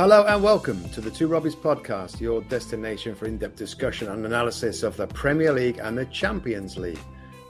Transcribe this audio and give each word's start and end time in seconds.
Hello 0.00 0.24
and 0.24 0.42
welcome 0.42 0.88
to 0.94 1.02
the 1.02 1.10
Two 1.10 1.28
Robbies 1.28 1.54
podcast, 1.54 2.22
your 2.22 2.40
destination 2.44 3.14
for 3.14 3.26
in 3.26 3.36
depth 3.36 3.56
discussion 3.56 4.08
and 4.08 4.24
analysis 4.24 4.82
of 4.82 4.96
the 4.96 5.06
Premier 5.08 5.52
League 5.52 5.76
and 5.76 5.98
the 5.98 6.06
Champions 6.06 6.78
League. 6.78 6.98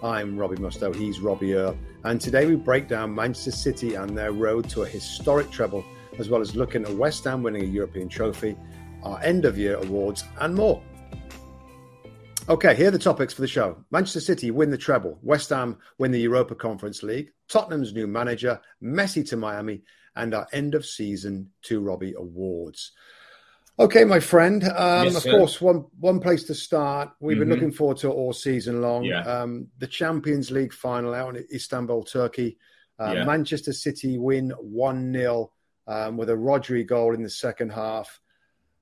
I'm 0.02 0.36
Robbie 0.36 0.56
Mustoe, 0.56 0.92
he's 0.92 1.20
Robbie 1.20 1.54
Earle, 1.54 1.78
and 2.02 2.20
today 2.20 2.46
we 2.46 2.56
break 2.56 2.88
down 2.88 3.14
Manchester 3.14 3.52
City 3.52 3.94
and 3.94 4.18
their 4.18 4.32
road 4.32 4.68
to 4.70 4.82
a 4.82 4.88
historic 4.88 5.48
treble, 5.52 5.84
as 6.18 6.28
well 6.28 6.40
as 6.40 6.56
looking 6.56 6.82
at 6.82 6.90
West 6.94 7.22
Ham 7.22 7.44
winning 7.44 7.62
a 7.62 7.66
European 7.66 8.08
trophy, 8.08 8.56
our 9.04 9.20
end 9.22 9.44
of 9.44 9.56
year 9.56 9.76
awards, 9.76 10.24
and 10.40 10.52
more. 10.52 10.82
Okay, 12.48 12.74
here 12.74 12.88
are 12.88 12.90
the 12.90 12.98
topics 12.98 13.32
for 13.32 13.42
the 13.42 13.46
show. 13.46 13.76
Manchester 13.92 14.18
City 14.18 14.50
win 14.50 14.70
the 14.70 14.76
treble, 14.76 15.20
West 15.22 15.50
Ham 15.50 15.78
win 15.98 16.10
the 16.10 16.18
Europa 16.18 16.56
Conference 16.56 17.04
League, 17.04 17.30
Tottenham's 17.46 17.92
new 17.92 18.08
manager, 18.08 18.60
Messi 18.82 19.24
to 19.28 19.36
Miami, 19.36 19.84
and 20.16 20.34
our 20.34 20.46
end 20.52 20.74
of 20.74 20.84
season 20.84 21.50
Two 21.62 21.80
Robbie 21.80 22.14
Awards. 22.16 22.92
Okay, 23.78 24.04
my 24.04 24.20
friend. 24.20 24.62
Um, 24.64 25.04
Yes, 25.04 25.16
of 25.16 25.22
sir. 25.22 25.30
course, 25.30 25.60
one 25.60 25.86
one 26.00 26.20
place 26.20 26.44
to 26.44 26.54
start. 26.54 27.10
We've 27.20 27.38
been 27.38 27.48
Mhm. 27.48 27.52
looking 27.52 27.72
forward 27.72 27.96
to 27.98 28.08
it 28.08 28.14
all 28.14 28.32
season 28.32 28.82
long. 28.82 29.04
Yeah. 29.04 29.22
Um, 29.22 29.68
the 29.78 29.86
Champions 29.86 30.50
League 30.50 30.72
final 30.72 31.14
out 31.14 31.36
in 31.36 31.46
Istanbul, 31.52 32.04
Turkey. 32.04 32.58
Uh, 32.98 33.12
Yeah. 33.16 33.24
Manchester 33.24 33.72
City 33.72 34.18
win 34.18 34.50
one 34.60 35.12
0 35.12 35.52
um, 35.86 36.16
with 36.18 36.28
a 36.28 36.34
Rodri 36.34 36.86
goal 36.86 37.14
in 37.14 37.22
the 37.22 37.30
second 37.30 37.70
half. 37.70 38.20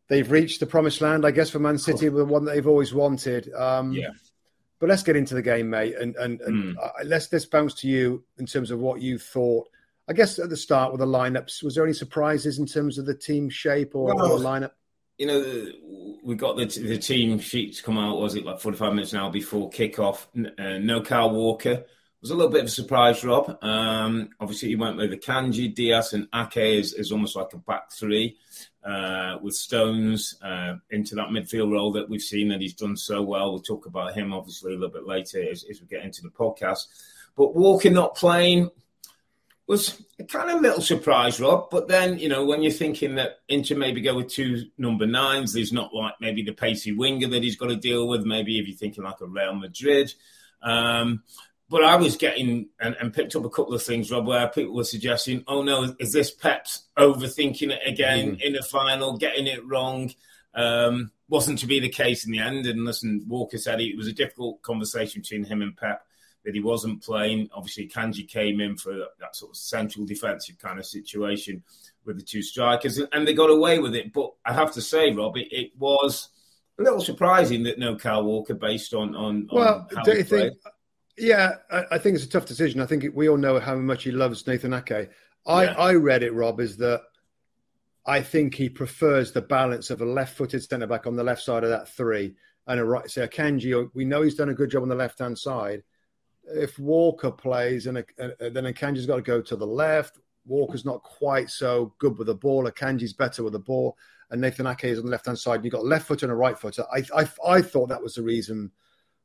They've 0.09 0.29
reached 0.31 0.59
the 0.61 0.67
promised 0.67 1.01
land, 1.01 1.25
I 1.25 1.31
guess, 1.31 1.51
for 1.51 1.59
Man 1.61 1.79
City, 1.79 2.09
the 2.09 2.25
one 2.25 2.45
that 2.47 2.55
they've 2.55 2.67
always 2.67 2.93
wanted. 2.93 3.53
Um, 3.55 3.93
Yeah. 3.93 4.11
But 4.81 4.89
let's 4.89 5.03
get 5.03 5.17
into 5.17 5.35
the 5.35 5.43
game, 5.43 5.69
mate, 5.71 5.97
and 5.97 6.15
and, 6.17 6.41
and 6.41 6.73
Hmm. 6.75 6.79
uh, 6.81 6.91
let's 7.05 7.33
let's 7.33 7.47
bounce 7.47 7.75
to 7.81 7.89
you 7.89 8.25
in 8.39 8.47
terms 8.47 8.71
of 8.71 8.79
what 8.81 9.01
you 9.03 9.19
thought. 9.19 9.69
I 10.09 10.15
guess 10.15 10.39
at 10.39 10.49
the 10.49 10.57
start 10.57 10.91
with 10.91 11.01
the 11.01 11.07
lineups, 11.07 11.63
was 11.63 11.75
there 11.75 11.85
any 11.85 11.93
surprises 11.93 12.59
in 12.59 12.67
terms 12.67 12.99
of 12.99 13.05
the 13.05 13.15
team 13.15 13.51
shape 13.51 13.95
or, 13.95 14.15
Well, 14.15 14.33
or 14.33 14.39
the 14.39 14.45
lineup? 14.45 14.71
You 15.19 15.27
know, 15.27 16.19
we 16.23 16.35
got 16.35 16.57
the, 16.57 16.65
the 16.65 16.97
team 16.97 17.39
sheets 17.41 17.81
come 17.81 17.99
out, 17.99 18.21
was 18.21 18.35
it 18.35 18.45
like 18.45 18.61
45 18.61 18.95
minutes 18.95 19.13
now 19.13 19.29
before 19.29 19.69
kickoff? 19.69 20.27
Uh, 20.59 20.79
no 20.79 21.03
Kyle 21.03 21.31
Walker. 21.31 21.85
It 22.19 22.23
was 22.23 22.31
a 22.31 22.35
little 22.35 22.51
bit 22.51 22.63
of 22.63 22.67
a 22.67 22.71
surprise, 22.71 23.23
Rob. 23.23 23.63
Um, 23.63 24.31
obviously, 24.41 24.71
he 24.71 24.77
went 24.77 24.97
with 24.97 25.11
the 25.11 25.19
Kanji, 25.19 25.73
Dias, 25.73 26.15
and 26.15 26.27
Ake 26.35 26.79
is, 26.79 26.95
is 26.95 27.13
almost 27.13 27.37
like 27.37 27.53
a 27.53 27.59
back 27.59 27.93
three 27.93 28.37
uh, 28.85 29.37
with 29.43 29.55
Stones 29.55 30.37
uh, 30.43 30.75
into 30.91 31.15
that 31.17 31.29
midfield 31.29 31.71
role 31.71 31.93
that 31.93 32.09
we've 32.09 32.23
seen 32.23 32.49
that 32.49 32.61
he's 32.61 32.75
done 32.75 32.97
so 32.97 33.23
well. 33.23 33.53
We'll 33.53 33.61
talk 33.61 33.87
about 33.87 34.15
him 34.15 34.33
obviously 34.33 34.73
a 34.73 34.77
little 34.77 34.93
bit 34.93 35.07
later 35.07 35.49
as, 35.49 35.65
as 35.71 35.81
we 35.81 35.87
get 35.87 36.05
into 36.05 36.23
the 36.23 36.31
podcast. 36.31 36.87
But 37.37 37.55
Walker 37.55 37.91
not 37.91 38.17
playing 38.17 38.71
was 39.69 40.03
a 40.19 40.25
kind 40.25 40.51
of 40.51 40.59
a 40.59 40.63
little 40.63 40.81
surprise, 40.81 41.39
Rob. 41.39 41.69
But 41.71 41.89
then, 41.89 42.19
you 42.19 42.29
know, 42.29 42.45
when 42.45 42.63
you're 42.63 42.73
thinking 42.73 43.17
that 43.17 43.41
Inter 43.49 43.77
maybe 43.77 44.01
go 44.01 44.15
with 44.15 44.29
two 44.29 44.65
number 44.79 45.07
nines, 45.07 45.53
there's 45.53 45.73
not 45.73 45.95
like 45.95 46.15
maybe 46.21 46.43
the 46.43 46.53
pacey 46.53 46.93
winger 46.93 47.29
that 47.29 47.43
he's 47.43 47.57
got 47.57 47.69
to 47.69 47.77
deal 47.77 48.09
with. 48.09 48.25
Maybe 48.25 48.59
if 48.59 48.67
you're 48.67 48.77
thinking 48.77 49.05
like 49.05 49.21
a 49.21 49.27
Real 49.27 49.55
Madrid. 49.55 50.13
Um, 50.63 51.23
but 51.69 51.85
I 51.85 51.97
was 51.97 52.17
getting 52.17 52.71
and, 52.81 52.97
and 52.99 53.13
picked 53.13 53.37
up 53.37 53.45
a 53.45 53.51
couple 53.51 53.75
of 53.75 53.83
things, 53.83 54.11
Rob, 54.11 54.27
where 54.27 54.49
people 54.49 54.75
were 54.75 54.85
suggesting, 54.85 55.45
oh 55.47 55.63
no, 55.63 55.95
is 55.99 56.13
this 56.13 56.31
Pep's 56.31 56.87
overthinking 56.99 57.71
it 57.71 57.81
again 57.87 58.39
in 58.41 58.55
the 58.55 58.63
final, 58.63 59.19
getting 59.19 59.47
it 59.47 59.67
wrong? 59.67 60.13
Um, 60.55 61.13
wasn't 61.29 61.59
to 61.59 61.67
be 61.67 61.79
the 61.79 61.91
case 61.91 62.25
in 62.25 62.33
the 62.33 62.39
end. 62.39 62.67
And 62.67 62.87
listen, 62.87 63.23
Walker 63.29 63.59
said 63.59 63.83
it 63.83 63.99
was 63.99 64.09
a 64.09 64.15
difficult 64.15 64.63
conversation 64.63 65.21
between 65.21 65.45
him 65.45 65.61
and 65.61 65.77
Pep 65.77 66.03
that 66.49 66.55
he 66.55 66.63
wasn't 66.63 67.03
playing. 67.03 67.47
Obviously, 67.53 67.87
Kanji 67.87 68.27
came 68.27 68.59
in 68.59 68.75
for 68.75 68.95
that, 69.21 69.37
sort 69.37 69.51
of 69.51 69.57
central 69.59 70.07
defensive 70.07 70.57
kind 70.57 70.79
of 70.79 70.87
situation 70.87 71.63
with 72.07 72.17
the 72.17 72.23
two 72.23 72.41
strikers, 72.41 72.99
and 72.99 73.29
they 73.29 73.35
got 73.35 73.51
away 73.51 73.79
with 73.81 73.95
it. 73.95 74.15
But 74.15 74.33
I 74.47 74.55
have 74.55 74.73
to 74.73 74.81
say, 74.81 75.13
Rob, 75.13 75.37
it, 75.37 75.49
it 75.53 75.73
was 75.79 76.31
a 76.79 76.83
little 76.83 77.03
surprising 77.03 77.65
that 77.65 77.79
no 77.79 77.97
Kyle 77.97 78.25
Walker, 78.25 78.55
based 78.55 78.95
on 78.95 79.15
on, 79.15 79.47
Well, 79.53 79.87
on 79.95 80.05
don't 80.05 80.15
he 80.15 80.21
you 80.21 80.25
think? 80.25 80.55
Yeah, 81.19 81.57
I, 81.71 81.85
I 81.91 81.99
think 81.99 82.15
it's 82.15 82.25
a 82.25 82.31
tough 82.31 82.47
decision. 82.47 82.81
I 82.81 82.87
think 82.87 83.05
we 83.13 83.29
all 83.29 83.37
know 83.37 83.61
how 83.61 83.75
much 83.75 84.05
he 84.05 84.11
loves 84.11 84.47
Nathan 84.47 84.73
Ake. 84.73 85.11
I, 85.47 85.65
Yeah. 85.65 85.75
I 85.77 85.93
read 85.97 86.23
it, 86.23 86.33
Rob, 86.33 86.61
is 86.61 86.79
that 86.79 87.03
I 88.07 88.23
think 88.23 88.55
he 88.55 88.71
prefers 88.71 89.33
the 89.33 89.43
balance 89.43 89.91
of 89.91 90.01
a 90.01 90.07
left-footed 90.07 90.63
centre 90.65 90.87
back 90.87 91.07
on 91.07 91.15
the 91.15 91.25
left 91.25 91.43
side 91.43 91.63
of 91.63 91.69
that 91.69 91.91
three 91.91 92.37
and 92.67 92.81
a 92.81 92.85
right. 92.87 93.11
So 93.11 93.27
Akanji, 93.27 93.91
we 93.93 94.07
know 94.07 94.23
he's 94.23 94.37
done 94.37 94.49
a 94.49 94.55
good 94.55 94.71
job 94.71 94.83
on 94.83 94.89
the 94.89 94.95
left-hand 94.95 95.39
side. 95.39 95.83
If 96.55 96.79
Walker 96.79 97.31
plays 97.31 97.87
and, 97.87 97.99
a, 97.99 98.05
and 98.19 98.55
then 98.55 98.65
Akanji's 98.65 99.07
got 99.07 99.17
to 99.17 99.23
go 99.23 99.41
to 99.43 99.57
the 99.57 99.67
left, 99.67 100.19
Walker's 100.47 100.85
not 100.85 101.03
quite 101.03 101.51
so 101.51 101.95
good 101.99 102.17
with 102.17 102.27
the 102.27 102.35
ball. 102.35 102.65
Akanji's 102.65 103.13
better 103.13 103.43
with 103.43 103.53
the 103.53 103.59
ball, 103.59 103.97
and 104.31 104.41
Nathan 104.41 104.67
Ake 104.67 104.85
is 104.85 104.99
on 104.99 105.05
the 105.05 105.11
left-hand 105.11 105.39
side. 105.39 105.65
You've 105.65 105.73
got 105.73 105.83
a 105.83 105.87
left 105.87 106.07
footer 106.07 106.27
and 106.27 106.33
a 106.33 106.37
right 106.37 106.59
footer. 106.59 106.85
I, 106.93 107.05
I, 107.15 107.29
I 107.47 107.63
thought 107.63 107.91
that 107.91 108.03
was 108.03 108.15
the 108.15 108.23
reason 108.23 108.71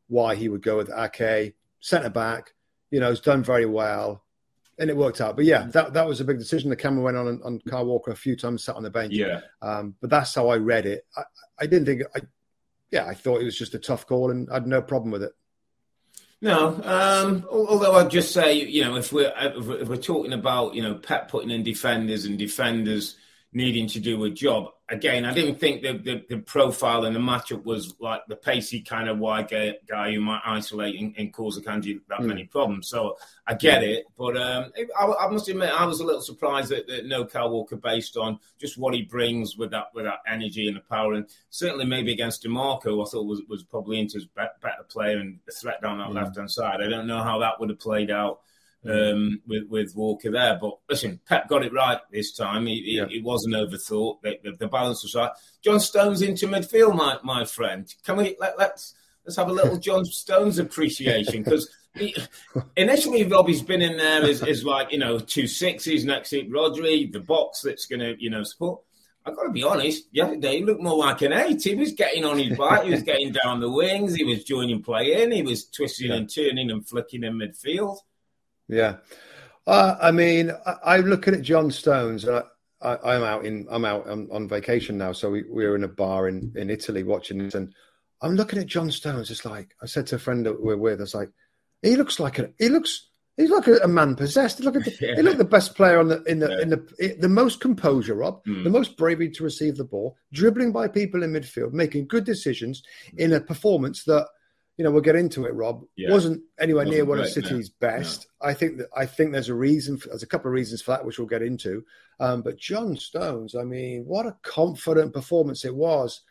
why 0.08 0.36
he 0.36 0.50
would 0.50 0.62
go 0.62 0.78
with 0.78 0.92
Ake, 0.92 1.56
centre 1.80 2.10
back. 2.10 2.54
You 2.92 3.00
know, 3.00 3.10
has 3.10 3.22
done 3.22 3.44
very 3.44 3.66
well, 3.66 4.24
and 4.78 4.90
it 4.90 4.96
worked 4.96 5.20
out. 5.20 5.36
But 5.36 5.46
yeah, 5.46 5.66
that 5.68 5.94
that 5.94 6.08
was 6.08 6.22
a 6.22 6.26
big 6.26 6.38
decision. 6.38 6.70
The 6.70 6.76
camera 6.76 7.04
went 7.04 7.18
on 7.18 7.42
on 7.44 7.60
Kyle 7.68 7.86
Walker 7.86 8.12
a 8.12 8.16
few 8.16 8.36
times, 8.36 8.64
sat 8.64 8.76
on 8.76 8.84
the 8.84 8.92
bench. 8.92 9.14
Yeah, 9.14 9.40
Um, 9.64 9.96
but 10.00 10.12
that's 10.12 10.36
how 10.36 10.50
I 10.50 10.58
read 10.58 10.86
it. 10.86 11.06
I, 11.18 11.24
I 11.60 11.66
didn't 11.66 11.86
think. 11.86 12.04
I, 12.16 12.20
yeah, 12.92 13.08
I 13.08 13.16
thought 13.16 13.42
it 13.42 13.46
was 13.46 13.58
just 13.58 13.74
a 13.74 13.80
tough 13.80 14.06
call, 14.06 14.30
and 14.30 14.48
I 14.52 14.56
had 14.56 14.68
no 14.68 14.80
problem 14.80 15.10
with 15.10 15.24
it. 15.24 15.32
No, 16.44 16.78
um, 16.84 17.46
although 17.50 17.94
I'd 17.96 18.10
just 18.10 18.34
say, 18.34 18.56
you 18.56 18.84
know, 18.84 18.98
if 18.98 19.14
we're 19.14 19.32
if 19.38 19.88
we're 19.88 19.96
talking 19.96 20.34
about, 20.34 20.76
you 20.76 20.82
know, 20.82 20.96
Pep 20.96 21.32
putting 21.32 21.50
in 21.50 21.64
defenders 21.64 22.26
and 22.26 22.38
defenders 22.38 23.16
needing 23.54 23.88
to 23.88 24.00
do 24.00 24.24
a 24.24 24.30
job 24.30 24.70
again, 24.90 25.26
I 25.26 25.34
didn't 25.34 25.60
think 25.60 25.82
the 25.82 25.94
the, 25.94 26.24
the 26.30 26.38
profile 26.42 27.06
and 27.06 27.16
the 27.16 27.20
matchup 27.20 27.64
was 27.66 27.96
like 28.00 28.22
the 28.28 28.36
pacey 28.36 28.82
kind 28.82 29.10
of 29.10 29.18
wide 29.18 29.50
guy, 29.50 29.76
guy 29.88 30.12
who 30.14 30.20
might 30.22 30.42
isolate 30.46 31.00
and, 31.00 31.16
and 31.18 31.34
cause 31.34 31.60
Akanji 31.60 32.00
that 32.10 32.20
Mm. 32.20 32.26
many 32.26 32.44
problems. 32.46 32.90
So 32.90 33.18
I 33.48 33.56
get 33.56 33.84
it, 33.84 34.06
but 34.18 34.38
um, 34.38 34.72
I, 35.00 35.06
I 35.06 35.28
must 35.30 35.48
admit 35.50 35.70
I 35.72 35.86
was 35.86 36.00
a 36.00 36.06
little 36.06 36.22
surprised 36.22 36.70
that, 36.70 36.88
that 36.88 37.06
no 37.06 37.26
Kyle 37.26 37.50
Walker 37.50 37.76
based 37.76 38.18
on 38.18 38.40
just 38.60 38.78
what 38.78 38.94
he 38.94 39.02
brings 39.04 39.58
with 39.58 39.72
that 39.72 39.88
with 39.96 40.06
that 40.06 40.20
energy 40.28 40.68
and 40.68 40.76
the 40.78 40.82
power, 40.82 41.14
and 41.14 41.28
certainly 41.50 41.86
maybe 41.86 42.12
against 42.12 42.44
Dimarco, 42.44 43.02
I 43.06 43.10
thought 43.10 43.26
was 43.26 43.42
was 43.48 43.64
probably 43.64 44.00
Inter's 44.00 44.26
be- 44.26 44.44
better 44.62 44.84
player 44.90 45.18
and 45.18 45.40
a 45.48 45.52
threat 45.52 45.82
down 45.82 45.98
that 46.00 46.10
Mm. 46.10 46.16
left 46.16 46.36
hand 46.38 46.52
side. 46.52 46.82
I 46.82 46.88
don't 46.90 47.08
know 47.08 47.24
how 47.24 47.40
that 47.40 47.60
would 47.60 47.70
have 47.70 47.80
played 47.80 48.12
out 48.12 48.42
um, 48.90 49.42
with 49.48 49.64
with 49.70 49.96
Walker 49.96 50.32
there, 50.32 50.58
but 50.62 50.78
listen, 50.90 51.20
Pep 51.28 51.48
got 51.48 51.64
it 51.66 51.74
right 51.74 52.00
this 52.12 52.34
time. 52.36 52.66
He, 52.68 52.76
he- 52.82 52.98
Yeah. 52.98 53.06
it 53.10 53.24
wasn't 53.24 53.56
overthought. 53.56 54.22
The, 54.22 54.40
the, 54.44 54.52
the 54.54 54.68
balance 54.68 55.04
was 55.04 55.16
right. 55.16 55.32
John 55.64 55.80
Stones 55.80 56.22
into 56.22 56.48
midfield, 56.48 56.96
my 56.96 57.18
my 57.24 57.46
friend. 57.46 57.94
Can 58.06 58.18
we 58.18 58.36
let 58.40 58.58
let's 58.58 58.94
let's 59.26 59.38
have 59.38 59.50
a 59.50 59.54
little 59.54 59.78
John 59.88 60.06
Stones 60.06 60.60
appreciation 60.60 61.44
because. 61.44 61.70
Initially, 62.76 63.24
Robbie's 63.24 63.62
been 63.62 63.84
in 63.84 63.98
there 63.98 64.24
as, 64.24 64.42
as 64.42 64.66
like 64.66 64.92
you 64.92 64.98
know 64.98 65.20
two 65.20 65.46
sixes 65.48 66.04
next 66.06 66.32
to 66.32 66.44
Rodri, 66.46 67.12
the 67.12 67.20
box 67.20 67.62
that's 67.62 67.86
going 67.86 68.00
to 68.00 68.16
you 68.22 68.30
know 68.32 68.42
support. 68.44 68.82
I've 69.26 69.36
got 69.36 69.44
to 69.44 69.52
be 69.52 69.64
honest. 69.64 70.12
The 70.12 70.22
other 70.22 70.36
day, 70.38 70.58
he 70.58 70.66
looked 70.66 70.82
more 70.82 70.98
like 70.98 71.22
an 71.22 71.32
eight. 71.34 71.64
He 71.64 71.76
was 71.76 71.94
getting 71.94 72.26
on 72.26 72.40
his 72.40 72.58
bike. 72.58 72.84
He 72.86 72.92
was 72.92 73.04
getting 73.04 73.32
down 73.32 73.60
the 73.62 73.70
wings. 73.72 74.16
He 74.16 74.24
was 74.24 74.44
joining 74.44 74.82
play 74.84 75.22
in. 75.24 75.32
He 75.32 75.44
was 75.44 75.66
twisting 75.66 76.10
Yeah. 76.10 76.16
and 76.16 76.34
turning 76.34 76.72
and 76.72 76.86
flicking 76.86 77.24
in 77.24 77.36
midfield. 77.36 77.98
Yeah, 78.68 78.98
uh, 79.68 79.96
I 80.02 80.12
mean, 80.12 80.52
I, 80.66 80.76
I'm 80.96 81.06
looking 81.06 81.34
at 81.36 81.42
John 81.42 81.72
Stones. 81.72 82.24
And 82.26 82.44
I, 82.82 82.98
I'm 83.04 83.24
out 83.24 83.46
in 83.46 83.68
I'm 83.70 83.86
out 83.86 84.08
on, 84.10 84.28
on 84.32 84.48
vacation 84.48 84.98
now, 84.98 85.14
so 85.14 85.30
we, 85.30 85.44
we 85.50 85.66
were 85.66 85.76
in 85.76 85.84
a 85.84 85.88
bar 85.90 86.28
in, 86.28 86.52
in 86.56 86.70
Italy 86.70 87.04
watching 87.04 87.38
this, 87.40 87.56
and 87.56 87.74
I'm 88.22 88.36
looking 88.36 88.60
at 88.60 88.68
John 88.68 88.92
Stones. 88.92 89.30
It's 89.32 89.46
like 89.46 89.76
I 89.82 89.86
said 89.86 90.08
to 90.08 90.16
a 90.16 90.20
friend 90.20 90.46
that 90.46 90.62
we're 90.64 90.78
with, 90.78 91.00
I 91.00 91.04
was 91.04 91.16
like, 91.16 91.30
he 91.82 91.96
looks 91.96 92.20
like 92.20 92.40
a 92.40 92.50
he 92.60 92.70
looks 92.70 93.10
he's 93.38 93.50
like 93.50 93.68
a, 93.68 93.78
a 93.78 93.88
man 93.88 94.16
possessed. 94.16 94.60
Look 94.62 94.76
at 94.76 94.86
the, 94.86 94.96
Yeah. 95.02 95.16
he 95.16 95.22
looked 95.22 95.38
the 95.40 95.44
best 95.46 95.76
player 95.76 96.00
on 96.00 96.08
the 96.10 96.24
in 96.24 96.40
the 96.40 96.50
Yeah. 96.50 96.62
in 96.62 96.70
the 96.70 97.16
the 97.20 97.30
most 97.30 97.60
composure, 97.62 98.16
Rob, 98.16 98.44
Mm. 98.46 98.64
the 98.64 98.70
most 98.70 98.98
bravery 98.98 99.30
to 99.32 99.44
receive 99.44 99.76
the 99.78 99.84
ball, 99.86 100.18
dribbling 100.34 100.72
by 100.72 100.88
people 100.88 101.24
in 101.24 101.32
midfield, 101.32 101.74
making 101.74 102.08
good 102.08 102.24
decisions 102.26 102.84
in 103.18 103.32
a 103.34 103.40
performance 103.42 104.04
that 104.06 104.28
you 104.78 104.84
know, 104.84 104.92
we'll 104.92 105.02
get 105.02 105.16
into 105.16 105.46
it. 105.46 105.54
Rob 105.54 105.86
yeah. 105.96 106.12
wasn't 106.12 106.42
anywhere 106.60 106.86
wasn't 106.86 106.96
near 106.96 107.06
one 107.06 107.20
of 107.20 107.30
City's 107.30 107.72
no. 107.82 107.88
best. 107.88 108.28
No. 108.42 108.50
I 108.50 108.54
think 108.54 108.78
that 108.78 108.88
I 108.96 109.06
think 109.06 109.32
there's 109.32 109.50
a 109.50 109.56
reason. 109.56 109.98
For, 109.98 110.10
there's 110.10 110.24
a 110.24 110.28
couple 110.28 110.50
of 110.50 110.54
reasons 110.54 110.82
for 110.82 110.92
that, 110.92 111.06
which 111.06 111.20
we'll 111.20 111.28
get 111.28 111.44
into. 111.44 111.84
Um, 112.20 112.42
but 112.42 112.58
John 112.58 112.96
Stones, 112.98 113.56
I 113.56 113.64
mean, 113.64 114.06
what 114.06 114.26
a 114.26 114.36
confident 114.42 115.14
performance 115.14 115.66
it 115.66 115.76
was. 115.76 116.22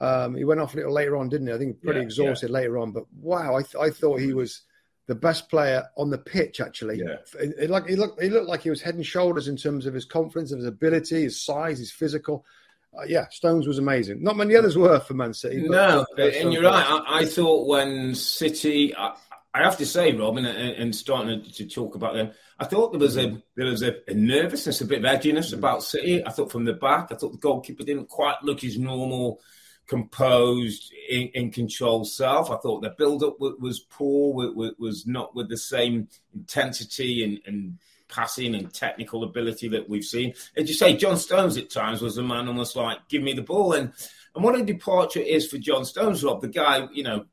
Um, 0.00 0.34
he 0.34 0.44
went 0.44 0.60
off 0.60 0.72
a 0.72 0.78
little 0.78 0.94
later 0.94 1.16
on, 1.16 1.28
didn't 1.28 1.48
he? 1.48 1.52
I 1.52 1.58
think 1.58 1.82
pretty 1.82 2.00
yeah, 2.00 2.04
exhausted 2.04 2.48
yeah. 2.48 2.54
later 2.54 2.78
on. 2.78 2.92
But 2.92 3.04
wow, 3.20 3.56
I, 3.56 3.62
th- 3.62 3.76
I 3.76 3.90
thought 3.90 4.20
he 4.20 4.32
was 4.32 4.62
the 5.08 5.14
best 5.14 5.50
player 5.50 5.84
on 5.98 6.08
the 6.08 6.18
pitch. 6.18 6.60
Actually, 6.60 7.00
yeah. 7.00 7.16
it, 7.38 7.54
it, 7.58 7.70
like 7.70 7.86
he 7.86 7.96
looked, 7.96 8.22
he 8.22 8.30
looked 8.30 8.48
like 8.48 8.62
he 8.62 8.70
was 8.70 8.80
head 8.80 8.94
and 8.94 9.04
shoulders 9.04 9.46
in 9.46 9.58
terms 9.58 9.84
of 9.84 9.92
his 9.92 10.06
confidence, 10.06 10.52
of 10.52 10.58
his 10.58 10.66
ability, 10.66 11.24
his 11.24 11.44
size, 11.44 11.78
his 11.78 11.92
physical 11.92 12.46
uh, 12.96 13.04
yeah, 13.06 13.26
Stones 13.30 13.66
was 13.66 13.78
amazing. 13.78 14.22
Not 14.22 14.36
many 14.36 14.56
others 14.56 14.76
were 14.76 15.00
for 15.00 15.14
Man 15.14 15.32
City. 15.32 15.62
no, 15.62 16.04
and 16.18 16.52
you're 16.52 16.64
right. 16.64 16.84
I, 16.86 17.20
I, 17.20 17.24
thought 17.24 17.68
when 17.68 18.14
City, 18.16 18.94
I, 18.96 19.14
I, 19.54 19.62
have 19.62 19.78
to 19.78 19.86
say, 19.86 20.12
Robin, 20.12 20.44
and, 20.44 20.74
and 20.74 20.94
starting 20.94 21.42
to, 21.42 21.52
to, 21.52 21.68
talk 21.68 21.94
about 21.94 22.14
them, 22.14 22.32
I 22.58 22.64
thought 22.64 22.90
there 22.90 23.00
was 23.00 23.16
a 23.16 23.40
there 23.54 23.66
was 23.66 23.82
a, 23.82 23.94
a 24.10 24.14
nervousness, 24.14 24.80
a 24.80 24.86
bit 24.86 25.04
of 25.04 25.04
edginess 25.04 25.50
mm. 25.50 25.58
about 25.58 25.84
City. 25.84 26.26
I 26.26 26.30
thought 26.30 26.50
from 26.50 26.64
the 26.64 26.72
back, 26.72 27.12
I 27.12 27.14
thought 27.14 27.32
the 27.32 27.38
goalkeeper 27.38 27.84
didn't 27.84 28.08
quite 28.08 28.42
look 28.42 28.60
his 28.60 28.76
normal, 28.76 29.40
composed, 29.86 30.92
in, 31.08 31.28
in 31.34 31.50
control 31.52 32.04
self. 32.04 32.50
I 32.50 32.56
thought 32.56 32.82
the 32.82 32.94
build 32.96 33.22
up 33.22 33.36
was 33.38 33.78
poor, 33.78 34.52
was 34.78 35.06
not 35.06 35.34
with 35.36 35.48
the 35.48 35.56
same 35.56 36.08
intensity 36.34 37.22
and, 37.22 37.40
and 37.46 37.78
passing 38.10 38.54
and 38.54 38.72
technical 38.72 39.24
ability 39.24 39.68
that 39.68 39.88
we've 39.88 40.04
seen. 40.04 40.34
As 40.56 40.68
you 40.68 40.74
say, 40.74 40.96
John 40.96 41.16
Stones 41.16 41.56
at 41.56 41.70
times 41.70 42.02
was 42.02 42.18
a 42.18 42.22
man 42.22 42.48
almost 42.48 42.76
like, 42.76 42.98
give 43.08 43.22
me 43.22 43.32
the 43.32 43.42
ball. 43.42 43.72
And 43.72 43.92
and 44.34 44.44
what 44.44 44.58
a 44.58 44.64
departure 44.64 45.20
is 45.20 45.48
for 45.48 45.58
John 45.58 45.84
Stones, 45.84 46.22
Rob, 46.22 46.40
the 46.40 46.48
guy, 46.48 46.86
you 46.92 47.02
know, 47.02 47.24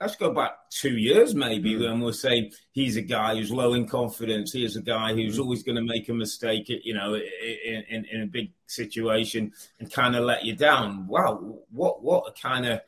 let's 0.00 0.16
go 0.16 0.32
back 0.34 0.52
two 0.70 0.96
years 0.96 1.34
maybe 1.34 1.74
mm. 1.74 1.80
when 1.80 2.00
we'll 2.00 2.12
say 2.12 2.50
he's 2.72 2.96
a 2.96 3.02
guy 3.02 3.36
who's 3.36 3.52
low 3.52 3.74
in 3.74 3.86
confidence. 3.86 4.52
He 4.52 4.64
is 4.64 4.74
a 4.74 4.82
guy 4.82 5.14
who's 5.14 5.38
mm. 5.38 5.42
always 5.42 5.62
going 5.62 5.76
to 5.76 5.82
make 5.82 6.08
a 6.08 6.14
mistake, 6.14 6.68
you 6.68 6.94
know, 6.94 7.14
in, 7.14 7.84
in, 7.88 8.04
in 8.10 8.22
a 8.22 8.26
big 8.26 8.50
situation 8.66 9.52
and 9.78 9.92
kind 9.92 10.16
of 10.16 10.24
let 10.24 10.44
you 10.44 10.56
down. 10.56 11.06
Wow, 11.06 11.60
what 11.70 12.02
what 12.02 12.24
a 12.28 12.32
kind 12.32 12.66
of 12.66 12.80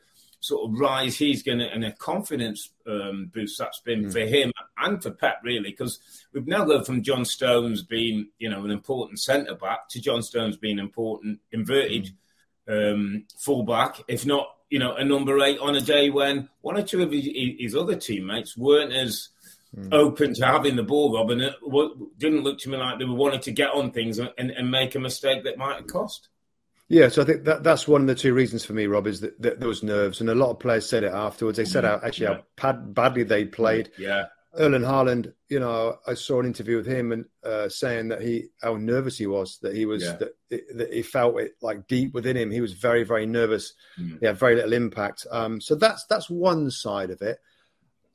sort 0.45 0.69
of 0.69 0.79
rise 0.79 1.17
he's 1.17 1.41
going 1.41 1.57
to 1.57 1.65
and 1.65 1.83
a 1.83 1.91
confidence 1.93 2.69
um, 2.87 3.31
boost 3.33 3.57
that's 3.57 3.79
been 3.79 4.05
mm. 4.05 4.11
for 4.11 4.19
him 4.19 4.51
and 4.77 5.01
for 5.01 5.09
Pep 5.09 5.37
really 5.43 5.71
because 5.71 5.99
we've 6.33 6.47
now 6.47 6.63
gone 6.63 6.83
from 6.83 7.01
John 7.01 7.25
Stones 7.25 7.81
being 7.81 8.27
you 8.37 8.49
know 8.49 8.63
an 8.63 8.71
important 8.71 9.19
centre 9.19 9.55
back 9.55 9.89
to 9.89 10.01
John 10.01 10.21
Stones 10.21 10.55
being 10.57 10.77
important 10.77 11.39
inverted 11.51 12.11
mm. 12.69 12.93
um, 12.93 13.25
fullback 13.37 14.03
if 14.07 14.25
not 14.25 14.47
you 14.69 14.77
know 14.77 14.93
a 14.93 15.03
number 15.03 15.39
eight 15.41 15.59
on 15.59 15.75
a 15.75 15.81
day 15.81 16.11
when 16.11 16.47
one 16.61 16.77
or 16.77 16.83
two 16.83 17.01
of 17.01 17.11
his, 17.11 17.27
his 17.59 17.75
other 17.75 17.95
teammates 17.95 18.55
weren't 18.55 18.93
as 18.93 19.29
mm. 19.75 19.91
open 19.91 20.35
to 20.35 20.45
having 20.45 20.75
the 20.75 20.83
ball 20.83 21.11
Rob 21.13 21.31
and 21.31 21.41
it 21.41 21.55
didn't 22.19 22.43
look 22.43 22.59
to 22.59 22.69
me 22.69 22.77
like 22.77 22.99
they 22.99 23.05
were 23.05 23.15
wanting 23.15 23.41
to 23.41 23.51
get 23.51 23.71
on 23.71 23.91
things 23.91 24.19
and, 24.19 24.31
and 24.37 24.69
make 24.69 24.93
a 24.93 24.99
mistake 24.99 25.43
that 25.43 25.57
might 25.57 25.77
have 25.77 25.87
cost. 25.87 26.29
Yeah, 26.87 27.09
so 27.09 27.23
I 27.23 27.25
think 27.25 27.45
that 27.45 27.63
that's 27.63 27.87
one 27.87 28.01
of 28.01 28.07
the 28.07 28.15
two 28.15 28.33
reasons 28.33 28.63
for 28.63 28.73
me, 28.73 28.85
Rob, 28.85 29.07
is 29.07 29.21
that, 29.21 29.41
that 29.41 29.59
those 29.59 29.81
nerves, 29.81 30.21
and 30.21 30.29
a 30.29 30.35
lot 30.35 30.51
of 30.51 30.59
players 30.59 30.87
said 30.87 31.03
it 31.03 31.11
afterwards. 31.11 31.57
They 31.57 31.65
said 31.65 31.83
mm, 31.83 31.87
how 31.87 32.05
actually 32.05 32.27
yeah. 32.27 32.33
how 32.33 32.43
pad, 32.57 32.93
badly 32.93 33.23
they 33.23 33.45
played. 33.45 33.89
Yeah, 33.97 34.25
Erling 34.57 34.83
Haaland, 34.83 35.33
you 35.49 35.59
know, 35.59 35.97
I 36.07 36.13
saw 36.13 36.39
an 36.39 36.45
interview 36.45 36.77
with 36.77 36.85
him 36.85 37.11
and 37.11 37.25
uh, 37.43 37.69
saying 37.69 38.09
that 38.09 38.21
he 38.21 38.49
how 38.61 38.75
nervous 38.75 39.17
he 39.17 39.27
was, 39.27 39.57
that 39.59 39.75
he 39.75 39.85
was 39.85 40.03
yeah. 40.03 40.17
that, 40.17 40.31
that, 40.77 40.93
he 40.93 41.01
felt 41.01 41.39
it 41.39 41.55
like 41.61 41.87
deep 41.87 42.13
within 42.13 42.37
him. 42.37 42.51
He 42.51 42.61
was 42.61 42.73
very 42.73 43.03
very 43.03 43.25
nervous. 43.25 43.73
Mm. 43.99 44.19
He 44.19 44.25
had 44.25 44.37
very 44.37 44.55
little 44.55 44.73
impact. 44.73 45.25
Um, 45.31 45.59
so 45.59 45.75
that's 45.75 46.05
that's 46.05 46.29
one 46.29 46.71
side 46.71 47.09
of 47.09 47.21
it. 47.21 47.39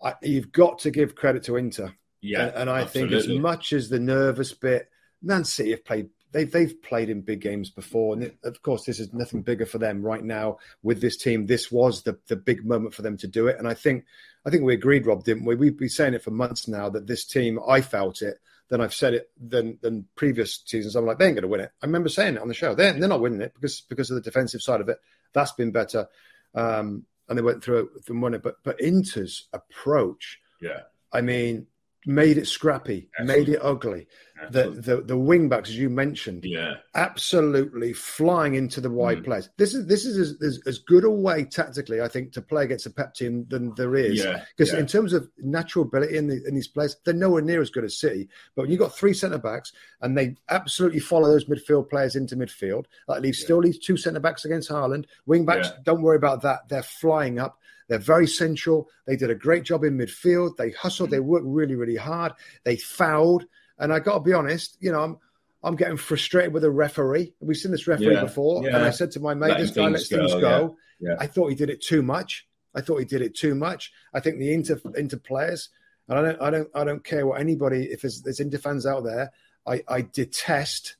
I, 0.03 0.15
you've 0.23 0.53
got 0.53 0.79
to 0.81 0.91
give 0.91 1.15
credit 1.15 1.43
to 1.45 1.57
Inter. 1.57 1.95
Yeah, 2.23 2.47
and, 2.47 2.57
and 2.57 2.71
I 2.71 2.83
absolutely. 2.83 3.21
think 3.21 3.31
as 3.31 3.39
much 3.41 3.73
as 3.73 3.89
the 3.89 4.01
nervous 4.01 4.53
bit, 4.53 4.89
Man 5.23 5.45
City 5.45 5.71
have 5.71 5.85
played 5.85 6.09
they've 6.32 6.50
they've 6.50 6.82
played 6.82 7.11
in 7.11 7.23
big 7.23 7.41
games 7.41 7.71
before, 7.71 8.15
and 8.15 8.32
of 8.44 8.62
course, 8.62 8.85
this 8.85 9.00
is 9.00 9.12
nothing 9.12 9.43
bigger 9.43 9.67
for 9.67 9.79
them 9.79 10.03
right 10.03 10.23
now 10.23 10.59
with 10.82 11.00
this 11.00 11.17
team. 11.17 11.47
This 11.47 11.71
was 11.71 12.03
the 12.03 12.19
the 12.29 12.37
big 12.37 12.65
moment 12.65 12.94
for 12.94 13.03
them 13.03 13.17
to 13.19 13.27
do 13.27 13.47
it, 13.49 13.59
and 13.59 13.69
I 13.69 13.75
think 13.75 14.05
I 14.44 14.50
think 14.50 14.62
we 14.62 14.75
agreed, 14.75 15.06
Rob, 15.06 15.25
didn't 15.25 15.44
we? 15.44 15.55
We've 15.55 15.77
been 15.77 15.88
saying 15.88 16.15
it 16.15 16.23
for 16.23 16.31
months 16.31 16.69
now 16.69 16.88
that 16.91 17.06
this 17.06 17.25
team, 17.25 17.59
I 17.69 17.81
felt 17.81 18.23
it. 18.23 18.38
Then 18.69 18.81
I've 18.81 18.94
said 18.94 19.15
it 19.15 19.31
than 19.41 19.79
than 19.82 20.06
previous 20.15 20.62
seasons. 20.65 20.94
I'm 20.94 21.05
like, 21.05 21.19
they 21.19 21.27
ain't 21.27 21.35
going 21.35 21.43
to 21.43 21.49
win 21.49 21.61
it. 21.61 21.73
I 21.82 21.87
remember 21.87 22.09
saying 22.09 22.37
it 22.37 22.43
on 22.43 22.49
the 22.49 22.55
show. 22.55 22.75
They're, 22.75 22.93
they're 22.93 23.09
not 23.09 23.21
winning 23.21 23.41
it 23.41 23.53
because 23.55 23.81
because 23.83 24.11
of 24.11 24.15
the 24.15 24.23
defensive 24.23 24.62
side 24.62 24.81
of 24.81 24.88
it. 24.88 24.99
That's 25.33 25.53
been 25.53 25.73
better, 25.73 26.09
um, 26.55 27.05
and 27.29 27.37
they 27.37 27.43
went 27.43 27.62
through 27.62 27.79
it 27.79 28.09
and 28.09 28.23
won 28.23 28.35
it. 28.35 28.43
But 28.43 28.56
but 28.62 28.81
Inter's 28.81 29.49
approach, 29.53 30.41
yeah, 30.61 30.83
I 31.12 31.21
mean, 31.21 31.67
made 32.06 32.38
it 32.38 32.47
scrappy, 32.47 33.08
Absolutely. 33.19 33.44
made 33.44 33.55
it 33.55 33.61
ugly. 33.62 34.06
The, 34.50 34.70
the 34.70 35.02
the 35.02 35.19
wing 35.19 35.50
backs, 35.50 35.69
as 35.69 35.76
you 35.76 35.91
mentioned, 35.91 36.47
yeah, 36.47 36.76
absolutely 36.94 37.93
flying 37.93 38.55
into 38.55 38.81
the 38.81 38.88
wide 38.88 39.19
mm. 39.19 39.25
players. 39.25 39.50
This 39.58 39.75
is 39.75 39.87
this 39.87 40.06
is 40.06 40.41
as, 40.41 40.61
as, 40.67 40.79
good 40.79 41.05
a 41.05 41.11
way 41.11 41.44
tactically, 41.44 42.00
I 42.00 42.08
think, 42.08 42.32
to 42.32 42.43
play 42.43 42.64
against 42.64 42.87
a 42.87 42.91
Pep 42.91 43.12
team 43.12 43.44
than 43.50 43.75
there 43.75 43.94
is. 43.94 44.23
Because 44.23 44.70
yeah, 44.70 44.76
yeah. 44.76 44.81
in 44.81 44.87
terms 44.87 45.12
of 45.12 45.29
natural 45.37 45.85
ability 45.85 46.17
in, 46.17 46.29
the, 46.29 46.43
in 46.47 46.55
these 46.55 46.69
players, 46.69 46.97
they're 47.05 47.12
nowhere 47.12 47.43
near 47.43 47.61
as 47.61 47.69
good 47.69 47.85
as 47.85 47.99
City. 47.99 48.31
But 48.56 48.62
when 48.62 48.70
you've 48.70 48.81
got 48.81 48.97
three 48.97 49.12
centre 49.12 49.37
backs 49.37 49.73
and 50.00 50.17
they 50.17 50.37
absolutely 50.49 51.00
follow 51.00 51.29
those 51.29 51.44
midfield 51.44 51.91
players 51.91 52.17
into 52.17 52.35
midfield, 52.35 52.87
that 53.08 53.20
leaves 53.20 53.41
yeah. 53.41 53.44
still 53.44 53.58
leaves 53.58 53.79
two 53.79 53.99
centre 53.99 54.20
backs 54.20 54.47
against 54.47 54.70
Haaland. 54.70 55.05
Wing 55.26 55.44
backs, 55.44 55.70
don't 55.85 56.00
worry 56.00 56.17
about 56.17 56.41
that. 56.43 56.61
They're 56.70 56.82
flying 56.82 57.38
up. 57.38 57.58
They're 57.91 57.99
very 57.99 58.29
central. 58.29 58.89
They 59.07 59.17
did 59.17 59.31
a 59.31 59.35
great 59.35 59.65
job 59.65 59.83
in 59.83 59.99
midfield. 59.99 60.57
They 60.57 60.71
hustled. 60.71 61.09
Mm. 61.09 61.13
They 61.13 61.21
worked 61.21 61.45
really, 61.45 61.75
really 61.75 61.97
hard. 61.97 62.33
They 62.65 62.77
fouled. 62.77 63.45
And 63.81 63.93
I 63.93 63.99
got 63.99 64.15
to 64.15 64.21
be 64.21 64.33
honest, 64.33 64.77
you 64.81 64.93
know, 64.93 65.03
I'm 65.03 65.19
I'm 65.63 65.77
getting 65.77 65.97
frustrated 65.97 66.55
with 66.55 66.63
the 66.63 66.71
referee. 66.71 67.35
We've 67.41 67.57
seen 67.57 67.73
this 67.73 67.89
referee 67.89 68.15
yeah. 68.15 68.23
before, 68.23 68.65
yeah. 68.65 68.77
and 68.77 68.85
I 68.85 68.91
said 68.91 69.11
to 69.13 69.21
my 69.21 69.35
mate, 69.35 69.59
"This 69.59 69.73
guy 69.73 69.89
lets 69.89 70.09
things 70.09 70.33
go." 70.33 70.77
Yeah. 71.01 71.17
I 71.19 71.27
thought 71.27 71.49
he 71.49 71.55
did 71.55 71.69
it 71.69 71.83
too 71.83 72.03
much. 72.03 72.47
I 72.75 72.81
thought 72.81 72.99
he 72.99 73.05
did 73.05 73.23
it 73.23 73.35
too 73.35 73.55
much. 73.55 73.93
I 74.15 74.21
think 74.21 74.39
the 74.39 74.55
inter 74.55 74.81
inter 74.97 75.19
players, 75.19 75.69
and 76.09 76.19
I 76.19 76.23
don't, 76.23 76.43
I 76.43 76.51
don't, 76.51 76.69
I 76.75 76.85
don't 76.85 77.05
care 77.05 77.27
what 77.27 77.41
anybody. 77.41 77.87
If 77.91 78.03
there's, 78.03 78.23
there's 78.23 78.41
inter 78.41 78.59
fans 78.59 78.87
out 78.87 79.05
there, 79.05 79.33
I, 79.67 79.83
I 79.89 80.03
detest 80.03 80.97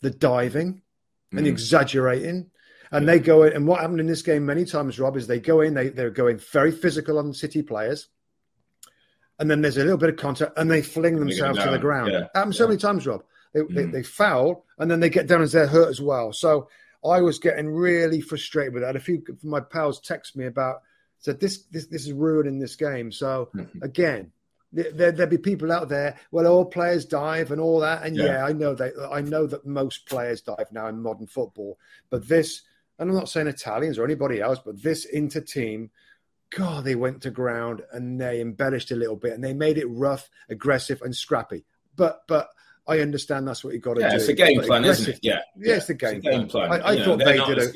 the 0.00 0.10
diving 0.10 0.82
mm. 1.32 1.38
and 1.38 1.46
exaggerating. 1.46 2.50
And 2.92 3.08
they 3.08 3.18
go 3.18 3.42
in, 3.42 3.54
and 3.54 3.66
what 3.66 3.80
happened 3.80 4.00
in 4.00 4.06
this 4.06 4.22
game 4.22 4.46
many 4.46 4.64
times, 4.64 5.00
Rob, 5.00 5.16
is 5.16 5.26
they 5.26 5.40
go 5.40 5.62
in, 5.62 5.74
they, 5.74 5.88
they're 5.88 6.10
going 6.10 6.38
very 6.38 6.70
physical 6.70 7.18
on 7.18 7.32
City 7.32 7.62
players 7.62 8.08
and 9.42 9.50
then 9.50 9.60
there's 9.60 9.76
a 9.76 9.82
little 9.82 9.98
bit 9.98 10.10
of 10.10 10.16
contact, 10.16 10.56
and 10.56 10.70
they 10.70 10.82
fling 10.82 11.18
themselves 11.18 11.58
to 11.58 11.70
the 11.70 11.78
ground. 11.78 12.12
Yeah. 12.12 12.28
Happens 12.32 12.56
so 12.56 12.68
many 12.68 12.78
times, 12.78 13.06
Rob. 13.08 13.24
They, 13.52 13.60
mm. 13.60 13.74
they, 13.74 13.84
they, 13.86 14.02
foul, 14.04 14.64
and 14.78 14.88
then 14.88 15.00
they 15.00 15.10
get 15.10 15.26
down 15.26 15.42
as 15.42 15.50
they're 15.50 15.66
hurt 15.66 15.88
as 15.88 16.00
well. 16.00 16.32
So 16.32 16.68
I 17.04 17.20
was 17.22 17.40
getting 17.40 17.68
really 17.68 18.20
frustrated 18.20 18.72
with 18.72 18.84
that. 18.84 18.94
A 18.94 19.00
few 19.00 19.20
of 19.28 19.42
my 19.42 19.58
pals 19.58 20.00
text 20.00 20.36
me 20.36 20.46
about 20.46 20.82
said 21.18 21.40
this 21.40 21.64
this 21.72 21.86
this 21.86 22.06
is 22.06 22.12
ruining 22.12 22.60
this 22.60 22.76
game. 22.76 23.10
So 23.10 23.48
mm-hmm. 23.54 23.82
again, 23.82 24.30
there, 24.72 25.10
there'd 25.10 25.28
be 25.28 25.38
people 25.38 25.72
out 25.72 25.88
there. 25.88 26.16
Well, 26.30 26.46
all 26.46 26.64
players 26.64 27.04
dive 27.04 27.50
and 27.50 27.60
all 27.60 27.80
that, 27.80 28.04
and 28.04 28.16
yeah. 28.16 28.24
yeah, 28.24 28.44
I 28.44 28.52
know 28.52 28.74
that 28.76 28.92
I 29.10 29.22
know 29.22 29.46
that 29.46 29.66
most 29.66 30.06
players 30.06 30.40
dive 30.40 30.70
now 30.70 30.86
in 30.86 31.02
modern 31.02 31.26
football. 31.26 31.78
But 32.10 32.28
this, 32.28 32.62
and 33.02 33.10
I'm 33.10 33.16
not 33.16 33.28
saying 33.28 33.48
Italians 33.48 33.98
or 33.98 34.04
anybody 34.04 34.40
else, 34.40 34.60
but 34.64 34.82
this 34.82 35.04
inter 35.04 35.40
team 35.40 35.90
God, 36.52 36.84
they 36.84 36.94
went 36.94 37.22
to 37.22 37.30
ground 37.30 37.82
and 37.92 38.20
they 38.20 38.40
embellished 38.40 38.90
a 38.90 38.96
little 38.96 39.16
bit 39.16 39.32
and 39.32 39.42
they 39.42 39.54
made 39.54 39.78
it 39.78 39.86
rough, 39.86 40.28
aggressive, 40.48 41.00
and 41.02 41.14
scrappy. 41.14 41.64
But 41.96 42.22
but 42.28 42.50
I 42.86 43.00
understand 43.00 43.48
that's 43.48 43.64
what 43.64 43.74
you 43.74 43.80
got 43.80 43.94
to 43.94 44.00
yeah, 44.00 44.10
do. 44.10 44.16
It's 44.16 44.28
a 44.28 44.34
game 44.34 44.60
plan, 44.60 44.84
isn't 44.84 45.14
it? 45.14 45.20
Yeah, 45.22 45.40
yeah, 45.56 45.76
it's 45.76 45.86
the 45.86 45.94
game, 45.94 46.16
it's 46.16 46.26
game 46.26 46.48
plan. 46.48 46.72
I, 46.72 46.92
I 46.92 47.04
thought 47.04 47.18
they 47.18 47.38
did. 47.38 47.58
A... 47.58 47.72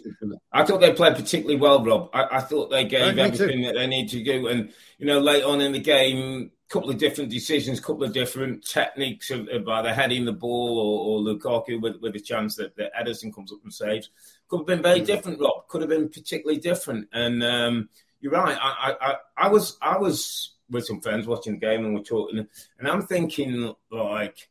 I 0.52 0.64
thought 0.64 0.80
they 0.80 0.92
played 0.92 1.16
particularly 1.16 1.56
well, 1.56 1.83
Rob. 1.83 2.11
I, 2.12 2.37
I 2.37 2.40
thought 2.40 2.71
they 2.71 2.85
gave 2.85 3.18
everything 3.18 3.62
too. 3.62 3.66
that 3.66 3.75
they 3.75 3.87
need 3.87 4.09
to 4.11 4.23
do, 4.23 4.47
and 4.49 4.73
you 4.99 5.06
know, 5.06 5.21
late 5.21 5.45
on 5.45 5.61
in 5.61 5.73
the 5.73 5.80
game, 5.80 6.50
a 6.68 6.73
couple 6.73 6.90
of 6.90 6.99
different 6.99 7.30
decisions, 7.30 7.78
a 7.78 7.83
couple 7.83 8.04
of 8.04 8.12
different 8.12 8.66
techniques 8.66 9.30
of, 9.30 9.49
of 9.49 9.66
either 9.68 9.95
heading 9.95 10.25
the 10.25 10.33
ball 10.33 10.78
or, 10.78 11.06
or 11.06 11.35
Lukaku 11.35 11.80
with, 11.80 11.97
with 12.00 12.16
a 12.16 12.21
chance 12.21 12.56
that, 12.56 12.76
that 12.76 12.92
Ederson 12.95 13.33
comes 13.33 13.52
up 13.52 13.61
and 13.62 13.73
saves. 13.73 14.11
Could 14.49 14.59
have 14.59 14.67
been 14.67 14.83
very 14.83 15.00
different, 15.00 15.41
Rob. 15.41 15.69
Could 15.69 15.81
have 15.83 15.91
been 15.91 16.09
particularly 16.09 16.61
different, 16.61 17.09
and. 17.12 17.43
Um, 17.43 17.88
you're 18.21 18.33
right. 18.33 18.59
I, 18.61 18.95
I, 19.00 19.15
I 19.37 19.49
was 19.49 19.76
I 19.81 19.99
was 19.99 20.55
with 20.71 20.87
some 20.87 21.00
friends 21.00 21.26
watching 21.26 21.55
the 21.55 21.59
game 21.61 21.85
and 21.85 21.95
we're 21.95 22.03
talking, 22.03 22.47
and 22.79 22.88
I'm 22.88 23.03
thinking 23.03 23.75
like 23.91 24.49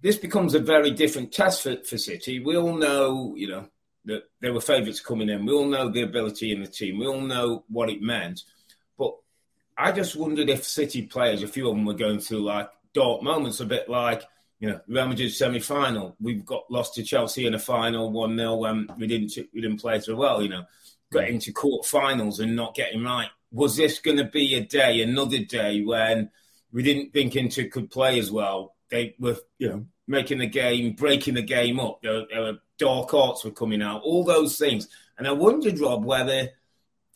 this 0.00 0.16
becomes 0.16 0.54
a 0.54 0.58
very 0.58 0.90
different 0.90 1.32
test 1.32 1.62
for, 1.62 1.76
for 1.84 1.98
City. 1.98 2.40
We 2.40 2.56
all 2.56 2.76
know, 2.76 3.34
you 3.36 3.48
know, 3.48 3.68
that 4.06 4.22
there 4.40 4.52
were 4.52 4.60
favourites 4.60 5.00
coming 5.00 5.28
in. 5.28 5.46
We 5.46 5.52
all 5.52 5.66
know 5.66 5.90
the 5.90 6.02
ability 6.02 6.52
in 6.52 6.62
the 6.62 6.68
team. 6.68 6.98
We 6.98 7.06
all 7.06 7.20
know 7.20 7.64
what 7.68 7.90
it 7.90 8.02
meant. 8.02 8.42
But 8.98 9.14
I 9.76 9.92
just 9.92 10.16
wondered 10.16 10.48
if 10.48 10.64
City 10.64 11.02
players, 11.02 11.42
a 11.42 11.48
few 11.48 11.68
of 11.68 11.74
them 11.74 11.84
were 11.84 11.94
going 11.94 12.20
through 12.20 12.44
like 12.44 12.70
dark 12.92 13.22
moments, 13.22 13.60
a 13.60 13.66
bit 13.66 13.88
like, 13.88 14.22
you 14.60 14.70
know, 14.70 14.80
Real 14.86 15.08
Madrid 15.08 15.32
semi-final. 15.32 16.16
We've 16.20 16.44
got 16.44 16.70
lost 16.70 16.94
to 16.94 17.02
Chelsea 17.02 17.46
in 17.46 17.54
a 17.54 17.58
final, 17.58 18.10
one 18.10 18.36
0 18.36 18.56
when 18.56 18.70
um, 18.70 18.90
we 18.98 19.06
didn't 19.06 19.36
we 19.52 19.60
didn't 19.60 19.80
play 19.80 20.00
so 20.00 20.14
well. 20.16 20.42
You 20.42 20.48
know, 20.48 20.64
getting 21.12 21.38
to 21.40 21.52
quarterfinals 21.52 22.40
and 22.40 22.56
not 22.56 22.74
getting 22.74 23.02
right 23.02 23.28
was 23.54 23.76
this 23.76 24.00
going 24.00 24.16
to 24.16 24.24
be 24.24 24.54
a 24.56 24.64
day, 24.64 25.00
another 25.00 25.38
day 25.38 25.82
when 25.82 26.28
we 26.72 26.82
didn't 26.82 27.12
think 27.12 27.36
Inter 27.36 27.68
could 27.68 27.90
play 27.90 28.18
as 28.18 28.30
well? 28.30 28.74
They 28.90 29.14
were, 29.18 29.36
you 29.58 29.68
know, 29.68 29.86
making 30.08 30.38
the 30.38 30.48
game, 30.48 30.94
breaking 30.94 31.34
the 31.34 31.42
game 31.42 31.78
up. 31.78 32.02
There, 32.02 32.24
there 32.30 32.42
were 32.42 32.58
dark 32.78 33.14
arts 33.14 33.44
were 33.44 33.52
coming 33.52 33.80
out, 33.80 34.02
all 34.02 34.24
those 34.24 34.58
things. 34.58 34.88
And 35.16 35.28
I 35.28 35.32
wondered, 35.32 35.78
Rob, 35.78 36.04
whether 36.04 36.50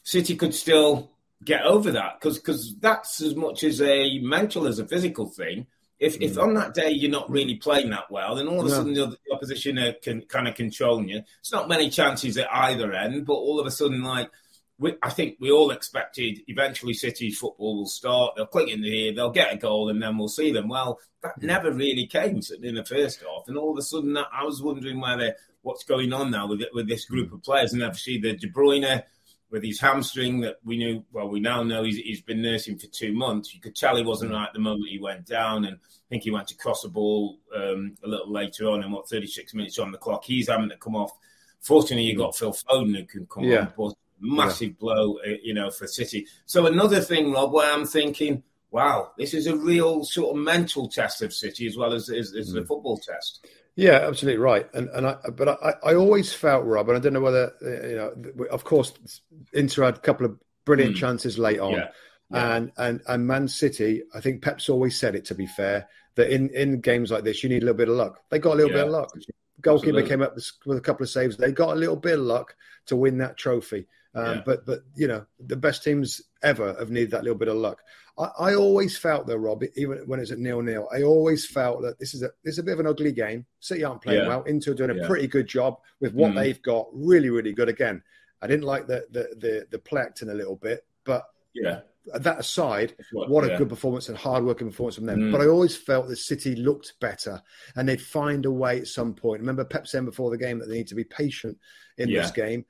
City 0.04 0.36
could 0.36 0.54
still 0.54 1.10
get 1.44 1.62
over 1.62 1.92
that 1.92 2.18
because 2.18 2.38
because 2.38 2.76
that's 2.78 3.20
as 3.20 3.34
much 3.34 3.62
as 3.62 3.80
a 3.82 4.18
mental 4.20 4.66
as 4.66 4.78
a 4.78 4.86
physical 4.86 5.26
thing. 5.26 5.66
If 5.98 6.18
mm. 6.18 6.22
if 6.22 6.38
on 6.38 6.54
that 6.54 6.74
day 6.74 6.90
you're 6.90 7.10
not 7.10 7.30
really 7.30 7.56
playing 7.56 7.90
that 7.90 8.10
well, 8.10 8.34
then 8.34 8.48
all 8.48 8.60
of 8.60 8.66
a 8.66 8.70
sudden 8.70 8.94
the, 8.94 9.06
the 9.06 9.34
opposition 9.34 9.78
are 9.78 9.92
can 9.94 10.22
kind 10.22 10.48
of 10.48 10.54
controlling 10.54 11.08
you. 11.08 11.22
It's 11.40 11.52
not 11.52 11.68
many 11.68 11.90
chances 11.90 12.36
at 12.36 12.52
either 12.52 12.92
end, 12.92 13.26
but 13.26 13.34
all 13.34 13.60
of 13.60 13.66
a 13.66 13.70
sudden, 13.70 14.02
like 14.02 14.30
we, 14.78 14.94
I 15.02 15.10
think 15.10 15.38
we 15.40 15.50
all 15.50 15.72
expected, 15.72 16.40
eventually 16.46 16.94
City's 16.94 17.38
football 17.38 17.78
will 17.78 17.86
start. 17.86 18.34
They'll 18.36 18.46
click 18.46 18.68
in 18.68 18.82
here, 18.82 19.12
they'll 19.12 19.30
get 19.30 19.52
a 19.52 19.56
goal, 19.56 19.88
and 19.88 20.00
then 20.00 20.16
we'll 20.16 20.28
see 20.28 20.52
them. 20.52 20.68
Well, 20.68 21.00
that 21.22 21.42
never 21.42 21.72
really 21.72 22.06
came 22.06 22.40
in 22.62 22.74
the 22.76 22.84
first 22.84 23.20
half, 23.20 23.48
and 23.48 23.58
all 23.58 23.72
of 23.72 23.78
a 23.78 23.82
sudden, 23.82 24.16
I 24.16 24.44
was 24.44 24.62
wondering 24.62 25.00
whether 25.00 25.34
what's 25.62 25.84
going 25.84 26.12
on 26.12 26.30
now 26.30 26.46
with 26.46 26.62
with 26.72 26.88
this 26.88 27.04
group 27.06 27.32
of 27.32 27.42
players, 27.42 27.72
and 27.72 27.82
obviously 27.82 28.18
the 28.18 28.34
De 28.34 28.48
Bruyne 28.48 29.02
with 29.50 29.64
his 29.64 29.80
hamstring 29.80 30.40
that 30.40 30.56
we 30.64 30.76
knew, 30.76 31.04
well, 31.12 31.28
we 31.28 31.40
now 31.40 31.62
know 31.62 31.82
he's, 31.82 31.96
he's 31.96 32.20
been 32.20 32.42
nursing 32.42 32.78
for 32.78 32.86
two 32.86 33.12
months. 33.12 33.54
You 33.54 33.60
could 33.60 33.74
tell 33.74 33.96
he 33.96 34.02
wasn't 34.02 34.32
right 34.32 34.52
the 34.52 34.58
moment 34.58 34.90
he 34.90 34.98
went 34.98 35.26
down, 35.26 35.64
and 35.64 35.76
I 35.76 36.08
think 36.10 36.22
he 36.22 36.30
went 36.30 36.48
to 36.48 36.56
cross 36.56 36.82
the 36.82 36.88
ball 36.88 37.38
um, 37.54 37.96
a 38.04 38.08
little 38.08 38.30
later 38.30 38.68
on, 38.68 38.82
and 38.82 38.92
what 38.92 39.08
36 39.08 39.54
minutes 39.54 39.78
on 39.78 39.90
the 39.90 39.98
clock, 39.98 40.24
he's 40.24 40.48
having 40.48 40.68
to 40.68 40.76
come 40.76 40.96
off. 40.96 41.12
Fortunately, 41.60 42.04
you 42.04 42.16
got 42.16 42.36
Phil 42.36 42.52
Foden 42.52 42.96
who 42.96 43.04
can 43.04 43.26
come 43.26 43.44
yeah. 43.44 43.60
on, 43.60 43.72
but 43.76 43.94
massive 44.20 44.70
yeah. 44.70 44.74
blow, 44.78 45.18
uh, 45.26 45.34
you 45.42 45.54
know, 45.54 45.70
for 45.70 45.86
City. 45.86 46.26
So 46.46 46.66
another 46.66 47.00
thing, 47.00 47.32
Rob, 47.32 47.52
where 47.52 47.72
I'm 47.72 47.86
thinking, 47.86 48.42
wow, 48.70 49.12
this 49.16 49.34
is 49.34 49.46
a 49.46 49.56
real 49.56 50.04
sort 50.04 50.36
of 50.36 50.42
mental 50.42 50.88
test 50.88 51.22
of 51.22 51.32
City 51.32 51.66
as 51.66 51.76
well 51.76 51.92
as, 51.92 52.10
as, 52.10 52.34
as 52.34 52.50
mm. 52.50 52.54
the 52.54 52.64
football 52.64 52.98
test. 52.98 53.46
Yeah, 53.78 54.08
absolutely 54.08 54.40
right. 54.40 54.68
And 54.74 54.88
and 54.88 55.06
I 55.06 55.16
but 55.36 55.48
I, 55.48 55.74
I 55.84 55.94
always 55.94 56.34
felt 56.34 56.64
Rob, 56.64 56.88
and 56.88 56.98
I 56.98 57.00
don't 57.00 57.12
know 57.12 57.20
whether 57.20 57.52
you 57.62 57.94
know. 57.94 58.46
Of 58.50 58.64
course, 58.64 58.92
Inter 59.52 59.84
had 59.84 59.94
a 59.98 60.00
couple 60.00 60.26
of 60.26 60.36
brilliant 60.64 60.96
mm. 60.96 60.98
chances 60.98 61.38
late 61.38 61.60
on, 61.60 61.74
yeah. 61.74 61.88
Yeah. 62.28 62.56
and 62.56 62.72
and 62.76 63.00
and 63.06 63.24
Man 63.24 63.46
City. 63.46 64.02
I 64.12 64.20
think 64.20 64.42
Pep's 64.42 64.68
always 64.68 64.98
said 64.98 65.14
it. 65.14 65.24
To 65.26 65.34
be 65.36 65.46
fair, 65.46 65.88
that 66.16 66.28
in 66.28 66.50
in 66.50 66.80
games 66.80 67.12
like 67.12 67.22
this, 67.22 67.44
you 67.44 67.48
need 67.48 67.62
a 67.62 67.66
little 67.66 67.78
bit 67.78 67.88
of 67.88 67.94
luck. 67.94 68.18
They 68.30 68.40
got 68.40 68.54
a 68.54 68.56
little 68.56 68.72
yeah. 68.72 68.78
bit 68.78 68.86
of 68.86 68.90
luck. 68.90 69.12
Goalkeeper 69.60 69.98
Absolutely. 70.00 70.08
came 70.08 70.22
up 70.22 70.36
with 70.66 70.78
a 70.78 70.80
couple 70.80 71.04
of 71.04 71.10
saves. 71.10 71.36
They 71.36 71.52
got 71.52 71.76
a 71.76 71.78
little 71.78 71.96
bit 71.96 72.18
of 72.18 72.24
luck 72.24 72.56
to 72.86 72.96
win 72.96 73.18
that 73.18 73.36
trophy. 73.36 73.86
Um, 74.12 74.42
but 74.44 74.66
but 74.66 74.80
you 74.96 75.06
know 75.06 75.24
the 75.38 75.56
best 75.56 75.84
teams 75.84 76.20
ever 76.42 76.74
have 76.80 76.90
needed 76.90 77.12
that 77.12 77.22
little 77.22 77.38
bit 77.38 77.46
of 77.46 77.56
luck. 77.56 77.78
I, 78.18 78.30
I 78.38 78.54
always 78.54 78.98
felt 78.98 79.26
though, 79.26 79.36
Rob, 79.36 79.62
even 79.76 79.98
when 80.06 80.20
it's 80.20 80.32
at 80.32 80.38
nil 80.38 80.62
nil, 80.62 80.88
I 80.92 81.02
always 81.02 81.46
felt 81.46 81.82
that 81.82 81.98
this 81.98 82.14
is 82.14 82.22
a 82.22 82.30
this 82.44 82.54
is 82.54 82.58
a 82.58 82.62
bit 82.62 82.72
of 82.72 82.80
an 82.80 82.86
ugly 82.86 83.12
game. 83.12 83.46
City 83.60 83.84
aren't 83.84 84.02
playing 84.02 84.22
yeah. 84.22 84.28
well. 84.28 84.42
Inter 84.42 84.74
doing 84.74 84.90
a 84.90 84.94
yeah. 84.94 85.06
pretty 85.06 85.26
good 85.26 85.46
job 85.46 85.78
with 86.00 86.14
what 86.14 86.32
mm. 86.32 86.36
they've 86.36 86.62
got. 86.62 86.88
Really, 86.92 87.30
really 87.30 87.52
good. 87.52 87.68
Again, 87.68 88.02
I 88.42 88.46
didn't 88.46 88.64
like 88.64 88.86
the 88.86 89.06
the 89.10 89.28
the, 89.36 89.66
the 89.70 89.78
play 89.78 90.02
acting 90.02 90.30
a 90.30 90.34
little 90.34 90.56
bit, 90.56 90.84
but 91.04 91.24
yeah. 91.54 91.80
That 92.20 92.38
aside, 92.38 92.96
what, 93.12 93.28
what 93.28 93.44
a 93.44 93.48
yeah. 93.48 93.58
good 93.58 93.68
performance 93.68 94.08
and 94.08 94.16
hard-working 94.16 94.70
performance 94.70 94.94
from 94.94 95.04
them. 95.04 95.20
Mm. 95.20 95.32
But 95.32 95.42
I 95.42 95.46
always 95.46 95.76
felt 95.76 96.08
the 96.08 96.16
City 96.16 96.56
looked 96.56 96.94
better, 97.00 97.42
and 97.76 97.86
they'd 97.86 98.00
find 98.00 98.46
a 98.46 98.50
way 98.50 98.78
at 98.78 98.86
some 98.86 99.12
point. 99.12 99.40
Remember, 99.40 99.62
Pep 99.62 99.86
saying 99.86 100.06
before 100.06 100.30
the 100.30 100.38
game 100.38 100.58
that 100.58 100.70
they 100.70 100.76
need 100.76 100.88
to 100.88 100.94
be 100.94 101.04
patient 101.04 101.58
in 101.98 102.10
this 102.10 102.30
game. 102.30 102.64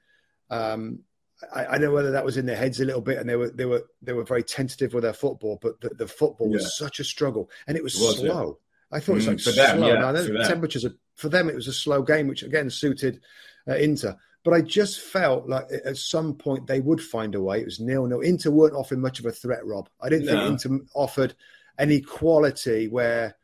Um, 0.50 1.04
I, 1.54 1.66
I, 1.66 1.78
know 1.78 1.92
whether 1.92 2.10
that 2.10 2.24
was 2.24 2.36
in 2.36 2.46
their 2.46 2.56
heads 2.56 2.80
a 2.80 2.84
little 2.84 3.00
bit, 3.00 3.18
and 3.18 3.28
they 3.28 3.36
were 3.36 3.50
they 3.50 3.64
were 3.64 3.84
they 4.02 4.12
were 4.12 4.24
very 4.24 4.42
tentative 4.42 4.92
with 4.92 5.04
their 5.04 5.12
football, 5.12 5.58
but 5.62 5.80
the, 5.80 5.90
the 5.90 6.08
football 6.08 6.48
yeah. 6.48 6.54
was 6.54 6.76
such 6.76 6.98
a 7.00 7.04
struggle, 7.04 7.50
and 7.66 7.76
it 7.76 7.82
was, 7.82 8.00
it 8.00 8.04
was 8.04 8.16
slow. 8.18 8.58
Yeah. 8.90 8.96
I 8.96 9.00
thought 9.00 9.12
it 9.12 9.14
was 9.16 9.24
mm, 9.26 9.28
like 9.28 9.40
for 9.40 9.52
slow. 9.52 9.66
Them, 9.66 9.82
yeah, 9.82 9.94
now, 10.00 10.12
the 10.12 10.44
temperatures 10.48 10.84
are, 10.84 10.94
for 11.14 11.28
them, 11.28 11.48
it 11.48 11.54
was 11.54 11.68
a 11.68 11.72
slow 11.72 12.02
game, 12.02 12.26
which 12.26 12.42
again 12.42 12.70
suited 12.70 13.20
uh, 13.68 13.74
Inter. 13.74 14.16
But 14.44 14.54
I 14.54 14.62
just 14.62 15.00
felt 15.00 15.48
like 15.48 15.66
at 15.84 15.96
some 15.96 16.34
point 16.34 16.66
they 16.66 16.80
would 16.80 17.02
find 17.02 17.34
a 17.34 17.42
way. 17.42 17.60
It 17.60 17.66
was 17.66 17.80
nil 17.80 18.06
nil. 18.06 18.20
Inter 18.20 18.50
weren't 18.50 18.74
offering 18.74 19.00
much 19.00 19.18
of 19.20 19.26
a 19.26 19.32
threat, 19.32 19.64
Rob. 19.66 19.88
I 20.00 20.08
didn't 20.08 20.26
no. 20.26 20.32
think 20.32 20.64
Inter 20.64 20.84
offered 20.94 21.34
any 21.78 22.00
quality 22.00 22.88
where. 22.88 23.36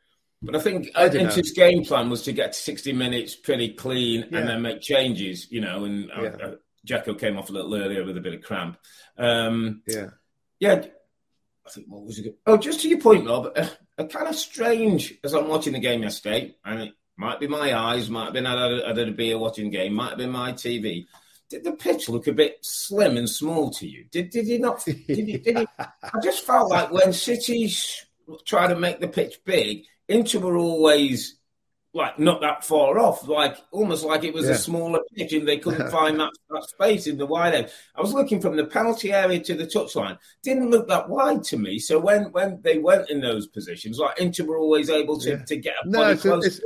But 0.43 0.57
I 0.57 0.61
think 0.61 0.91
I 0.95 1.07
Inter's 1.07 1.53
game 1.53 1.85
plan 1.85 2.11
was 2.11 2.23
to 2.23 2.33
get 2.33 2.53
to 2.53 2.59
60 2.59 2.93
minutes 2.93 3.35
pretty 3.35 3.73
clean 3.73 4.27
yeah. 4.31 4.39
and 4.39 4.49
then 4.49 4.63
make 4.63 4.83
changes, 4.83 5.51
you 5.51 5.61
know, 5.61 5.85
and 5.85 6.11
uh, 6.11 6.23
yeah. 6.23 6.51
Dzeko 6.87 7.19
came 7.19 7.39
off 7.39 7.51
a 7.51 7.53
little 7.53 7.75
earlier 7.75 8.05
with 8.05 8.17
a 8.17 8.21
bit 8.21 8.35
of 8.35 8.43
cramp. 8.43 8.79
Um, 9.17 9.83
yeah, 9.87 10.11
yeah. 10.61 10.85
I 11.67 11.71
think 11.71 11.87
what 11.89 12.05
was 12.05 12.19
it? 12.19 12.37
Oh, 12.47 12.57
just 12.57 12.81
to 12.83 12.89
your 12.89 13.01
point, 13.01 13.27
Rob, 13.27 13.47
a, 13.57 13.71
a, 13.97 14.05
kind 14.07 14.29
of 14.29 14.35
strange 14.35 15.15
as 15.25 15.33
I'm 15.33 15.49
watching 15.49 15.73
the 15.73 15.79
game 15.79 16.03
yesterday, 16.03 16.55
and 16.65 16.83
it 16.83 16.93
might 17.17 17.41
be 17.41 17.47
my 17.47 17.75
eyes, 17.75 18.11
might 18.11 18.25
have 18.25 18.33
been 18.35 18.47
at 18.47 18.59
a, 18.59 18.89
at 18.89 18.99
a 18.99 19.13
beer 19.13 19.39
watching 19.39 19.71
game, 19.71 19.95
might 19.95 20.11
have 20.11 20.19
been 20.19 20.31
my 20.31 20.53
TV. 20.53 21.07
Did 21.49 21.65
the 21.65 21.73
pitch 21.73 22.09
look 22.09 22.27
a 22.27 22.33
bit 22.33 22.59
slim 22.63 23.17
and 23.17 23.29
small 23.29 23.71
to 23.73 23.89
you? 23.89 24.05
Did 24.11 24.31
did 24.31 24.47
you 24.47 24.59
not? 24.59 24.85
Did 24.85 25.09
you, 25.09 25.39
did 25.39 25.59
you, 25.59 25.67
I 25.79 26.21
just 26.23 26.45
felt 26.45 26.71
like 26.71 26.91
when 26.91 27.13
City 27.13 27.73
try 28.45 28.67
to 28.67 28.77
make 28.77 29.01
the 29.01 29.09
pitch 29.09 29.41
big, 29.45 29.85
Inter 30.09 30.41
were 30.41 30.57
always 30.57 31.37
like 31.95 32.19
not 32.19 32.41
that 32.41 32.65
far 32.65 32.99
off, 32.99 33.27
like 33.29 33.57
almost 33.71 34.05
like 34.05 34.25
it 34.25 34.35
was 34.35 34.47
yeah. 34.47 34.53
a 34.53 34.57
smaller 34.57 35.01
pitch 35.15 35.33
and 35.33 35.47
they 35.47 35.59
couldn't 35.59 35.91
find 35.93 36.19
that, 36.19 36.33
that 36.51 36.65
space 36.69 37.07
in 37.07 37.17
the 37.17 37.27
wide 37.27 37.55
end. 37.55 37.71
I 37.95 38.01
was 38.01 38.13
looking 38.13 38.41
from 38.41 38.57
the 38.57 38.65
penalty 38.65 39.13
area 39.13 39.39
to 39.41 39.55
the 39.55 39.65
touchline, 39.65 40.19
didn't 40.43 40.71
look 40.71 40.89
that 40.89 41.09
wide 41.09 41.45
to 41.45 41.57
me. 41.57 41.79
So 41.79 42.01
when 42.01 42.33
when 42.33 42.61
they 42.63 42.79
went 42.79 43.11
in 43.11 43.21
those 43.21 43.47
positions, 43.47 43.99
like 43.99 44.21
Inter 44.21 44.45
were 44.45 44.59
always 44.59 44.91
able 44.91 45.19
to, 45.21 45.31
yeah. 45.31 45.45
to 45.45 45.57
get 45.57 45.75
a 45.85 45.89
no, 45.89 46.17
close. 46.17 46.45
It's, 46.47 46.61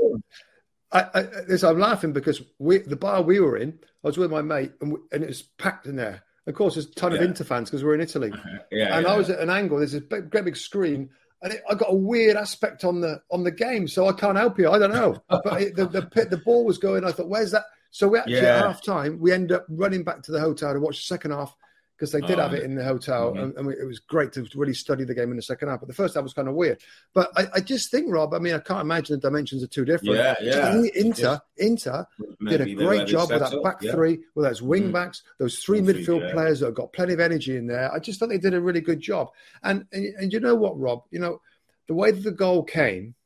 I, 0.90 1.02
I, 1.14 1.68
I'm 1.68 1.78
laughing 1.78 2.14
because 2.14 2.42
we 2.58 2.78
the 2.78 2.97
bar 2.97 3.20
we 3.20 3.38
were 3.38 3.58
in, 3.58 3.78
I 4.02 4.08
was 4.08 4.16
with 4.16 4.30
my 4.30 4.40
mate 4.40 4.73
and, 4.80 4.92
we, 4.92 4.99
and 5.12 5.23
it 5.23 5.28
was 5.28 5.42
packed 5.42 5.87
in 5.87 5.97
there. 5.97 6.25
Of 6.47 6.54
course, 6.54 6.75
there's 6.75 6.87
a 6.87 6.94
ton 6.94 7.12
yeah. 7.12 7.18
of 7.18 7.25
Inter 7.25 7.44
fans 7.44 7.68
because 7.68 7.85
we're 7.85 7.94
in 7.94 8.00
Italy. 8.00 8.32
Uh-huh. 8.32 8.58
Yeah, 8.70 8.97
and 8.97 9.06
I 9.06 9.14
was 9.18 9.28
at 9.28 9.40
an 9.40 9.50
angle. 9.50 9.76
There's 9.76 9.92
a 9.92 10.00
big, 10.00 10.30
great 10.30 10.47
big 10.47 10.56
screen 10.56 11.11
and 11.42 11.52
it, 11.52 11.62
I 11.71 11.75
got 11.75 11.92
a 11.92 11.97
weird 11.97 12.37
aspect 12.37 12.85
on 12.85 13.00
the 13.00 13.21
on 13.30 13.45
the 13.45 13.50
game, 13.50 13.88
so 13.88 14.09
I 14.09 14.12
can't 14.12 14.37
help 14.37 14.59
you. 14.59 14.71
I 14.71 14.78
don't 14.78 14.92
know, 14.92 15.16
but 15.28 15.62
it, 15.62 15.76
the 15.76 15.87
the 15.87 16.26
the 16.30 16.42
ball 16.45 16.64
was 16.64 16.78
going. 16.78 17.04
I 17.04 17.12
thought, 17.12 17.28
where's 17.28 17.52
that? 17.52 17.64
So 17.90 18.09
we 18.09 18.18
actually 18.18 18.37
yeah. 18.37 18.59
at 18.59 18.64
half 18.64 18.83
time 18.83 19.18
we 19.18 19.33
end 19.33 19.50
up 19.50 19.64
running 19.68 20.04
back 20.04 20.23
to 20.25 20.33
the 20.33 20.40
hotel 20.40 20.75
to 20.75 20.80
watch 20.80 20.97
the 20.97 21.02
second 21.04 21.30
half 21.30 21.54
because 21.98 22.12
they 22.12 22.20
did 22.20 22.38
oh, 22.38 22.42
have 22.42 22.54
it 22.54 22.62
in 22.62 22.76
the 22.76 22.84
hotel, 22.84 23.32
mm-hmm. 23.32 23.38
and, 23.38 23.56
and, 23.56 23.72
it 23.72 23.84
was 23.84 23.98
great 23.98 24.32
to 24.32 24.46
really 24.54 24.72
study 24.72 25.02
the 25.02 25.14
game 25.14 25.30
in 25.32 25.36
the 25.36 25.42
second 25.42 25.68
half. 25.68 25.80
But 25.80 25.88
the 25.88 25.94
first 25.94 26.14
half 26.14 26.22
was 26.22 26.32
kind 26.32 26.46
of 26.46 26.54
weird. 26.54 26.80
But 27.12 27.30
I, 27.36 27.46
I 27.56 27.60
just 27.60 27.90
think, 27.90 28.06
Rob, 28.08 28.34
I 28.34 28.38
mean, 28.38 28.54
I 28.54 28.60
can't 28.60 28.82
imagine 28.82 29.16
the 29.16 29.20
dimensions 29.20 29.64
are 29.64 29.68
too 29.68 29.84
different. 29.84 30.14
Yeah, 30.14 30.36
yeah. 30.40 30.80
Inter, 30.94 31.40
Inter 31.56 32.06
did 32.46 32.60
a 32.60 32.74
great 32.74 33.08
job 33.08 33.30
with 33.30 33.40
that 33.40 33.52
up, 33.52 33.64
back 33.64 33.82
yeah. 33.82 33.92
three, 33.92 34.20
with 34.36 34.44
those 34.46 34.62
wing 34.62 34.84
mm-hmm. 34.84 34.92
backs, 34.92 35.24
those 35.38 35.58
three 35.58 35.80
midfield 35.80 36.20
yeah. 36.20 36.32
players 36.32 36.60
that 36.60 36.66
have 36.66 36.74
got 36.74 36.92
plenty 36.92 37.14
of 37.14 37.20
energy 37.20 37.56
in 37.56 37.66
there. 37.66 37.92
I 37.92 37.98
just 37.98 38.20
thought 38.20 38.28
they 38.28 38.38
did 38.38 38.54
a 38.54 38.60
really 38.60 38.80
good 38.80 39.00
job. 39.00 39.30
And, 39.64 39.86
and 39.92 40.06
and 40.18 40.32
you 40.32 40.38
know 40.38 40.54
what, 40.54 40.78
Rob, 40.78 41.02
you 41.10 41.18
know 41.18 41.40
the 41.88 41.94
way 41.94 42.12
that 42.12 42.22
the 42.22 42.30
goal 42.30 42.62
came, 42.62 43.16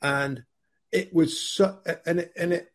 and 0.00 0.44
it 0.92 1.12
was 1.12 1.40
so, 1.40 1.78
and 2.06 2.20
it, 2.20 2.32
and 2.36 2.52
it 2.52 2.72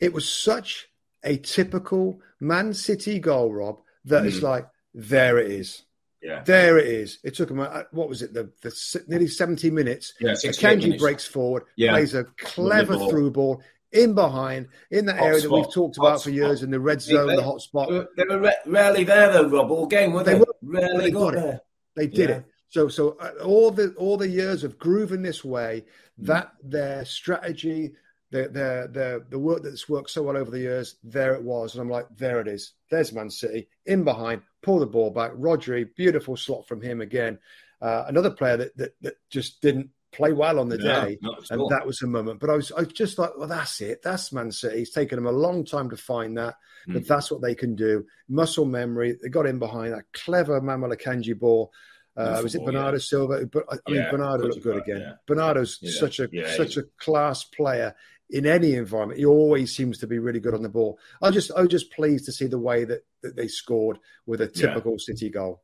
it 0.00 0.12
was 0.12 0.28
such 0.28 0.88
a 1.22 1.36
typical 1.36 2.20
Man 2.40 2.74
City 2.74 3.18
goal, 3.18 3.52
Rob, 3.52 3.80
that 4.06 4.24
mm. 4.24 4.26
it's 4.26 4.42
like 4.42 4.66
there 4.94 5.38
it 5.38 5.50
is. 5.50 5.82
Yeah. 6.22 6.42
There 6.42 6.78
it 6.78 6.88
is. 6.88 7.18
It 7.22 7.34
took 7.34 7.50
him, 7.50 7.60
uh, 7.60 7.82
what 7.92 8.08
was 8.08 8.22
it, 8.22 8.32
the, 8.34 8.50
the 8.62 9.04
nearly 9.06 9.28
70 9.28 9.70
minutes. 9.70 10.14
Yeah, 10.18 10.32
Akanji 10.32 10.98
breaks 10.98 11.26
forward, 11.26 11.64
yeah. 11.76 11.92
plays 11.92 12.14
a 12.14 12.24
clever 12.38 12.96
ball. 12.96 13.10
through 13.10 13.30
ball 13.30 13.62
in 13.92 14.14
behind, 14.14 14.68
in 14.90 15.06
that 15.06 15.18
hot 15.18 15.26
area 15.26 15.40
spot. 15.40 15.50
that 15.50 15.56
we've 15.56 15.74
talked 15.74 15.98
about 15.98 16.22
for 16.22 16.30
years, 16.30 16.62
in 16.62 16.70
the 16.70 16.80
red 16.80 17.00
zone, 17.00 17.28
they, 17.28 17.36
the 17.36 17.42
hot 17.42 17.60
spot. 17.60 17.88
They 18.16 18.24
were 18.28 18.52
rarely 18.66 19.04
there, 19.04 19.32
though, 19.32 19.48
Rob, 19.48 19.70
all 19.70 19.86
game, 19.86 20.12
were 20.12 20.24
they? 20.24 20.34
They 20.34 20.40
were. 20.40 20.56
Rarely 20.62 21.04
they 21.04 21.10
got, 21.12 21.34
got 21.34 21.44
it. 21.44 21.60
They 21.94 22.06
did 22.08 22.30
yeah. 22.30 22.36
it. 22.36 22.44
So, 22.68 22.88
so 22.88 23.16
uh, 23.20 23.44
all 23.44 23.70
the 23.70 23.94
all 23.94 24.16
the 24.16 24.28
years 24.28 24.64
of 24.64 24.78
grooving 24.78 25.22
this 25.22 25.44
way, 25.44 25.84
mm. 26.20 26.26
that 26.26 26.52
their 26.62 27.04
strategy, 27.04 27.94
their 28.30 28.88
their 28.88 29.20
the 29.20 29.38
work 29.38 29.62
that's 29.62 29.88
worked 29.88 30.10
so 30.10 30.22
well 30.22 30.36
over 30.36 30.50
the 30.50 30.60
years, 30.60 30.96
there 31.04 31.34
it 31.34 31.42
was, 31.42 31.74
and 31.74 31.82
I'm 31.82 31.90
like, 31.90 32.06
there 32.16 32.40
it 32.40 32.48
is. 32.48 32.72
There's 32.90 33.12
Man 33.12 33.30
City 33.30 33.68
in 33.86 34.04
behind, 34.04 34.42
pull 34.62 34.80
the 34.80 34.86
ball 34.86 35.10
back. 35.10 35.32
Rodri, 35.32 35.88
beautiful 35.96 36.36
slot 36.36 36.66
from 36.66 36.82
him 36.82 37.00
again. 37.00 37.38
Uh, 37.80 38.04
another 38.08 38.30
player 38.30 38.56
that, 38.56 38.76
that 38.76 38.94
that 39.02 39.14
just 39.30 39.60
didn't 39.62 39.90
play 40.12 40.32
well 40.32 40.58
on 40.58 40.68
the 40.68 40.78
no, 40.78 40.84
day, 40.84 41.18
and 41.50 41.70
that 41.70 41.86
was 41.86 42.02
a 42.02 42.06
moment. 42.06 42.40
But 42.40 42.50
I 42.50 42.54
was 42.54 42.72
I 42.72 42.80
was 42.80 42.92
just 42.92 43.18
like, 43.18 43.30
well, 43.36 43.48
that's 43.48 43.80
it. 43.80 44.02
That's 44.02 44.32
Man 44.32 44.50
City. 44.50 44.80
It's 44.80 44.92
taken 44.92 45.16
them 45.16 45.26
a 45.26 45.32
long 45.32 45.64
time 45.64 45.90
to 45.90 45.96
find 45.96 46.36
that, 46.36 46.54
mm. 46.88 46.94
but 46.94 47.06
that's 47.06 47.30
what 47.30 47.42
they 47.42 47.54
can 47.54 47.76
do. 47.76 48.04
Muscle 48.28 48.64
memory. 48.64 49.16
They 49.22 49.28
got 49.28 49.46
in 49.46 49.58
behind 49.58 49.92
that 49.92 50.04
clever 50.12 50.60
Manuel 50.60 50.96
Akanji 50.96 51.38
ball. 51.38 51.72
Uh, 52.16 52.40
was 52.42 52.54
it 52.54 52.64
Bernardo 52.64 52.96
yeah. 52.96 53.02
Silva? 53.02 53.46
But 53.46 53.64
I 53.70 53.76
mean, 53.90 54.00
yeah, 54.00 54.10
Bernardo 54.10 54.44
looked 54.44 54.62
good 54.62 54.78
again. 54.78 55.00
Yeah. 55.00 55.12
Bernardo's 55.26 55.78
such 55.98 56.18
a 56.18 56.56
such 56.56 56.78
a 56.78 56.84
class 56.98 57.44
player 57.44 57.94
in 58.30 58.46
any 58.46 58.74
environment. 58.74 59.18
He 59.18 59.26
always 59.26 59.74
seems 59.74 59.98
to 59.98 60.06
be 60.06 60.18
really 60.18 60.40
good 60.40 60.54
on 60.54 60.62
the 60.62 60.68
ball. 60.68 60.98
I'm 61.22 61.32
just 61.32 61.50
I 61.56 61.60
was 61.60 61.70
just 61.70 61.92
pleased 61.92 62.26
to 62.26 62.32
see 62.32 62.46
the 62.46 62.58
way 62.58 62.84
that, 62.84 63.04
that 63.22 63.36
they 63.36 63.48
scored 63.48 63.98
with 64.26 64.40
a 64.40 64.48
typical 64.48 64.92
yeah. 64.92 64.98
City 65.04 65.30
goal. 65.30 65.62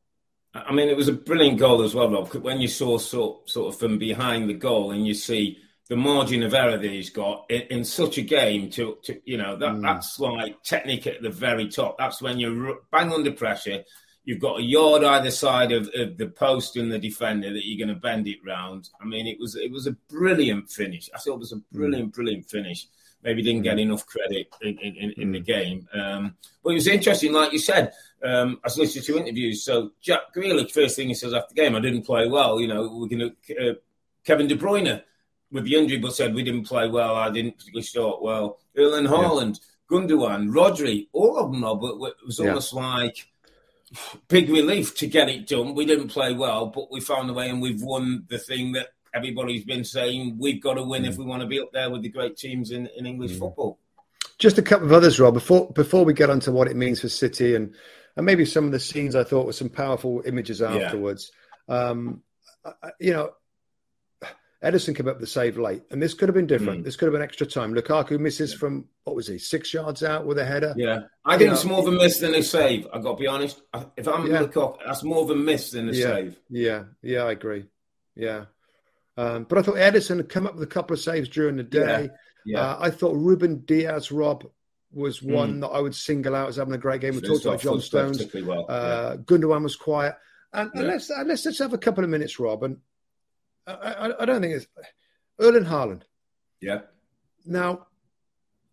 I 0.54 0.72
mean, 0.72 0.88
it 0.88 0.96
was 0.96 1.08
a 1.08 1.12
brilliant 1.12 1.58
goal 1.58 1.82
as 1.82 1.94
well, 1.94 2.10
Rob. 2.10 2.32
When 2.34 2.60
you 2.60 2.68
saw 2.68 2.98
sort 2.98 3.48
sort 3.48 3.72
of 3.72 3.80
from 3.80 3.98
behind 3.98 4.50
the 4.50 4.54
goal, 4.54 4.90
and 4.90 5.06
you 5.06 5.14
see 5.14 5.58
the 5.88 5.96
margin 5.96 6.42
of 6.42 6.54
error 6.54 6.76
that 6.76 6.90
he's 6.90 7.10
got 7.10 7.46
in, 7.48 7.62
in 7.62 7.84
such 7.84 8.18
a 8.18 8.22
game, 8.22 8.70
to, 8.70 8.98
to 9.04 9.20
you 9.24 9.38
know 9.38 9.56
that 9.56 9.72
mm. 9.72 9.82
that's 9.82 10.20
like 10.20 10.62
technique 10.62 11.06
at 11.06 11.22
the 11.22 11.30
very 11.30 11.68
top. 11.68 11.96
That's 11.98 12.20
when 12.20 12.38
you're 12.38 12.80
bang 12.90 13.12
under 13.12 13.32
pressure. 13.32 13.84
You've 14.24 14.40
got 14.40 14.60
a 14.60 14.62
yard 14.62 15.02
either 15.02 15.32
side 15.32 15.72
of, 15.72 15.90
of 15.94 16.16
the 16.16 16.28
post 16.28 16.76
and 16.76 16.92
the 16.92 16.98
defender 16.98 17.52
that 17.52 17.66
you're 17.66 17.84
going 17.84 17.94
to 17.94 18.00
bend 18.00 18.28
it 18.28 18.38
round. 18.44 18.88
I 19.00 19.04
mean, 19.04 19.26
it 19.26 19.38
was 19.40 19.56
it 19.56 19.72
was 19.72 19.86
a 19.86 19.92
brilliant 20.08 20.70
finish. 20.70 21.10
I 21.14 21.18
thought 21.18 21.34
it 21.34 21.40
was 21.40 21.52
a 21.52 21.62
brilliant, 21.72 22.12
mm. 22.12 22.14
brilliant 22.14 22.48
finish 22.48 22.86
maybe 23.22 23.42
didn't 23.42 23.62
get 23.62 23.76
mm. 23.76 23.82
enough 23.82 24.06
credit 24.06 24.48
in, 24.60 24.78
in, 24.78 25.12
in 25.16 25.32
the 25.32 25.40
mm. 25.40 25.44
game. 25.44 25.88
Um, 25.94 26.34
but 26.62 26.70
it 26.70 26.74
was 26.74 26.88
interesting, 26.88 27.32
like 27.32 27.52
you 27.52 27.58
said. 27.58 27.92
Um, 28.22 28.60
I 28.62 28.66
was 28.66 28.78
listening 28.78 29.04
to 29.04 29.18
interviews. 29.18 29.64
So 29.64 29.92
Jack 30.00 30.34
Grealish, 30.34 30.72
first 30.72 30.96
thing 30.96 31.08
he 31.08 31.14
says 31.14 31.32
after 31.32 31.54
the 31.54 31.60
game, 31.60 31.76
I 31.76 31.80
didn't 31.80 32.02
play 32.02 32.28
well. 32.28 32.60
You 32.60 32.68
know, 32.68 32.82
we're 32.82 33.08
going 33.08 33.32
to 33.46 33.70
uh, 33.70 33.74
Kevin 34.24 34.48
De 34.48 34.56
Bruyne 34.56 35.02
with 35.50 35.64
the 35.64 35.76
injury, 35.76 35.98
but 35.98 36.14
said 36.14 36.34
we 36.34 36.42
didn't 36.42 36.66
play 36.66 36.88
well. 36.88 37.14
I 37.14 37.30
didn't 37.30 37.58
particularly 37.58 37.84
start 37.84 38.22
well. 38.22 38.58
Erling 38.76 39.06
Haaland, 39.06 39.60
yeah. 39.60 39.98
Gundogan, 39.98 40.50
Rodri, 40.50 41.08
all 41.12 41.38
of 41.38 41.52
them. 41.52 41.60
But 41.60 42.08
it 42.08 42.26
was 42.26 42.40
almost 42.40 42.72
yeah. 42.72 42.80
like 42.80 43.26
big 44.28 44.48
relief 44.48 44.96
to 44.98 45.06
get 45.06 45.28
it 45.28 45.46
done. 45.46 45.74
We 45.74 45.84
didn't 45.86 46.08
play 46.08 46.32
well, 46.32 46.66
but 46.66 46.90
we 46.90 47.00
found 47.00 47.30
a 47.30 47.32
way 47.32 47.48
and 47.48 47.60
we've 47.60 47.82
won 47.82 48.24
the 48.28 48.38
thing 48.38 48.72
that 48.72 48.88
everybody's 49.14 49.64
been 49.64 49.84
saying 49.84 50.36
we've 50.38 50.62
got 50.62 50.74
to 50.74 50.82
win 50.82 51.02
mm. 51.02 51.08
if 51.08 51.16
we 51.16 51.24
want 51.24 51.42
to 51.42 51.48
be 51.48 51.60
up 51.60 51.72
there 51.72 51.90
with 51.90 52.02
the 52.02 52.08
great 52.08 52.36
teams 52.36 52.70
in, 52.70 52.88
in 52.96 53.06
English 53.06 53.32
mm. 53.32 53.38
football. 53.38 53.78
Just 54.38 54.58
a 54.58 54.62
couple 54.62 54.86
of 54.86 54.92
others, 54.92 55.20
Rob. 55.20 55.34
Before 55.34 55.70
before 55.70 56.04
we 56.04 56.14
get 56.14 56.30
onto 56.30 56.50
what 56.50 56.66
it 56.66 56.74
means 56.74 57.00
for 57.00 57.08
City 57.08 57.54
and 57.54 57.74
and 58.16 58.26
maybe 58.26 58.44
some 58.44 58.64
of 58.64 58.72
the 58.72 58.80
scenes 58.80 59.14
I 59.14 59.24
thought 59.24 59.46
were 59.46 59.52
some 59.52 59.68
powerful 59.68 60.22
images 60.26 60.60
afterwards. 60.60 61.30
Yeah. 61.68 61.90
Um, 61.90 62.22
you 62.98 63.12
know, 63.12 63.30
Ederson 64.62 64.94
came 64.96 65.08
up 65.08 65.16
with 65.16 65.20
the 65.20 65.26
save 65.26 65.58
late, 65.58 65.82
and 65.90 66.00
this 66.00 66.14
could 66.14 66.28
have 66.28 66.34
been 66.34 66.46
different. 66.46 66.80
Mm. 66.80 66.84
This 66.84 66.96
could 66.96 67.06
have 67.06 67.12
been 67.12 67.22
extra 67.22 67.46
time. 67.46 67.74
Lukaku 67.74 68.18
misses 68.18 68.54
from 68.54 68.86
what 69.04 69.16
was 69.16 69.26
he 69.26 69.38
six 69.38 69.74
yards 69.74 70.02
out 70.02 70.24
with 70.24 70.38
a 70.38 70.44
header. 70.44 70.74
Yeah, 70.76 71.00
I 71.24 71.36
think 71.36 71.52
it's 71.52 71.64
more 71.64 71.80
of 71.80 71.88
a 71.88 71.92
miss 71.92 72.20
than 72.20 72.34
a 72.34 72.42
save. 72.42 72.86
I 72.92 73.00
got 73.00 73.16
to 73.16 73.20
be 73.20 73.26
honest. 73.26 73.60
If 73.96 74.06
I'm 74.06 74.26
yeah. 74.26 74.42
Lukaku, 74.42 74.78
that's 74.84 75.02
more 75.02 75.22
of 75.22 75.30
a 75.30 75.34
miss 75.34 75.72
than 75.72 75.88
a 75.88 75.92
yeah. 75.92 76.06
save. 76.06 76.38
Yeah, 76.48 76.84
yeah, 77.02 77.24
I 77.24 77.32
agree. 77.32 77.64
Yeah, 78.14 78.44
um, 79.16 79.44
but 79.48 79.58
I 79.58 79.62
thought 79.62 79.76
Ederson 79.76 80.18
had 80.18 80.28
come 80.28 80.46
up 80.46 80.54
with 80.54 80.62
a 80.62 80.72
couple 80.72 80.94
of 80.94 81.00
saves 81.00 81.28
during 81.28 81.56
the 81.56 81.64
day. 81.64 82.10
Yeah. 82.44 82.58
yeah. 82.58 82.60
Uh, 82.60 82.78
I 82.80 82.90
thought 82.90 83.16
Ruben 83.16 83.64
Dias 83.64 84.12
Rob, 84.12 84.44
was 84.92 85.18
hmm. 85.18 85.32
one 85.32 85.54
mm. 85.54 85.60
that 85.62 85.68
I 85.68 85.80
would 85.80 85.94
single 85.94 86.34
out 86.34 86.48
as 86.48 86.56
having 86.56 86.74
a 86.74 86.78
great 86.78 87.00
game. 87.00 87.14
We 87.14 87.22
talked 87.22 87.44
about 87.44 87.60
John 87.60 87.80
Stones. 87.80 88.22
Well. 88.34 88.66
Uh, 88.68 89.16
yeah. 89.16 89.22
Gundogan 89.22 89.62
was 89.62 89.76
quiet. 89.76 90.14
And, 90.52 90.70
and 90.74 90.86
let's, 90.86 91.10
let's, 91.10 91.46
let's 91.46 91.58
have 91.58 91.72
a 91.72 91.78
couple 91.78 92.04
of 92.04 92.10
minutes, 92.10 92.38
Rob. 92.38 92.62
And 92.62 92.76
I, 93.66 93.72
I, 93.72 94.22
I 94.22 94.24
don't 94.24 94.40
think 94.40 94.54
it's 94.54 94.66
Erling 95.40 95.64
Haaland. 95.64 96.02
Yeah. 96.60 96.80
Now, 97.44 97.86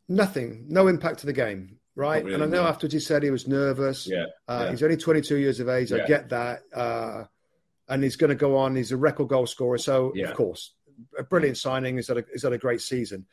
nothing, 0.07 0.65
no 0.67 0.87
impact 0.87 1.19
to 1.19 1.25
the 1.25 1.33
game, 1.33 1.77
right? 1.95 2.23
Really, 2.23 2.35
and 2.35 2.43
I 2.43 2.47
know 2.47 2.63
no. 2.63 2.67
afterwards 2.67 2.93
he 2.93 2.99
said 2.99 3.23
he 3.23 3.31
was 3.31 3.47
nervous. 3.47 4.07
Yeah. 4.07 4.25
Uh, 4.47 4.63
yeah. 4.65 4.71
He's 4.71 4.83
only 4.83 4.97
22 4.97 5.37
years 5.37 5.59
of 5.59 5.69
age. 5.69 5.91
I 5.91 6.05
get 6.05 6.29
that. 6.29 6.61
Uh, 6.73 7.25
and 7.87 8.03
he's 8.03 8.15
going 8.15 8.29
to 8.29 8.35
go 8.35 8.55
on. 8.57 8.75
He's 8.75 8.91
a 8.91 8.97
record 8.97 9.29
goal 9.29 9.47
scorer, 9.47 9.77
so 9.77 10.11
yeah. 10.15 10.29
of 10.29 10.35
course, 10.35 10.75
a 11.17 11.23
brilliant 11.23 11.57
signing. 11.57 11.97
Is 11.97 12.07
that 12.07 12.17
a, 12.17 12.25
is 12.31 12.43
that 12.43 12.53
a 12.53 12.57
great 12.57 12.81
season? 12.81 13.25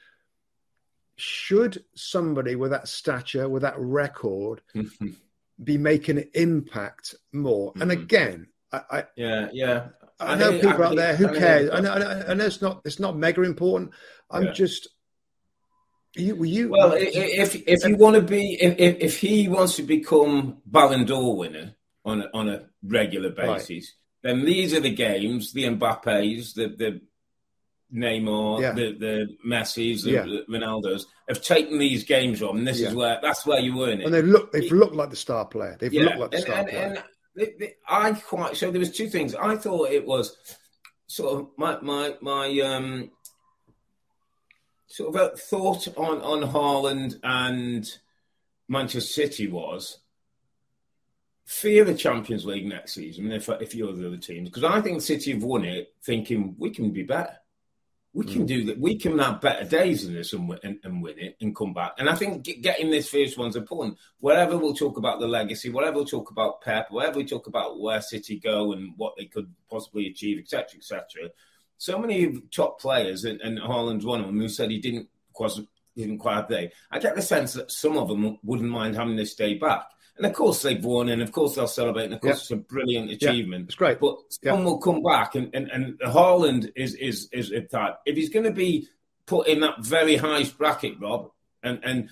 Should 1.17 1.85
somebody 1.95 2.57
with 2.57 2.71
that 2.71 2.89
stature, 2.89 3.49
with 3.49 3.63
that 3.63 3.79
record, 3.79 4.63
be 5.63 5.79
making 5.79 6.19
an 6.19 6.31
impact 6.35 7.15
more? 7.33 7.73
Mm-hmm. 7.73 7.83
And 7.83 7.93
again, 7.93 8.47
I, 8.73 8.81
I, 8.91 9.05
yeah, 9.17 9.49
yeah. 9.53 9.89
I, 10.19 10.33
I 10.33 10.37
know 10.37 10.53
people 10.53 10.83
out 10.83 10.97
there 10.97 11.17
who 11.17 11.29
cares. 11.29 11.71
I 11.71 11.81
know, 11.81 11.93
I 11.93 12.35
know, 12.35 12.47
it's 12.47 12.63
not 12.63 12.83
it's 12.85 12.99
not 12.99 13.17
mega 13.17 13.43
important. 13.43 13.93
I'm 14.31 14.45
yeah. 14.45 14.53
just. 14.53 14.89
You, 16.19 16.43
you, 16.45 16.71
well, 16.71 16.95
if 16.97 17.55
if 17.55 17.85
you 17.85 17.97
want 17.99 18.17
to 18.17 18.23
be 18.23 18.57
if, 18.59 18.97
if 19.01 19.21
he 19.21 19.49
wants 19.49 19.77
to 19.77 19.83
become 19.83 20.63
Ballon 20.65 21.05
d'Or 21.05 21.37
winner 21.37 21.77
on 22.07 22.23
a, 22.23 22.31
on 22.33 22.49
a 22.49 22.71
regular 22.83 23.29
basis, 23.29 23.71
right 23.71 23.85
then 24.23 24.47
these 24.47 24.73
are 24.73 24.81
the 24.81 24.95
games, 24.95 25.53
the 25.53 25.65
Mbappes, 25.65 26.55
the 26.55 26.69
the 26.69 27.01
Neymar, 27.95 28.63
yeah. 28.63 28.73
the 28.73 28.93
the 28.99 29.37
Messi's, 29.47 30.05
the, 30.05 30.11
yeah. 30.11 30.23
the 30.23 30.45
Ronaldos 30.49 31.05
have 31.29 31.43
taken 31.43 31.79
these 31.79 32.05
games 32.05 32.43
on. 32.43 32.65
This 32.65 32.81
yeah. 32.81 32.89
is 32.89 32.95
where 32.95 33.19
that's 33.23 33.47
where 33.47 33.61
you 33.61 33.85
earn 33.85 34.01
it. 34.01 34.07
And 34.07 34.15
they 34.15 34.23
look, 34.23 34.53
they've 34.53 34.73
looked 34.73 34.95
like 34.95 35.11
the 35.11 35.17
star 35.17 35.45
player. 35.45 35.77
They've 35.79 35.93
looked 35.93 36.19
like 36.19 36.31
the 36.31 36.37
and, 36.39 36.47
star 36.47 36.59
and, 36.59 36.69
player. 36.69 36.83
And 36.83 37.03
they, 37.37 37.53
they, 37.59 37.75
I 37.87 38.13
quite 38.13 38.57
so 38.57 38.71
there 38.71 38.81
was 38.81 38.91
two 38.91 39.09
things. 39.09 39.35
I 39.35 39.57
thought 39.57 39.91
it 39.91 40.07
was 40.07 40.37
sort 41.07 41.41
of 41.41 41.49
my 41.57 41.79
my 41.81 42.15
my 42.21 42.61
um 42.61 43.11
sort 44.87 45.15
of 45.15 45.39
thought 45.41 45.87
on 45.97 46.21
on 46.23 46.51
Haaland 46.51 47.21
and 47.23 47.89
Manchester 48.69 49.01
City 49.01 49.49
was 49.49 49.99
fear 51.45 51.85
the 51.85 51.95
Champions 51.95 52.45
League 52.45 52.67
next 52.67 52.95
season 52.95 53.31
if 53.31 53.49
if 53.49 53.75
you're 53.75 53.93
the 53.93 54.07
other 54.07 54.17
teams 54.17 54.49
because 54.49 54.65
I 54.65 54.81
think 54.81 55.03
City 55.03 55.33
have 55.33 55.43
won 55.43 55.65
it 55.65 55.95
thinking 56.03 56.57
we 56.59 56.71
can 56.71 56.91
be 56.91 57.03
better. 57.03 57.37
We 58.17 58.25
can 58.25 58.45
mm. 58.45 58.47
do 58.47 58.65
that. 58.65 58.81
We 58.81 58.97
can 58.97 59.19
have 59.19 59.43
better 59.43 59.67
days 59.67 60.07
than 60.07 60.15
this 60.15 60.33
and, 60.33 60.51
and, 60.63 60.79
and, 60.83 61.03
win 61.03 61.19
it 61.19 61.37
and 61.43 61.55
come 61.55 61.75
back. 61.75 61.93
And 61.99 62.09
I 62.09 62.15
think 62.15 62.45
getting 62.63 62.91
this 62.91 63.11
first 63.11 63.37
one's 63.37 63.57
important. 63.57 63.99
Whatever 64.21 64.57
we'll 64.57 64.73
talk 64.73 64.97
about 64.97 65.21
the 65.21 65.29
legacy, 65.29 65.69
whatever 65.69 65.97
we'll 65.97 66.07
talk 66.07 66.31
about 66.31 66.63
Pep, 66.63 66.87
whatever 66.89 67.19
we 67.19 67.27
talk 67.27 67.47
about 67.47 67.79
where 67.79 68.01
City 68.01 68.39
go 68.39 68.73
and 68.73 68.95
what 68.97 69.17
they 69.19 69.27
could 69.27 69.53
possibly 69.69 70.07
achieve, 70.07 70.39
etc., 70.39 70.79
etc. 70.79 71.29
So 71.77 71.99
many 71.99 72.41
top 72.51 72.81
players, 72.81 73.25
and, 73.25 73.39
and 73.43 73.59
Haaland's 73.59 74.07
one 74.07 74.21
of 74.21 74.27
them, 74.29 74.41
who 74.41 74.49
said 74.49 74.71
he 74.71 74.79
didn't 74.79 75.11
quite, 75.35 75.53
didn't 75.95 76.17
quite 76.17 76.37
have 76.37 76.49
day. 76.49 76.73
I 76.91 77.01
get 77.01 77.17
the 77.17 77.23
sense 77.23 77.53
that 77.53 77.71
some 77.71 77.99
of 77.99 78.09
them 78.09 78.39
wouldn't 78.43 78.71
mind 78.71 78.97
having 78.97 79.17
this 79.17 79.35
day 79.35 79.59
back. 79.59 79.91
And 80.17 80.27
of 80.27 80.33
course 80.33 80.63
they've 80.63 80.83
won, 80.83 81.09
and 81.11 81.21
of 81.21 81.31
course 81.33 81.55
they'll 81.55 81.67
celebrate, 81.67 82.05
and 82.05 82.15
of 82.15 82.21
course 82.21 82.43
it's 82.43 82.51
a 82.51 82.57
brilliant 82.57 83.11
achievement. 83.11 83.67
it's 83.67 83.75
great. 83.75 84.01
But 84.01 84.17
some 84.31 84.65
will 84.65 84.79
come 84.79 85.03
back, 85.03 85.35
and 85.35 85.55
and 85.55 85.69
and 85.71 85.99
Haaland 86.01 86.73
is 86.75 86.95
is 86.95 87.29
is 87.33 87.51
a 87.51 87.61
type. 87.61 87.97
If 88.07 88.17
he's 88.17 88.31
going 88.31 88.47
to 88.47 88.53
be 88.53 88.89
put 89.27 89.47
in 89.47 89.61
that 89.61 89.85
very 89.85 90.17
high 90.17 90.45
bracket, 90.45 90.95
Rob, 91.01 91.31
and 91.63 91.81
and 91.85 92.09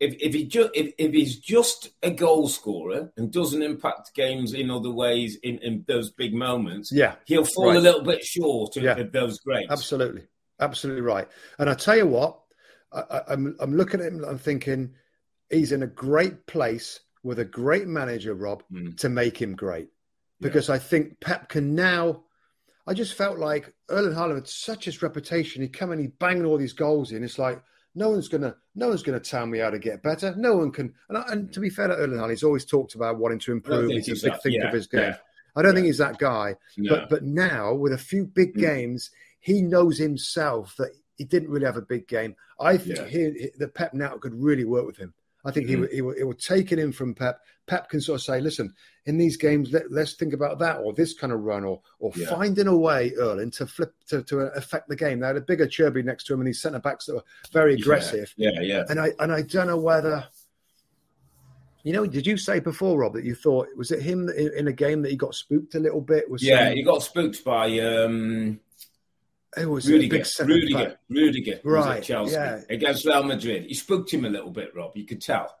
if 0.00 0.14
if 0.20 0.34
he 0.34 0.46
just 0.46 0.70
if, 0.74 0.92
if 0.98 1.12
he's 1.12 1.38
just 1.38 1.90
a 2.02 2.10
goal 2.10 2.48
scorer 2.48 3.12
and 3.16 3.32
doesn't 3.32 3.62
impact 3.62 4.14
games 4.14 4.52
in 4.52 4.70
other 4.70 4.90
ways 4.90 5.38
in, 5.42 5.58
in 5.58 5.84
those 5.88 6.10
big 6.10 6.34
moments, 6.34 6.92
yeah, 6.92 7.14
he'll 7.24 7.44
fall 7.44 7.68
right. 7.68 7.76
a 7.76 7.80
little 7.80 8.02
bit 8.02 8.22
short 8.22 8.76
of, 8.76 8.82
yeah. 8.82 8.98
of 8.98 9.12
those 9.12 9.38
greats. 9.38 9.70
Absolutely, 9.70 10.24
absolutely 10.60 11.02
right. 11.02 11.28
And 11.58 11.70
I 11.70 11.74
tell 11.74 11.96
you 11.96 12.06
what, 12.06 12.38
I, 12.92 13.22
I'm 13.28 13.56
I'm 13.60 13.76
looking 13.76 14.00
at 14.00 14.12
him, 14.12 14.24
I'm 14.24 14.38
thinking 14.38 14.92
he's 15.50 15.72
in 15.72 15.82
a 15.82 15.86
great 15.86 16.46
place 16.46 17.00
with 17.26 17.40
a 17.40 17.44
great 17.44 17.88
manager, 17.88 18.34
Rob, 18.34 18.62
mm. 18.72 18.96
to 18.98 19.08
make 19.08 19.36
him 19.36 19.56
great. 19.56 19.88
Because 20.40 20.68
yeah. 20.68 20.76
I 20.76 20.78
think 20.78 21.20
Pep 21.20 21.48
can 21.48 21.74
now. 21.74 22.22
I 22.86 22.94
just 22.94 23.14
felt 23.14 23.38
like 23.38 23.74
Erling 23.90 24.12
Haaland 24.12 24.36
had 24.36 24.48
such 24.48 24.84
his 24.84 25.02
reputation. 25.02 25.60
He 25.60 25.68
come 25.68 25.90
and 25.90 26.00
he 26.00 26.06
banged 26.06 26.44
all 26.44 26.56
these 26.56 26.72
goals 26.72 27.10
in. 27.10 27.24
It's 27.24 27.38
like 27.38 27.60
no 27.96 28.10
one's 28.10 28.28
gonna, 28.28 28.54
no 28.76 28.88
one's 28.88 29.02
gonna 29.02 29.18
tell 29.18 29.44
me 29.44 29.58
how 29.58 29.70
to 29.70 29.78
get 29.80 30.04
better. 30.04 30.34
No 30.36 30.56
one 30.56 30.70
can. 30.70 30.94
And, 31.08 31.18
and 31.28 31.52
to 31.52 31.58
be 31.58 31.68
fair 31.68 31.88
to 31.88 31.96
Erling 31.96 32.18
Haaland, 32.18 32.30
he's 32.30 32.44
always 32.44 32.64
talked 32.64 32.94
about 32.94 33.18
wanting 33.18 33.40
to 33.40 33.52
improve. 33.52 33.90
He's, 33.90 34.06
he's 34.06 34.24
a 34.24 34.30
big 34.30 34.42
thing 34.42 34.52
yeah, 34.52 34.68
of 34.68 34.74
his 34.74 34.86
game. 34.86 35.00
Yeah, 35.00 35.16
I 35.56 35.62
don't 35.62 35.74
think 35.74 35.86
he's 35.86 35.98
that 35.98 36.18
guy. 36.18 36.54
No. 36.76 36.94
But 36.94 37.10
but 37.10 37.22
now 37.24 37.74
with 37.74 37.92
a 37.92 37.98
few 37.98 38.24
big 38.24 38.54
mm. 38.54 38.60
games, 38.60 39.10
he 39.40 39.62
knows 39.62 39.98
himself 39.98 40.76
that 40.78 40.92
he 41.16 41.24
didn't 41.24 41.50
really 41.50 41.66
have 41.66 41.76
a 41.76 41.82
big 41.82 42.06
game. 42.06 42.36
I 42.60 42.76
think 42.76 43.08
he, 43.08 43.50
the 43.58 43.68
Pep 43.68 43.94
now 43.94 44.16
could 44.18 44.34
really 44.34 44.64
work 44.64 44.86
with 44.86 44.98
him. 44.98 45.12
I 45.46 45.52
think 45.52 45.68
mm-hmm. 45.68 45.84
he, 45.84 45.96
he, 45.96 46.18
he 46.18 46.24
will 46.24 46.34
take 46.34 46.72
it 46.72 46.78
in 46.78 46.92
from 46.92 47.14
Pep. 47.14 47.40
Pep 47.66 47.88
can 47.88 48.00
sort 48.00 48.20
of 48.20 48.24
say, 48.24 48.40
listen, 48.40 48.74
in 49.06 49.16
these 49.16 49.36
games, 49.36 49.72
let, 49.72 49.90
us 49.92 50.14
think 50.14 50.32
about 50.32 50.58
that 50.58 50.78
or 50.78 50.92
this 50.92 51.14
kind 51.14 51.32
of 51.32 51.40
run 51.40 51.64
or 51.64 51.80
or 52.00 52.10
yeah. 52.16 52.28
finding 52.28 52.66
a 52.66 52.76
way, 52.76 53.12
Erling, 53.18 53.52
to 53.52 53.66
flip 53.66 53.94
to, 54.08 54.22
to 54.24 54.40
affect 54.40 54.88
the 54.88 54.96
game. 54.96 55.20
They 55.20 55.26
had 55.28 55.36
a 55.36 55.40
bigger 55.40 55.66
Cherby 55.66 56.04
next 56.04 56.24
to 56.24 56.34
him 56.34 56.40
and 56.40 56.48
these 56.48 56.60
centre 56.60 56.80
backs 56.80 57.06
that 57.06 57.14
were 57.14 57.24
very 57.52 57.74
aggressive. 57.74 58.34
Yeah, 58.36 58.50
yeah, 58.54 58.60
yeah. 58.60 58.84
And 58.88 59.00
I 59.00 59.12
and 59.20 59.32
I 59.32 59.42
don't 59.42 59.68
know 59.68 59.78
whether. 59.78 60.26
You 61.84 61.92
know, 61.92 62.04
did 62.04 62.26
you 62.26 62.36
say 62.36 62.58
before, 62.58 62.98
Rob, 62.98 63.12
that 63.12 63.22
you 63.24 63.36
thought 63.36 63.68
was 63.76 63.92
it 63.92 64.02
him 64.02 64.28
in, 64.28 64.50
in 64.56 64.66
a 64.66 64.72
game 64.72 65.02
that 65.02 65.10
he 65.10 65.16
got 65.16 65.36
spooked 65.36 65.76
a 65.76 65.78
little 65.78 66.00
bit? 66.00 66.28
Was 66.28 66.42
yeah, 66.42 66.70
he 66.70 66.82
got 66.82 67.04
spooked 67.04 67.44
by 67.44 67.78
um, 67.78 68.58
it 69.56 69.66
was 69.66 69.88
Rudiger, 69.88 70.24
Rudiger, 70.44 70.98
Rudiger, 71.08 71.60
right? 71.64 72.02
Chelsea 72.02 72.34
yeah. 72.34 72.60
against 72.68 73.06
Real 73.06 73.22
Madrid. 73.22 73.66
He 73.66 73.74
spooked 73.74 74.12
him 74.12 74.24
a 74.24 74.28
little 74.28 74.50
bit, 74.50 74.74
Rob. 74.74 74.96
You 74.96 75.04
could 75.04 75.22
tell. 75.22 75.56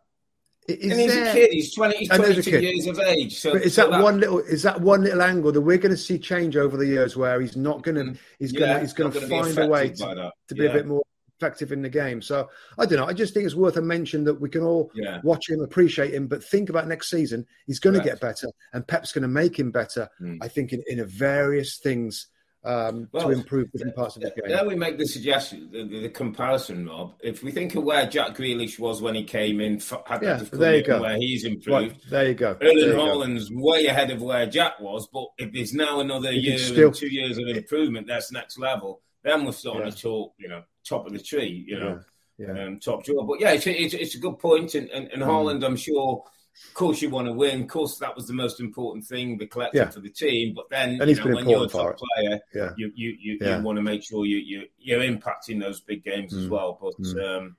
Is 0.68 0.90
and 0.90 1.00
he's 1.00 1.14
there, 1.14 1.30
a 1.30 1.32
kid. 1.32 1.50
He's 1.52 1.74
twenty. 1.74 1.96
He's 1.98 2.08
twenty-two 2.08 2.60
years 2.60 2.86
of 2.86 2.98
age. 2.98 3.38
So, 3.38 3.52
but 3.52 3.62
is 3.62 3.74
so 3.74 3.84
that, 3.84 3.92
that, 3.92 4.02
one 4.02 4.18
little? 4.18 4.40
Is 4.40 4.62
that 4.64 4.80
one 4.80 5.02
little 5.02 5.22
angle 5.22 5.52
that 5.52 5.60
we're 5.60 5.78
going 5.78 5.94
to 5.94 5.96
see 5.96 6.18
change 6.18 6.56
over 6.56 6.76
the 6.76 6.86
years, 6.86 7.16
where 7.16 7.40
he's 7.40 7.56
not 7.56 7.82
going 7.82 7.94
to? 7.94 8.02
Mm. 8.02 8.18
He's 8.38 8.52
going 8.52 8.74
to. 8.74 8.80
he's 8.80 8.92
going 8.92 9.12
to 9.12 9.20
find 9.28 9.56
a 9.58 9.66
way 9.68 9.90
to, 9.90 10.32
to 10.48 10.54
be 10.54 10.64
yeah. 10.64 10.70
a 10.70 10.72
bit 10.72 10.86
more 10.86 11.02
effective 11.38 11.70
in 11.70 11.82
the 11.82 11.88
game. 11.88 12.20
So 12.20 12.48
I 12.78 12.86
don't 12.86 12.98
know. 12.98 13.06
I 13.06 13.12
just 13.12 13.34
think 13.34 13.46
it's 13.46 13.54
worth 13.54 13.76
a 13.76 13.82
mention 13.82 14.24
that 14.24 14.40
we 14.40 14.48
can 14.48 14.62
all 14.62 14.90
Yeah. 14.94 15.20
watch 15.22 15.48
him, 15.48 15.60
appreciate 15.60 16.14
him, 16.14 16.26
but 16.26 16.42
think 16.42 16.68
about 16.68 16.88
next 16.88 17.10
season. 17.10 17.46
He's 17.66 17.78
going 17.78 17.96
to 17.96 18.02
get 18.02 18.20
better, 18.20 18.48
and 18.72 18.86
Pep's 18.86 19.12
going 19.12 19.22
to 19.22 19.28
make 19.28 19.58
him 19.58 19.70
better. 19.70 20.08
Mm. 20.20 20.38
I 20.40 20.48
think 20.48 20.72
in, 20.72 20.82
in 20.86 21.00
a 21.00 21.04
various 21.04 21.78
things 21.78 22.28
um, 22.66 23.08
Well, 23.12 23.28
to 23.28 23.32
improve 23.32 23.70
different 23.72 23.94
parts 23.96 24.16
of 24.16 24.22
the 24.22 24.30
game. 24.30 24.50
Now 24.50 24.64
we 24.66 24.74
make 24.74 24.98
the 24.98 25.06
suggestion, 25.06 25.68
the, 25.72 25.84
the, 25.84 26.08
comparison, 26.08 26.86
Rob. 26.88 27.14
If 27.22 27.42
we 27.42 27.50
think 27.52 27.74
of 27.76 27.84
where 27.84 28.06
Jack 28.06 28.36
Grealish 28.36 28.78
was 28.78 29.00
when 29.00 29.14
he 29.14 29.24
came 29.24 29.60
in, 29.60 29.80
had 30.06 30.22
Yeah, 30.22 30.42
there 30.52 30.76
you 30.76 30.82
go. 30.84 31.00
where 31.02 31.16
he's 31.16 31.44
Right, 31.44 31.52
improved. 31.54 32.10
there 32.10 32.28
you 32.28 32.34
go. 32.34 32.56
Erling. 32.60 32.90
Haaland's 32.96 33.50
way 33.52 33.86
ahead 33.86 34.10
of 34.10 34.20
where 34.20 34.46
Jack 34.46 34.80
was, 34.80 35.08
but 35.12 35.26
if 35.38 35.52
there's 35.52 35.72
now 35.72 36.00
another 36.00 36.32
You 36.32 36.40
year 36.50 36.58
still- 36.58 36.92
two 36.92 37.08
years 37.12 37.38
of 37.38 37.46
improvement, 37.48 38.06
that's 38.08 38.32
next 38.32 38.58
level. 38.58 39.00
Then 39.22 39.44
we're 39.44 39.52
starting 39.52 39.84
Yeah. 39.84 39.90
to 39.90 39.96
talk, 40.02 40.34
you 40.38 40.48
know, 40.48 40.62
top 40.88 41.06
of 41.06 41.12
the 41.12 41.18
tree, 41.20 41.64
you 41.66 41.78
know, 41.78 42.00
Yeah, 42.38 42.54
yeah. 42.54 42.64
um, 42.66 42.80
top 42.80 43.04
drawer. 43.04 43.26
But 43.26 43.40
yeah, 43.40 43.52
it's, 43.52 43.66
it's, 43.66 43.94
it's 43.94 44.14
a 44.14 44.18
good 44.18 44.38
point. 44.38 44.74
And, 44.74 44.90
and, 44.90 45.08
Mm. 45.08 45.12
and 45.14 45.22
Haaland, 45.22 45.64
I'm 45.64 45.76
sure, 45.76 46.22
of 46.68 46.74
course, 46.74 47.02
you 47.02 47.10
want 47.10 47.26
to 47.26 47.32
win. 47.32 47.62
Of 47.62 47.68
course, 47.68 47.98
that 47.98 48.14
was 48.14 48.26
the 48.26 48.32
most 48.34 48.60
important 48.60 49.04
thing, 49.06 49.38
the 49.38 49.46
collective 49.46 49.86
Yeah. 49.86 49.90
for 49.90 50.00
the 50.00 50.10
team. 50.10 50.54
But 50.54 50.68
then, 50.70 51.00
And 51.00 51.10
you 51.10 51.16
know, 51.16 51.34
when 51.34 51.48
you're 51.48 51.64
a 51.64 51.68
top 51.68 51.98
player, 51.98 52.40
Yeah. 52.54 52.70
you 52.76 52.92
you 52.94 53.16
you, 53.20 53.38
Yeah. 53.40 53.58
you 53.58 53.62
want 53.64 53.76
to 53.76 53.82
make 53.82 54.02
sure 54.02 54.24
you 54.26 54.38
you 54.38 54.66
you're 54.78 55.00
impacting 55.00 55.60
those 55.60 55.80
big 55.80 56.04
games 56.04 56.34
as 56.34 56.46
Mm. 56.46 56.50
well. 56.50 56.78
But 56.80 56.98
Mm. 57.00 57.38
um, 57.38 57.56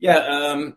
yeah, 0.00 0.18
um, 0.18 0.76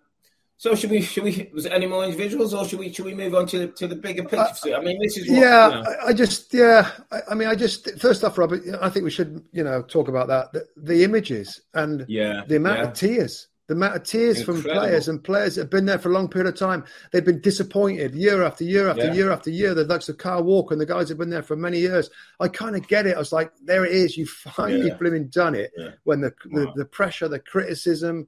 so 0.58 0.76
should 0.76 0.92
we 0.92 1.02
should 1.02 1.24
we 1.24 1.50
was 1.54 1.64
there 1.64 1.74
any 1.74 1.88
more 1.88 2.04
individuals 2.04 2.54
or 2.54 2.68
should 2.68 2.78
we 2.80 2.92
should 2.94 3.06
we 3.06 3.16
move 3.16 3.34
on 3.34 3.48
to 3.48 3.60
the, 3.60 3.68
to 3.68 3.88
the 3.88 3.96
bigger 3.96 4.24
picture? 4.24 4.76
I 4.76 4.82
mean, 4.82 5.00
this 5.02 5.18
is 5.18 5.28
what, 5.28 5.40
yeah, 5.40 5.68
you 5.68 5.74
know, 5.84 5.90
I, 5.90 6.08
I 6.08 6.14
just 6.14 6.54
yeah. 6.54 6.92
I, 7.12 7.20
I 7.32 7.34
mean, 7.36 7.48
I 7.48 7.56
just 7.56 8.00
first 8.00 8.24
off, 8.24 8.38
Robert, 8.38 8.62
I 8.80 8.90
think 8.90 9.04
we 9.04 9.12
should 9.12 9.44
you 9.52 9.64
know 9.64 9.82
talk 9.82 10.08
about 10.08 10.28
that 10.28 10.54
the, 10.54 10.68
the 10.78 11.04
images 11.04 11.62
and 11.74 12.06
yeah, 12.08 12.44
the 12.48 12.58
amount 12.58 12.80
yeah. 12.80 12.86
of 12.88 12.94
tears, 12.94 13.48
the 13.72 13.78
amount 13.78 13.96
of 13.96 14.04
tears 14.04 14.44
from 14.44 14.62
players 14.62 15.08
and 15.08 15.24
players 15.24 15.56
that 15.56 15.62
have 15.62 15.70
been 15.70 15.86
there 15.86 15.98
for 15.98 16.10
a 16.10 16.14
long 16.14 16.28
period 16.28 16.54
of 16.54 16.60
time. 16.60 16.84
They've 17.12 17.24
been 17.24 17.40
disappointed 17.40 18.14
year 18.14 18.44
after 18.44 18.66
year 18.66 18.90
after 18.90 19.06
Yeah. 19.06 19.14
year 19.14 19.32
after 19.32 19.50
year. 19.50 19.74
The 19.74 19.86
likes 19.86 20.10
of 20.10 20.18
Kyle 20.18 20.44
Walker 20.44 20.74
and 20.74 20.82
the 20.82 20.86
guys 20.86 21.08
have 21.08 21.18
been 21.18 21.30
there 21.30 21.42
for 21.42 21.56
many 21.56 21.80
years. 21.80 22.10
I 22.40 22.50
kind 22.50 22.76
of 22.76 22.86
get 22.90 23.08
it. 23.08 23.16
I 23.16 23.20
was 23.20 23.32
like, 23.32 23.54
there 23.64 23.86
it 23.86 23.94
is. 23.94 24.18
You 24.18 24.26
finally 24.58 24.88
Yeah. 24.90 24.96
blooming 24.98 25.30
done 25.30 25.56
it. 25.56 25.72
Yeah. 25.78 25.92
When 26.04 26.20
the, 26.20 26.34
the 26.52 26.66
Wow. 26.66 26.74
the 26.76 26.86
pressure, 26.86 27.30
the 27.30 27.40
criticism. 27.40 28.28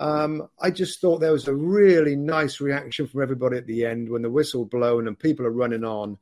Um, 0.00 0.48
I 0.58 0.70
just 0.72 1.00
thought 1.00 1.18
there 1.20 1.30
was 1.30 1.46
a 1.46 1.54
really 1.54 2.16
nice 2.16 2.60
reaction 2.60 3.06
from 3.06 3.22
everybody 3.22 3.58
at 3.58 3.66
the 3.66 3.84
end 3.86 4.08
when 4.08 4.22
the 4.22 4.30
whistle 4.30 4.64
blown 4.64 5.06
and 5.06 5.16
people 5.16 5.46
are 5.46 5.50
running 5.52 5.84
on. 5.84 6.18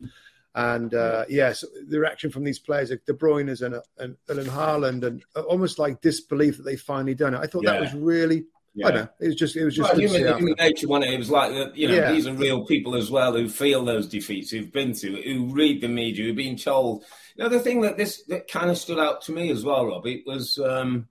And 0.55 0.93
uh, 0.93 1.25
yes, 1.29 1.65
the 1.89 2.01
reaction 2.01 2.31
from 2.31 2.43
these 2.43 2.59
players, 2.59 2.91
like 2.91 3.05
De 3.07 3.13
Bruyne 3.13 3.49
and 3.65 3.81
and 3.99 4.17
Erling 4.29 4.47
Haaland, 4.47 5.05
and 5.05 5.23
almost 5.49 5.79
like 5.79 6.01
disbelief 6.01 6.57
that 6.57 6.65
they 6.65 6.75
finally 6.75 7.15
done 7.15 7.35
it. 7.35 7.39
I 7.39 7.47
thought 7.47 7.65
that 7.67 7.81
was 7.81 7.95
really, 7.95 8.47
yeah. 8.79 8.87
I 8.87 8.91
know, 8.93 9.09
it 9.21 9.27
was 9.27 9.37
just, 9.37 9.57
it 9.57 9.65
was 9.65 9.75
just 9.75 9.89
Well, 9.89 10.01
to 10.01 10.09
human, 10.09 10.37
human 10.37 10.55
nature, 10.59 10.89
wasn't 10.89 11.13
it? 11.13 11.19
Was 11.19 11.31
like, 11.31 11.53
uh, 11.53 11.71
you 11.75 11.89
know, 11.89 11.95
Yeah. 11.95 12.13
these 12.13 12.27
are 12.27 12.33
real 12.33 12.65
people 12.65 12.95
as 12.95 13.11
well 13.11 13.33
who 13.33 13.49
feel 13.49 13.85
those 13.85 14.07
defeats, 14.09 14.51
who've 14.51 14.73
been 14.73 14.93
it, 14.93 15.03
who 15.03 15.47
read 15.53 15.81
the 15.81 15.89
media, 15.89 16.27
who've 16.27 16.37
been 16.37 16.57
told. 16.57 17.05
You 17.37 17.45
know, 17.45 17.51
the 17.51 17.61
thing 17.61 17.81
that 17.83 17.97
this 17.97 18.23
that 18.25 18.49
kind 18.49 18.71
of 18.71 18.79
stood 18.79 18.99
out 18.99 19.23
to 19.23 19.33
me 19.33 19.51
as 19.51 19.65
well, 19.65 19.87
Rob, 19.87 20.07
it 20.07 20.23
was 20.27 20.59
um, 20.59 21.09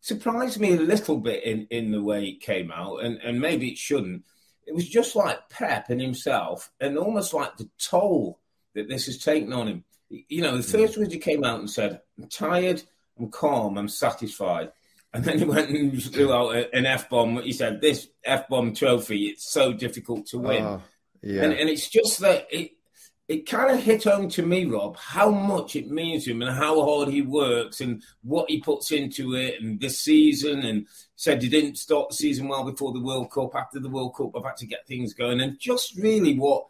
surprised 0.00 0.58
me 0.58 0.72
a 0.72 0.80
little 0.80 1.18
bit 1.18 1.44
in, 1.44 1.66
in 1.70 1.90
the 1.90 2.02
way 2.02 2.24
it 2.24 2.40
came 2.40 2.72
out, 2.72 3.04
and, 3.04 3.18
and 3.18 3.40
maybe 3.40 3.68
it 3.70 3.78
shouldn't. 3.78 4.24
It 4.66 4.74
was 4.74 4.88
just 4.88 5.14
like 5.14 5.48
Pep 5.50 5.90
and 5.90 6.00
himself, 6.00 6.72
and 6.80 6.96
almost 6.96 7.34
like 7.34 7.56
the 7.56 7.68
toll 7.78 8.40
that 8.74 8.88
this 8.88 9.06
has 9.06 9.18
taken 9.18 9.52
on 9.52 9.68
him. 9.68 9.84
You 10.08 10.42
know, 10.42 10.56
the 10.56 10.62
first 10.62 10.96
words 10.96 11.12
he 11.12 11.18
came 11.18 11.44
out 11.44 11.58
and 11.60 11.70
said, 11.70 12.00
I'm 12.18 12.28
tired, 12.28 12.82
I'm 13.18 13.30
calm, 13.30 13.76
I'm 13.78 13.88
satisfied. 13.88 14.72
And 15.14 15.24
then 15.24 15.38
he 15.38 15.44
went 15.44 15.70
and 15.70 16.02
threw 16.02 16.32
out 16.32 16.56
an 16.72 16.86
F 16.86 17.08
bomb. 17.08 17.40
He 17.40 17.52
said, 17.52 17.80
This 17.80 18.08
F 18.24 18.48
bomb 18.48 18.74
trophy, 18.74 19.26
it's 19.26 19.48
so 19.48 19.72
difficult 19.72 20.26
to 20.26 20.38
win. 20.38 20.64
Oh, 20.64 20.82
yeah. 21.22 21.44
And, 21.44 21.52
and 21.52 21.70
it's 21.70 21.88
just 21.88 22.18
that 22.18 22.48
it 22.50 22.72
it 23.26 23.48
kind 23.48 23.70
of 23.70 23.82
hit 23.82 24.04
home 24.04 24.28
to 24.30 24.42
me, 24.42 24.66
Rob, 24.66 24.98
how 24.98 25.30
much 25.30 25.76
it 25.76 25.90
means 25.90 26.24
to 26.24 26.32
him 26.32 26.42
and 26.42 26.54
how 26.54 26.84
hard 26.84 27.08
he 27.08 27.22
works 27.22 27.80
and 27.80 28.02
what 28.22 28.50
he 28.50 28.60
puts 28.60 28.92
into 28.92 29.34
it. 29.34 29.62
And 29.62 29.80
this 29.80 29.98
season, 29.98 30.60
and 30.60 30.86
said 31.16 31.42
he 31.42 31.48
didn't 31.48 31.78
start 31.78 32.10
the 32.10 32.16
season 32.16 32.48
well 32.48 32.64
before 32.64 32.92
the 32.92 33.00
World 33.00 33.30
Cup. 33.30 33.54
After 33.54 33.80
the 33.80 33.88
World 33.88 34.14
Cup, 34.14 34.32
I've 34.36 34.44
had 34.44 34.58
to 34.58 34.66
get 34.66 34.86
things 34.86 35.14
going. 35.14 35.40
And 35.40 35.58
just 35.58 35.96
really 35.96 36.36
what 36.36 36.66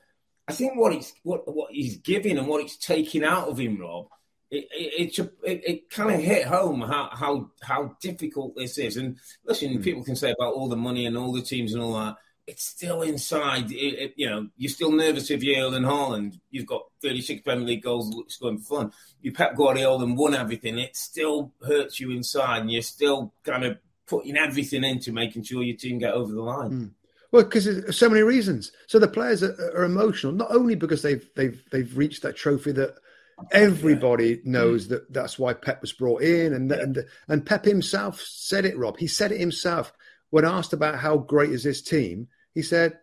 I 0.46 0.52
think 0.52 0.76
what 0.76 0.92
it's 0.92 1.14
what 1.22 1.42
what 1.52 1.72
he's 1.72 1.96
giving 1.96 2.38
and 2.38 2.46
what 2.46 2.62
it's 2.62 2.76
taking 2.76 3.24
out 3.24 3.48
of 3.48 3.58
him, 3.58 3.80
Rob. 3.80 4.06
It 4.54 4.68
it, 4.72 5.18
it, 5.18 5.30
it, 5.42 5.62
it 5.64 5.90
kind 5.90 6.14
of 6.14 6.20
hit 6.20 6.46
home 6.46 6.80
how, 6.80 7.10
how 7.12 7.50
how 7.62 7.96
difficult 8.00 8.54
this 8.56 8.78
is. 8.78 8.96
And 8.96 9.18
listen, 9.44 9.82
people 9.82 10.04
can 10.04 10.16
say 10.16 10.30
about 10.30 10.54
all 10.54 10.68
the 10.68 10.76
money 10.76 11.06
and 11.06 11.16
all 11.16 11.32
the 11.32 11.42
teams 11.42 11.74
and 11.74 11.82
all 11.82 11.94
that 11.94 12.16
it's 12.46 12.64
still 12.64 13.02
inside. 13.02 13.70
It, 13.70 14.14
you 14.16 14.28
know, 14.28 14.48
you're 14.56 14.70
still 14.70 14.92
nervous 14.92 15.30
if 15.30 15.42
you're 15.42 15.64
Erling 15.64 15.82
Haaland. 15.82 16.38
You've 16.50 16.66
got 16.66 16.82
36 17.02 17.42
Premier 17.42 17.66
League 17.66 17.82
goals 17.82 18.14
scoring 18.28 18.58
for 18.58 18.82
fun. 18.82 18.92
You 19.22 19.32
Pep 19.32 19.56
Guardiola 19.56 20.04
and 20.04 20.16
won 20.16 20.34
everything. 20.34 20.78
It 20.78 20.96
still 20.96 21.52
hurts 21.66 22.00
you 22.00 22.10
inside, 22.10 22.62
and 22.62 22.70
you're 22.70 22.82
still 22.82 23.32
kind 23.44 23.64
of 23.64 23.78
putting 24.06 24.36
everything 24.36 24.84
into 24.84 25.12
making 25.12 25.44
sure 25.44 25.62
your 25.62 25.76
team 25.76 25.98
get 25.98 26.12
over 26.12 26.32
the 26.32 26.42
line. 26.42 26.70
Mm. 26.70 26.90
Well, 27.32 27.44
because 27.44 27.64
there's 27.64 27.96
so 27.96 28.08
many 28.08 28.22
reasons. 28.22 28.70
So 28.86 28.98
the 28.98 29.08
players 29.08 29.42
are, 29.42 29.56
are 29.74 29.84
emotional, 29.84 30.32
not 30.32 30.54
only 30.54 30.74
because 30.74 31.02
they've 31.02 31.26
they've 31.34 31.60
they've 31.72 31.96
reached 31.96 32.22
that 32.22 32.36
trophy 32.36 32.72
that 32.72 32.94
everybody 33.50 34.36
mm. 34.36 34.46
knows 34.46 34.88
that 34.88 35.12
that's 35.12 35.38
why 35.38 35.52
Pep 35.54 35.80
was 35.80 35.92
brought 35.92 36.22
in, 36.22 36.52
and 36.52 36.70
and 36.72 37.04
and 37.28 37.46
Pep 37.46 37.64
himself 37.64 38.20
said 38.20 38.64
it. 38.64 38.78
Rob, 38.78 38.98
he 38.98 39.06
said 39.06 39.32
it 39.32 39.40
himself 39.40 39.92
when 40.30 40.44
asked 40.44 40.72
about 40.72 40.98
how 40.98 41.16
great 41.16 41.50
is 41.50 41.64
this 41.64 41.82
team. 41.82 42.28
He 42.54 42.62
said, 42.62 42.98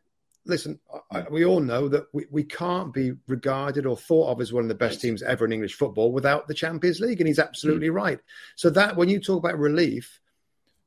"Listen, 0.45 0.79
I, 1.11 1.25
we 1.29 1.45
all 1.45 1.59
know 1.59 1.87
that 1.89 2.05
we, 2.13 2.25
we 2.29 2.43
can't 2.43 2.93
be 2.93 3.13
regarded 3.27 3.85
or 3.85 3.97
thought 3.97 4.31
of 4.31 4.41
as 4.41 4.53
one 4.53 4.63
of 4.63 4.69
the 4.69 4.75
best 4.75 5.01
teams 5.01 5.23
ever 5.23 5.45
in 5.45 5.53
English 5.53 5.75
football 5.75 6.11
without 6.11 6.47
the 6.47 6.53
Champions 6.53 6.99
League," 6.99 7.19
and 7.19 7.27
he's 7.27 7.39
absolutely 7.39 7.89
mm. 7.89 7.93
right. 7.93 8.19
So 8.55 8.69
that 8.71 8.95
when 8.95 9.09
you 9.09 9.19
talk 9.19 9.39
about 9.39 9.59
relief, 9.59 10.19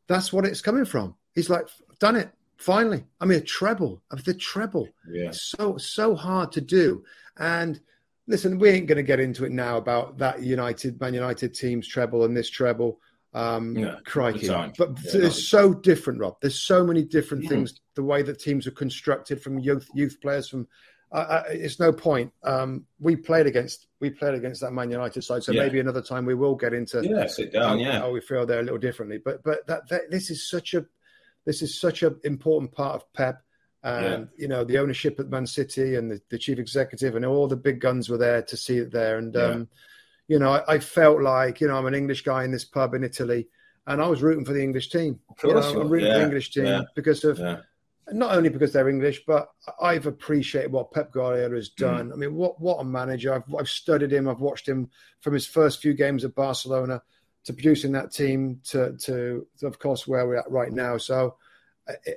that's 0.07 0.33
what 0.33 0.44
it's 0.44 0.61
coming 0.61 0.85
from. 0.85 1.16
He's 1.35 1.50
like, 1.50 1.68
"Done 1.98 2.16
it." 2.16 2.30
Finally, 2.57 3.04
I 3.20 3.24
mean, 3.24 3.38
a 3.38 3.42
treble 3.42 4.00
of 4.11 4.24
the 4.24 4.33
treble. 4.33 4.88
Yeah, 5.11 5.33
So 5.33 5.76
so 5.76 6.14
hard 6.14 6.52
to 6.52 6.61
do. 6.61 7.04
And 7.37 7.80
listen, 8.26 8.58
we 8.58 8.70
ain't 8.70 8.87
going 8.87 8.96
to 8.96 9.02
get 9.02 9.20
into 9.20 9.44
it 9.44 9.52
now 9.52 9.76
about 9.76 10.18
that 10.18 10.42
United 10.42 11.00
Man 11.00 11.14
United 11.14 11.54
team's 11.54 11.88
treble 11.88 12.24
and 12.24 12.37
this 12.37 12.50
treble. 12.50 13.00
Um, 13.32 13.76
Yeah, 13.76 13.96
crikey! 14.04 14.48
But 14.48 14.90
Yeah, 15.04 15.26
it's 15.26 15.48
so 15.48 15.74
different, 15.74 16.20
Rob. 16.20 16.37
There's 16.40 16.60
so 16.60 16.84
many 16.84 17.02
different 17.02 17.44
Yeah. 17.44 17.50
things. 17.50 17.80
The 17.94 18.02
way 18.02 18.22
that 18.22 18.40
teams 18.40 18.66
are 18.66 18.72
constructed 18.72 19.42
from 19.42 19.58
youth 19.58 19.88
youth 19.94 20.20
players. 20.20 20.48
From 20.48 20.68
uh, 21.12 21.16
uh, 21.16 21.42
it's 21.48 21.78
no 21.78 21.92
point. 21.92 22.32
Um, 22.42 22.87
we 22.98 23.14
played 23.14 23.46
against 23.46 23.87
we 24.00 24.10
played 24.10 24.34
against 24.34 24.60
that 24.62 24.72
Man 24.72 24.90
United 24.90 25.22
side, 25.22 25.44
so 25.44 25.52
maybe 25.52 25.78
another 25.80 26.02
time 26.02 26.26
we 26.26 26.34
will 26.34 26.54
get 26.54 26.74
into 26.74 27.04
yeah, 27.04 27.26
sit 27.26 27.54
how, 27.54 27.60
down. 27.60 27.80
Yeah, 27.80 28.00
how 28.00 28.10
we 28.10 28.20
feel 28.20 28.46
there 28.46 28.60
a 28.60 28.62
little 28.62 28.78
differently. 28.78 29.18
But 29.18 29.42
but 29.44 29.66
that, 29.66 29.88
that 29.88 30.10
this 30.10 30.30
is 30.30 30.48
such 30.48 30.74
a 30.74 30.87
this 31.44 31.62
is 31.62 31.78
such 31.78 32.02
an 32.02 32.18
important 32.24 32.72
part 32.72 32.94
of 32.96 33.12
Pep. 33.12 33.43
And 33.85 34.29
you 34.38 34.49
know 34.49 34.64
the 34.64 34.79
ownership 34.79 35.20
at 35.20 35.29
Man 35.29 35.47
City 35.47 35.97
and 35.97 36.11
the, 36.11 36.20
the 36.31 36.38
chief 36.38 36.59
executive 36.59 37.16
and 37.16 37.25
all 37.25 37.47
the 37.47 37.55
big 37.57 37.81
guns 37.81 38.09
were 38.09 38.16
there 38.16 38.40
to 38.40 38.57
see 38.57 38.79
it 38.79 38.90
there. 38.90 39.18
And 39.18 39.35
Yeah. 39.35 39.47
um, 39.47 39.68
you 40.27 40.38
know, 40.38 40.53
I, 40.53 40.75
I 40.77 40.79
felt 40.79 41.20
like 41.20 41.61
you 41.61 41.68
know 41.68 41.77
I'm 41.77 41.85
an 41.87 41.94
English 41.94 42.23
guy 42.23 42.44
in 42.44 42.51
this 42.51 42.64
pub 42.64 42.94
in 42.94 43.05
Italy, 43.05 43.47
and 43.87 44.01
I 44.01 44.07
was 44.07 44.23
rooting 44.23 44.47
for 44.47 44.55
the 44.55 44.62
English 44.62 44.88
team. 44.88 45.20
You 45.42 45.53
know, 45.53 45.61
I'm 45.61 45.90
rooting 45.90 46.09
for 46.09 46.14
the 46.14 46.23
English 46.25 46.51
team 46.51 46.64
yeah, 46.64 46.83
because 46.94 47.25
of 47.25 47.38
yeah, 47.38 47.61
not 48.11 48.35
only 48.35 48.49
because 48.49 48.73
they're 48.73 48.88
English, 48.88 49.25
but 49.27 49.49
I've 49.81 50.07
appreciated 50.07 50.73
what 50.73 50.92
Pep 50.92 51.12
Guardiola 51.12 51.51
Mm. 51.51 51.57
has 51.57 51.68
done. 51.68 52.11
I 52.11 52.16
mean, 52.16 52.35
what 52.35 52.59
what 52.59 52.81
a 52.81 52.85
manager! 52.85 53.35
I've, 53.35 53.55
I've 53.55 53.68
studied 53.68 54.14
him. 54.14 54.29
I've 54.29 54.40
watched 54.40 54.66
him 54.66 54.88
from 55.20 55.35
his 55.35 55.47
first 55.47 55.83
few 55.83 55.92
games 55.92 56.25
at 56.25 56.35
Barcelona 56.35 57.03
to 57.44 57.53
producing 57.53 57.92
that 57.92 58.12
team 58.12 58.61
to 58.70 58.97
to, 58.97 59.47
to 59.59 59.66
of 59.66 59.79
course 59.79 60.07
where 60.07 60.27
we're 60.27 60.37
at 60.37 60.51
right 60.51 60.73
now. 60.73 60.97
So 60.97 61.37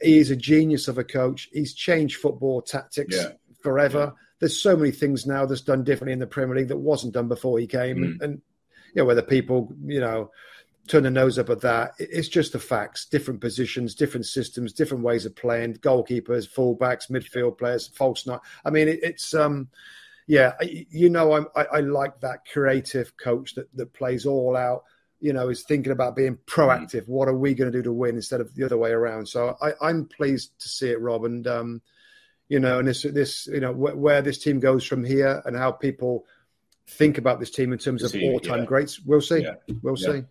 he 0.01 0.17
is 0.17 0.31
a 0.31 0.35
genius 0.35 0.87
of 0.87 0.97
a 0.97 1.03
coach. 1.03 1.49
He's 1.51 1.73
changed 1.73 2.17
football 2.21 2.61
tactics 2.61 3.15
Yeah. 3.15 3.31
forever. 3.61 4.13
There's 4.39 4.61
so 4.61 4.77
many 4.77 4.91
things 4.91 5.25
now 5.25 5.45
that's 5.45 5.61
done 5.61 5.83
differently 5.83 6.13
in 6.13 6.19
the 6.19 6.27
Premier 6.27 6.55
League 6.55 6.67
that 6.69 6.77
wasn't 6.77 7.13
done 7.13 7.27
before 7.27 7.59
he 7.59 7.67
came, 7.67 7.97
Mm. 7.97 8.03
and, 8.03 8.21
and 8.21 8.41
you 8.93 9.01
know 9.01 9.05
whether 9.05 9.21
people 9.21 9.73
you 9.85 9.99
know 9.99 10.31
turn 10.87 11.03
their 11.03 11.11
nose 11.11 11.37
up 11.37 11.49
at 11.49 11.59
that. 11.61 11.91
It's 11.99 12.29
just 12.29 12.53
the 12.53 12.59
facts. 12.59 13.05
Different 13.07 13.41
positions, 13.41 13.93
different 13.93 14.25
systems, 14.25 14.71
different 14.71 15.03
ways 15.03 15.25
of 15.25 15.35
playing. 15.35 15.73
Goalkeepers, 15.75 16.47
fullbacks, 16.47 17.09
midfield 17.11 17.57
players, 17.57 17.87
false 17.87 18.25
nine. 18.25 18.39
I 18.63 18.69
mean, 18.69 18.87
it, 18.87 18.99
it's 19.03 19.33
um, 19.33 19.67
yeah. 20.27 20.53
You 20.61 21.09
know, 21.09 21.33
I'm, 21.33 21.47
I, 21.55 21.65
I 21.65 21.79
like 21.81 22.21
that 22.21 22.45
creative 22.51 23.17
coach 23.17 23.55
that 23.55 23.67
that 23.75 23.91
plays 23.93 24.25
all 24.25 24.55
out. 24.55 24.83
You 25.19 25.33
know, 25.33 25.49
is 25.49 25.63
thinking 25.63 25.91
about 25.91 26.15
being 26.15 26.37
proactive. 26.45 27.07
What 27.07 27.27
are 27.27 27.35
we 27.37 27.55
going 27.55 27.71
to 27.71 27.77
do 27.77 27.83
to 27.83 27.91
win 27.91 28.15
instead 28.15 28.39
of 28.39 28.53
the 28.53 28.63
other 28.65 28.77
way 28.77 28.91
around? 28.91 29.27
So 29.27 29.57
I, 29.61 29.71
I'm 29.81 30.05
pleased 30.05 30.51
to 30.59 30.69
see 30.69 30.89
it, 30.89 31.01
Rob, 31.01 31.25
and 31.25 31.47
um, 31.47 31.81
you 32.49 32.59
know, 32.59 32.79
and 32.79 32.87
this 32.87 33.01
this 33.01 33.47
you 33.47 33.59
know 33.59 33.73
wh- 33.73 33.97
where 33.97 34.21
this 34.21 34.37
team 34.37 34.59
goes 34.59 34.85
from 34.85 35.03
here 35.03 35.41
and 35.45 35.55
how 35.57 35.71
people 35.71 36.25
think 36.87 37.17
about 37.17 37.39
this 37.39 37.49
team 37.51 37.73
in 37.73 37.79
terms 37.79 38.03
of 38.03 38.13
all-time 38.15 38.59
yeah. 38.59 38.65
greats. 38.65 38.99
We'll 38.99 39.21
see. 39.21 39.39
Yeah. 39.39 39.55
We'll 39.81 39.97
Yeah. 39.97 40.11
see. 40.11 40.23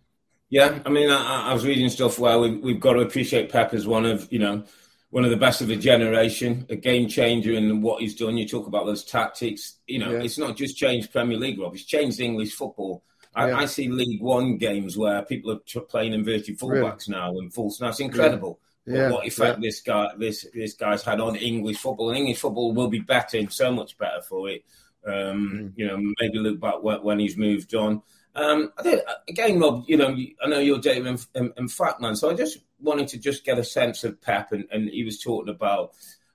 Yeah, 0.49 0.79
I 0.85 0.89
mean, 0.89 1.11
I, 1.11 1.49
I 1.49 1.53
was 1.53 1.65
reading 1.65 1.89
stuff 1.89 2.17
where 2.17 2.39
we've, 2.39 2.63
we've 2.63 2.79
got 2.79 2.93
to 2.93 3.01
appreciate 3.01 3.51
Pep 3.51 3.73
as 3.73 3.85
one 3.85 4.05
of 4.05 4.31
you 4.31 4.39
know 4.39 4.63
one 5.09 5.25
of 5.25 5.29
the 5.29 5.37
best 5.37 5.61
of 5.61 5.69
a 5.69 5.75
generation, 5.75 6.65
a 6.69 6.75
game 6.75 7.07
changer 7.09 7.53
in 7.53 7.81
what 7.81 8.01
he's 8.01 8.15
done. 8.15 8.37
You 8.37 8.47
talk 8.47 8.67
about 8.67 8.85
those 8.85 9.03
tactics. 9.03 9.75
You 9.87 9.99
know, 9.99 10.11
it's 10.15 10.37
not 10.37 10.55
just 10.55 10.77
changed 10.77 11.11
Premier 11.11 11.37
League, 11.37 11.59
Rob. 11.59 11.73
It's 11.73 11.83
changed 11.83 12.19
English 12.19 12.53
football. 12.53 13.03
I, 13.37 13.49
yeah. 13.49 13.57
I 13.59 13.65
see 13.65 13.87
League 13.87 14.21
One 14.21 14.57
games 14.57 14.97
where 14.97 15.21
people 15.21 15.51
are 15.51 15.81
playing 15.81 16.13
inverted 16.13 16.57
fullbacks 16.57 17.07
really? 17.07 17.19
now 17.21 17.37
and 17.37 17.53
full. 17.53 17.71
Now 17.79 17.89
it's 17.89 17.99
incredible. 17.99 18.59
Yeah. 18.85 19.11
What, 19.11 19.27
effect 19.27 19.61
this 19.61 19.81
guy 19.81 20.09
this 20.17 20.47
this 20.53 20.73
guy's 20.73 21.03
had 21.03 21.19
on 21.19 21.35
English 21.35 21.77
football, 21.77 22.09
and 22.09 22.17
English 22.17 22.39
football 22.39 22.73
will 22.73 22.87
be 22.87 22.99
better 22.99 23.37
and 23.37 23.53
so 23.53 23.71
much 23.71 23.95
better 23.97 24.21
for 24.27 24.49
it. 24.49 24.65
Um, 25.05 25.13
mm. 25.53 25.73
You 25.75 25.87
know, 25.87 26.13
maybe 26.19 26.39
look 26.39 26.59
back 26.59 26.81
when 26.81 27.19
he's 27.19 27.37
moved 27.37 27.75
on. 27.75 28.01
Um, 28.33 28.71
I 28.77 28.83
think, 28.83 29.01
again, 29.29 29.59
Rob, 29.59 29.83
you 29.87 29.97
know, 29.97 30.15
I 30.43 30.47
know 30.47 30.59
you're 30.59 30.79
data 30.79 31.07
and, 31.07 31.25
and, 31.35 31.53
and 31.57 31.71
fact 31.71 32.01
man, 32.01 32.15
so 32.15 32.29
I 32.29 32.33
just 32.33 32.59
wanted 32.79 33.07
to 33.09 33.19
just 33.19 33.45
get 33.45 33.59
a 33.59 33.63
sense 33.63 34.03
of 34.03 34.19
Pep, 34.21 34.51
and, 34.51 34.65
and 34.71 34.89
he 34.89 35.03
was 35.03 35.21
talking 35.21 35.53
about. 35.53 35.91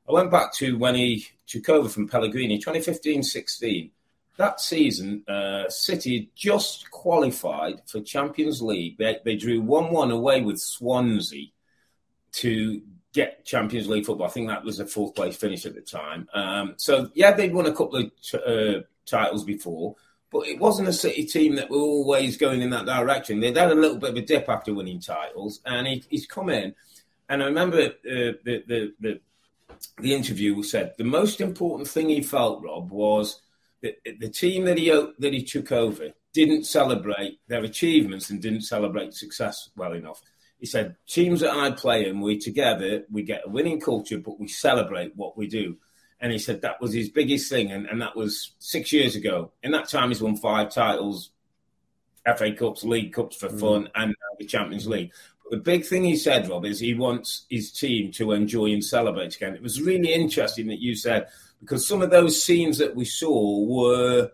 I 0.09 0.13
went 0.13 0.31
back 0.31 0.53
to 0.55 0.77
when 0.79 0.97
he 0.97 1.27
took 1.47 1.69
over 1.69 1.89
from 1.89 2.09
Pellegrini, 2.09 2.61
2015-16. 2.61 3.91
That 4.37 4.61
season, 4.61 5.25
uh, 5.29 5.69
City 5.69 6.31
just 6.35 6.91
qualified 6.91 7.83
for 7.87 8.01
Champions 8.01 8.63
League. 8.63 8.97
They, 8.99 9.19
they 9.25 9.37
drew 9.37 9.63
1-1 9.63 10.13
away 10.13 10.41
with 10.41 10.59
Swansea 10.59 11.49
to 12.33 12.83
get 13.13 13.45
Champions 13.45 13.89
League 13.89 14.07
football. 14.07 14.27
I 14.27 14.31
think 14.31 14.49
that 14.49 14.65
was 14.65 14.81
a 14.81 14.87
fourth 14.87 15.15
place 15.15 15.37
finish 15.37 15.67
at 15.67 15.75
the 15.75 15.83
time. 15.83 16.29
Um, 16.33 16.75
so 16.77 17.11
yeah, 17.15 17.33
they'd 17.33 17.53
won 17.53 17.67
a 17.67 17.75
couple 17.75 17.97
of 17.97 18.11
uh, 18.35 18.81
titles 19.05 19.45
before, 19.45 19.97
but 20.31 20.47
it 20.47 20.59
wasn't 20.59 20.89
a 20.89 20.95
City 20.95 21.25
team 21.27 21.57
that 21.57 21.69
were 21.69 21.77
always 21.77 22.39
going 22.39 22.63
in 22.63 22.71
that 22.71 22.87
direction. 22.87 23.41
They'd 23.41 23.57
had 23.57 23.71
a 23.71 23.75
little 23.75 23.99
bit 23.99 24.11
of 24.11 24.17
a 24.17 24.23
dip 24.23 24.49
after 24.49 24.73
winning 24.73 25.01
titles, 25.01 25.61
and 25.67 25.87
he, 25.87 26.03
he's 26.09 26.27
come 26.27 26.49
in. 26.49 26.75
And 27.29 27.43
I 27.43 27.47
remember 27.47 27.81
uh, 27.81 27.93
the, 28.45 28.65
the, 28.67 28.95
the 29.01 29.21
the 29.99 30.15
interview 30.15 30.63
said 30.63 30.95
the 30.97 31.05
most 31.05 31.41
important 31.41 31.89
thing 31.89 32.09
he 32.09 32.23
felt, 32.23 32.63
Rob, 32.63 32.91
was 32.91 33.41
that 33.83 33.97
the 34.21 34.29
team 34.29 34.65
that 34.65 34.79
he 34.79 34.91
that 34.91 35.33
he 35.33 35.43
took 35.45 35.73
over 35.73 36.11
didn't 36.33 36.65
celebrate 36.65 37.41
their 37.49 37.63
achievements 37.65 38.31
and 38.31 38.41
didn't 38.41 38.63
celebrate 38.63 39.15
success 39.15 39.71
well 39.77 39.93
enough. 39.93 40.23
He 40.59 40.67
said 40.67 40.97
teams 41.07 41.41
that 41.41 41.55
I 41.55 41.73
play 41.73 42.09
in, 42.09 42.21
we 42.21 42.39
together 42.39 43.05
we 43.11 43.23
get 43.23 43.43
a 43.45 43.51
winning 43.51 43.81
culture, 43.81 44.19
but 44.19 44.39
we 44.41 44.49
celebrate 44.49 45.17
what 45.17 45.37
we 45.37 45.47
do. 45.47 45.77
And 46.21 46.31
he 46.31 46.39
said 46.39 46.63
that 46.63 46.81
was 46.81 46.93
his 46.93 47.11
biggest 47.11 47.51
thing, 47.51 47.73
and, 47.73 47.87
and 47.87 48.01
that 48.01 48.15
was 48.15 48.53
six 48.61 48.93
years 48.93 49.17
ago. 49.17 49.51
In 49.65 49.73
that 49.73 49.89
time, 49.89 50.09
he's 50.09 50.23
won 50.23 50.37
five 50.37 50.73
titles, 50.73 51.33
FA 52.37 52.53
Cups, 52.53 52.85
League 52.85 53.13
Cups 53.13 53.37
for 53.37 53.49
mm. 53.49 53.59
fun, 53.59 53.89
and 53.97 54.15
the 54.39 54.47
Champions 54.47 54.87
League. 54.87 55.11
But 55.43 55.51
the 55.51 55.63
big 55.63 55.85
thing 55.85 56.05
he 56.05 56.17
said, 56.17 56.49
Rob, 56.49 56.65
is 56.65 56.79
he 56.79 56.95
wants 56.95 57.45
his 57.51 57.73
team 57.73 58.13
to 58.13 58.31
enjoy 58.31 58.67
and 58.67 58.85
celebrate 58.85 59.35
again. 59.35 59.57
It 59.57 59.63
was 59.63 59.83
really 59.83 60.13
interesting 60.13 60.69
that 60.69 60.81
you 60.81 60.95
said 60.95 61.27
because 61.63 61.87
some 61.87 62.03
of 62.03 62.11
those 62.11 62.43
scenes 62.43 62.79
that 62.79 62.95
we 62.95 63.05
saw 63.05 63.65
were 63.65 64.31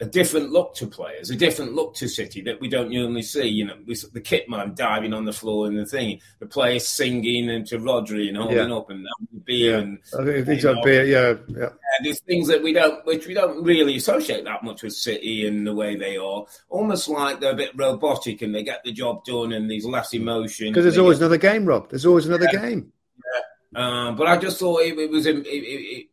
a 0.00 0.06
different 0.06 0.50
look 0.50 0.74
to 0.74 0.86
players, 0.86 1.30
a 1.30 1.36
different 1.36 1.74
look 1.74 1.94
to 1.94 2.08
City 2.08 2.40
that 2.42 2.60
we 2.60 2.68
don't 2.68 2.90
normally 2.90 3.22
see. 3.22 3.48
You 3.48 3.66
know, 3.66 3.76
the 4.12 4.20
kit 4.20 4.48
man 4.48 4.74
diving 4.74 5.12
on 5.12 5.26
the 5.26 5.32
floor 5.32 5.66
and 5.66 5.78
the 5.78 5.84
thing, 5.84 6.20
the 6.38 6.46
players 6.46 6.88
singing 6.88 7.50
and 7.50 7.66
to 7.66 7.78
Rodri 7.78 8.28
and 8.28 8.36
holding 8.36 8.70
yeah. 8.70 8.74
up 8.74 8.88
and 8.88 9.06
beer 9.44 9.72
yeah. 9.72 9.78
and 9.78 9.98
I 10.18 10.24
think 10.24 10.46
things 10.46 10.64
like 10.64 10.84
beer, 10.84 11.04
yeah, 11.04 11.34
yeah. 11.48 11.68
And 11.68 12.06
there's 12.06 12.20
things 12.20 12.48
that 12.48 12.62
we 12.62 12.72
don't, 12.72 13.04
which 13.04 13.26
we 13.26 13.34
don't 13.34 13.62
really 13.62 13.96
associate 13.96 14.44
that 14.44 14.62
much 14.62 14.82
with 14.82 14.94
City 14.94 15.46
and 15.46 15.66
the 15.66 15.74
way 15.74 15.96
they 15.96 16.16
are. 16.16 16.46
Almost 16.70 17.08
like 17.08 17.40
they're 17.40 17.52
a 17.52 17.56
bit 17.56 17.72
robotic 17.74 18.40
and 18.40 18.54
they 18.54 18.62
get 18.62 18.82
the 18.84 18.92
job 18.92 19.24
done 19.24 19.52
and 19.52 19.70
there's 19.70 19.84
less 19.84 20.14
emotion. 20.14 20.68
Because 20.68 20.84
there's 20.84 20.98
always 20.98 21.18
get... 21.18 21.26
another 21.26 21.38
game, 21.38 21.66
Rob. 21.66 21.90
There's 21.90 22.06
always 22.06 22.26
another 22.26 22.48
yeah. 22.52 22.60
game. 22.60 22.92
Yeah. 23.18 24.08
Um, 24.08 24.16
but 24.16 24.26
I 24.26 24.36
just 24.36 24.58
thought 24.58 24.80
it, 24.80 24.98
it 24.98 25.10
was 25.10 25.26
it, 25.26 25.46
it, 25.46 26.06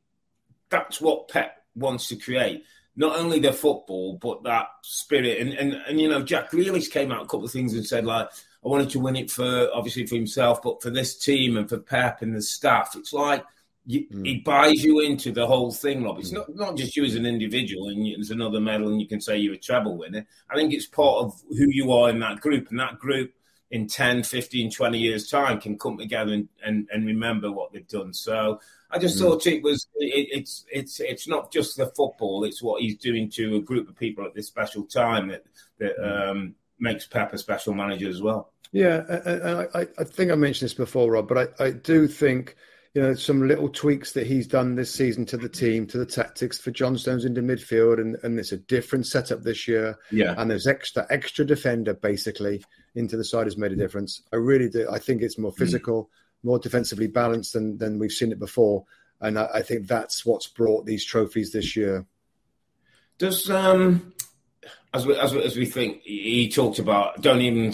that's 0.69 0.99
what 1.01 1.27
Pep 1.30 1.63
wants 1.75 2.08
to 2.10 2.15
create 2.15 2.63
not 2.97 3.15
only 3.15 3.39
the 3.39 3.53
football, 3.53 4.17
but 4.19 4.43
that 4.43 4.67
spirit. 4.82 5.39
And, 5.39 5.53
and, 5.53 5.73
and 5.88 6.01
you 6.01 6.10
know, 6.10 6.23
Jack 6.23 6.51
Grealish 6.51 6.91
came 6.91 7.12
out 7.12 7.21
a 7.21 7.25
couple 7.25 7.45
of 7.45 7.51
things 7.51 7.73
and 7.73 7.86
said, 7.86 8.06
like, 8.06 8.27
I 8.65 8.67
wanted 8.67 8.89
to 8.89 8.99
win 8.99 9.15
it 9.15 9.30
for, 9.30 9.69
obviously, 9.71 10.08
for 10.08 10.15
himself, 10.15 10.63
but 10.63 10.82
for 10.82 10.89
this 10.89 11.15
team 11.15 11.58
and 11.58 11.69
for 11.69 11.77
Pep 11.77 12.23
and 12.23 12.36
the 12.36 12.41
staff. 12.41 12.95
It's 12.97 13.13
like, 13.13 13.45
you, 13.86 14.08
mm. 14.08 14.25
he 14.25 14.39
buys 14.39 14.84
you 14.84 14.99
into 14.99 15.32
the 15.32 15.45
whole 15.45 15.71
thing, 15.71 16.03
Rob. 16.03 16.17
It's 16.17 16.32
mm. 16.32 16.38
not, 16.38 16.56
not 16.56 16.75
just 16.75 16.97
you 16.97 17.06
as 17.06 17.13
an 17.13 17.27
individual 17.27 17.88
and 17.89 18.03
there's 18.03 18.32
another 18.32 18.60
medal 18.60 18.89
and 18.89 18.99
you 18.99 19.08
can 19.08 19.21
say 19.21 19.38
you're 19.38 19.53
a 19.53 19.60
treble 19.60 19.95
winner. 19.95 20.25
I 20.49 20.56
think 20.56 20.73
it's 20.73 20.88
part 20.88 21.23
of 21.23 21.39
who 21.49 21.67
you 21.69 21.91
are 21.91 22.10
in 22.10 22.19
that 22.21 22.41
group. 22.41 22.71
And 22.71 22.80
that 22.80 22.97
group 22.97 23.32
in 23.69 23.88
10, 23.88 24.23
15, 24.23 24.71
20 24.71 24.97
years' 24.97 25.30
time 25.30 25.62
can 25.62 25.77
come 25.77 25.99
together 25.99 26.34
and, 26.34 26.49
and, 26.65 26.89
and 26.91 27.06
remember 27.06 27.51
what 27.51 27.71
they've 27.71 27.88
done. 27.88 28.12
So 28.12 28.60
I 28.89 29.00
just 29.00 29.17
mm. 29.17 29.21
thought 29.21 29.47
it 29.47 29.63
was 29.63 29.88
it, 29.95 30.28
it's 30.32 30.65
it's 30.71 31.00
it's 31.00 31.28
not 31.28 31.52
just 31.52 31.78
the 31.78 31.88
football; 31.88 32.43
it's 32.43 32.63
what 32.63 32.82
he's 32.82 32.97
doing 32.97 33.30
to 33.32 33.58
a 33.58 33.62
group 33.62 33.89
of 33.89 33.97
people 33.97 34.26
at 34.26 34.34
this 34.34 34.47
special 34.47 34.84
time 34.84 35.28
that 35.30 35.43
that 35.80 35.97
mm. 35.97 36.30
um, 36.30 36.56
makes 36.80 37.06
Pep 37.06 37.34
a 37.34 37.38
special 37.38 37.73
manager 37.73 38.10
as 38.10 38.21
well. 38.21 38.52
Yeah, 38.71 39.04
and 39.10 39.69
I, 39.73 39.88
I 39.97 40.04
think 40.04 40.32
I 40.32 40.36
mentioned 40.36 40.67
this 40.67 40.73
before, 40.73 41.12
Rob, 41.12 41.28
but 41.28 41.56
I, 41.60 41.65
I 41.65 41.71
do 41.71 42.08
think 42.08 42.56
you 42.93 43.02
know 43.02 43.13
some 43.13 43.47
little 43.47 43.69
tweaks 43.69 44.13
that 44.13 44.28
he's 44.28 44.47
done 44.47 44.76
this 44.76 44.93
season 44.93 45.26
to 45.28 45.38
the 45.38 45.50
team, 45.50 45.86
to 45.88 45.97
the 45.97 46.06
tactics 46.06 46.58
for 46.58 46.71
John 46.71 46.97
Stones 46.97 47.26
into 47.26 47.41
midfield, 47.41 48.00
and 48.00 48.17
and 48.23 48.39
it's 48.39 48.52
a 48.52 48.58
different 48.58 49.06
setup 49.06 49.43
this 49.43 49.67
year. 49.67 49.97
Yeah, 50.12 50.34
and 50.38 50.50
there's 50.50 50.67
extra 50.67 51.06
extra 51.10 51.45
defender 51.45 51.93
basically 51.93 52.63
into 52.95 53.17
the 53.17 53.23
side 53.23 53.45
has 53.45 53.58
made 53.58 53.71
a 53.71 53.76
difference. 53.76 54.21
I 54.34 54.38
really 54.38 54.69
do. 54.69 54.88
I 54.91 55.00
think 55.00 55.21
it's 55.21 55.38
more 55.38 55.52
mm. 55.52 55.58
physical. 55.58 56.10
More 56.43 56.60
defensively 56.60 57.08
balanced 57.08 57.54
than 57.54 57.78
than 57.78 58.00
we've 58.00 58.12
seen 58.12 58.32
it 58.32 58.39
before, 58.39 58.86
and 59.19 59.38
I, 59.39 59.50
I 59.56 59.62
think 59.62 59.88
that's 59.88 60.26
what's 60.26 60.47
brought 60.47 60.86
these 60.86 61.04
trophies 61.04 61.52
this 61.52 61.76
year. 61.76 62.06
Does 63.17 63.50
um, 63.50 64.13
as 64.93 65.06
we, 65.06 65.17
as 65.17 65.34
we, 65.34 65.43
as 65.43 65.58
we 65.58 65.65
think, 65.65 66.02
he 66.04 66.50
talked 66.50 66.80
about 66.80 67.21
don't 67.21 67.41
even. 67.41 67.73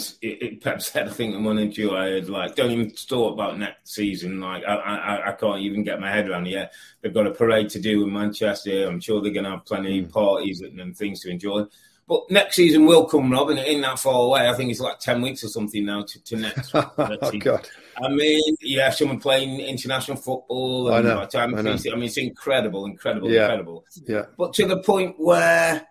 Pep 0.60 0.82
said, 0.82 1.08
I 1.08 1.10
think 1.10 1.34
in 1.34 1.44
one 1.44 1.58
interview 1.58 1.92
I 1.92 2.10
heard, 2.10 2.28
like, 2.28 2.54
don't 2.56 2.70
even 2.70 2.90
talk 2.90 3.34
about 3.34 3.58
next 3.58 3.94
season. 3.94 4.40
Like, 4.40 4.64
I, 4.64 4.74
I, 4.74 5.28
I 5.28 5.32
can't 5.32 5.60
even 5.60 5.84
get 5.84 6.00
my 6.00 6.10
head 6.10 6.28
around 6.28 6.46
it 6.46 6.50
yet. 6.50 6.72
They've 7.00 7.14
got 7.14 7.26
a 7.26 7.30
parade 7.30 7.70
to 7.70 7.80
do 7.80 8.02
in 8.02 8.12
Manchester. 8.12 8.86
I'm 8.86 9.00
sure 9.00 9.22
they're 9.22 9.32
going 9.32 9.44
to 9.44 9.50
have 9.50 9.64
plenty 9.64 10.00
of 10.00 10.08
mm. 10.08 10.12
parties 10.12 10.60
and, 10.60 10.80
and 10.80 10.96
things 10.96 11.20
to 11.20 11.30
enjoy. 11.30 11.64
But 12.06 12.30
next 12.30 12.56
season 12.56 12.84
will 12.84 13.06
come, 13.06 13.30
Rob, 13.32 13.48
and 13.50 13.58
it 13.58 13.66
ain't 13.66 13.82
that 13.82 13.98
far 13.98 14.26
away. 14.26 14.48
I 14.48 14.52
think 14.54 14.70
it's 14.70 14.80
like 14.80 14.98
10 14.98 15.22
weeks 15.22 15.42
or 15.42 15.48
something 15.48 15.86
now 15.86 16.02
to, 16.02 16.24
to 16.24 16.36
next. 16.36 16.70
oh, 16.74 17.32
God. 17.38 17.68
I 17.96 18.08
mean, 18.08 18.56
you 18.60 18.80
have 18.80 18.94
someone 18.94 19.20
playing 19.20 19.60
international 19.60 20.18
football. 20.18 20.88
And 20.88 20.96
I 20.96 21.00
know. 21.00 21.28
I, 21.34 21.46
know. 21.46 21.72
I 21.72 21.72
mean, 21.94 22.02
it's 22.02 22.18
incredible, 22.18 22.84
incredible, 22.84 23.30
yeah. 23.30 23.44
incredible. 23.44 23.86
Yeah. 24.06 24.26
But 24.36 24.52
to 24.54 24.66
the 24.66 24.82
point 24.82 25.16
where 25.18 25.86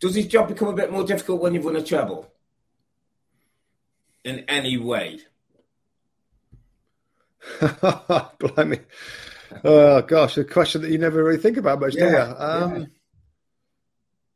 does 0.00 0.14
his 0.14 0.26
job 0.26 0.48
become 0.48 0.68
a 0.68 0.72
bit 0.72 0.90
more 0.90 1.04
difficult 1.04 1.42
when 1.42 1.52
you've 1.52 1.64
won 1.64 1.76
a 1.76 1.82
treble? 1.82 2.32
In 4.24 4.40
any 4.48 4.78
way? 4.78 5.20
Blimey. 8.38 8.80
Oh, 9.64 10.00
gosh, 10.02 10.38
a 10.38 10.44
question 10.44 10.82
that 10.82 10.90
you 10.90 10.98
never 10.98 11.22
really 11.22 11.38
think 11.38 11.56
about 11.56 11.80
much, 11.80 11.94
yeah. 11.94 12.04
do 12.04 12.10
you? 12.10 12.18
Um, 12.18 12.76
yeah. 12.76 12.86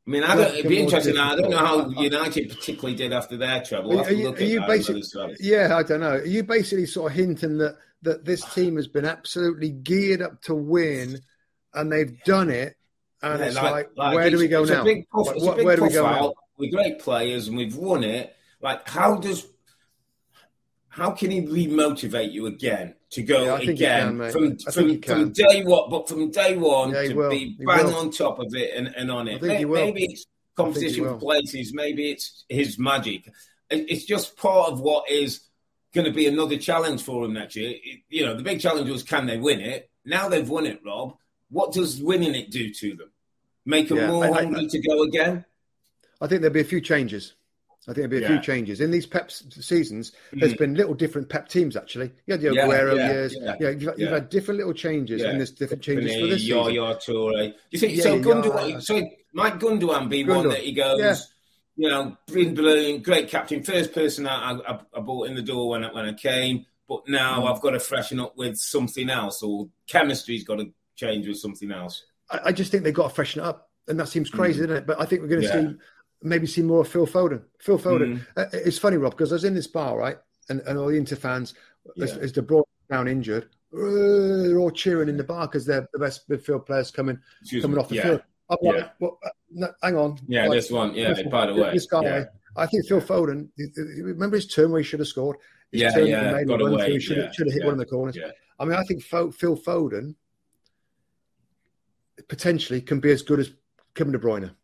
I 0.06 0.10
mean, 0.10 0.22
I 0.22 0.36
don't, 0.36 0.54
it'd 0.54 0.68
be 0.68 0.78
interesting. 0.78 1.18
I 1.18 1.34
don't 1.34 1.50
know 1.50 1.56
how 1.56 1.88
United 1.88 2.50
particularly 2.50 2.94
did 2.94 3.12
after 3.12 3.36
their 3.36 3.60
treble. 3.62 3.98
Are, 4.00 4.12
you, 4.12 4.28
are 4.28 4.40
you 4.40 4.60
basically, 4.60 5.02
yeah, 5.40 5.76
I 5.76 5.82
don't 5.82 5.98
know. 5.98 6.12
Are 6.12 6.24
you 6.24 6.44
basically 6.44 6.86
sort 6.86 7.10
of 7.10 7.18
hinting 7.18 7.58
that 7.58 7.76
that 8.02 8.24
this 8.24 8.44
team 8.54 8.76
has 8.76 8.86
been 8.86 9.04
absolutely 9.04 9.70
geared 9.70 10.22
up 10.22 10.40
to 10.42 10.54
win, 10.54 11.18
and 11.74 11.90
they've 11.90 12.22
done 12.22 12.50
it, 12.50 12.76
and 13.20 13.40
yeah, 13.40 13.46
it's 13.46 13.56
like, 13.56 13.72
like, 13.72 13.90
like 13.96 14.14
where 14.14 14.30
do 14.30 14.38
we 14.38 14.46
go 14.46 14.64
now? 14.64 14.84
Puff, 15.12 15.34
like, 15.36 15.64
where 15.64 15.76
do 15.76 15.82
we 15.82 15.90
go 15.90 16.08
now? 16.08 16.34
We're 16.56 16.70
great 16.70 17.00
players, 17.00 17.48
and 17.48 17.56
we've 17.56 17.74
won 17.74 18.04
it. 18.04 18.32
Like, 18.60 18.88
how 18.88 19.16
does 19.16 19.44
how 20.96 21.10
can 21.10 21.30
he 21.30 21.42
remotivate 21.42 22.32
you 22.32 22.46
again 22.46 22.94
to 23.10 23.22
go 23.22 23.44
yeah, 23.44 23.70
again 23.70 24.18
can, 24.18 24.30
from 24.30 24.58
from, 24.58 25.02
from 25.02 25.32
day 25.32 25.62
one? 25.62 25.90
But 25.90 26.08
from 26.08 26.30
day 26.30 26.56
one 26.56 26.90
yeah, 26.90 27.02
to 27.02 27.14
will. 27.14 27.30
be 27.30 27.54
bang 27.58 27.92
on 27.92 28.10
top 28.10 28.38
of 28.38 28.54
it 28.54 28.74
and, 28.74 28.88
and 28.96 29.10
on 29.10 29.28
it. 29.28 29.42
Maybe, 29.42 29.66
maybe 29.66 30.04
it's 30.04 30.24
competition 30.56 31.04
for 31.04 31.16
places. 31.18 31.74
Maybe 31.74 32.12
it's 32.12 32.46
his 32.48 32.78
magic. 32.78 33.30
It's 33.68 34.06
just 34.06 34.38
part 34.38 34.72
of 34.72 34.80
what 34.80 35.10
is 35.10 35.42
going 35.94 36.06
to 36.06 36.12
be 36.12 36.28
another 36.28 36.56
challenge 36.56 37.02
for 37.02 37.26
him 37.26 37.34
next 37.34 37.56
year. 37.56 37.74
You 38.08 38.24
know, 38.24 38.34
the 38.34 38.42
big 38.42 38.60
challenge 38.60 38.88
was 38.88 39.02
can 39.02 39.26
they 39.26 39.36
win 39.36 39.60
it? 39.60 39.90
Now 40.06 40.30
they've 40.30 40.48
won 40.48 40.64
it, 40.64 40.80
Rob. 40.82 41.16
What 41.50 41.72
does 41.72 42.00
winning 42.00 42.34
it 42.34 42.50
do 42.50 42.72
to 42.72 42.96
them? 42.96 43.10
Make 43.66 43.88
them 43.90 43.98
yeah, 43.98 44.08
more 44.08 44.24
I, 44.24 44.44
hungry 44.44 44.64
I, 44.64 44.68
to 44.68 44.80
go 44.80 45.02
again? 45.02 45.44
I 46.22 46.26
think 46.26 46.40
there'll 46.40 46.54
be 46.54 46.60
a 46.60 46.64
few 46.64 46.80
changes. 46.80 47.34
I 47.88 47.92
think 47.92 48.08
there'll 48.08 48.10
be 48.10 48.16
a 48.18 48.20
yeah. 48.22 48.28
few 48.28 48.40
changes 48.40 48.80
in 48.80 48.90
these 48.90 49.06
Pep 49.06 49.30
seasons. 49.30 50.10
Mm. 50.32 50.40
There's 50.40 50.54
been 50.54 50.74
little 50.74 50.94
different 50.94 51.28
Pep 51.28 51.48
teams 51.48 51.76
actually. 51.76 52.10
You 52.26 52.32
had 52.32 52.40
the 52.40 52.48
Aguero 52.48 52.96
yeah, 52.96 53.12
years. 53.12 53.36
Yeah, 53.38 53.54
yeah. 53.60 53.70
You've, 53.70 53.98
you've, 53.98 54.10
had 54.10 54.28
different 54.28 54.58
little 54.58 54.72
changes, 54.72 55.22
and 55.22 55.38
there's 55.38 55.52
different 55.52 55.82
changes 55.82 56.20
for 56.20 56.26
this 56.26 56.42
your, 56.42 56.64
season. 56.64 56.74
Your 56.74 56.94
Toure. 56.94 57.54
You 57.70 57.78
think 57.78 58.00
so? 58.00 58.20
Gundogan, 58.20 58.82
so 58.82 59.08
might 59.32 59.58
Gundogan 59.60 60.08
be 60.08 60.24
Gundogan. 60.24 60.36
one 60.36 60.48
that 60.48 60.60
he 60.60 60.72
goes? 60.72 61.32
you 61.76 61.90
know, 61.90 62.16
brilliant, 62.26 63.02
great 63.02 63.28
captain, 63.28 63.62
first 63.62 63.92
person 63.92 64.26
I, 64.26 64.52
I, 64.52 64.80
I 64.94 65.00
brought 65.00 65.28
in 65.28 65.34
the 65.34 65.42
door 65.42 65.68
when 65.68 65.84
I, 65.84 65.92
when 65.92 66.06
I 66.06 66.14
came. 66.14 66.64
But 66.88 67.08
now 67.08 67.42
mm. 67.42 67.52
I've 67.52 67.60
got 67.60 67.70
to 67.70 67.80
freshen 67.80 68.18
up 68.20 68.36
with 68.36 68.56
something 68.56 69.10
else, 69.10 69.42
or 69.42 69.68
chemistry's 69.86 70.44
got 70.44 70.56
to 70.56 70.72
change 70.94 71.28
with 71.28 71.38
something 71.38 71.70
else. 71.70 72.04
I, 72.30 72.40
I 72.46 72.52
just 72.52 72.70
think 72.70 72.84
they've 72.84 72.94
got 72.94 73.08
to 73.08 73.14
freshen 73.14 73.42
it 73.42 73.46
up, 73.46 73.70
and 73.88 74.00
that 74.00 74.08
seems 74.08 74.30
crazy, 74.30 74.60
mm. 74.60 74.64
isn't 74.64 74.76
it? 74.76 74.86
But 74.86 75.00
I 75.00 75.04
think 75.04 75.22
we're 75.22 75.28
going 75.28 75.42
to 75.42 75.48
yeah. 75.48 75.70
see 75.70 75.76
maybe 76.26 76.46
see 76.46 76.62
more 76.62 76.80
of 76.80 76.88
Phil 76.88 77.06
Foden. 77.06 77.42
Phil 77.60 77.78
Foden. 77.78 78.18
Mm. 78.18 78.26
Uh, 78.36 78.46
it's 78.52 78.78
funny, 78.78 78.96
Rob, 78.96 79.12
because 79.12 79.32
I 79.32 79.36
was 79.36 79.44
in 79.44 79.54
this 79.54 79.66
bar, 79.66 79.96
right, 79.96 80.18
and, 80.48 80.60
and 80.60 80.78
all 80.78 80.88
the 80.88 80.96
Inter 80.96 81.16
fans, 81.16 81.54
yeah. 81.94 82.04
as, 82.04 82.16
as 82.16 82.32
De 82.32 82.42
Bruyne 82.42 82.64
down 82.90 83.08
injured, 83.08 83.44
uh, 83.74 84.42
they're 84.42 84.58
all 84.58 84.70
cheering 84.70 85.08
in 85.08 85.16
the 85.16 85.24
bar 85.24 85.46
because 85.46 85.66
they're 85.66 85.88
the 85.92 85.98
best 85.98 86.28
midfield 86.28 86.66
players 86.66 86.90
coming 86.90 87.18
Excuse 87.40 87.62
coming 87.62 87.76
me. 87.76 87.82
off 87.82 87.88
the 87.88 87.96
yeah. 87.96 88.02
field. 88.02 88.22
I'm 88.48 88.58
like, 88.62 88.90
well, 89.00 89.18
uh, 89.24 89.28
no, 89.50 89.68
hang 89.82 89.96
on. 89.96 90.18
Yeah, 90.28 90.42
like, 90.42 90.58
this 90.58 90.70
one. 90.70 90.94
Yeah, 90.94 91.20
by 91.30 91.46
the 91.46 91.54
way, 91.54 91.72
this 91.72 91.86
guy. 91.86 92.02
Yeah. 92.02 92.24
I 92.56 92.66
think 92.66 92.86
Phil 92.86 93.00
Foden. 93.00 93.48
Remember 94.02 94.36
his 94.36 94.46
turn 94.46 94.70
where 94.70 94.80
he 94.80 94.84
should 94.86 95.00
have 95.00 95.08
scored. 95.08 95.36
His 95.72 95.82
yeah, 95.82 95.98
yeah, 95.98 96.44
got 96.44 96.62
away. 96.62 96.92
He 96.92 97.00
should, 97.00 97.16
yeah, 97.16 97.32
should 97.32 97.48
have 97.48 97.54
hit 97.54 97.62
yeah. 97.62 97.66
one 97.66 97.74
of 97.74 97.80
the 97.80 97.86
corners. 97.86 98.16
Yeah. 98.16 98.30
I 98.58 98.64
mean, 98.64 98.78
I 98.78 98.82
think 98.84 99.02
Phil 99.02 99.32
Foden 99.32 100.14
potentially 102.28 102.80
can 102.80 103.00
be 103.00 103.10
as 103.10 103.22
good 103.22 103.40
as 103.40 103.50
Kevin 103.94 104.12
De 104.12 104.18
Bruyne, 104.18 104.54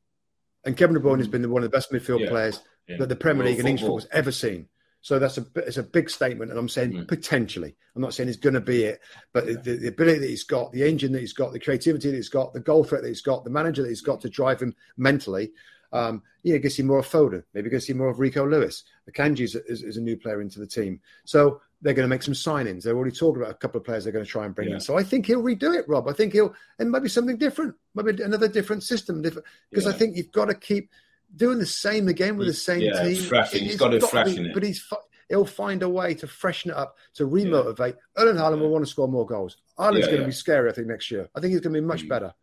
and 0.64 0.76
Kevin 0.76 0.94
De 0.94 1.00
Bruyne 1.00 1.18
has 1.18 1.28
mm. 1.28 1.32
been 1.32 1.50
one 1.50 1.62
of 1.62 1.70
the 1.70 1.76
best 1.76 1.92
midfield 1.92 2.28
players 2.28 2.60
that 2.98 3.08
the 3.08 3.16
Premier 3.16 3.44
League 3.44 3.58
and 3.58 3.68
English 3.68 3.82
football 3.82 3.98
has 3.98 4.08
ever 4.12 4.32
seen. 4.32 4.68
So 5.02 5.18
that's 5.18 5.36
a 5.36 5.44
it's 5.56 5.78
a 5.78 5.82
big 5.82 6.08
statement, 6.08 6.50
and 6.52 6.60
I'm 6.60 6.68
saying 6.68 6.92
mm. 6.92 7.08
potentially. 7.08 7.74
I'm 7.96 8.02
not 8.02 8.14
saying 8.14 8.28
he's 8.28 8.36
going 8.36 8.54
to 8.54 8.60
be 8.60 8.84
it, 8.84 9.00
but 9.32 9.46
yeah. 9.46 9.54
the, 9.62 9.76
the, 9.76 9.88
ability 9.88 10.20
that 10.20 10.30
he's 10.30 10.44
got, 10.44 10.72
the 10.72 10.88
engine 10.88 11.10
that 11.12 11.20
he's 11.20 11.32
got, 11.32 11.52
the 11.52 11.58
creativity 11.58 12.08
that 12.08 12.16
he's 12.16 12.28
got, 12.28 12.52
the 12.52 12.60
goal 12.60 12.84
threat 12.84 13.02
that 13.02 13.08
he's 13.08 13.20
got, 13.20 13.42
the 13.42 13.50
manager 13.50 13.82
that 13.82 13.88
he's 13.88 14.00
got 14.00 14.20
to 14.20 14.30
drive 14.30 14.60
him 14.60 14.74
mentally. 14.96 15.50
Um, 15.92 16.22
yeah, 16.42 16.56
gets 16.58 16.76
see 16.76 16.82
more 16.82 16.98
of 16.98 17.08
Foden. 17.08 17.44
Maybe 17.54 17.70
gets 17.70 17.86
see 17.86 17.92
more 17.92 18.08
of 18.08 18.18
Rico 18.18 18.46
Lewis. 18.46 18.84
Akanji 19.10 19.40
is, 19.40 19.54
is, 19.54 19.82
is, 19.82 19.96
a 19.96 20.00
new 20.00 20.16
player 20.16 20.40
into 20.40 20.58
the 20.58 20.66
team, 20.66 21.00
so 21.24 21.60
they're 21.80 21.94
going 21.94 22.04
to 22.04 22.08
make 22.08 22.22
some 22.22 22.34
signings. 22.34 22.82
They're 22.82 22.96
already 22.96 23.14
talking 23.14 23.42
about 23.42 23.52
a 23.52 23.58
couple 23.58 23.78
of 23.78 23.84
players 23.84 24.04
they're 24.04 24.12
going 24.12 24.24
to 24.24 24.30
try 24.30 24.44
and 24.44 24.54
bring 24.54 24.68
yeah. 24.68 24.76
in. 24.76 24.80
So 24.80 24.96
I 24.96 25.02
think 25.02 25.26
he'll 25.26 25.42
redo 25.42 25.76
it, 25.76 25.88
Rob. 25.88 26.08
I 26.08 26.12
think 26.12 26.32
he'll 26.32 26.54
and 26.78 26.90
maybe 26.90 27.08
something 27.08 27.36
different, 27.36 27.74
maybe 27.94 28.22
another 28.22 28.48
different 28.48 28.82
system, 28.82 29.22
different 29.22 29.46
because 29.70 29.84
yeah. 29.84 29.90
I 29.90 29.94
think 29.94 30.16
you've 30.16 30.32
got 30.32 30.46
to 30.46 30.54
keep 30.54 30.90
doing 31.34 31.58
the 31.58 31.66
same 31.66 32.08
again 32.08 32.36
with 32.36 32.46
the 32.46 32.54
same 32.54 32.80
yeah, 32.80 33.02
team. 33.02 33.16
He's 33.52 33.76
got 33.76 33.88
to 33.88 34.00
freshen 34.00 34.46
it. 34.46 34.54
But 34.54 34.62
he's 34.62 34.84
he'll 35.28 35.46
find 35.46 35.82
a 35.82 35.88
way 35.88 36.14
to 36.14 36.26
freshen 36.26 36.70
it 36.70 36.76
up, 36.76 36.96
to 37.14 37.26
remotivate. 37.26 37.96
Yeah. 37.96 38.22
Erling 38.22 38.36
Haaland 38.36 38.60
will 38.60 38.70
want 38.70 38.84
to 38.84 38.90
score 38.90 39.08
more 39.08 39.26
goals. 39.26 39.56
Yeah, 39.78 39.90
going 39.90 40.18
to 40.18 40.26
be 40.26 40.32
scary, 40.32 40.70
I 40.70 40.74
think, 40.74 40.88
next 40.88 41.10
year. 41.10 41.28
I 41.34 41.40
think 41.40 41.52
he's 41.52 41.60
going 41.60 41.74
to 41.74 41.80
be 41.80 41.86
much 41.86 42.04
mm. 42.04 42.08
better. 42.08 42.34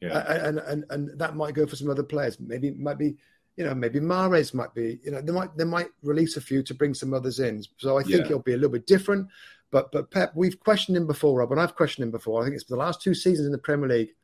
Yeah. 0.00 0.18
And, 0.18 0.58
and 0.58 0.84
and 0.90 1.18
that 1.18 1.36
might 1.36 1.54
go 1.54 1.66
for 1.66 1.76
some 1.76 1.90
other 1.90 2.02
players. 2.02 2.38
Maybe 2.38 2.70
might 2.72 2.98
be, 2.98 3.16
you 3.56 3.64
know, 3.64 3.74
maybe 3.74 4.00
Mahrez 4.00 4.52
might 4.52 4.74
be. 4.74 4.98
You 5.02 5.12
know, 5.12 5.20
they 5.20 5.32
might 5.32 5.56
they 5.56 5.64
might 5.64 5.88
release 6.02 6.36
a 6.36 6.40
few 6.40 6.62
to 6.64 6.74
bring 6.74 6.94
some 6.94 7.14
others 7.14 7.40
in. 7.40 7.64
So 7.78 7.98
I 7.98 8.02
think 8.02 8.26
it'll 8.26 8.40
be 8.40 8.52
a 8.52 8.56
little 8.56 8.72
bit 8.72 8.86
different. 8.86 9.28
But 9.70 9.90
but 9.92 10.10
Pep, 10.10 10.32
we've 10.34 10.58
questioned 10.60 10.96
him 10.96 11.06
before, 11.06 11.38
Rob, 11.38 11.52
and 11.52 11.60
I've 11.60 11.74
questioned 11.74 12.04
him 12.04 12.10
before. 12.10 12.42
I 12.42 12.44
think 12.44 12.54
it's 12.54 12.64
the 12.64 12.76
last 12.76 13.00
two 13.00 13.14
seasons 13.14 13.46
in 13.46 13.52
the 13.52 13.58
Premier 13.58 13.88
League. 13.88 14.14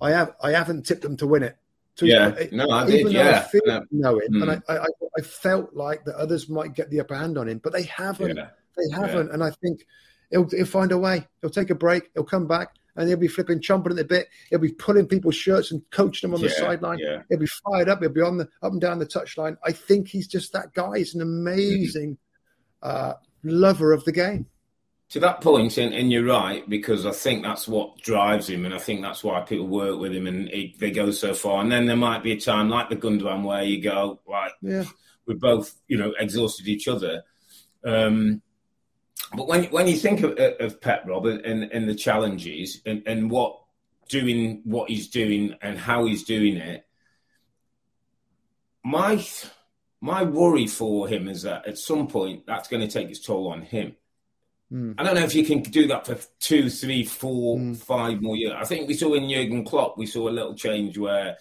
I 0.00 0.10
have 0.10 0.34
I 0.42 0.52
haven't 0.52 0.86
tipped 0.86 1.02
them 1.02 1.16
to 1.18 1.26
win 1.26 1.42
it. 1.42 1.56
To, 1.96 2.06
yeah, 2.06 2.34
no, 2.52 2.70
I 2.70 2.86
did. 2.86 3.12
Yeah, 3.12 3.44
I 3.44 3.48
feel 3.50 3.84
know 3.90 4.16
it, 4.18 4.32
mm. 4.32 4.40
and 4.42 4.62
I, 4.66 4.74
I, 4.74 4.86
I 5.18 5.20
felt 5.20 5.74
like 5.74 6.04
the 6.06 6.18
others 6.18 6.48
might 6.48 6.74
get 6.74 6.88
the 6.88 7.00
upper 7.00 7.14
hand 7.14 7.36
on 7.36 7.48
him, 7.48 7.58
but 7.58 7.72
they 7.72 7.82
haven't. 7.82 8.36
Yeah. 8.36 8.48
They 8.74 8.96
haven't, 8.96 9.26
yeah. 9.26 9.34
and 9.34 9.44
I 9.44 9.50
think 9.50 9.86
he'll, 10.30 10.48
he'll 10.48 10.64
find 10.64 10.92
a 10.92 10.96
way. 10.96 11.28
He'll 11.42 11.50
take 11.50 11.68
a 11.68 11.74
break. 11.74 12.10
He'll 12.14 12.24
come 12.24 12.46
back, 12.46 12.76
and 12.96 13.08
he'll 13.08 13.16
be 13.16 13.28
flipping, 13.28 13.60
chomping 13.60 13.90
at 13.90 13.96
the 13.96 14.04
bit. 14.04 14.28
He'll 14.50 14.58
be 14.58 14.72
pulling 14.72 15.06
people's 15.06 15.36
shirts 15.36 15.70
and 15.70 15.82
coaching 15.90 16.30
them 16.30 16.34
on 16.34 16.42
the 16.42 16.50
sideline. 16.50 16.98
Yeah. 16.98 17.22
He'll 17.28 17.38
be 17.38 17.46
fired 17.46 17.88
up. 17.88 18.00
He'll 18.00 18.10
be 18.10 18.20
on 18.20 18.36
the 18.36 18.48
up 18.62 18.72
and 18.72 18.80
down 18.80 18.98
the 18.98 19.06
touchline. 19.06 19.56
I 19.64 19.72
think 19.72 20.08
he's 20.08 20.26
just 20.26 20.52
that 20.52 20.74
guy. 20.74 20.98
He's 20.98 21.14
an 21.14 21.22
amazing 21.22 22.18
mm-hmm. 22.82 23.10
uh, 23.10 23.14
lover 23.42 23.92
of 23.92 24.04
the 24.04 24.12
game 24.12 24.46
to 25.12 25.20
that 25.20 25.42
point, 25.42 25.76
and, 25.76 25.92
and, 25.92 26.10
you're 26.10 26.24
right 26.24 26.66
because 26.66 27.04
I 27.04 27.10
think 27.10 27.42
that's 27.42 27.68
what 27.68 27.98
drives 27.98 28.48
him, 28.48 28.64
and 28.64 28.72
I 28.72 28.78
think 28.78 29.02
that's 29.02 29.22
why 29.22 29.42
people 29.42 29.66
work 29.66 30.00
with 30.00 30.14
him, 30.14 30.26
and 30.26 30.48
he, 30.48 30.74
they 30.78 30.90
go 30.90 31.10
so 31.10 31.34
far. 31.34 31.60
And 31.60 31.70
then 31.70 31.84
there 31.84 31.96
might 31.96 32.22
be 32.22 32.32
a 32.32 32.40
time 32.40 32.70
like 32.70 32.88
the 32.88 32.96
Gundogan 32.96 33.44
where 33.44 33.62
you 33.62 33.82
go, 33.82 34.20
right, 34.26 34.52
yeah. 34.62 34.84
we're 35.26 35.36
both, 35.36 35.74
you 35.86 35.98
know, 35.98 36.14
exhausted 36.18 36.66
each 36.66 36.88
other. 36.88 37.24
Um, 37.84 38.40
but 39.34 39.48
when 39.48 39.64
when 39.64 39.86
you 39.86 39.96
think 39.96 40.22
of, 40.22 40.38
of 40.38 40.80
Pep 40.80 41.04
Rob 41.06 41.26
and, 41.26 41.64
and 41.64 41.88
the 41.88 41.94
challenges 41.94 42.80
and, 42.86 43.02
and 43.06 43.30
what 43.30 43.60
doing 44.08 44.60
what 44.64 44.90
he's 44.90 45.08
doing 45.08 45.56
and 45.62 45.78
how 45.78 46.04
he's 46.04 46.24
doing 46.24 46.56
it, 46.56 46.86
my 48.84 49.24
my 50.00 50.22
worry 50.24 50.66
for 50.66 51.08
him 51.08 51.28
is 51.28 51.42
that 51.42 51.66
at 51.66 51.78
some 51.78 52.08
point 52.08 52.44
that's 52.46 52.68
going 52.68 52.82
to 52.82 52.88
take 52.88 53.08
its 53.08 53.20
toll 53.20 53.48
on 53.48 53.62
him 53.62 53.96
Mm. 54.72 54.94
I 54.96 55.02
don't 55.02 55.14
know 55.14 55.22
if 55.22 55.34
you 55.34 55.44
can 55.44 55.60
do 55.60 55.86
that 55.88 56.06
for 56.06 56.18
two, 56.40 56.70
three, 56.70 57.04
four, 57.04 57.58
mm. 57.58 57.76
five 57.76 58.22
more 58.22 58.36
years. 58.36 58.54
I 58.56 58.64
think 58.64 58.88
we 58.88 58.94
saw 58.94 59.12
in 59.14 59.28
Jurgen 59.28 59.64
Klopp, 59.64 59.98
we 59.98 60.06
saw 60.06 60.28
a 60.28 60.30
little 60.30 60.54
change 60.54 60.96
where, 60.96 61.36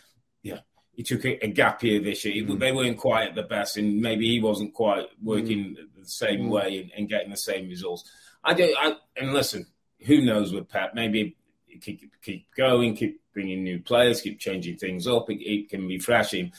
he 1.01 1.03
took 1.03 1.25
a, 1.25 1.43
a 1.43 1.47
gap 1.47 1.81
year 1.81 1.99
this 1.99 2.23
year. 2.23 2.45
Mm. 2.45 2.59
They 2.59 2.71
weren't 2.71 2.97
quite 2.97 3.29
at 3.29 3.35
the 3.35 3.41
best, 3.41 3.77
and 3.77 3.99
maybe 3.99 4.27
he 4.27 4.39
wasn't 4.39 4.73
quite 4.75 5.07
working 5.21 5.75
hmm. 5.75 5.99
the 5.99 6.07
same 6.07 6.45
hmm. 6.45 6.49
way 6.49 6.79
and, 6.79 6.91
and, 6.95 7.09
getting 7.09 7.31
the 7.31 7.37
same 7.37 7.67
results. 7.67 8.09
I 8.43 8.53
don't. 8.53 8.75
I, 8.77 8.95
and 9.17 9.33
listen, 9.33 9.65
who 10.05 10.21
knows 10.21 10.53
with 10.53 10.69
Pep? 10.69 10.93
Maybe 10.93 11.35
keep 11.81 12.03
keep 12.21 12.53
going, 12.55 12.95
keep 12.95 13.19
bringing 13.33 13.63
new 13.63 13.79
players, 13.79 14.21
keep 14.21 14.39
changing 14.39 14.77
things 14.77 15.07
up. 15.07 15.29
It, 15.31 15.41
it 15.41 15.69
can 15.69 15.87
be 15.87 15.97
refreshing. 15.97 16.51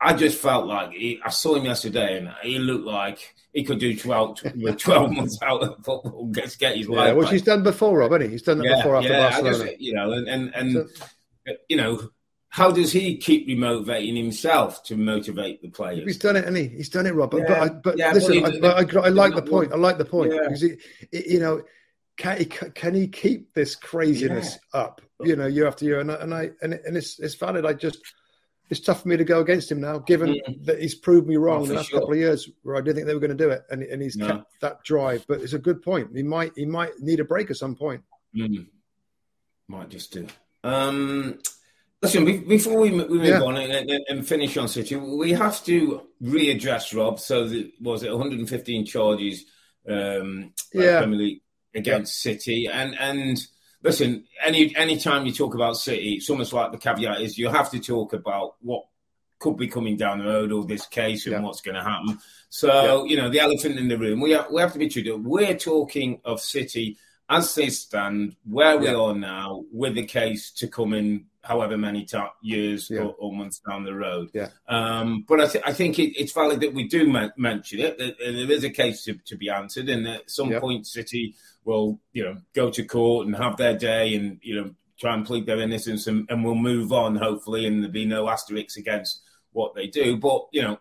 I 0.00 0.12
just 0.14 0.38
felt 0.38 0.66
like 0.66 0.90
he, 0.90 1.20
I 1.24 1.30
saw 1.30 1.54
him 1.54 1.64
yesterday, 1.64 2.18
and 2.18 2.30
he 2.42 2.58
looked 2.58 2.84
like 2.84 3.32
he 3.52 3.62
could 3.62 3.78
do 3.78 3.96
12, 3.96 4.40
12 4.78 5.10
months 5.12 5.38
out 5.40 5.62
of 5.62 5.76
football, 5.84 6.26
get, 6.26 6.54
get 6.58 6.76
his 6.76 6.88
life. 6.88 7.08
Yeah, 7.08 7.12
which 7.12 7.30
he's 7.30 7.42
done 7.42 7.62
before, 7.62 7.98
Rob, 7.98 8.10
hasn't 8.10 8.24
he? 8.24 8.30
He's 8.32 8.42
done 8.42 8.58
that 8.58 8.66
yeah, 8.66 8.76
before 8.78 8.96
after 8.96 9.12
yeah, 9.12 9.30
Barcelona. 9.30 9.64
Just, 9.70 9.80
you 9.80 9.94
know, 9.94 10.10
and 10.10 10.28
and, 10.28 10.54
and 10.54 10.72
so, 10.72 11.06
you 11.68 11.76
know, 11.76 12.10
how 12.54 12.70
does 12.70 12.92
he 12.92 13.16
keep 13.16 13.48
remotivating 13.48 14.16
himself 14.16 14.84
to 14.84 14.96
motivate 14.96 15.60
the 15.60 15.68
players? 15.68 16.04
He's 16.04 16.18
done 16.18 16.36
it, 16.36 16.44
and 16.44 16.56
he? 16.56 16.68
He's 16.68 16.88
done 16.88 17.04
it, 17.04 17.12
Rob. 17.12 17.32
But, 17.32 17.48
yeah, 17.48 17.58
but, 17.58 17.82
but 17.82 17.98
yeah, 17.98 18.12
listen, 18.12 18.42
but, 18.42 18.64
I, 18.64 19.00
I, 19.00 19.06
I, 19.06 19.08
like 19.08 19.34
the 19.34 19.42
point. 19.42 19.72
I 19.72 19.76
like 19.76 19.98
the 19.98 20.04
point 20.04 20.30
because 20.30 20.60
he, 20.60 20.76
you 21.10 21.40
know, 21.40 21.62
can 22.16 22.38
he 22.38 22.44
can 22.44 22.94
he 22.94 23.08
keep 23.08 23.52
this 23.54 23.74
craziness 23.74 24.56
up? 24.72 25.00
You 25.20 25.34
know, 25.34 25.48
year 25.48 25.66
after 25.66 25.84
year, 25.84 25.98
and, 25.98 26.12
and 26.12 26.32
I 26.32 26.50
and, 26.62 26.74
and 26.74 26.96
it's 26.96 27.18
it's 27.18 27.34
valid. 27.34 27.66
I 27.66 27.72
just 27.72 27.98
it's 28.70 28.78
tough 28.78 29.02
for 29.02 29.08
me 29.08 29.16
to 29.16 29.24
go 29.24 29.40
against 29.40 29.72
him 29.72 29.80
now, 29.80 29.98
given 29.98 30.38
that 30.62 30.80
he's 30.80 30.94
proved 30.94 31.26
me 31.26 31.36
wrong 31.36 31.62
oh, 31.62 31.66
the 31.66 31.74
last 31.74 31.88
sure. 31.88 31.98
couple 31.98 32.12
of 32.12 32.20
years 32.20 32.48
where 32.62 32.76
I 32.76 32.82
didn't 32.82 32.94
think 32.94 33.08
they 33.08 33.14
were 33.14 33.20
going 33.20 33.36
to 33.36 33.44
do 33.44 33.50
it, 33.50 33.64
and, 33.68 33.82
and 33.82 34.00
he's 34.00 34.14
no. 34.14 34.28
kept 34.28 34.60
that 34.60 34.84
drive. 34.84 35.24
But 35.26 35.40
it's 35.40 35.54
a 35.54 35.58
good 35.58 35.82
point. 35.82 36.10
He 36.14 36.22
might 36.22 36.52
he 36.54 36.66
might 36.66 37.00
need 37.00 37.18
a 37.18 37.24
break 37.24 37.50
at 37.50 37.56
some 37.56 37.74
point. 37.74 38.04
Mm. 38.32 38.68
Might 39.66 39.88
just 39.88 40.12
do. 40.12 40.28
Um, 40.62 41.40
listen, 42.04 42.46
before 42.46 42.80
we, 42.80 42.90
we 42.90 43.18
move 43.18 43.24
yeah. 43.24 43.42
on 43.42 43.56
and, 43.56 43.90
and, 44.08 44.26
finish 44.26 44.56
on 44.56 44.68
City, 44.68 44.96
we 44.96 45.32
have 45.32 45.64
to 45.64 46.02
readdress 46.22 46.96
Rob. 46.96 47.18
So 47.18 47.48
that 47.48 47.72
was 47.80 48.02
it 48.02 48.10
115 48.10 48.86
charges 48.86 49.44
um, 49.88 50.52
yeah. 50.72 51.00
Premier 51.00 51.18
League 51.18 51.42
against 51.74 52.24
yeah. 52.24 52.32
City, 52.32 52.68
and 52.68 52.96
and 52.98 53.38
listen, 53.82 54.24
any 54.44 54.74
any 54.76 54.98
time 54.98 55.26
you 55.26 55.32
talk 55.32 55.54
about 55.54 55.76
City, 55.76 56.14
it's 56.14 56.30
almost 56.30 56.52
like 56.52 56.72
the 56.72 56.78
caveat 56.78 57.20
is 57.20 57.38
you 57.38 57.48
have 57.48 57.70
to 57.70 57.80
talk 57.80 58.12
about 58.12 58.56
what 58.60 58.84
could 59.38 59.56
be 59.56 59.68
coming 59.68 59.96
down 59.96 60.18
the 60.18 60.24
road 60.24 60.52
or 60.52 60.64
this 60.64 60.86
case 60.86 61.26
and 61.26 61.34
yeah. 61.34 61.40
what's 61.40 61.60
going 61.60 61.74
to 61.74 61.82
happen. 61.82 62.18
So, 62.48 63.04
you 63.04 63.16
know, 63.16 63.28
the 63.28 63.40
elephant 63.40 63.78
in 63.78 63.88
the 63.88 63.98
room, 63.98 64.20
we 64.20 64.30
have, 64.30 64.46
we 64.50 64.60
have 64.62 64.72
to 64.72 64.78
be 64.78 64.88
true. 64.88 65.16
We're 65.16 65.58
talking 65.58 66.20
of 66.24 66.40
City 66.40 66.96
as 67.28 67.54
they 67.54 67.68
stand, 67.68 68.36
where 68.44 68.78
we 68.78 68.88
are 68.88 69.14
now, 69.14 69.64
with 69.72 69.94
the 69.94 70.04
case 70.04 70.50
to 70.52 70.68
come 70.68 70.92
in 70.94 71.26
however 71.44 71.76
many 71.76 72.06
years 72.42 72.88
yeah. 72.90 73.00
or, 73.00 73.14
or, 73.18 73.32
months 73.32 73.60
down 73.68 73.84
the 73.84 73.94
road. 73.94 74.30
Yeah. 74.32 74.48
Um, 74.66 75.24
but 75.28 75.40
I, 75.40 75.46
th- 75.46 75.64
I 75.66 75.72
think 75.72 75.98
it, 75.98 76.18
it's 76.18 76.32
valid 76.32 76.60
that 76.60 76.72
we 76.72 76.88
do 76.88 77.06
ma- 77.06 77.28
mention 77.36 77.80
it. 77.80 77.98
That, 77.98 78.18
there 78.18 78.50
is 78.50 78.64
a 78.64 78.70
case 78.70 79.04
to, 79.04 79.14
to 79.26 79.36
be 79.36 79.50
answered, 79.50 79.88
and 79.88 80.08
at 80.08 80.30
some 80.30 80.50
yeah. 80.50 80.60
point, 80.60 80.86
City 80.86 81.34
will, 81.64 82.00
you 82.12 82.24
know, 82.24 82.38
go 82.54 82.70
to 82.70 82.84
court 82.84 83.26
and 83.26 83.36
have 83.36 83.56
their 83.56 83.76
day, 83.76 84.14
and 84.14 84.38
you 84.42 84.56
know, 84.56 84.74
try 84.98 85.14
and 85.14 85.26
plead 85.26 85.46
their 85.46 85.60
innocence, 85.60 86.06
and, 86.06 86.26
and 86.30 86.44
we'll 86.44 86.54
move 86.54 86.92
on 86.92 87.16
hopefully, 87.16 87.66
and 87.66 87.80
there'll 87.80 87.92
be 87.92 88.06
no 88.06 88.28
asterisks 88.28 88.76
against 88.76 89.20
what 89.52 89.74
they 89.74 89.86
do. 89.86 90.16
But 90.16 90.46
you 90.52 90.62
know. 90.62 90.78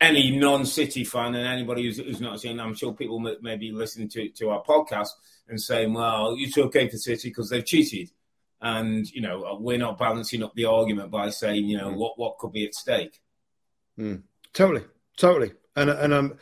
Any 0.00 0.36
non-City 0.36 1.04
fan 1.04 1.36
and 1.36 1.46
anybody 1.46 1.84
who's, 1.84 1.98
who's 1.98 2.20
not 2.20 2.40
saying, 2.40 2.58
I'm 2.58 2.74
sure 2.74 2.92
people 2.92 3.20
may, 3.20 3.36
may 3.40 3.56
be 3.56 3.70
listening 3.70 4.08
to, 4.08 4.30
to 4.30 4.50
our 4.50 4.60
podcast 4.64 5.10
and 5.48 5.60
saying, 5.60 5.94
"Well, 5.94 6.34
it's 6.36 6.58
okay 6.58 6.88
for 6.88 6.96
City 6.96 7.28
because 7.28 7.50
they've 7.50 7.64
cheated." 7.64 8.10
And 8.62 9.10
you 9.10 9.20
know 9.20 9.58
we're 9.60 9.76
not 9.76 9.98
balancing 9.98 10.42
up 10.42 10.54
the 10.54 10.64
argument 10.64 11.10
by 11.10 11.28
saying 11.28 11.66
you 11.66 11.76
know 11.76 11.90
mm. 11.90 11.96
what 11.96 12.18
what 12.18 12.38
could 12.38 12.52
be 12.52 12.64
at 12.64 12.74
stake. 12.74 13.20
Mm. 13.98 14.22
Totally, 14.54 14.84
totally, 15.16 15.52
and 15.76 15.90
and 15.90 16.14
um 16.14 16.38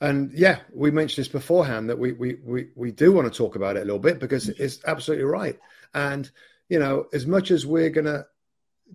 and 0.00 0.32
yeah, 0.32 0.60
we 0.72 0.90
mentioned 0.90 1.24
this 1.24 1.32
beforehand 1.32 1.90
that 1.90 1.98
we 1.98 2.12
we 2.12 2.36
we 2.44 2.68
we 2.76 2.92
do 2.92 3.12
want 3.12 3.30
to 3.30 3.36
talk 3.36 3.56
about 3.56 3.76
it 3.76 3.82
a 3.82 3.84
little 3.84 3.98
bit 3.98 4.20
because 4.20 4.46
mm. 4.46 4.58
it's 4.58 4.80
absolutely 4.86 5.24
right, 5.24 5.58
and 5.92 6.30
you 6.68 6.78
know 6.78 7.06
as 7.12 7.26
much 7.26 7.50
as 7.50 7.66
we're 7.66 7.90
gonna 7.90 8.24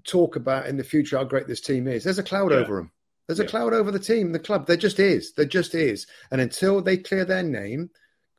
talk 0.05 0.37
about 0.37 0.67
in 0.67 0.77
the 0.77 0.83
future 0.83 1.17
how 1.17 1.23
great 1.25 1.47
this 1.47 1.61
team 1.61 1.87
is, 1.87 2.05
there's 2.05 2.19
a 2.19 2.23
cloud 2.23 2.51
yeah. 2.51 2.57
over 2.57 2.77
them. 2.77 2.91
There's 3.27 3.39
a 3.39 3.45
cloud 3.45 3.73
over 3.73 3.91
the 3.91 3.99
team, 3.99 4.31
the 4.31 4.39
club. 4.39 4.65
There 4.65 4.75
just 4.75 4.99
is. 4.99 5.33
There 5.33 5.45
just 5.45 5.75
is. 5.75 6.07
And 6.31 6.41
until 6.41 6.81
they 6.81 6.97
clear 6.97 7.25
their 7.25 7.43
name 7.43 7.91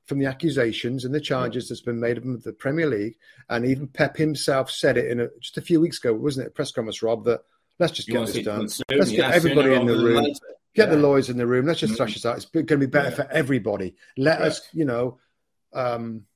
from 0.06 0.18
the 0.18 0.26
accusations 0.26 1.04
and 1.04 1.14
the 1.14 1.20
charges 1.20 1.68
that's 1.68 1.80
been 1.82 2.00
made 2.00 2.16
of 2.16 2.24
them 2.24 2.40
the 2.40 2.52
Premier 2.52 2.86
League, 2.86 3.16
and 3.48 3.64
even 3.64 3.86
Pep 3.86 4.16
himself 4.16 4.70
said 4.70 4.96
it 4.96 5.10
in 5.10 5.20
a, 5.20 5.28
just 5.40 5.58
a 5.58 5.62
few 5.62 5.80
weeks 5.80 5.98
ago, 5.98 6.12
wasn't 6.12 6.46
it? 6.46 6.50
A 6.50 6.52
press 6.52 6.72
conference, 6.72 7.02
Rob, 7.02 7.24
that 7.24 7.42
let's 7.78 7.92
just 7.92 8.08
You 8.08 8.14
get 8.14 8.26
this 8.26 8.44
done. 8.44 8.68
soon? 8.68 8.84
Let's 8.90 9.10
get 9.10 9.18
Yeah, 9.18 9.30
everybody 9.34 9.74
in 9.74 9.86
the 9.86 9.96
room. 9.96 10.16
later. 10.24 10.34
Get 10.74 10.90
the 10.90 10.96
lawyers 10.96 11.30
in 11.30 11.36
the 11.36 11.46
room. 11.46 11.66
Let's 11.66 11.80
just 11.80 11.96
thrash 11.96 12.14
this 12.14 12.24
out. 12.24 12.36
It's 12.36 12.46
going 12.46 12.66
to 12.66 12.76
be 12.78 12.86
better 12.86 13.08
Yeah. 13.10 13.14
for 13.16 13.30
everybody. 13.30 13.96
Let 14.16 14.40
us, 14.40 14.68
you 14.72 14.84
know, 14.84 15.18
um, 15.72 16.26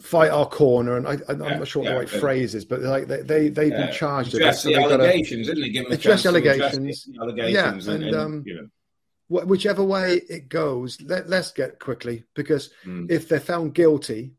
fight 0.00 0.30
our 0.30 0.46
corner. 0.46 0.96
And 0.96 1.08
I, 1.08 1.12
I'm 1.28 1.40
Yeah, 1.40 1.58
not 1.58 1.68
sure 1.68 1.82
what 1.82 1.88
yeah, 1.88 1.94
the 1.94 1.98
right 2.00 2.08
phrase 2.08 2.54
is, 2.54 2.64
but 2.64 2.80
like 2.80 3.06
they, 3.08 3.22
they 3.22 3.48
they've 3.48 3.72
Yeah. 3.72 3.86
been 3.86 3.92
charged 3.92 4.34
Address 4.34 4.62
so 4.62 4.68
the 4.68 4.74
they've 4.76 4.88
got 4.88 4.96
to 4.98 5.04
allegations? 5.04 5.48
Give 5.48 5.84
them 5.84 5.92
Address 5.92 6.26
allegations. 6.26 7.08
allegations 7.20 7.54
Yeah, 7.54 7.72
and, 7.94 8.04
and, 8.04 8.04
and, 8.04 8.14
um, 8.14 8.42
you 8.46 8.54
know. 8.54 8.68
Wh- 9.28 9.46
whichever 9.46 9.82
way 9.84 10.20
it 10.28 10.48
goes. 10.48 11.00
Let, 11.00 11.28
let's 11.28 11.50
get 11.52 11.78
quickly 11.78 12.24
because 12.34 12.70
Mm. 12.84 13.10
if 13.10 13.28
they're 13.28 13.40
found 13.40 13.74
guilty, 13.74 14.34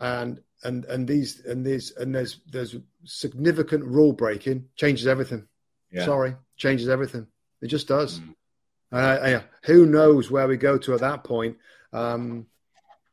and 0.00 0.40
and 0.64 0.84
and 0.86 1.06
these 1.08 1.44
and 1.44 1.64
these 1.64 1.92
and 1.96 2.14
there's 2.14 2.40
there's 2.50 2.76
significant 3.04 3.84
rule 3.84 4.12
breaking, 4.12 4.68
changes 4.76 5.06
everything. 5.06 5.46
Yeah. 5.90 6.04
Sorry, 6.04 6.36
changes 6.56 6.88
everything. 6.88 7.26
It 7.62 7.68
just 7.68 7.88
does. 7.88 8.20
Mm. 8.20 8.34
Uh, 8.92 8.96
uh, 8.96 9.42
who 9.64 9.86
knows 9.86 10.30
where 10.30 10.46
we 10.46 10.56
go 10.56 10.78
to 10.78 10.94
at 10.94 11.00
that 11.00 11.24
point? 11.24 11.56
Um, 11.92 12.46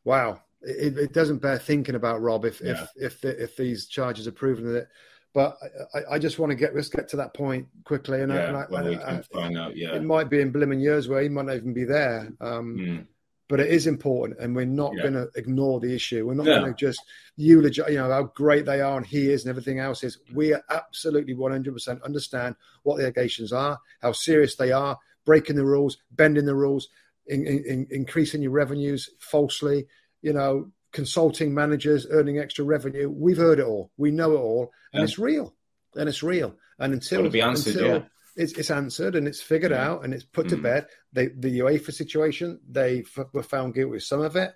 wow, 0.03 0.41
it, 0.61 0.97
it 0.97 1.13
doesn't 1.13 1.41
bear 1.41 1.57
thinking 1.57 1.95
about 1.95 2.21
Rob 2.21 2.45
if 2.45 2.61
Yeah. 2.61 2.83
if 2.95 3.13
if, 3.13 3.21
the, 3.21 3.43
if 3.43 3.57
these 3.57 3.87
charges 3.87 4.27
are 4.27 4.31
proven 4.31 4.71
that. 4.73 4.89
But 5.33 5.57
I, 5.95 6.15
I 6.15 6.19
just 6.19 6.37
want 6.37 6.51
to 6.51 6.55
get 6.55 6.75
let's 6.75 6.89
get 6.89 7.07
to 7.09 7.17
that 7.17 7.33
point 7.33 7.67
quickly, 7.85 8.21
and, 8.21 8.31
I, 8.31 8.37
and 8.37 8.57
I, 8.57 8.65
well, 8.69 8.85
we 8.85 8.97
can 8.97 9.23
find 9.23 9.57
out. 9.57 9.75
Yeah. 9.75 9.95
it 9.95 10.03
might 10.03 10.29
be 10.29 10.41
in 10.41 10.53
blimmin' 10.53 10.81
years 10.81 11.07
where 11.07 11.21
he 11.23 11.29
might 11.29 11.45
not 11.45 11.55
even 11.55 11.73
be 11.73 11.85
there. 11.85 12.31
Um, 12.39 12.77
Mm. 12.77 13.07
but 13.49 13.59
it 13.59 13.69
is 13.71 13.87
important, 13.87 14.39
and 14.39 14.55
we're 14.55 14.65
not 14.65 14.93
Yeah. 14.95 15.01
going 15.03 15.13
to 15.15 15.29
ignore 15.35 15.79
the 15.79 15.93
issue. 15.93 16.25
We're 16.27 16.35
not 16.35 16.45
No. 16.45 16.59
going 16.59 16.73
to 16.73 16.77
just 16.79 17.01
eulogize, 17.35 17.89
you 17.89 17.97
know, 17.97 18.09
how 18.09 18.23
great 18.35 18.65
they 18.65 18.79
are 18.81 18.95
and 18.97 19.05
he 19.05 19.31
is 19.31 19.43
and 19.43 19.49
everything 19.49 19.79
else 19.79 20.03
is. 20.03 20.19
We 20.33 20.53
are 20.53 20.63
absolutely 20.69 21.33
100% 21.33 22.01
understand 22.03 22.55
what 22.83 22.97
the 22.97 23.03
allegations 23.03 23.51
are, 23.51 23.79
how 24.01 24.11
serious 24.11 24.55
they 24.55 24.71
are, 24.71 24.97
breaking 25.25 25.55
the 25.55 25.65
rules, 25.65 25.97
bending 26.11 26.45
the 26.45 26.55
rules, 26.55 26.89
in, 27.27 27.45
in, 27.47 27.63
in- 27.65 27.87
increasing 27.89 28.41
your 28.43 28.51
revenues 28.51 29.09
falsely, 29.19 29.87
you 30.21 30.33
know, 30.33 30.71
consulting 30.93 31.53
managers, 31.53 32.07
earning 32.09 32.39
extra 32.39 32.63
revenue. 32.63 33.09
We've 33.09 33.37
heard 33.37 33.59
it 33.59 33.65
all. 33.65 33.91
We 33.97 34.11
know 34.11 34.31
it 34.33 34.39
all, 34.39 34.71
and 34.93 35.01
Yeah. 35.01 35.03
it's 35.03 35.19
real. 35.19 35.53
And 35.95 36.07
it's 36.07 36.23
real. 36.23 36.55
And 36.79 36.93
until, 36.93 37.25
answered, 37.43 37.75
until 37.75 37.95
yeah. 37.97 38.03
it's, 38.35 38.53
it's 38.53 38.71
answered 38.71 39.15
and 39.15 39.27
it's 39.27 39.41
figured 39.41 39.71
Yeah. 39.71 39.87
out 39.87 40.03
and 40.05 40.13
it's 40.13 40.23
put 40.23 40.49
to 40.49 40.57
Mm. 40.57 40.63
bed. 40.63 40.87
They, 41.11 41.27
the 41.27 41.59
UEFA 41.59 41.91
situation, 41.93 42.59
they 42.69 43.01
f- 43.01 43.27
were 43.33 43.43
found 43.43 43.73
guilty 43.75 43.91
with 43.91 44.03
some 44.03 44.21
of 44.21 44.35
it, 44.35 44.53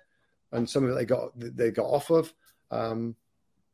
and 0.50 0.68
some 0.68 0.84
of 0.84 0.90
it 0.90 0.94
they 0.94 1.04
got 1.04 1.32
they 1.36 1.70
got 1.70 1.84
off 1.86 2.10
of. 2.10 2.32
Um, 2.70 3.16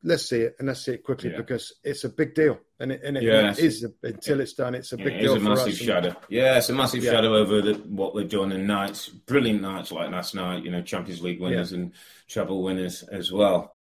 let's 0.03 0.29
see 0.29 0.41
it 0.43 0.57
and 0.59 0.69
let's 0.69 0.85
see 0.85 0.93
it 0.93 1.03
quickly 1.05 1.31
because 1.35 1.73
it's 1.83 2.05
a 2.05 2.09
big 2.11 2.35
deal, 2.35 2.59
and 2.81 2.93
it, 2.93 3.01
and 3.05 3.17
it, 3.17 3.23
Yes. 3.23 3.59
it 3.59 3.65
is 3.65 3.85
a, 3.85 3.93
until 4.07 4.41
it's 4.41 4.53
done. 4.53 4.75
It's 4.75 4.93
a 4.93 4.97
Yeah, 4.97 5.05
big 5.05 5.15
it 5.15 5.21
deal 5.21 5.33
is 5.37 5.37
a 5.37 5.41
for 5.45 5.49
massive 5.51 5.69
us. 5.73 5.79
and- 5.81 5.87
shadow. 5.89 6.17
Yeah, 6.29 6.59
it's 6.59 6.69
a 6.69 6.73
massive 6.75 7.05
Yeah. 7.05 7.13
shadow 7.13 7.37
over 7.37 7.63
the, 7.63 7.75
what 7.75 8.15
they've 8.17 8.29
done 8.29 8.53
in 8.53 8.67
nights, 8.67 9.09
brilliant 9.09 9.63
nights 9.63 9.93
like 9.93 10.11
last 10.11 10.35
night. 10.35 10.65
You 10.65 10.71
know, 10.71 10.83
Champions 10.83 11.23
League 11.23 11.41
winners 11.41 11.73
and 11.73 11.93
treble 12.29 12.63
winners 12.63 13.03
as 13.05 13.31
well. 13.31 13.75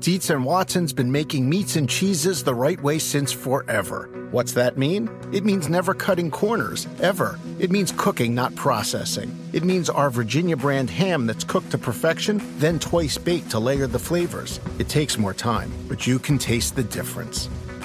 Dietz 0.00 0.30
and 0.30 0.44
Watson's 0.44 0.92
been 0.92 1.10
making 1.12 1.48
meats 1.48 1.76
and 1.76 1.88
cheeses 1.88 2.44
the 2.44 2.54
right 2.54 2.80
way 2.82 2.98
since 2.98 3.32
forever. 3.32 4.08
What's 4.30 4.52
that 4.52 4.76
mean? 4.76 5.08
It 5.32 5.44
means 5.44 5.68
never 5.68 5.94
cutting 5.94 6.30
corners, 6.30 6.86
ever. 7.00 7.38
It 7.58 7.70
means 7.70 7.92
cooking, 7.96 8.34
not 8.34 8.54
processing. 8.54 9.34
It 9.52 9.64
means 9.64 9.88
our 9.88 10.10
Virginia 10.10 10.56
brand 10.56 10.90
ham 10.90 11.26
that's 11.26 11.44
cooked 11.44 11.70
to 11.70 11.78
perfection, 11.78 12.42
then 12.58 12.78
twice 12.78 13.16
baked 13.18 13.50
to 13.50 13.58
layer 13.58 13.86
the 13.86 13.98
flavors. 13.98 14.60
It 14.78 14.88
takes 14.88 15.18
more 15.18 15.34
time, 15.34 15.70
but 15.88 16.06
you 16.06 16.18
can 16.18 16.38
taste 16.38 16.74
the 16.76 16.82
difference. 16.84 17.48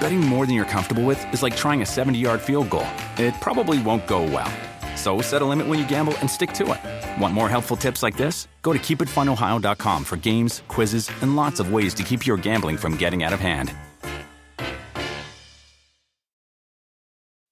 Betting 0.00 0.20
more 0.20 0.46
than 0.46 0.54
you're 0.54 0.64
comfortable 0.64 1.04
with 1.04 1.20
is 1.32 1.42
like 1.42 1.56
trying 1.56 1.82
a 1.82 1.86
70 1.86 2.18
yard 2.18 2.40
field 2.40 2.70
goal. 2.70 2.86
It 3.16 3.34
probably 3.40 3.80
won't 3.82 4.06
go 4.06 4.22
well. 4.22 4.50
So 4.96 5.20
set 5.20 5.42
a 5.42 5.46
limit 5.46 5.66
when 5.68 5.78
you 5.78 5.86
gamble 5.86 6.16
and 6.18 6.28
stick 6.28 6.52
to 6.54 6.72
it. 6.72 7.20
Want 7.20 7.34
more 7.34 7.48
helpful 7.48 7.76
tips 7.76 8.02
like 8.02 8.16
this? 8.16 8.48
Go 8.62 8.72
to 8.72 8.78
keepitfunohio.com 8.78 10.04
for 10.04 10.16
games, 10.16 10.62
quizzes, 10.68 11.10
and 11.22 11.36
lots 11.36 11.60
of 11.60 11.72
ways 11.72 11.94
to 11.94 12.02
keep 12.02 12.26
your 12.26 12.36
gambling 12.36 12.76
from 12.76 12.96
getting 12.96 13.22
out 13.22 13.32
of 13.32 13.40
hand. 13.40 13.72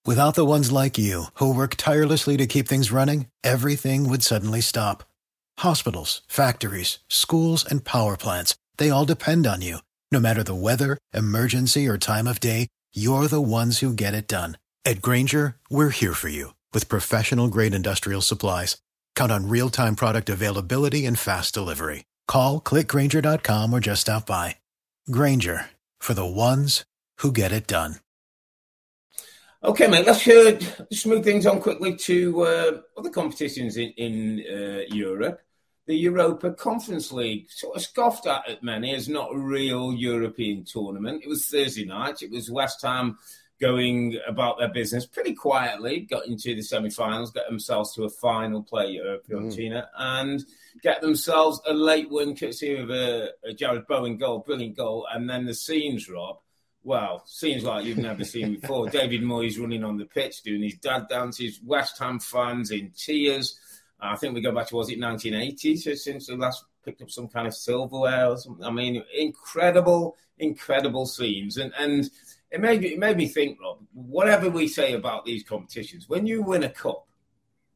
Without 0.04 0.36
the 0.36 0.44
ones 0.44 0.70
like 0.70 0.96
you, 0.98 1.24
who 1.34 1.52
work 1.52 1.74
tirelessly 1.74 2.36
to 2.36 2.46
keep 2.46 2.68
things 2.68 2.92
running, 2.92 3.26
everything 3.42 4.08
would 4.08 4.22
suddenly 4.22 4.60
stop. 4.60 5.02
Hospitals, 5.58 6.22
factories, 6.28 7.00
schools, 7.08 7.64
and 7.64 7.84
power 7.84 8.16
plants, 8.16 8.54
they 8.76 8.88
all 8.88 9.04
depend 9.04 9.48
on 9.48 9.62
you. 9.62 9.78
No 10.12 10.20
matter 10.20 10.44
the 10.44 10.54
weather, 10.54 10.96
emergency, 11.12 11.88
or 11.88 11.98
time 11.98 12.28
of 12.28 12.38
day, 12.38 12.68
you're 12.94 13.26
the 13.26 13.40
ones 13.40 13.80
who 13.80 13.92
get 13.92 14.14
it 14.14 14.28
done. 14.28 14.56
At 14.84 15.02
Grainger, 15.02 15.56
we're 15.68 15.88
here 15.88 16.14
for 16.14 16.28
you 16.28 16.54
with 16.72 16.88
professional 16.88 17.48
grade 17.48 17.74
industrial 17.74 18.20
supplies. 18.20 18.76
Count 19.16 19.32
on 19.32 19.48
real 19.48 19.68
time 19.70 19.96
product 19.96 20.28
availability 20.28 21.06
and 21.06 21.18
fast 21.18 21.52
delivery. 21.52 22.04
Call 22.28 22.60
clickgrainger.com 22.60 23.74
or 23.74 23.80
just 23.80 24.02
stop 24.02 24.26
by. 24.26 24.56
Grainger 25.10 25.66
for 25.98 26.14
the 26.14 26.24
ones 26.24 26.84
who 27.18 27.32
get 27.32 27.50
it 27.50 27.66
done. 27.66 27.96
Okay, 29.64 29.88
mate, 29.88 30.06
let's 30.06 30.28
uh, 30.28 30.60
just 30.92 31.06
move 31.06 31.24
things 31.24 31.46
on 31.46 31.60
quickly 31.60 31.96
to 31.96 32.42
uh, 32.42 32.72
other 32.96 33.10
competitions 33.10 33.76
in, 33.76 33.90
in 33.96 34.44
uh, 34.48 34.94
Europe. 34.94 35.40
The 35.86 35.96
Europa 35.96 36.52
Conference 36.52 37.12
League, 37.12 37.50
sort 37.50 37.76
of 37.76 37.82
scoffed 37.82 38.26
at 38.26 38.48
at 38.48 38.62
many 38.62 38.94
as 38.94 39.08
not 39.08 39.32
a 39.32 39.38
real 39.38 39.92
European 39.92 40.64
tournament. 40.64 41.22
It 41.22 41.28
was 41.28 41.46
Thursday 41.46 41.84
night. 41.84 42.22
It 42.22 42.30
was 42.30 42.50
West 42.50 42.82
Ham 42.82 43.18
going 43.60 44.18
about 44.26 44.58
their 44.58 44.68
business 44.68 45.06
pretty 45.06 45.34
quietly, 45.34 46.00
got 46.00 46.26
into 46.26 46.54
the 46.54 46.62
semi-finals, 46.62 47.30
got 47.30 47.48
themselves 47.48 47.94
to 47.94 48.04
a 48.04 48.10
final, 48.10 48.62
play 48.62 49.00
uh, 49.00 49.16
Fiorentina, 49.28 49.86
and 49.96 50.44
get 50.82 51.00
themselves 51.00 51.60
a 51.66 51.72
late 51.72 52.10
win 52.10 52.36
courtesy 52.36 52.76
of 52.76 52.90
a, 52.90 53.30
a 53.44 53.54
Jarrod 53.54 53.86
Bowen 53.86 54.18
goal, 54.18 54.40
brilliant 54.40 54.76
goal, 54.76 55.06
and 55.12 55.28
then 55.28 55.46
the 55.46 55.54
scenes, 55.54 56.08
Rob. 56.08 56.38
Well, 56.82 57.24
seems 57.26 57.64
like 57.64 57.84
you've 57.84 57.98
never 57.98 58.24
seen 58.24 58.60
before. 58.60 58.88
David 58.90 59.22
Moyes 59.22 59.58
running 59.58 59.82
on 59.82 59.96
the 59.96 60.04
pitch, 60.04 60.42
doing 60.42 60.62
his 60.62 60.76
dad 60.76 61.08
dances, 61.08 61.58
West 61.64 61.98
Ham 61.98 62.20
fans 62.20 62.70
in 62.70 62.92
tears. 62.96 63.58
I 64.00 64.16
think 64.16 64.34
we 64.34 64.40
go 64.40 64.52
back 64.52 64.68
to 64.68 64.76
was 64.76 64.90
it 64.90 65.00
1980 65.00 65.76
so 65.76 65.94
since 65.94 66.28
we 66.30 66.36
last 66.36 66.64
picked 66.84 67.02
up 67.02 67.10
some 67.10 67.28
kind 67.28 67.46
of 67.46 67.54
silverware 67.54 68.26
or 68.28 68.36
something. 68.36 68.64
I 68.64 68.70
mean, 68.70 69.02
incredible, 69.16 70.16
incredible 70.38 71.06
scenes, 71.06 71.56
and 71.56 71.72
and 71.78 72.08
it 72.50 72.60
made 72.60 72.80
me, 72.80 72.88
it 72.88 72.98
made 72.98 73.16
me 73.16 73.26
think, 73.26 73.58
Rob. 73.60 73.78
Whatever 73.92 74.48
we 74.50 74.68
say 74.68 74.92
about 74.92 75.24
these 75.24 75.42
competitions, 75.42 76.08
when 76.08 76.26
you 76.26 76.42
win 76.42 76.62
a 76.62 76.68
cup, 76.70 77.06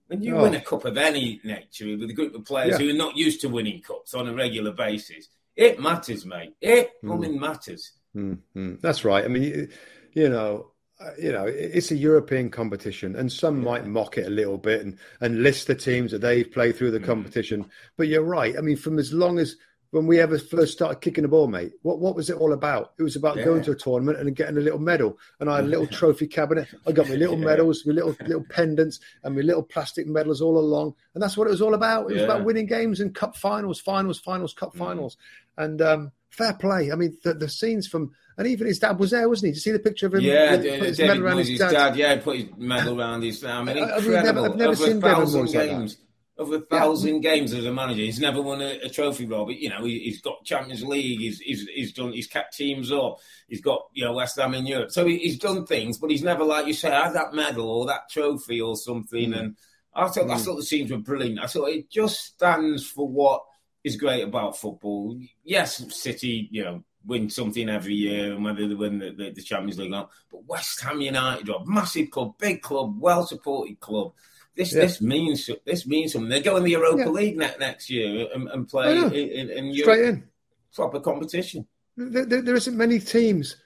when 0.06 0.22
you 0.22 0.36
Oh. 0.36 0.42
win 0.42 0.54
a 0.54 0.60
cup 0.60 0.84
of 0.84 0.96
any 0.96 1.40
nature 1.42 1.96
with 1.96 2.08
a 2.10 2.12
group 2.12 2.34
of 2.34 2.44
players 2.44 2.78
Yeah. 2.78 2.86
who 2.86 2.90
are 2.90 2.96
not 3.04 3.16
used 3.16 3.40
to 3.40 3.48
winning 3.48 3.80
cups 3.80 4.14
on 4.14 4.28
a 4.28 4.34
regular 4.34 4.70
basis, 4.72 5.28
it 5.56 5.80
matters, 5.80 6.24
mate. 6.24 6.54
It 6.60 6.92
blooming 7.02 7.38
matters. 7.40 7.92
Mm-hmm. 8.14 8.76
That's 8.80 9.04
right. 9.04 9.24
I 9.24 9.28
mean, 9.28 9.42
you, 9.42 9.68
you 10.14 10.28
know, 10.28 10.72
uh, 11.01 11.11
you 11.18 11.32
know, 11.32 11.46
it's 11.46 11.90
a 11.90 11.96
European 11.96 12.51
competition, 12.51 13.16
and 13.16 13.32
some 13.32 13.62
might 13.62 13.86
mock 13.86 14.18
it 14.18 14.26
a 14.26 14.30
little 14.30 14.59
bit 14.59 14.82
and 14.82 14.98
and 15.20 15.42
list 15.42 15.66
the 15.66 15.74
teams 15.74 16.11
that 16.12 16.20
they've 16.20 16.51
played 16.51 16.76
through 16.76 16.90
the 16.90 17.01
Mm. 17.01 17.07
competition. 17.07 17.66
But 17.96 18.09
you're 18.09 18.22
right. 18.22 18.57
I 18.57 18.61
mean, 18.61 18.76
from 18.76 18.98
as 18.98 19.12
long 19.12 19.38
as 19.38 19.57
when 19.92 20.07
we 20.07 20.20
ever 20.20 20.38
first 20.38 20.72
started 20.74 21.01
kicking 21.01 21.22
the 21.22 21.28
ball, 21.28 21.48
mate, 21.48 21.72
what 21.82 21.98
what 22.01 22.14
was 22.14 22.28
it 22.30 22.36
all 22.36 22.53
about? 22.53 22.92
It 22.98 23.03
was 23.03 23.16
about 23.16 23.38
Yeah. 23.38 23.44
going 23.44 23.62
to 23.62 23.72
a 23.72 23.74
tournament 23.74 24.18
and 24.18 24.36
getting 24.36 24.59
a 24.59 24.61
little 24.61 24.78
medal. 24.78 25.18
And 25.40 25.48
I 25.51 25.57
had 25.57 25.64
a 25.64 25.68
little 25.68 25.86
trophy 26.01 26.26
cabinet. 26.26 26.68
I 26.86 26.92
got 26.92 27.09
my 27.09 27.14
little 27.16 27.38
Yeah. 27.38 27.44
medals, 27.46 27.84
my 27.86 27.94
little 27.94 28.14
little 28.26 28.44
pendants, 28.51 29.01
and 29.24 29.34
my 29.34 29.40
little 29.42 29.62
plastic 29.64 30.07
medals 30.07 30.40
all 30.42 30.59
along. 30.59 30.94
And 31.14 31.22
that's 31.22 31.36
what 31.36 31.46
it 31.46 31.51
was 31.51 31.62
all 31.62 31.74
about. 31.74 32.03
It 32.11 32.12
was 32.14 32.22
Yeah. 32.22 32.24
about 32.24 32.44
winning 32.44 32.66
games 32.66 33.01
and 33.01 33.14
cup 33.14 33.36
finals, 33.36 33.80
finals, 33.80 34.20
finals, 34.20 34.53
cup 34.55 34.74
Mm. 34.74 34.78
finals. 34.78 35.16
And 35.57 35.80
um, 35.82 36.12
fair 36.31 36.55
play. 36.55 36.91
I 36.93 36.95
mean, 36.97 37.16
the, 37.22 37.35
the 37.35 37.49
scenes 37.49 37.87
from 37.87 38.12
and 38.39 38.47
even 38.47 38.66
his 38.66 38.78
dad 38.78 38.99
was 38.99 39.11
there, 39.11 39.28
wasn't 39.28 39.49
he? 39.49 39.51
Did 39.53 39.57
you 39.57 39.61
see 39.61 39.72
the 39.72 39.78
picture 39.81 40.07
of 40.07 40.14
him? 40.14 40.20
Yeah, 40.22 40.57
put 40.57 40.64
his 40.64 40.99
medal 40.99 41.26
around 41.26 41.39
his 41.39 41.49
his 41.49 41.59
dad? 41.59 41.70
dad. 41.72 41.97
Yeah, 41.97 42.16
put 42.20 42.37
his 42.37 42.47
medal 42.57 42.99
around 42.99 43.22
his. 43.22 43.45
I 43.45 43.62
mean, 43.62 43.78
I- 43.78 43.97
I've 43.97 44.07
never- 44.07 44.41
I've 44.41 44.57
never 44.57 44.76
seen 44.76 45.01
David 45.01 45.03
thousand 45.03 45.45
Moyes 45.47 45.55
like 45.55 45.68
games. 45.68 45.97
A 46.39 46.61
thousand 46.61 47.20
games 47.20 47.53
as 47.53 47.66
a 47.66 47.70
manager, 47.72 48.01
he's 48.01 48.18
never 48.18 48.41
won 48.41 48.62
a, 48.62 48.78
a 48.85 48.89
trophy, 48.89 49.26
Rob. 49.26 49.49
But, 49.49 49.59
you 49.59 49.68
know, 49.68 49.85
he, 49.85 49.99
he's 49.99 50.22
got 50.22 50.43
Champions 50.43 50.83
League. 50.83 51.20
He's, 51.20 51.39
he's 51.39 51.68
he's 51.68 51.93
done. 51.93 52.12
He's 52.12 52.28
kept 52.28 52.57
teams 52.57 52.91
up. 52.91 53.18
He's 53.47 53.61
got 53.61 53.83
you 53.93 54.07
know 54.07 54.14
West 54.14 54.41
Ham 54.41 54.55
in 54.55 54.64
Europe. 54.64 54.91
So 54.91 55.05
he, 55.05 55.18
he's 55.18 55.39
done 55.39 55.66
things, 55.66 55.99
but 55.99 56.11
he's 56.11 56.22
never 56.22 56.43
like 56.43 56.66
you 56.66 56.72
say, 56.72 56.91
had 56.91 57.12
that 57.12 57.35
medal 57.35 57.68
or 57.68 57.87
that 57.89 58.09
trophy 58.11 58.59
or 58.59 58.74
something. 58.74 59.33
Mm. 59.33 59.39
And 59.39 59.57
I 59.95 60.09
thought 60.09 60.31
I 60.31 60.39
thought 60.39 60.57
the 60.57 60.62
scenes 60.62 60.91
were 60.91 60.97
brilliant. 60.97 61.41
I 61.41 61.47
thought 61.47 61.68
it 61.68 61.91
just 61.91 62.18
stands 62.18 62.87
for 62.87 63.07
what 63.07 63.43
is 63.85 63.97
great 63.97 64.22
about 64.22 64.57
football. 64.59 65.18
Yes, 65.45 65.83
City, 65.95 66.49
you 66.51 66.64
know, 66.64 66.83
win 67.07 67.31
something 67.31 67.68
every 67.68 67.95
year, 67.95 68.35
and 68.35 68.45
whether 68.45 68.68
they 68.68 68.74
win 68.74 68.99
the, 68.99 69.11
the, 69.11 69.31
the 69.31 69.43
Champions 69.43 69.78
League 69.78 69.89
or 69.89 69.91
not. 69.93 70.11
But 70.31 70.45
West 70.47 70.81
Ham 70.83 71.01
United, 71.01 71.49
a 71.49 71.64
massive 71.66 72.11
club, 72.11 72.35
big 72.39 72.61
club, 72.62 73.01
well 73.01 73.26
supported 73.26 73.81
club. 73.81 74.12
This 74.57 74.74
Yeah. 74.74 74.81
this 74.83 75.01
means 75.01 75.49
this 75.64 75.87
means 75.87 76.12
something. 76.12 76.28
They 76.28 76.41
go 76.43 76.57
in 76.57 76.64
the 76.64 76.72
Europa 76.72 77.05
Yeah. 77.05 77.09
League 77.09 77.37
ne- 77.39 77.57
next 77.59 77.89
year 77.89 78.28
and, 78.35 78.49
and 78.49 78.68
play 78.68 78.95
know. 78.95 79.07
in, 79.07 79.14
in, 79.14 79.51
in 79.51 79.74
Straight 79.74 79.99
Europe, 80.01 80.14
in. 80.16 80.28
proper 80.74 81.01
competition. 81.01 81.66
There, 81.97 82.26
there, 82.26 82.43
there 82.43 82.57
isn't 82.57 82.76
many 82.76 82.99
teams 82.99 83.57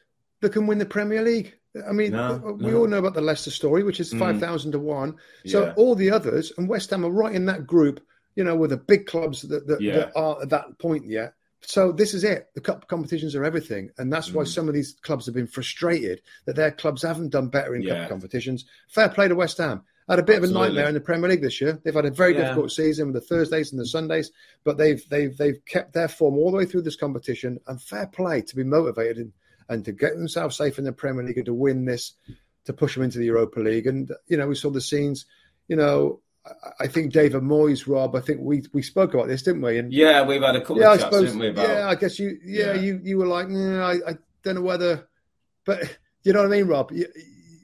that 0.40 0.52
can 0.52 0.66
win 0.66 0.78
the 0.78 0.86
Premier 0.86 1.22
League. 1.22 1.54
I 1.88 1.92
mean, 1.92 2.12
No, 2.12 2.56
we 2.60 2.70
no. 2.70 2.78
all 2.80 2.86
know 2.86 2.98
about 2.98 3.14
the 3.14 3.20
Leicester 3.20 3.50
story, 3.50 3.82
which 3.82 3.98
is 3.98 4.12
Mm. 4.12 4.18
5,000 4.20 4.72
to 4.72 4.78
1. 4.78 5.16
So 5.46 5.64
Yeah. 5.64 5.74
all 5.76 5.94
the 5.96 6.10
others, 6.10 6.52
and 6.56 6.68
West 6.68 6.90
Ham 6.90 7.04
are 7.04 7.10
right 7.10 7.34
in 7.34 7.46
that 7.46 7.66
group, 7.66 8.00
you 8.36 8.44
know, 8.44 8.56
with 8.56 8.70
the 8.70 8.76
big 8.76 9.06
clubs 9.06 9.42
that, 9.42 9.66
that, 9.66 9.80
Yeah. 9.80 9.96
that 9.96 10.12
are 10.16 10.42
at 10.42 10.50
that 10.50 10.78
point 10.78 11.06
yet. 11.06 11.34
So 11.66 11.92
this 11.92 12.12
is 12.12 12.24
it. 12.24 12.48
The 12.54 12.60
cup 12.60 12.88
competitions 12.88 13.34
are 13.34 13.44
everything. 13.44 13.90
And 13.96 14.12
that's 14.12 14.32
why 14.32 14.42
Mm. 14.44 14.48
some 14.48 14.68
of 14.68 14.74
these 14.74 14.96
clubs 15.02 15.24
have 15.26 15.34
been 15.34 15.46
frustrated 15.46 16.20
that 16.44 16.56
their 16.56 16.70
clubs 16.70 17.02
haven't 17.02 17.30
done 17.30 17.48
better 17.48 17.74
in 17.74 17.82
Yeah. 17.82 18.00
cup 18.00 18.10
competitions. 18.10 18.66
Fair 18.88 19.08
play 19.08 19.28
to 19.28 19.34
West 19.34 19.58
Ham. 19.58 19.82
Had 20.06 20.18
a 20.18 20.22
bit 20.22 20.36
of 20.36 20.44
a 20.44 20.52
nightmare 20.52 20.88
in 20.88 20.92
the 20.94 21.00
Premier 21.00 21.30
League 21.30 21.40
this 21.40 21.62
year. 21.62 21.80
They've 21.82 21.94
had 21.94 22.04
a 22.04 22.10
very 22.10 22.34
Yeah. 22.34 22.42
difficult 22.42 22.72
season 22.72 23.06
with 23.06 23.14
the 23.14 23.26
Thursdays 23.26 23.72
and 23.72 23.80
the 23.80 23.86
Sundays, 23.86 24.30
but 24.62 24.76
they've 24.76 25.02
they've 25.08 25.34
they've 25.34 25.64
kept 25.64 25.94
their 25.94 26.08
form 26.08 26.34
all 26.36 26.50
the 26.50 26.58
way 26.58 26.66
through 26.66 26.82
this 26.82 26.96
competition. 26.96 27.58
And 27.66 27.80
fair 27.80 28.08
play 28.08 28.42
to 28.42 28.56
be 28.56 28.64
motivated 28.64 29.16
and, 29.16 29.32
and 29.70 29.84
to 29.86 29.92
get 29.92 30.14
themselves 30.16 30.58
safe 30.58 30.78
in 30.78 30.84
the 30.84 30.92
Premier 30.92 31.24
League 31.24 31.38
and 31.38 31.46
to 31.46 31.54
win 31.54 31.86
this, 31.86 32.12
to 32.66 32.74
push 32.74 32.92
them 32.94 33.04
into 33.04 33.16
the 33.18 33.24
Europa 33.24 33.60
League. 33.60 33.86
And 33.86 34.12
you 34.26 34.36
know, 34.36 34.46
we 34.48 34.54
saw 34.54 34.68
the 34.68 34.82
scenes. 34.82 35.24
You 35.68 35.76
know, 35.76 36.20
I, 36.46 36.84
I 36.84 36.86
think 36.86 37.12
David 37.12 37.42
Moyes, 37.42 37.86
Rob. 37.86 38.14
I 38.16 38.20
think 38.20 38.40
we 38.40 38.62
we 38.72 38.82
spoke 38.82 39.14
about 39.14 39.28
this, 39.28 39.42
didn't 39.42 39.62
we? 39.62 39.78
And 39.78 39.92
Yeah, 39.92 40.24
we've 40.24 40.42
had 40.42 40.56
a 40.56 40.60
couple 40.60 40.80
yeah, 40.80 40.90
I 40.90 40.94
of 40.94 41.00
chats, 41.00 41.14
suppose. 41.14 41.24
haven't 41.28 41.40
we? 41.40 41.48
About 41.48 41.68
Yeah, 41.68 41.88
I 41.88 41.94
guess 41.94 42.18
you. 42.18 42.38
Yeah, 42.44 42.74
Yeah. 42.74 42.80
you 42.80 43.00
you 43.02 43.18
were 43.18 43.26
like, 43.26 43.46
"Mm, 43.48 43.80
I, 43.80 44.10
I 44.10 44.14
don't 44.42 44.56
know 44.56 44.60
whether, 44.62 45.08
but 45.64 45.98
you 46.22 46.32
know 46.32 46.40
what 46.40 46.52
I 46.52 46.56
mean, 46.56 46.66
Rob. 46.66 46.90
You, 46.92 47.06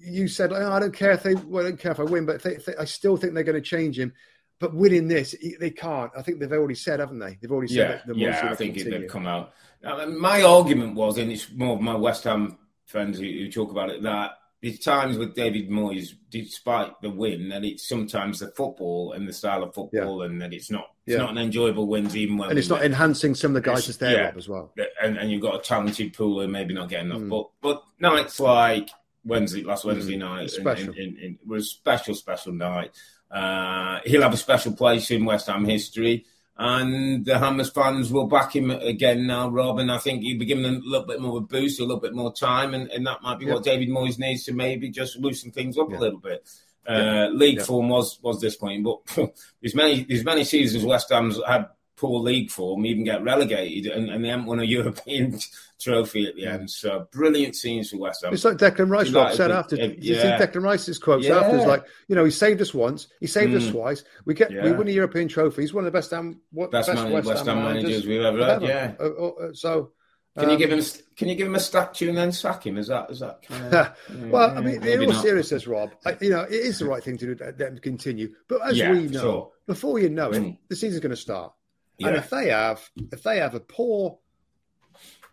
you 0.02 0.28
said, 0.28 0.52
oh, 0.52 0.72
I 0.72 0.80
don't 0.80 0.94
care 0.94 1.12
if 1.12 1.22
they, 1.22 1.34
well, 1.34 1.64
I 1.64 1.68
don't 1.68 1.78
care 1.78 1.92
if 1.92 2.00
I 2.00 2.04
win, 2.04 2.24
but 2.26 2.42
they, 2.42 2.56
they- 2.56 2.76
I 2.76 2.84
still 2.86 3.16
think 3.18 3.34
they're 3.34 3.42
going 3.44 3.54
to 3.54 3.60
change 3.60 3.98
him. 3.98 4.12
But 4.58 4.74
winning 4.74 5.08
this, 5.08 5.34
they 5.58 5.70
can't. 5.70 6.10
I 6.16 6.22
think 6.22 6.38
they've 6.40 6.52
already 6.52 6.74
said, 6.74 7.00
haven't 7.00 7.18
they? 7.18 7.38
They've 7.40 7.50
already 7.50 7.68
said 7.72 7.76
yeah, 7.76 7.88
that 7.96 8.06
the 8.06 8.12
Moyes 8.14 8.20
yeah, 8.20 8.50
I 8.50 8.54
think 8.54 8.76
it, 8.76 8.80
continue. 8.80 9.00
they've 9.00 9.08
come 9.10 9.26
out. 9.26 9.52
Now, 9.82 10.04
my 10.06 10.42
argument 10.42 10.94
was, 10.96 11.16
and 11.16 11.30
it's 11.32 11.50
more 11.50 11.76
of 11.76 11.80
my 11.80 11.94
West 11.94 12.24
Ham 12.24 12.58
friends 12.84 13.18
who, 13.18 13.24
who 13.24 13.50
talk 13.50 13.70
about 13.70 13.88
it, 13.88 14.02
that 14.02 14.32
there's 14.62 14.78
times 14.78 15.16
with 15.16 15.34
David 15.34 15.70
Moyes, 15.70 16.10
despite 16.30 17.00
the 17.00 17.08
win, 17.10 17.48
that 17.48 17.64
it's 17.64 17.88
sometimes 17.88 18.40
the 18.40 18.48
football 18.48 19.12
and 19.12 19.26
the 19.26 19.32
style 19.32 19.62
of 19.62 19.74
football, 19.74 20.22
and 20.22 20.40
that 20.42 20.52
it's 20.52 20.70
not 20.70 20.86
it's 21.06 21.14
Yeah. 21.16 21.22
not 21.22 21.30
an 21.30 21.38
enjoyable 21.38 21.86
wins 21.88 22.16
even 22.16 22.36
when 22.36 22.50
and 22.50 22.58
it's 22.58 22.68
not 22.68 22.80
win. 22.80 22.92
enhancing 22.92 23.34
some 23.34 23.56
of 23.56 23.62
the 23.62 23.68
guys 23.70 23.86
that's 23.86 23.98
there, 23.98 24.24
yeah. 24.24 24.32
As 24.36 24.48
well. 24.48 24.72
and, 25.02 25.16
and 25.16 25.30
you've 25.30 25.40
got 25.42 25.54
a 25.56 25.62
talented 25.62 26.12
pool 26.12 26.40
and 26.42 26.52
maybe 26.52 26.74
not 26.74 26.88
getting 26.90 27.06
enough. 27.10 27.22
Mm. 27.22 27.28
But 27.30 27.50
but 27.62 27.82
nights 27.98 28.38
like 28.38 28.90
Wednesday, 29.24 29.62
last 29.62 29.84
Wednesday 29.84 30.16
night, 30.16 30.50
special. 30.50 30.88
and- 30.90 30.96
and- 30.98 31.18
and 31.18 31.34
it 31.36 31.46
was 31.46 31.64
a 31.64 31.68
special, 31.68 32.14
special 32.14 32.52
night. 32.52 32.90
Uh, 33.30 34.00
he'll 34.04 34.22
have 34.22 34.34
a 34.34 34.36
special 34.38 34.72
place 34.72 35.10
in 35.10 35.24
West 35.24 35.46
Ham 35.46 35.64
history. 35.64 36.24
And 36.62 37.24
the 37.24 37.38
Hammers 37.38 37.70
fans 37.70 38.12
will 38.12 38.26
back 38.26 38.54
him 38.54 38.70
again 38.70 39.26
now, 39.26 39.48
Rob. 39.48 39.78
And 39.78 39.90
I 39.90 39.96
think 39.96 40.20
he'll 40.22 40.38
be 40.38 40.44
giving 40.44 40.62
them 40.62 40.82
a 40.84 40.88
little 40.88 41.06
bit 41.06 41.18
more 41.18 41.38
of 41.38 41.44
a 41.44 41.46
boost, 41.46 41.80
a 41.80 41.84
little 41.84 42.00
bit 42.00 42.12
more 42.14 42.34
time. 42.34 42.74
And, 42.74 42.90
and 42.90 43.06
that 43.06 43.22
might 43.22 43.38
be 43.38 43.46
what 43.46 43.64
David 43.64 43.88
Moyes 43.88 44.18
needs 44.18 44.44
to 44.44 44.52
maybe 44.52 44.90
just 44.90 45.16
loosen 45.16 45.52
things 45.52 45.78
up 45.78 45.88
Yeah. 45.90 45.96
a 45.96 46.00
little 46.00 46.18
bit. 46.20 46.46
Uh, 46.86 47.28
league 47.32 47.62
form 47.62 47.88
was 47.88 48.18
was 48.22 48.40
disappointing, 48.40 48.82
but 48.82 48.98
there's 49.62 49.74
many 49.74 50.04
there's 50.04 50.24
many 50.24 50.44
seasons 50.44 50.84
West 50.84 51.10
Ham's 51.10 51.40
had 51.46 51.66
poor 52.00 52.20
league 52.20 52.50
form, 52.50 52.86
even 52.86 53.04
get 53.04 53.22
relegated, 53.22 53.92
and, 53.92 54.08
and 54.08 54.24
they 54.24 54.28
haven't 54.28 54.46
won 54.46 54.58
a 54.58 54.64
European 54.78 55.38
trophy 55.78 56.26
at 56.26 56.34
the 56.34 56.46
end. 56.46 56.70
So 56.70 57.06
brilliant 57.12 57.54
scenes 57.56 57.90
for 57.90 57.98
West 57.98 58.24
Ham. 58.24 58.32
It's 58.32 58.44
like 58.44 58.56
Declan 58.56 58.88
Rice 58.90 59.10
Rob 59.10 59.26
like- 59.26 59.34
said 59.36 59.50
after. 59.50 59.76
it- 59.76 59.98
You 59.98 60.14
see. 60.14 60.20
Declan 60.22 60.62
Rice's 60.62 60.98
quotes 60.98 61.26
Yeah. 61.26 61.40
after. 61.40 61.56
It's 61.58 61.66
like, 61.66 61.84
you 62.08 62.16
know, 62.16 62.24
he 62.24 62.30
saved 62.30 62.60
us 62.62 62.72
once. 62.72 63.08
He 63.20 63.26
saved 63.26 63.54
us 63.54 63.64
Mm. 63.64 63.72
twice. 63.72 64.04
We 64.24 64.34
get 64.34 64.50
we 64.50 64.72
win 64.72 64.88
a 64.88 64.92
European 64.92 65.28
trophy. 65.28 65.60
He's 65.62 65.74
one 65.74 65.84
of 65.84 65.92
the 65.92 65.96
best 65.98 66.10
Ham, 66.10 66.40
what, 66.52 66.70
Best 66.70 66.92
man- 66.92 67.12
West 67.12 67.44
Ham 67.46 67.58
managers 67.62 68.06
we've 68.06 68.22
ever 68.22 68.44
had, 68.44 68.62
yeah. 68.62 68.92
Uh, 68.98 69.04
uh, 69.04 69.28
uh, 69.28 69.52
so, 69.52 69.92
Can 70.38 70.48
you 70.48 70.54
um, 70.54 70.58
give 70.60 70.72
him? 70.72 70.78
a- 70.78 71.16
Can 71.16 71.28
you 71.28 71.34
give 71.34 71.46
him 71.48 71.54
a 71.54 71.60
statue 71.60 72.08
and 72.08 72.16
then 72.16 72.32
sack 72.32 72.64
him? 72.66 72.78
Is 72.78 72.86
that 72.88 73.10
is 73.10 73.20
that 73.20 73.42
kind 73.42 73.74
of? 73.74 73.92
well, 74.30 74.56
I 74.56 74.60
mean, 74.60 74.82
in 74.86 75.00
all 75.00 75.08
not. 75.12 75.22
seriousness, 75.22 75.66
Rob, 75.66 75.90
I, 76.06 76.16
you 76.20 76.30
know, 76.30 76.42
it 76.42 76.52
is 76.52 76.78
the 76.78 76.86
right 76.86 77.02
thing 77.02 77.18
to 77.18 77.26
do. 77.34 77.44
Let 77.44 77.58
them 77.58 77.78
continue. 77.78 78.32
But 78.48 78.60
as 78.68 78.78
Yeah, 78.78 78.92
we 78.92 79.08
know, 79.08 79.20
sure. 79.20 79.50
before 79.66 79.98
you 79.98 80.08
know 80.08 80.30
it, 80.30 80.40
Mm. 80.42 80.58
the 80.68 80.76
season's 80.76 81.00
going 81.00 81.10
to 81.10 81.16
start. 81.16 81.52
Yeah. 82.00 82.08
And 82.08 82.16
if 82.16 82.30
they 82.30 82.48
have, 82.48 82.90
if 83.12 83.22
they 83.22 83.38
have 83.38 83.54
a 83.54 83.60
poor 83.60 84.18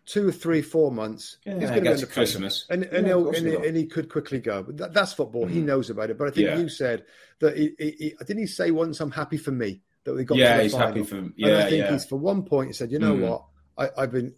two, 0.06 0.32
three, 0.32 0.62
four 0.62 0.92
months, 0.92 1.38
Yeah, 1.46 1.56
he's 1.56 1.64
I 1.64 1.68
going 1.80 1.84
to 1.84 1.90
guess 1.90 2.00
be 2.00 2.04
under 2.04 2.14
Christmas. 2.14 2.64
pressure. 2.66 2.82
and 2.94 3.06
Yeah, 3.06 3.08
he'll, 3.08 3.28
and, 3.30 3.46
he 3.48 3.52
he, 3.58 3.68
and 3.68 3.78
he 3.78 3.86
could 3.88 4.10
quickly 4.10 4.40
go. 4.40 4.64
But 4.64 4.78
that, 4.78 4.94
that's 4.94 5.14
football. 5.14 5.46
He 5.48 5.60
Mm. 5.62 5.66
knows 5.66 5.90
about 5.90 6.10
it. 6.10 6.18
But 6.18 6.28
I 6.30 6.32
think 6.32 6.48
Yeah. 6.48 6.58
you 6.60 6.70
said 6.70 7.04
that 7.40 7.58
he, 7.58 7.76
he, 7.78 7.92
he 8.00 8.14
didn't 8.20 8.40
he 8.40 8.48
say 8.48 8.72
once, 8.72 9.00
"I'm 9.02 9.12
happy 9.12 9.38
for 9.38 9.52
me 9.52 9.82
that 10.06 10.14
we 10.14 10.24
got." 10.24 10.38
Yeah, 10.38 10.52
to 10.54 10.58
the 10.58 10.64
he's 10.64 10.72
final. 10.74 10.88
happy 10.88 11.04
for- 11.04 11.18
And 11.18 11.34
I 11.40 11.70
think 11.70 11.84
yeah. 11.84 11.92
he's 11.92 12.06
for 12.06 12.16
one 12.18 12.44
point. 12.44 12.68
He 12.68 12.74
said, 12.74 12.92
"You 12.92 13.00
know 13.00 13.16
Mm. 13.16 13.22
what? 13.30 13.46
I, 13.78 14.04
I've 14.04 14.12
been." 14.12 14.34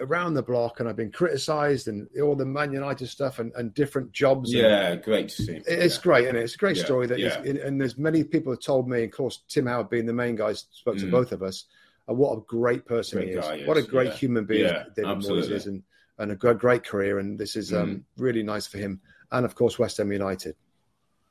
Around 0.00 0.34
the 0.34 0.42
block, 0.42 0.78
and 0.80 0.88
I've 0.88 0.96
been 0.96 1.10
criticised, 1.10 1.88
and 1.88 2.08
all 2.22 2.36
the 2.36 2.46
Man 2.46 2.72
United 2.72 3.08
stuff, 3.08 3.38
and, 3.40 3.52
and 3.56 3.74
different 3.74 4.12
jobs. 4.12 4.52
and- 4.52 4.62
Yeah, 4.62 4.94
great 4.96 5.28
to 5.30 5.42
see. 5.42 5.60
it's 5.66 5.96
yeah. 5.96 6.02
great, 6.02 6.28
and 6.28 6.38
it's 6.38 6.54
a 6.54 6.58
great 6.58 6.76
Yeah, 6.76 6.84
story. 6.84 7.06
That 7.08 7.18
yeah. 7.18 7.40
is- 7.42 7.60
and 7.62 7.80
there's 7.80 7.98
many 7.98 8.22
people 8.22 8.52
have 8.52 8.60
told 8.60 8.88
me, 8.88 9.04
of 9.04 9.10
course, 9.10 9.42
Tim 9.48 9.66
Howard 9.66 9.90
being 9.90 10.06
the 10.06 10.12
main 10.12 10.36
guy, 10.36 10.52
spoke 10.52 10.98
to 10.98 11.06
Mm. 11.06 11.10
both 11.10 11.32
of 11.32 11.42
us. 11.42 11.64
And 12.06 12.16
what 12.16 12.36
a 12.38 12.40
great 12.46 12.86
person 12.86 13.18
Great 13.18 13.28
he 13.28 13.34
is! 13.34 13.44
guy 13.44 13.58
he 13.58 13.64
what 13.66 13.76
a 13.76 13.82
great 13.82 14.08
yeah. 14.08 14.14
human 14.14 14.44
being 14.46 14.64
Yeah, 14.64 14.84
David 14.96 15.18
Moyes 15.18 15.50
is, 15.50 15.66
and 15.66 15.82
and 16.20 16.32
a 16.32 16.36
great, 16.36 16.58
great 16.58 16.84
career. 16.84 17.18
And 17.18 17.38
this 17.38 17.54
is 17.54 17.72
um, 17.72 18.04
really 18.16 18.42
nice 18.42 18.66
for 18.66 18.78
him, 18.78 19.00
and 19.30 19.44
of 19.44 19.54
course, 19.54 19.78
West 19.78 19.98
Ham 19.98 20.10
United. 20.10 20.54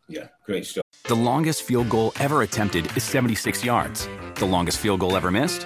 Yeah, 0.07 0.27
great 0.45 0.65
stuff. 0.65 0.83
The 1.05 1.15
longest 1.15 1.63
field 1.63 1.89
goal 1.89 2.13
ever 2.19 2.41
attempted 2.41 2.95
is 2.95 3.03
76 3.03 3.63
yards. 3.65 4.07
The 4.35 4.45
longest 4.45 4.77
field 4.79 4.99
goal 5.01 5.15
ever 5.17 5.31
missed? 5.31 5.65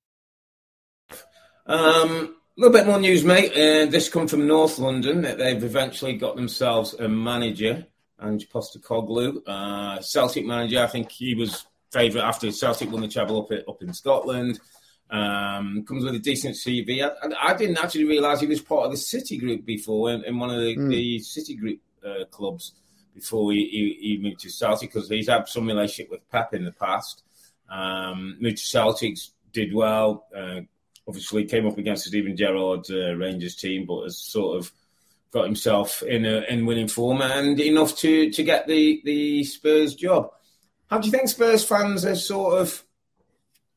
Um, 1.65 2.35
a 2.57 2.61
little 2.61 2.73
bit 2.73 2.85
more 2.85 2.99
news, 2.99 3.23
mate. 3.23 3.51
Uh, 3.51 3.89
this 3.89 4.09
come 4.09 4.27
from 4.27 4.47
North 4.47 4.77
London 4.77 5.21
that 5.21 5.37
they've 5.37 5.63
eventually 5.63 6.13
got 6.13 6.35
themselves 6.35 6.93
a 6.95 7.07
manager, 7.07 7.85
Ange 8.21 8.49
Postecoglou, 8.49 9.41
uh, 9.47 10.01
Celtic 10.01 10.45
manager. 10.45 10.81
I 10.81 10.87
think 10.87 11.11
he 11.11 11.35
was 11.35 11.65
favourite 11.91 12.25
after 12.25 12.51
Celtic 12.51 12.91
won 12.91 13.01
the 13.01 13.07
treble 13.07 13.41
up, 13.41 13.51
up 13.67 13.81
in 13.81 13.93
Scotland. 13.93 14.59
Um, 15.09 15.83
comes 15.85 16.05
with 16.05 16.15
a 16.15 16.19
decent 16.19 16.55
CV. 16.55 17.03
I, 17.03 17.51
I 17.51 17.53
didn't 17.53 17.77
actually 17.77 18.05
realise 18.05 18.39
he 18.39 18.47
was 18.47 18.61
part 18.61 18.85
of 18.85 18.91
the 18.91 18.97
City 18.97 19.37
Group 19.37 19.65
before 19.65 20.11
in, 20.11 20.23
in 20.23 20.39
one 20.39 20.49
of 20.49 20.61
the, 20.61 20.75
mm. 20.77 20.89
the 20.89 21.19
City 21.19 21.55
Group 21.55 21.81
uh, 22.05 22.25
clubs 22.31 22.73
before 23.13 23.51
he, 23.51 23.65
he, 23.99 24.07
he, 24.07 24.17
moved 24.17 24.39
to 24.39 24.49
Celtic 24.49 24.93
because 24.93 25.09
he's 25.09 25.27
had 25.27 25.49
some 25.49 25.67
relationship 25.67 26.09
with 26.09 26.29
Pep 26.29 26.53
in 26.53 26.63
the 26.63 26.71
past. 26.71 27.23
Um, 27.69 28.37
moved 28.39 28.57
to 28.57 28.63
Celtics, 28.63 29.31
did 29.51 29.73
well. 29.73 30.27
Uh, 30.33 30.61
obviously, 31.11 31.43
came 31.43 31.67
up 31.67 31.77
against 31.77 32.05
Steven 32.05 32.37
Gerrard 32.37 32.85
uh, 32.89 33.15
Rangers 33.17 33.55
team, 33.55 33.85
but 33.85 34.03
has 34.03 34.17
sort 34.17 34.57
of 34.57 34.71
got 35.31 35.45
himself 35.45 36.01
in 36.03 36.25
a, 36.25 36.45
in 36.49 36.65
winning 36.65 36.87
form 36.87 37.21
and 37.21 37.59
enough 37.59 37.97
to 37.97 38.31
to 38.31 38.43
get 38.43 38.65
the 38.67 39.01
the 39.03 39.43
Spurs 39.43 39.93
job. 39.93 40.31
How 40.89 40.99
do 40.99 41.07
you 41.07 41.11
think 41.11 41.27
Spurs 41.27 41.63
fans 41.65 42.05
are 42.05 42.15
sort 42.15 42.59
of 42.59 42.83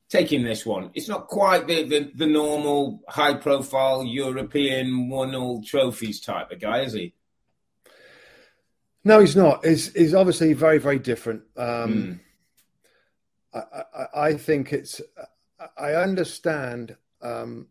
taking 0.09 0.45
this 0.45 0.65
one? 0.65 0.91
It's 0.95 1.09
not 1.09 1.27
quite 1.27 1.67
the, 1.67 1.83
the, 1.85 2.11
the 2.15 2.27
normal 2.27 3.03
high 3.09 3.35
profile 3.35 4.05
European 4.05 5.09
one 5.09 5.35
all 5.35 5.63
trophies 5.63 6.21
type 6.21 6.51
of 6.51 6.61
guy, 6.61 6.81
is 6.83 6.93
he? 6.93 7.15
No, 9.05 9.21
he's 9.21 9.37
not. 9.37 9.65
He's, 9.65 9.93
he's 9.93 10.15
obviously 10.15 10.55
very, 10.55 10.79
very 10.79 10.99
different. 10.99 11.43
Um, 11.57 11.93
mm. 11.95 12.21
I, 13.55 13.83
I, 13.97 14.21
I, 14.29 14.35
think 14.35 14.73
it's. 14.73 15.01
I 15.77 15.93
understand 15.93 16.97
um, 17.25 17.69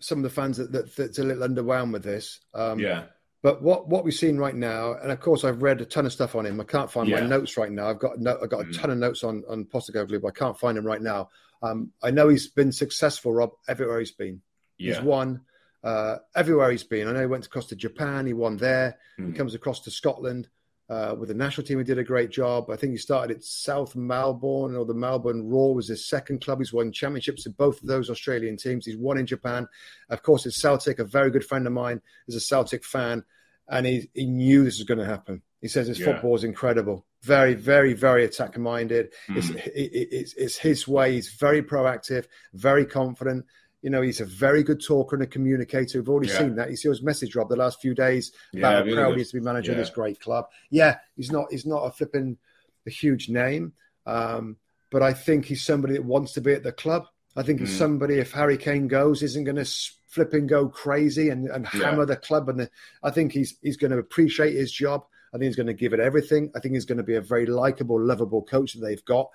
some 0.00 0.18
of 0.18 0.24
the 0.24 0.30
fans 0.30 0.56
that, 0.56 0.72
that, 0.72 0.96
that's 0.96 1.18
a 1.18 1.22
little 1.22 1.46
underwhelmed 1.46 1.92
with 1.92 2.02
this. 2.02 2.40
Um, 2.54 2.78
yeah. 2.78 3.04
But 3.42 3.60
what, 3.60 3.88
what 3.88 4.04
we've 4.04 4.14
seen 4.14 4.38
right 4.38 4.54
now, 4.54 4.94
and 4.94 5.10
of 5.10 5.20
course 5.20 5.42
I've 5.42 5.62
read 5.62 5.80
a 5.80 5.84
ton 5.84 6.06
of 6.06 6.12
stuff 6.12 6.36
on 6.36 6.46
him. 6.46 6.60
I 6.60 6.64
can't 6.64 6.90
find 6.90 7.08
yeah. 7.08 7.20
my 7.20 7.26
notes 7.26 7.56
right 7.56 7.72
now. 7.72 7.88
I've 7.88 7.98
got 7.98 8.18
no, 8.20 8.38
I've 8.40 8.50
got 8.50 8.60
a 8.60 8.64
mm. 8.64 8.80
ton 8.80 8.90
of 8.90 8.98
notes 8.98 9.24
on 9.24 9.42
on 9.48 9.64
Postecoglou, 9.64 10.22
but 10.22 10.28
I 10.28 10.38
can't 10.38 10.58
find 10.58 10.78
him 10.78 10.86
right 10.86 11.02
now. 11.02 11.28
Um, 11.60 11.90
I 12.02 12.12
know 12.12 12.28
he's 12.28 12.46
been 12.46 12.70
successful, 12.70 13.32
Rob, 13.32 13.50
everywhere 13.66 13.98
he's 13.98 14.12
been. 14.12 14.42
Yeah. 14.78 14.94
He's 14.94 15.02
won 15.02 15.40
uh, 15.82 16.18
everywhere 16.36 16.70
he's 16.70 16.84
been. 16.84 17.08
I 17.08 17.12
know 17.12 17.20
he 17.20 17.26
went 17.26 17.46
across 17.46 17.66
to 17.66 17.76
Japan. 17.76 18.26
He 18.26 18.32
won 18.32 18.56
there. 18.56 18.98
Mm. 19.18 19.28
He 19.28 19.32
comes 19.32 19.54
across 19.54 19.80
to 19.80 19.90
Scotland 19.90 20.48
uh, 20.88 21.14
with 21.18 21.28
the 21.28 21.34
national 21.34 21.66
team. 21.66 21.78
He 21.78 21.84
did 21.84 21.98
a 21.98 22.04
great 22.04 22.30
job. 22.30 22.70
I 22.70 22.76
think 22.76 22.92
he 22.92 22.98
started 22.98 23.36
at 23.36 23.44
South 23.44 23.96
Melbourne 23.96 24.76
or 24.76 24.84
the 24.84 24.94
Melbourne 24.94 25.48
Roar 25.48 25.74
was 25.74 25.88
his 25.88 26.08
second 26.08 26.42
club. 26.42 26.58
He's 26.58 26.72
won 26.72 26.92
championships 26.92 27.46
in 27.46 27.52
both 27.52 27.80
of 27.80 27.88
those 27.88 28.10
Australian 28.10 28.56
teams. 28.56 28.86
He's 28.86 28.96
won 28.96 29.18
in 29.18 29.26
Japan. 29.26 29.68
Of 30.10 30.22
course, 30.22 30.46
it's 30.46 30.60
Celtic. 30.60 30.98
A 30.98 31.04
very 31.04 31.30
good 31.30 31.44
friend 31.44 31.66
of 31.66 31.72
mine 31.72 32.00
is 32.28 32.34
a 32.34 32.40
Celtic 32.40 32.84
fan 32.84 33.24
and 33.68 33.86
he, 33.86 34.10
he 34.14 34.26
knew 34.26 34.64
this 34.64 34.78
was 34.78 34.86
going 34.86 34.98
to 34.98 35.06
happen. 35.06 35.42
He 35.60 35.68
says 35.68 35.86
his 35.86 35.98
yeah. 35.98 36.06
football 36.06 36.34
is 36.34 36.44
incredible, 36.44 37.06
very, 37.22 37.54
very, 37.54 37.94
very 37.94 38.24
attack 38.24 38.58
minded. 38.58 39.12
Mm. 39.28 39.36
It's, 39.36 39.50
it, 39.50 39.70
it's, 39.74 40.34
it's 40.34 40.58
his 40.58 40.88
way. 40.88 41.12
He's 41.12 41.32
very 41.32 41.62
proactive, 41.62 42.26
very 42.52 42.84
confident. 42.84 43.46
You 43.82 43.90
know, 43.90 44.00
he's 44.00 44.20
a 44.20 44.24
very 44.24 44.62
good 44.62 44.82
talker 44.82 45.16
and 45.16 45.24
a 45.24 45.26
communicator. 45.26 45.98
We've 45.98 46.08
already 46.08 46.28
yeah. 46.28 46.38
seen 46.38 46.54
that. 46.54 46.70
You 46.70 46.76
see 46.76 46.88
his 46.88 47.02
message, 47.02 47.34
Rob, 47.34 47.48
the 47.48 47.56
last 47.56 47.80
few 47.80 47.94
days 47.94 48.32
about 48.54 48.86
yeah, 48.86 48.92
how 48.92 49.02
proud 49.02 49.16
he 49.16 49.22
is 49.22 49.30
to 49.32 49.40
be 49.40 49.44
manager 49.44 49.72
yeah. 49.72 49.78
of 49.78 49.84
this 49.84 49.90
great 49.90 50.20
club. 50.20 50.46
Yeah, 50.70 50.98
he's 51.16 51.30
not 51.32 51.46
he's 51.50 51.66
not 51.66 51.82
a 51.82 51.90
flipping 51.90 52.38
a 52.86 52.90
huge 52.90 53.28
name, 53.28 53.72
um, 54.06 54.56
but 54.90 55.02
I 55.02 55.12
think 55.12 55.44
he's 55.44 55.64
somebody 55.64 55.94
that 55.94 56.04
wants 56.04 56.32
to 56.32 56.40
be 56.40 56.52
at 56.52 56.62
the 56.62 56.72
club. 56.72 57.06
I 57.36 57.42
think 57.42 57.58
mm. 57.58 57.66
he's 57.66 57.76
somebody, 57.76 58.18
if 58.18 58.32
Harry 58.32 58.56
Kane 58.56 58.88
goes, 58.88 59.22
isn't 59.22 59.44
going 59.44 59.56
to 59.56 59.64
flip 60.06 60.34
and 60.34 60.48
go 60.48 60.68
crazy 60.68 61.30
and, 61.30 61.48
and 61.48 61.66
hammer 61.66 62.04
the 62.04 62.16
club. 62.16 62.48
And 62.48 62.60
the, 62.60 62.70
I 63.02 63.10
think 63.10 63.32
he's 63.32 63.56
he's 63.62 63.76
going 63.76 63.90
to 63.90 63.98
appreciate 63.98 64.54
his 64.54 64.70
job. 64.70 65.04
I 65.32 65.38
think 65.38 65.46
he's 65.46 65.56
going 65.56 65.66
to 65.66 65.74
give 65.74 65.94
it 65.94 66.00
everything. 66.00 66.52
I 66.54 66.60
think 66.60 66.74
he's 66.74 66.84
going 66.84 66.98
to 66.98 67.04
be 67.04 67.14
a 67.14 67.22
very 67.22 67.46
likable, 67.46 67.98
lovable 67.98 68.42
coach 68.42 68.74
that 68.74 68.80
they've 68.80 69.04
got. 69.06 69.30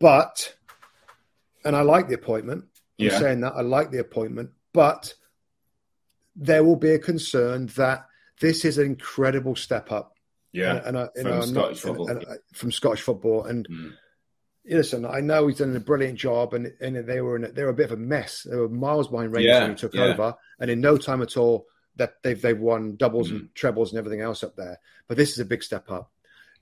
But, 0.00 0.56
and 1.64 1.76
I 1.76 1.82
like 1.82 2.08
the 2.08 2.16
appointment. 2.16 2.64
I'm 2.98 3.06
yeah. 3.06 3.18
saying 3.18 3.40
that 3.40 3.54
I 3.54 3.60
like 3.60 3.90
the 3.90 4.00
appointment, 4.00 4.50
but 4.72 5.14
there 6.34 6.64
will 6.64 6.76
be 6.76 6.90
a 6.90 6.98
concern 6.98 7.66
that 7.76 8.06
this 8.40 8.64
is 8.64 8.78
an 8.78 8.86
incredible 8.86 9.56
step 9.56 9.92
up. 9.92 10.14
Yeah, 10.52 10.80
and, 10.84 10.96
and, 10.96 11.10
from, 11.14 11.42
Scottish 11.42 11.52
not, 11.52 11.76
football. 11.76 12.08
And, 12.08 12.24
and, 12.24 12.38
from 12.54 12.72
Scottish 12.72 13.02
football, 13.02 13.44
and 13.44 13.68
mm 13.68 13.92
listen, 14.68 15.06
I 15.06 15.20
know 15.20 15.46
he's 15.46 15.58
done 15.58 15.76
a 15.76 15.80
brilliant 15.80 16.18
job, 16.18 16.54
and 16.54 16.72
and 16.80 16.96
they 16.96 17.20
were 17.20 17.36
in 17.36 17.44
a, 17.44 17.52
they 17.52 17.62
were 17.62 17.70
a 17.70 17.74
bit 17.74 17.90
of 17.90 17.92
a 17.92 18.02
mess. 18.02 18.46
They 18.48 18.56
were 18.56 18.68
miles 18.68 19.08
behind 19.08 19.32
Rangers 19.32 19.50
yeah, 19.50 19.60
when 19.62 19.70
he 19.70 19.76
took 19.76 19.94
yeah. 19.94 20.04
over, 20.04 20.34
and 20.58 20.70
in 20.70 20.80
no 20.80 20.96
time 20.96 21.22
at 21.22 21.36
all 21.36 21.66
that 21.96 22.14
they've 22.22 22.40
they've 22.40 22.58
won 22.58 22.96
doubles 22.96 23.30
mm. 23.30 23.36
and 23.36 23.54
trebles 23.54 23.92
and 23.92 23.98
everything 23.98 24.20
else 24.20 24.42
up 24.42 24.56
there. 24.56 24.78
But 25.08 25.16
this 25.16 25.32
is 25.32 25.38
a 25.38 25.44
big 25.44 25.62
step 25.62 25.90
up. 25.90 26.10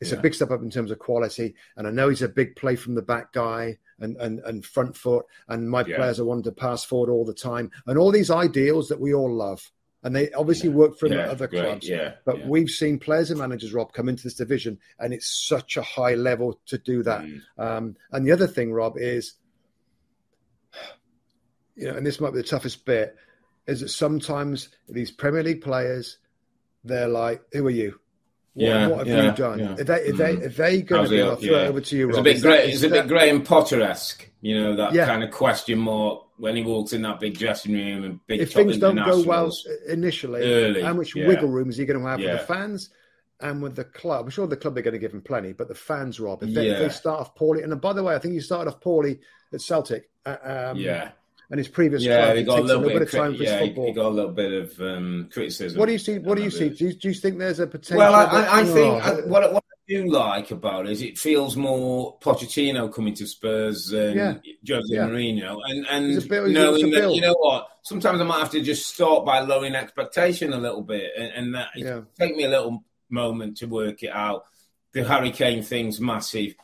It's 0.00 0.12
yeah. 0.12 0.18
a 0.18 0.22
big 0.22 0.34
step 0.34 0.50
up 0.50 0.62
in 0.62 0.70
terms 0.70 0.90
of 0.90 0.98
quality, 0.98 1.54
and 1.76 1.86
I 1.86 1.90
know 1.90 2.08
he's 2.08 2.22
a 2.22 2.28
big 2.28 2.56
play 2.56 2.76
from 2.76 2.94
the 2.94 3.02
back 3.02 3.32
guy 3.32 3.78
and 3.98 4.16
and, 4.16 4.40
and 4.40 4.64
front 4.64 4.96
foot. 4.96 5.24
And 5.48 5.70
my 5.70 5.82
players 5.84 6.20
are 6.20 6.24
wanting 6.24 6.44
to 6.44 6.52
pass 6.52 6.84
forward 6.84 7.10
all 7.10 7.24
the 7.24 7.34
time, 7.34 7.70
and 7.86 7.98
all 7.98 8.10
these 8.10 8.30
ideals 8.30 8.88
that 8.88 9.00
we 9.00 9.14
all 9.14 9.32
love 9.32 9.70
and 10.04 10.14
they 10.14 10.30
obviously 10.32 10.68
yeah. 10.68 10.76
work 10.76 10.98
for 10.98 11.08
yeah, 11.08 11.30
other 11.30 11.48
great. 11.48 11.62
clubs. 11.62 11.88
Yeah, 11.88 12.12
but 12.24 12.38
yeah. 12.38 12.46
we've 12.46 12.68
seen 12.68 12.98
players 12.98 13.30
and 13.30 13.40
managers, 13.40 13.72
Rob, 13.72 13.92
come 13.94 14.08
into 14.08 14.22
this 14.22 14.34
division, 14.34 14.78
and 14.98 15.12
it's 15.12 15.26
such 15.26 15.76
a 15.78 15.82
high 15.82 16.14
level 16.14 16.60
to 16.66 16.78
do 16.78 17.02
that. 17.02 17.22
Mm. 17.22 17.40
Um, 17.58 17.96
and 18.12 18.24
the 18.24 18.32
other 18.32 18.46
thing, 18.46 18.72
Rob, 18.72 18.96
is 18.98 19.34
you 21.74 21.88
know, 21.88 21.96
and 21.96 22.06
this 22.06 22.20
might 22.20 22.32
be 22.32 22.36
the 22.36 22.42
toughest 22.46 22.84
bit, 22.84 23.16
is 23.66 23.80
that 23.80 23.88
sometimes 23.88 24.68
these 24.88 25.10
Premier 25.10 25.42
League 25.42 25.62
players, 25.62 26.18
they're 26.84 27.08
like, 27.08 27.42
"Who 27.52 27.66
are 27.66 27.70
you? 27.70 27.98
What, 28.54 28.66
yeah, 28.66 28.86
what 28.86 28.98
have 28.98 29.08
yeah, 29.08 29.24
you 29.24 29.36
done? 29.36 29.58
Yeah. 29.58 29.72
Are 29.72 29.84
they, 29.84 30.08
are 30.08 30.12
they, 30.12 30.30
are 30.44 30.48
they 30.48 30.82
going 30.82 31.04
to 31.04 31.10
be? 31.10 31.22
I'll 31.22 31.36
throw 31.36 31.56
it 31.56 31.66
over 31.66 31.80
to 31.80 31.96
you, 31.96 32.06
Rob. 32.06 32.10
It's 32.10 32.18
a 32.18 32.22
bit, 32.22 32.42
great, 32.42 32.70
it's 32.70 32.82
a 32.84 32.88
bit 32.88 33.08
Graham 33.08 33.42
Potter 33.42 33.82
esque, 33.82 34.30
you 34.40 34.60
know, 34.60 34.76
that 34.76 34.94
kind 34.94 35.24
of 35.24 35.32
question 35.32 35.80
mark 35.80 36.22
when 36.36 36.54
he 36.54 36.62
walks 36.62 36.92
in 36.92 37.02
that 37.02 37.18
big 37.18 37.36
dressing 37.36 37.74
room 37.74 38.04
and 38.04 38.26
big. 38.26 38.40
If 38.40 38.52
things 38.52 38.78
don't 38.78 38.96
go 38.96 39.22
well 39.24 39.50
initially, 39.88 40.42
Early, 40.42 40.82
how 40.82 40.94
much 40.94 41.14
wiggle 41.16 41.48
room 41.48 41.68
is 41.68 41.76
he 41.76 41.84
going 41.84 42.00
to 42.00 42.06
have 42.08 42.20
with 42.20 42.30
the 42.30 42.46
fans 42.46 42.90
and 43.40 43.60
with 43.60 43.74
the 43.74 43.84
club? 43.84 44.26
I'm 44.26 44.30
sure 44.30 44.46
the 44.46 44.56
club 44.56 44.78
are 44.78 44.82
going 44.82 44.92
to 44.92 45.00
give 45.00 45.12
him 45.12 45.22
plenty, 45.22 45.52
but 45.52 45.66
the 45.66 45.74
fans, 45.74 46.20
Rob, 46.20 46.44
if 46.44 46.54
they, 46.54 46.68
if 46.68 46.78
they 46.78 46.88
start 46.90 47.20
off 47.20 47.34
poorly, 47.34 47.62
and 47.62 47.80
by 47.80 47.92
the 47.92 48.04
way, 48.04 48.14
I 48.14 48.20
think 48.20 48.34
he 48.34 48.40
started 48.40 48.70
off 48.70 48.80
poorly 48.80 49.18
at 49.52 49.60
Celtic. 49.60 50.10
Uh, 50.24 50.36
um, 50.70 50.76
yeah. 50.76 51.10
And 51.50 51.58
his 51.58 51.68
previous 51.68 52.02
yeah, 52.02 52.24
club, 52.24 52.36
he 52.36 52.42
got 52.42 52.58
a 52.60 52.62
little, 52.62 52.82
bit, 52.82 53.02
of 53.02 53.10
time 53.10 53.34
yeah, 53.34 53.58
football. 53.60 53.86
He 53.86 53.92
got 53.92 54.06
a 54.06 54.08
little 54.08 54.32
bit 54.32 54.52
of 54.52 54.80
um, 54.80 55.28
criticism. 55.30 55.78
What 55.78 55.86
do 55.86 55.92
you 55.92 55.98
see? 55.98 56.18
What 56.18 56.36
do 56.36 56.42
you 56.42 56.50
see? 56.50 56.70
Do 56.70 56.86
you, 56.86 56.94
do 56.94 57.08
you, 57.08 57.14
think 57.14 57.38
there's 57.38 57.60
a 57.60 57.66
potential? 57.66 57.98
Well, 57.98 58.14
I, 58.14 58.24
I, 58.24 58.60
I 58.60 58.64
think 58.64 59.04
oh, 59.04 59.26
what, 59.26 59.52
what 59.52 59.64
do 59.86 60.10
like 60.10 60.50
about 60.50 60.86
it 60.86 60.92
is 60.92 61.02
it 61.02 61.18
feels 61.18 61.56
more 61.56 62.18
Pochettino 62.18 62.92
coming 62.92 63.14
to 63.14 63.26
Spurs 63.26 63.88
than 63.88 64.16
yeah. 64.16 64.34
Jose 64.66 64.94
yeah. 64.94 65.06
Mourinho, 65.06 65.58
and 65.66 65.86
and 65.88 66.28
bit, 66.28 66.48
knowing 66.48 66.90
that 66.90 67.14
you 67.14 67.20
know 67.20 67.36
what, 67.38 67.68
sometimes 67.82 68.20
I 68.20 68.24
might 68.24 68.38
have 68.38 68.50
to 68.52 68.62
just 68.62 68.88
start 68.88 69.26
by 69.26 69.40
lowering 69.40 69.74
expectation 69.74 70.52
a 70.52 70.58
little 70.58 70.82
bit, 70.82 71.10
and, 71.16 71.32
and 71.32 71.54
that 71.54 71.68
yeah. 71.76 72.00
take 72.18 72.34
me 72.36 72.44
a 72.44 72.48
little 72.48 72.84
moment 73.10 73.58
to 73.58 73.66
work 73.66 74.02
it 74.02 74.10
out. 74.10 74.44
The 74.92 75.04
Harry 75.04 75.30
Kane 75.30 75.62
thing's 75.62 76.00
massive. 76.00 76.54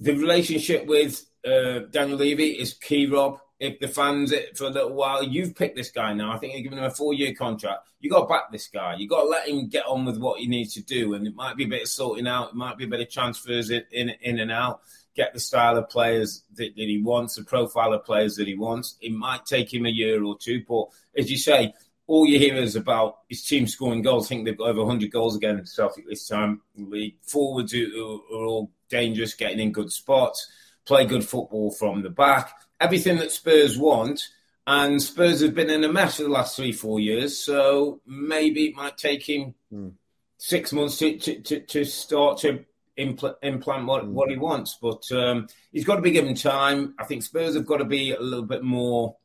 The 0.00 0.14
relationship 0.14 0.86
with 0.86 1.24
uh, 1.46 1.80
Daniel 1.90 2.18
Levy 2.18 2.50
is 2.50 2.74
key, 2.74 3.06
Rob 3.06 3.38
if 3.58 3.78
the 3.78 3.88
fans 3.88 4.32
it 4.32 4.56
for 4.56 4.64
a 4.64 4.70
little 4.70 4.92
while. 4.92 5.22
You've 5.22 5.54
picked 5.54 5.76
this 5.76 5.90
guy 5.90 6.12
now. 6.12 6.32
I 6.32 6.38
think 6.38 6.52
you're 6.52 6.62
giving 6.62 6.78
him 6.78 6.84
a 6.84 6.90
four 6.90 7.14
year 7.14 7.34
contract. 7.34 7.88
You 8.00 8.10
got 8.10 8.22
to 8.22 8.26
back 8.26 8.52
this 8.52 8.68
guy. 8.68 8.96
You 8.96 9.08
got 9.08 9.22
to 9.22 9.28
let 9.28 9.48
him 9.48 9.68
get 9.68 9.86
on 9.86 10.04
with 10.04 10.18
what 10.18 10.40
he 10.40 10.46
needs 10.46 10.74
to 10.74 10.82
do. 10.82 11.14
And 11.14 11.26
it 11.26 11.34
might 11.34 11.56
be 11.56 11.64
a 11.64 11.68
bit 11.68 11.82
of 11.82 11.88
sorting 11.88 12.26
out. 12.26 12.50
It 12.50 12.54
might 12.54 12.76
be 12.76 12.84
a 12.84 12.88
bit 12.88 13.00
of 13.00 13.10
transfers 13.10 13.70
in 13.70 13.84
in, 13.90 14.10
in 14.20 14.38
and 14.38 14.52
out. 14.52 14.80
Get 15.14 15.32
the 15.32 15.40
style 15.40 15.78
of 15.78 15.88
players 15.88 16.42
that, 16.56 16.76
that 16.76 16.82
he 16.82 17.00
wants, 17.02 17.36
the 17.36 17.44
profile 17.44 17.94
of 17.94 18.04
players 18.04 18.36
that 18.36 18.46
he 18.46 18.54
wants. 18.54 18.96
It 19.00 19.12
might 19.12 19.46
take 19.46 19.72
him 19.72 19.86
a 19.86 19.90
year 19.90 20.22
or 20.22 20.36
two, 20.36 20.62
but 20.68 20.88
as 21.16 21.30
you 21.30 21.38
say, 21.38 21.72
all 22.06 22.26
you 22.26 22.38
hear 22.38 22.54
is 22.56 22.76
about 22.76 23.20
his 23.26 23.42
team 23.42 23.66
scoring 23.66 24.02
goals. 24.02 24.26
I 24.26 24.28
think 24.28 24.44
they've 24.44 24.56
got 24.56 24.68
over 24.68 24.80
100 24.80 25.10
goals 25.10 25.34
again 25.34 25.64
Celtic 25.64 26.06
this 26.06 26.28
time. 26.28 26.60
The 26.76 27.16
forwards 27.22 27.72
are, 27.74 27.86
are 27.86 28.44
all 28.44 28.70
dangerous, 28.90 29.34
getting 29.34 29.58
in 29.58 29.72
good 29.72 29.90
spots, 29.90 30.48
play 30.84 31.06
good 31.06 31.24
football 31.24 31.70
from 31.70 32.02
the 32.02 32.10
back 32.10 32.52
everything 32.80 33.18
that 33.18 33.32
Spurs 33.32 33.78
want. 33.78 34.28
And 34.66 35.00
Spurs 35.00 35.42
have 35.42 35.54
been 35.54 35.70
in 35.70 35.84
a 35.84 35.92
mess 35.92 36.16
for 36.16 36.24
the 36.24 36.28
last 36.28 36.56
three, 36.56 36.72
four 36.72 36.98
years. 36.98 37.38
So 37.38 38.00
maybe 38.04 38.66
it 38.66 38.76
might 38.76 38.96
take 38.96 39.28
him 39.28 39.54
mm. 39.72 39.92
six 40.38 40.72
months 40.72 40.98
to, 40.98 41.16
to, 41.18 41.40
to, 41.40 41.60
to, 41.60 41.84
start 41.84 42.38
to 42.38 42.64
impl- 42.98 43.36
implant 43.42 43.86
what, 43.86 44.04
mm. 44.04 44.08
what 44.08 44.28
he 44.28 44.36
wants. 44.36 44.76
But 44.82 45.04
um, 45.12 45.46
he's 45.72 45.84
got 45.84 45.96
to 45.96 46.02
be 46.02 46.10
given 46.10 46.34
time. 46.34 46.94
I 46.98 47.04
think 47.04 47.22
Spurs 47.22 47.54
have 47.54 47.66
got 47.66 47.76
to 47.76 47.84
be 47.84 48.10
a 48.10 48.20
little 48.20 48.44
bit 48.44 48.64
more 48.64 49.16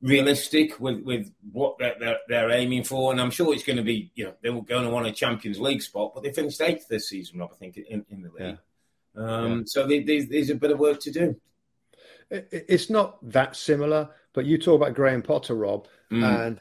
realistic 0.00 0.80
with, 0.80 1.02
with 1.02 1.30
what 1.52 1.76
they're, 1.78 1.96
they're, 1.98 2.18
they're, 2.28 2.50
aiming 2.50 2.84
for. 2.84 3.12
And 3.12 3.20
I'm 3.20 3.30
sure 3.30 3.52
it's 3.52 3.64
going 3.64 3.76
to 3.76 3.82
be, 3.82 4.10
you 4.14 4.24
know, 4.24 4.34
they're 4.42 4.52
going 4.52 4.84
to 4.84 4.90
want 4.90 5.06
a 5.06 5.12
Champions 5.12 5.58
League 5.58 5.82
spot, 5.82 6.12
but 6.14 6.22
they 6.22 6.32
finished 6.32 6.60
eighth 6.62 6.88
this 6.88 7.08
season, 7.10 7.40
Rob, 7.40 7.50
I 7.52 7.56
think, 7.56 7.76
in, 7.76 8.04
in 8.08 8.22
the 8.22 8.30
league. 8.30 8.58
Yeah. 9.16 9.22
Um, 9.22 9.58
yeah. 9.58 9.62
So 9.66 9.86
they, 9.86 10.00
there's 10.00 10.50
a 10.50 10.54
bit 10.54 10.70
of 10.70 10.78
work 10.78 11.00
to 11.00 11.10
do. 11.10 11.36
It's 12.30 12.90
not 12.90 13.18
that 13.30 13.56
similar, 13.56 14.10
but 14.32 14.46
you 14.46 14.58
talk 14.58 14.76
about 14.80 14.94
Graham 14.94 15.22
Potter, 15.22 15.54
Rob, 15.54 15.86
mm. 16.10 16.24
and 16.24 16.60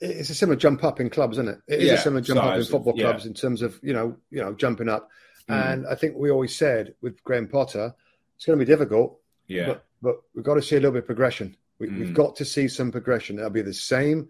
it's 0.00 0.30
a 0.30 0.34
similar 0.34 0.56
jump 0.56 0.84
up 0.84 1.00
in 1.00 1.10
clubs, 1.10 1.38
isn't 1.38 1.48
it? 1.48 1.60
It 1.68 1.80
is 1.80 1.88
yeah, 1.88 1.94
a 1.94 1.98
similar 1.98 2.20
jump 2.20 2.42
up 2.42 2.56
in 2.56 2.64
football 2.64 2.92
clubs 2.92 3.26
in 3.26 3.34
terms 3.34 3.62
of 3.62 3.78
you 3.82 3.92
know, 3.92 4.16
you 4.30 4.40
know, 4.40 4.52
jumping 4.54 4.88
up. 4.88 5.08
Mm. 5.48 5.72
And 5.72 5.86
I 5.86 5.94
think 5.94 6.16
we 6.16 6.30
always 6.30 6.54
said 6.54 6.94
with 7.00 7.22
Graham 7.24 7.48
Potter, 7.48 7.94
it's 8.36 8.44
going 8.44 8.58
to 8.58 8.64
be 8.64 8.70
difficult. 8.70 9.18
Yeah. 9.48 9.66
But, 9.66 9.84
but 10.02 10.16
we've 10.34 10.44
got 10.44 10.54
to 10.54 10.62
see 10.62 10.76
a 10.76 10.78
little 10.78 10.92
bit 10.92 11.00
of 11.00 11.06
progression. 11.06 11.56
We, 11.78 11.88
have 11.88 12.08
mm. 12.08 12.14
got 12.14 12.36
to 12.36 12.44
see 12.44 12.68
some 12.68 12.92
progression. 12.92 13.38
It'll 13.38 13.50
be 13.50 13.62
the 13.62 13.74
same 13.74 14.28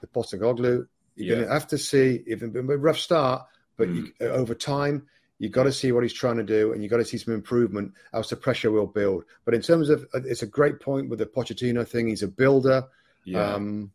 with 0.00 0.12
Potter 0.12 0.38
Postecoglou. 0.38 0.86
You're 1.16 1.26
yeah. 1.26 1.34
going 1.34 1.46
to 1.46 1.52
have 1.52 1.66
to 1.68 1.78
see, 1.78 2.22
even 2.26 2.54
a 2.56 2.62
rough 2.62 2.98
start, 2.98 3.46
but 3.76 3.88
mm. 3.88 4.12
you, 4.18 4.26
over 4.28 4.54
time, 4.54 5.06
you've 5.38 5.52
got 5.52 5.64
to 5.64 5.72
see 5.72 5.92
what 5.92 6.02
he's 6.02 6.12
trying 6.12 6.36
to 6.36 6.42
do 6.42 6.72
and 6.72 6.82
you've 6.82 6.90
got 6.90 6.98
to 6.98 7.04
see 7.04 7.18
some 7.18 7.34
improvement 7.34 7.92
else 8.12 8.30
the 8.30 8.36
pressure 8.36 8.70
will 8.70 8.86
build. 8.86 9.24
But 9.44 9.54
in 9.54 9.62
terms 9.62 9.90
of, 9.90 10.06
uh, 10.14 10.20
it's 10.24 10.42
a 10.42 10.46
great 10.46 10.80
point 10.80 11.08
with 11.08 11.18
the 11.18 11.26
Pochettino 11.26 11.86
thing. 11.86 12.08
He's 12.08 12.22
a 12.22 12.28
builder. 12.28 12.84
Yeah. 13.24 13.54
Um, 13.54 13.90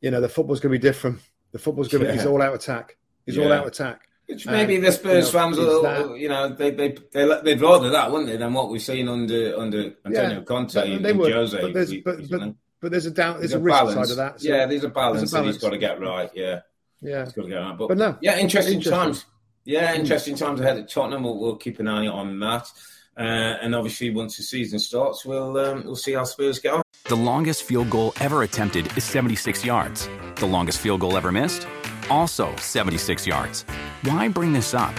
you 0.00 0.10
know, 0.10 0.20
the 0.20 0.28
football's 0.28 0.60
going 0.60 0.72
to 0.72 0.78
be 0.78 0.82
different. 0.82 1.20
The 1.52 1.58
football's 1.58 1.88
going 1.88 2.02
to 2.02 2.08
yeah. 2.08 2.12
be, 2.12 2.18
he's 2.18 2.26
all 2.26 2.42
out 2.42 2.54
attack. 2.54 2.96
He's 3.24 3.36
yeah. 3.36 3.44
all 3.44 3.52
out 3.52 3.66
attack. 3.66 4.08
Which 4.26 4.44
maybe 4.44 4.78
the 4.78 4.90
Spurs 4.90 5.32
you 5.32 5.38
know, 5.38 5.38
fans, 5.38 5.56
will, 5.56 6.16
you 6.16 6.28
know, 6.28 6.48
they 6.52 6.72
they 6.72 6.96
they 7.12 7.40
they'd 7.44 7.60
rather 7.60 7.90
that, 7.90 8.10
wouldn't 8.10 8.28
they, 8.28 8.36
than 8.36 8.54
what 8.54 8.70
we've 8.70 8.82
seen 8.82 9.08
under 9.08 9.56
under 9.56 9.94
Antonio 10.04 10.38
yeah, 10.38 10.44
Conte 10.44 10.94
and, 10.96 11.04
they 11.04 11.12
would, 11.12 11.32
Jose. 11.32 11.60
But 11.60 11.72
there's, 11.72 11.94
but, 11.98 12.28
but, 12.28 12.54
but, 12.80 12.90
there's 12.90 13.06
a 13.06 13.12
down, 13.12 13.38
there's, 13.38 13.52
there's 13.52 13.54
a, 13.54 13.58
a 13.58 13.62
risk 13.62 13.94
side 13.94 14.10
of 14.10 14.16
that. 14.16 14.40
So 14.40 14.48
yeah, 14.48 14.66
there's 14.66 14.82
a 14.82 14.88
balance, 14.88 15.20
there's 15.20 15.32
a 15.32 15.36
balance. 15.36 15.46
that 15.46 15.52
he's 15.52 15.62
got 15.62 15.70
to 15.70 15.78
get 15.78 16.00
right. 16.00 16.28
Yeah, 16.34 16.60
yeah, 17.00 17.24
he's 17.24 17.34
got 17.34 17.42
to 17.42 17.48
get 17.48 17.54
right. 17.54 17.78
But, 17.78 17.86
but 17.86 17.98
no, 17.98 18.18
yeah, 18.20 18.38
interesting, 18.38 18.74
interesting. 18.74 19.00
times. 19.00 19.26
Yeah, 19.66 19.94
interesting 19.94 20.36
times 20.36 20.60
ahead 20.60 20.78
at 20.78 20.88
Tottenham. 20.88 21.24
We'll, 21.24 21.38
we'll, 21.38 21.56
keep 21.56 21.80
an 21.80 21.88
eye 21.88 22.06
on 22.06 22.38
that. 22.38 22.70
Uh, 23.18 23.58
and 23.60 23.74
obviously, 23.74 24.10
once 24.10 24.36
the 24.36 24.44
season 24.44 24.78
starts, 24.78 25.24
we'll 25.24 25.58
um, 25.58 25.82
we'll 25.84 25.96
see 25.96 26.12
how 26.12 26.22
Spurs 26.22 26.60
get 26.60 26.74
on. 26.74 26.82
The 27.06 27.16
longest 27.16 27.64
field 27.64 27.90
goal 27.90 28.12
ever 28.20 28.44
attempted 28.44 28.96
is 28.96 29.02
76 29.02 29.64
yards. 29.64 30.08
The 30.36 30.46
longest 30.46 30.78
field 30.78 31.00
goal 31.00 31.16
ever 31.16 31.32
missed, 31.32 31.66
also 32.08 32.54
76 32.56 33.26
yards. 33.26 33.62
Why 34.02 34.28
bring 34.28 34.52
this 34.52 34.72
up? 34.72 34.94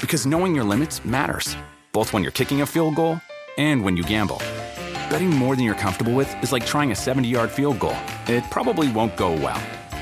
Because 0.00 0.26
knowing 0.26 0.54
your 0.54 0.64
limits 0.64 1.02
matters, 1.06 1.56
both 1.92 2.12
when 2.12 2.22
you're 2.22 2.32
kicking 2.32 2.60
a 2.60 2.66
field 2.66 2.96
goal 2.96 3.18
and 3.56 3.82
when 3.82 3.96
you 3.96 4.02
gamble. 4.02 4.42
Betting 5.08 5.30
more 5.30 5.56
than 5.56 5.64
you're 5.64 5.74
comfortable 5.74 6.14
with 6.14 6.30
is 6.42 6.52
like 6.52 6.66
trying 6.66 6.90
a 6.90 6.96
70 6.96 7.28
yard 7.28 7.50
field 7.50 7.78
goal. 7.78 7.96
It 8.26 8.44
probably 8.50 8.92
won't 8.92 9.16
go 9.16 9.32
well. 9.32 9.62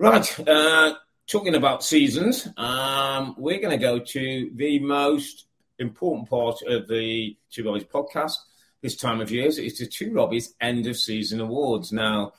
Right, 0.00 0.48
uh, 0.48 0.94
talking 1.26 1.56
about 1.56 1.82
seasons, 1.82 2.46
um, 2.56 3.34
we're 3.36 3.58
going 3.58 3.76
to 3.76 3.84
go 3.84 3.98
to 3.98 4.50
the 4.54 4.78
most 4.78 5.46
important 5.80 6.30
part 6.30 6.62
of 6.68 6.86
the 6.86 7.36
Two 7.50 7.64
Robbies 7.64 7.88
podcast 7.88 8.34
this 8.80 8.94
time 8.94 9.20
of 9.20 9.32
year. 9.32 9.48
It's 9.48 9.80
the 9.80 9.88
Two 9.88 10.12
Robbies 10.12 10.50
end 10.60 10.86
of 10.86 10.96
season 10.96 11.40
awards. 11.40 11.90
Now, 11.90 12.34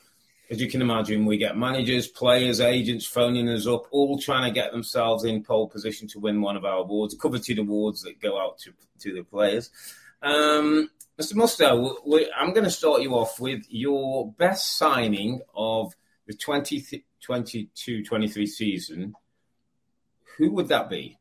as 0.50 0.58
you 0.58 0.70
can 0.70 0.80
imagine, 0.80 1.26
we 1.26 1.36
get 1.36 1.54
managers, 1.54 2.08
players, 2.08 2.62
agents 2.62 3.04
phoning 3.04 3.46
us 3.50 3.66
up, 3.66 3.84
all 3.90 4.18
trying 4.18 4.48
to 4.48 4.58
get 4.58 4.72
themselves 4.72 5.24
in 5.24 5.44
pole 5.44 5.68
position 5.68 6.08
to 6.08 6.18
win 6.18 6.40
one 6.40 6.56
of 6.56 6.64
our 6.64 6.78
awards, 6.78 7.14
coveted 7.14 7.58
awards 7.58 8.00
that 8.04 8.22
go 8.22 8.40
out 8.40 8.56
to, 8.60 8.72
to 9.00 9.12
the 9.12 9.22
players. 9.22 9.68
Um, 10.22 10.88
Mr. 11.20 11.34
Mustoe, 11.34 12.26
I'm 12.34 12.54
going 12.54 12.64
to 12.64 12.70
start 12.70 13.02
you 13.02 13.12
off 13.16 13.38
with 13.38 13.64
your 13.68 14.32
best 14.32 14.78
signing 14.78 15.42
of 15.54 15.94
the 16.30 16.36
2022 16.36 18.04
23 18.04 18.46
season. 18.46 19.14
Who 20.38 20.52
would 20.52 20.68
that 20.68 20.88
be? 20.88 21.18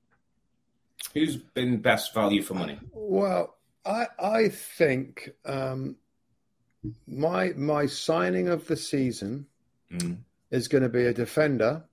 Who's 1.16 1.38
been 1.38 1.82
best 1.82 2.14
value 2.14 2.43
for 2.43 2.53
money? 2.53 2.80
Well, 2.91 3.55
I, 3.84 4.05
I 4.20 4.49
think 4.49 5.32
um, 5.45 5.95
my 7.07 7.53
my 7.55 7.88
signing 7.88 8.49
of 8.49 8.68
the 8.68 8.78
season 8.78 9.47
mm. 9.91 10.18
is 10.51 10.68
going 10.68 10.84
to 10.84 10.89
be 10.89 11.05
a 11.05 11.14
defender 11.14 11.84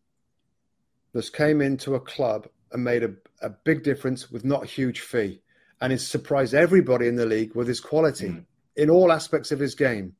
that's 1.15 1.31
came 1.31 1.63
into 1.63 1.95
a 1.95 2.01
club 2.01 2.49
and 2.73 2.85
made 2.85 3.03
a, 3.03 3.15
a 3.41 3.49
big 3.49 3.83
difference 3.83 4.31
with 4.31 4.45
not 4.45 4.65
a 4.65 4.67
huge 4.67 5.01
fee 5.01 5.41
and 5.81 5.91
has 5.91 6.07
surprised 6.07 6.53
everybody 6.53 7.09
in 7.09 7.17
the 7.17 7.25
league 7.25 7.55
with 7.55 7.67
his 7.67 7.81
quality 7.81 8.29
mm. 8.29 8.45
in 8.77 8.91
all 8.91 9.11
aspects 9.11 9.53
of 9.53 9.59
his 9.59 9.75
game. 9.75 10.15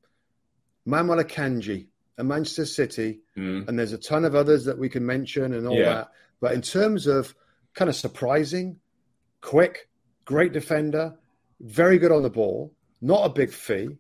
Manuel 0.87 1.23
Akanji 1.23 1.89
at 2.19 2.25
Manchester 2.25 2.67
City, 2.67 3.21
mm. 3.37 3.67
and 3.69 3.79
there's 3.79 3.93
a 3.93 3.99
ton 3.99 4.25
of 4.25 4.35
others 4.35 4.65
that 4.65 4.79
we 4.79 4.89
can 4.89 5.05
mention 5.05 5.53
and 5.53 5.67
all 5.67 5.77
yeah. 5.77 5.95
that. 5.95 6.09
But 6.41 6.53
in 6.53 6.63
terms 6.63 7.07
of 7.07 7.35
kind 7.75 7.89
of 7.89 7.97
surprising, 7.97 8.79
quick, 9.41 9.89
great 10.25 10.53
defender, 10.53 11.15
very 11.61 11.99
good 11.99 12.13
on 12.13 12.23
the 12.23 12.31
ball, 12.31 12.73
not 13.01 13.27
a 13.27 13.29
big 13.29 13.51
fee, 13.51 13.99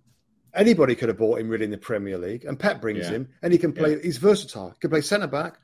Anybody 0.56 0.94
could 0.94 1.10
have 1.10 1.18
bought 1.18 1.38
him 1.38 1.50
really 1.50 1.66
in 1.66 1.70
the 1.70 1.76
Premier 1.76 2.16
League, 2.16 2.46
and 2.46 2.58
Pep 2.58 2.80
brings 2.80 3.04
yeah. 3.04 3.10
him, 3.10 3.28
and 3.42 3.52
he 3.52 3.58
can 3.58 3.74
play. 3.74 3.92
Yeah. 3.92 4.02
He's 4.02 4.16
versatile. 4.16 4.70
He 4.70 4.78
can 4.80 4.88
play 4.88 5.02
centre 5.02 5.26
back, 5.26 5.58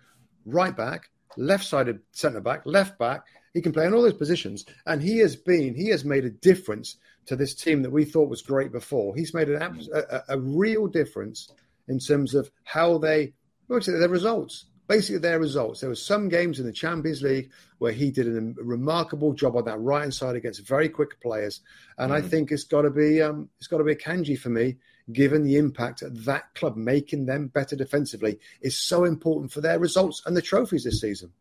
right 0.44 0.76
back, 0.76 1.08
left-sided 1.38 2.00
centre 2.10 2.42
back, 2.42 2.66
left 2.66 2.98
back. 2.98 3.22
He 3.54 3.62
can 3.62 3.72
play 3.72 3.86
in 3.86 3.94
all 3.94 4.02
those 4.02 4.12
positions, 4.12 4.66
and 4.84 5.02
he 5.02 5.18
has 5.18 5.34
been. 5.34 5.74
He 5.74 5.88
has 5.88 6.04
made 6.04 6.26
a 6.26 6.30
difference 6.30 6.98
to 7.24 7.36
this 7.36 7.54
team 7.54 7.82
that 7.82 7.90
we 7.90 8.04
thought 8.04 8.28
was 8.28 8.42
great 8.42 8.70
before. 8.70 9.16
He's 9.16 9.32
made 9.32 9.48
an, 9.48 9.62
a, 9.94 10.20
a 10.28 10.38
real 10.38 10.86
difference 10.88 11.50
in 11.88 11.98
terms 11.98 12.34
of 12.34 12.50
how 12.64 12.98
they, 12.98 13.32
their 13.68 14.08
results 14.08 14.66
basically 14.92 15.18
their 15.18 15.40
results. 15.40 15.80
There 15.80 15.88
were 15.88 15.96
some 15.96 16.28
games 16.28 16.60
in 16.60 16.66
the 16.66 16.72
Champions 16.72 17.22
League 17.22 17.50
where 17.78 17.92
he 17.92 18.10
did 18.10 18.26
a 18.26 18.62
remarkable 18.62 19.32
job 19.32 19.56
on 19.56 19.64
that 19.64 19.80
right 19.80 20.02
hand 20.02 20.12
side 20.12 20.36
against 20.36 20.66
very 20.66 20.88
quick 20.88 21.18
players, 21.20 21.60
and 21.96 22.12
mm. 22.12 22.14
I 22.14 22.20
think 22.20 22.50
it's 22.50 22.64
got 22.64 22.82
to 22.82 22.90
be 22.90 23.22
um, 23.22 23.48
it's 23.58 23.68
got 23.68 23.78
to 23.78 23.84
be 23.84 23.94
Akanji 23.94 24.38
for 24.38 24.50
me, 24.50 24.76
given 25.10 25.44
the 25.44 25.56
impact 25.56 26.02
that 26.06 26.54
club 26.54 26.76
making 26.76 27.24
them 27.26 27.48
better 27.48 27.74
defensively 27.74 28.38
is 28.60 28.78
so 28.78 29.04
important 29.04 29.50
for 29.50 29.62
their 29.62 29.78
results 29.78 30.22
and 30.26 30.36
the 30.36 30.42
trophies 30.42 30.84
this 30.84 31.00
season. 31.00 31.32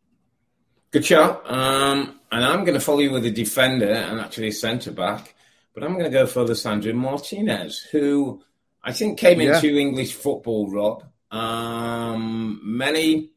Good 0.92 1.06
shot. 1.06 1.50
Um, 1.50 2.20
and 2.32 2.44
I'm 2.44 2.66
going 2.66 2.78
to 2.78 2.86
follow 2.86 3.00
you 3.00 3.12
with 3.12 3.26
a 3.26 3.32
defender 3.32 3.92
and 3.92 4.20
actually 4.20 4.52
centre 4.52 4.92
back, 4.92 5.36
but 5.74 5.84
I'm 5.84 5.94
going 5.94 6.06
to 6.06 6.10
go 6.10 6.26
for 6.26 6.44
Lisandro 6.44 6.94
Martinez, 6.94 7.80
who 7.80 8.44
I 8.84 8.94
think 8.94 9.20
came 9.20 9.40
yeah. 9.40 9.56
into 9.56 9.78
English 9.78 10.14
football, 10.14 10.70
Rob, 10.72 11.04
um, 11.32 12.60
many 12.64 13.32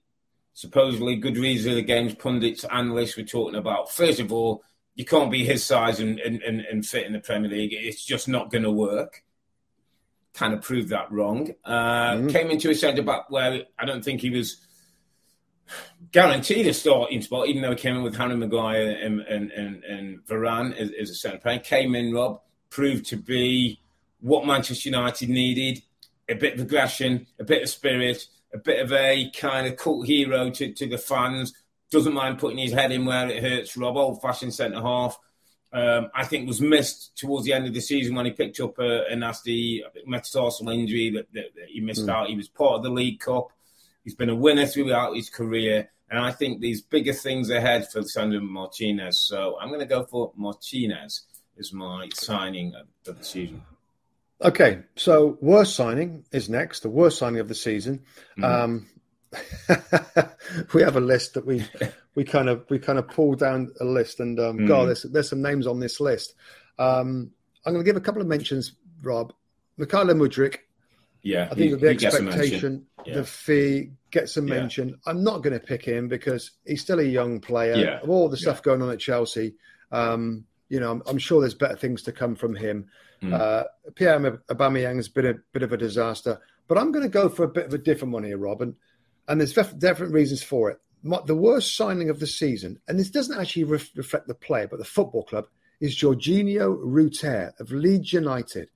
supposedly 0.55 1.17
good 1.17 1.37
reasons 1.37 1.73
of 1.73 1.77
the 1.77 1.83
game's 1.83 2.15
pundits, 2.15 2.65
analysts 2.65 3.17
were 3.17 3.25
talking 3.25 3.59
about. 3.59 3.91
First 3.91 4.21
of 4.21 4.33
all, 4.33 4.63
you 4.95 5.05
can't 5.05 5.31
be 5.31 5.45
his 5.45 5.65
size 5.65 6.01
and, 6.01 6.21
and, 6.21 6.41
and, 6.43 6.61
and 6.61 6.87
fit 6.87 7.07
in 7.07 7.13
the 7.13 7.19
Premier 7.19 7.51
League. 7.51 7.73
It's 7.73 8.05
just 8.05 8.29
not 8.29 8.51
going 8.51 8.63
to 8.63 8.71
work. 8.71 9.25
Kind 10.33 10.55
of 10.55 10.63
proved 10.63 10.89
that 10.91 11.11
wrong. 11.11 11.51
Uh, 11.65 12.13
mm. 12.13 12.31
Came 12.31 12.51
into 12.51 12.71
a 12.71 12.75
centre 12.75 13.03
back 13.03 13.29
where 13.31 13.63
I 13.79 13.85
don't 13.85 14.05
think 14.05 14.21
he 14.21 14.31
was 14.31 14.65
guaranteed 16.13 16.67
a 16.67 16.75
starting 16.75 17.23
spot, 17.23 17.49
even 17.49 17.63
though 17.63 17.71
he 17.71 17.77
came 17.77 17.97
in 17.97 18.03
with 18.03 18.17
Harry 18.17 18.37
Maguire 18.37 18.91
and, 18.91 19.21
and, 19.21 19.51
and, 19.51 19.83
and 19.85 20.25
Varane 20.27 20.77
as, 20.77 20.91
as 21.01 21.11
a 21.11 21.15
centre 21.15 21.39
back. 21.39 21.65
Came 21.65 21.95
in, 21.95 22.13
Rob, 22.13 22.41
proved 22.71 23.07
to 23.07 23.17
be 23.17 23.81
what 24.25 24.47
Manchester 24.47 24.89
United 24.89 25.29
needed 25.29 25.83
a 26.31 26.35
bit 26.35 26.55
of 26.55 26.61
aggression, 26.61 27.27
a 27.39 27.45
bit 27.45 27.62
of 27.62 27.68
spirit, 27.68 28.27
a 28.55 28.59
bit 28.59 28.81
of 28.81 28.91
a 28.91 29.31
kind 29.37 29.66
of 29.66 29.77
cult 29.77 30.07
hero 30.07 30.49
to, 30.49 30.72
to 30.72 30.89
the 30.89 30.97
fans. 30.97 31.53
Doesn't 31.91 32.14
mind 32.14 32.39
putting 32.39 32.57
his 32.57 32.72
head 32.72 32.91
in 32.91 33.05
where 33.05 33.29
it 33.29 33.43
hurts. 33.43 33.77
Rob, 33.77 33.99
old 33.99 34.22
fashioned 34.22 34.55
centre 34.55 34.81
half. 34.81 35.18
Um, 35.75 36.09
I 36.14 36.25
think 36.25 36.49
was 36.49 36.62
missed 36.62 37.18
towards 37.18 37.45
the 37.45 37.53
end 37.53 37.66
of 37.66 37.75
the 37.75 37.83
season 37.83 38.14
when 38.14 38.25
he 38.25 38.33
picked 38.33 38.61
up 38.61 38.79
a, 38.79 39.05
a 39.11 39.14
nasty 39.14 39.85
metatarsal 40.07 40.70
injury 40.70 41.11
that, 41.11 41.31
that, 41.35 41.55
that 41.57 41.68
he 41.68 41.81
missed 41.81 42.07
mm. 42.07 42.11
out. 42.11 42.29
He 42.29 42.37
was 42.37 42.49
part 42.49 42.77
of 42.77 42.83
the 42.83 42.91
League 42.91 43.20
Cup. 43.20 43.49
He's 44.05 44.14
been 44.14 44.31
a 44.31 44.35
winner 44.35 44.64
throughout 44.64 45.16
his 45.16 45.29
career. 45.29 45.91
And 46.09 46.18
I 46.18 46.31
think 46.31 46.62
there's 46.62 46.81
bigger 46.81 47.12
things 47.12 47.51
ahead 47.51 47.91
for 47.91 48.03
Sandro 48.03 48.41
Martinez. 48.41 49.18
So 49.18 49.59
I'm 49.61 49.68
going 49.68 49.81
to 49.81 49.87
go 49.87 50.05
for 50.05 50.33
Martinez 50.35 51.27
as 51.59 51.75
my 51.75 52.09
signing 52.14 52.72
of 52.75 52.87
the 53.18 53.22
season. 53.22 53.62
Okay, 54.45 54.83
so 54.95 55.39
worst 55.41 55.75
signing 55.75 56.25
is 56.31 56.51
next. 56.51 56.81
The 56.81 56.91
worst 56.91 57.19
signing 57.19 57.41
of 57.41 57.49
the 57.49 57.55
season. 57.55 58.03
Mm. 58.39 58.45
Um, 58.45 58.87
we 60.75 60.83
have 60.83 60.97
a 60.97 61.01
list 61.01 61.35
that 61.35 61.47
we 61.47 61.65
we 62.15 62.25
kind 62.25 62.49
of 62.49 62.65
we 62.69 62.79
kind 62.79 62.99
of 62.99 63.09
pulled 63.09 63.39
down 63.39 63.73
a 63.81 63.85
list, 63.85 64.21
and 64.21 64.39
um, 64.39 64.59
mm. 64.59 64.69
God, 64.69 64.89
there's 64.89 65.03
there's 65.05 65.31
some 65.31 65.43
names 65.43 65.67
on 65.67 65.81
this 65.81 65.99
list. 65.99 66.35
Um, 66.79 67.31
I'm 67.65 67.73
going 67.73 67.85
to 67.85 67.89
give 67.89 67.97
a 67.97 68.01
couple 68.01 68.21
of 68.21 68.29
mentions, 68.29 68.73
Rob. 69.03 69.33
Mykhailo 69.79 70.13
Mudryk. 70.13 70.59
Yeah, 71.23 71.49
I 71.51 71.55
think 71.55 71.71
he, 71.71 71.75
the 71.77 71.89
expectation, 71.89 72.85
yeah. 73.07 73.15
the 73.15 73.25
fee 73.25 73.93
gets 74.11 74.37
a 74.37 74.43
mention. 74.43 74.91
Yeah. 74.91 74.95
I'm 75.07 75.25
not 75.25 75.43
going 75.43 75.59
to 75.59 75.65
pick 75.65 75.83
him 75.83 76.07
because 76.07 76.51
he's 76.67 76.83
still 76.83 77.01
a 77.01 77.05
young 77.05 77.41
player. 77.41 77.77
Yeah. 77.77 78.01
Of 78.01 78.11
all 78.11 78.29
the 78.29 78.37
stuff 78.37 78.63
going 78.63 78.83
on 78.83 78.91
at 78.91 79.01
Chelsea, 79.01 79.55
um, 79.91 80.45
you 80.75 80.81
know, 80.81 80.91
I'm, 80.91 81.03
I'm, 81.07 81.18
sure 81.18 81.41
there's 81.41 81.55
better 81.55 81.77
things 81.77 82.03
to 82.03 82.11
come 82.11 82.35
from 82.35 82.57
him. 82.57 82.89
Mm. 83.22 83.33
Uh, 83.33 83.64
Pierre 83.95 84.18
Aubameyang 84.18 84.97
has 84.97 85.09
been 85.09 85.25
a 85.25 85.35
bit 85.53 85.62
of 85.62 85.72
a 85.72 85.77
disaster, 85.77 86.41
but 86.66 86.77
I'm 86.77 86.91
going 86.91 87.05
to 87.05 87.09
go 87.09 87.29
for 87.29 87.45
a 87.45 87.49
bit 87.49 87.66
of 87.66 87.75
a 87.75 87.79
different 87.79 88.12
one 88.12 88.25
here, 88.25 88.39
Robin. 88.39 88.75
And 89.29 89.41
there's 89.41 89.53
different 89.53 90.12
reasons 90.12 90.43
for 90.43 90.70
it. 90.70 90.81
The 91.27 91.37
worst 91.37 91.77
signing 91.77 92.11
of 92.11 92.18
the 92.18 92.27
season, 92.27 92.81
and 92.89 92.99
this 92.99 93.09
doesn't 93.09 93.39
actually 93.39 93.64
re- 93.64 93.91
reflect 93.95 94.27
the 94.27 94.35
player, 94.35 94.66
but 94.66 94.81
the 94.81 94.85
football 94.85 95.22
club, 95.22 95.47
is 95.81 95.97
Georginio 95.97 96.77
Rutter 96.83 97.55
of 97.61 97.70
Leeds 97.70 98.12
United. 98.12 98.70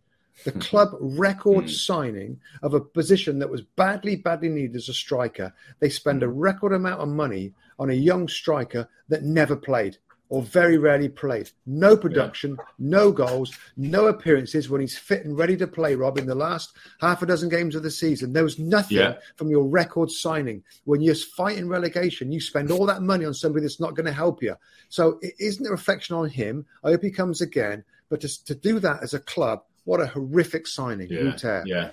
The 0.45 0.53
hmm. 0.53 0.61
club 0.61 0.91
record 1.01 1.65
mm. 1.65 1.71
signing 1.71 2.39
of 2.63 2.75
a 2.75 2.81
position 2.81 3.41
that 3.41 3.51
was 3.51 3.63
badly, 3.63 4.15
badly 4.15 4.51
needed 4.51 4.77
as 4.77 4.89
a 4.89 4.95
striker. 4.95 5.53
They 5.81 5.89
spend 5.89 6.23
a 6.23 6.27
hmm. 6.27 6.39
record 6.39 6.73
amount 6.73 7.01
of 7.01 7.09
money 7.09 7.55
on 7.77 7.91
a 7.91 7.95
young 7.95 8.29
striker 8.29 8.89
that 9.09 9.25
never 9.25 9.57
played 9.57 9.99
or 10.29 10.43
very 10.43 10.77
rarely 10.77 11.09
played. 11.09 11.51
No 11.67 11.97
production, 11.97 12.57
yeah. 12.59 12.65
no 12.79 13.13
goals, 13.13 13.57
no 13.77 14.07
appearances 14.07 14.69
when 14.69 14.81
he's 14.81 14.97
fit 14.97 15.25
and 15.25 15.39
ready 15.39 15.57
to 15.57 15.67
play, 15.67 15.95
Rob, 15.95 16.19
in 16.19 16.27
the 16.27 16.35
last 16.35 16.73
half 17.01 17.23
a 17.23 17.27
dozen 17.27 17.49
games 17.49 17.75
of 17.75 17.83
the 17.83 17.91
season. 17.91 18.33
There 18.33 18.45
was 18.45 18.59
nothing 18.59 18.99
yeah. 18.99 19.15
from 19.37 19.51
your 19.51 19.67
record 19.67 20.11
signing. 20.11 20.63
When 20.85 21.01
you're 21.01 21.15
fighting 21.15 21.69
relegation, 21.69 22.33
you 22.33 22.41
spend 22.41 22.71
all 22.71 22.87
that 22.87 23.03
money 23.03 23.25
on 23.25 23.35
somebody 23.35 23.63
that's 23.63 23.81
not 23.81 23.95
going 23.95 24.07
to 24.07 24.13
help 24.13 24.43
you. 24.43 24.55
So 24.89 25.19
it 25.23 25.35
isn't 25.39 25.67
a 25.67 25.71
reflection 25.71 26.17
on 26.17 26.29
him. 26.29 26.67
I 26.85 26.91
hope 26.91 27.03
he 27.03 27.11
comes 27.11 27.41
again. 27.41 27.85
But 28.11 28.21
to, 28.23 28.45
to 28.45 28.55
do 28.55 28.81
that 28.81 29.03
as 29.03 29.15
a 29.15 29.21
club, 29.21 29.63
what 29.85 30.01
a 30.01 30.07
horrific 30.07 30.67
signing. 30.67 31.09
Yeah. 31.11 31.63
yeah. 31.65 31.91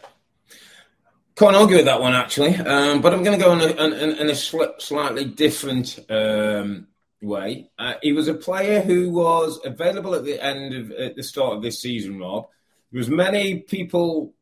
Can't 1.36 1.56
argue 1.56 1.76
with 1.76 1.86
that 1.86 2.00
one, 2.00 2.14
actually. 2.14 2.56
Um, 2.56 3.02
but 3.02 3.14
I'm 3.14 3.24
going 3.24 3.38
to 3.38 3.46
go 3.46 3.52
in 3.54 3.62
a, 3.62 4.22
in 4.22 4.30
a 4.30 4.36
slightly 4.36 5.26
different 5.26 6.00
um, 6.10 6.88
way. 7.22 7.70
Uh, 7.78 7.95
he 8.01 8.13
was 8.13 8.28
a 8.28 8.34
player 8.34 8.82
who 8.82 9.09
was 9.09 9.59
available 9.66 10.16
at 10.16 10.24
the 10.24 10.43
end 10.43 10.74
of 10.74 10.91
at 10.91 11.16
the 11.16 11.24
start 11.24 11.55
of 11.55 11.61
this 11.61 11.82
season. 11.82 12.20
Rob, 12.20 12.47
there 12.91 12.99
was 12.99 13.09
many 13.09 13.59
people 13.59 14.34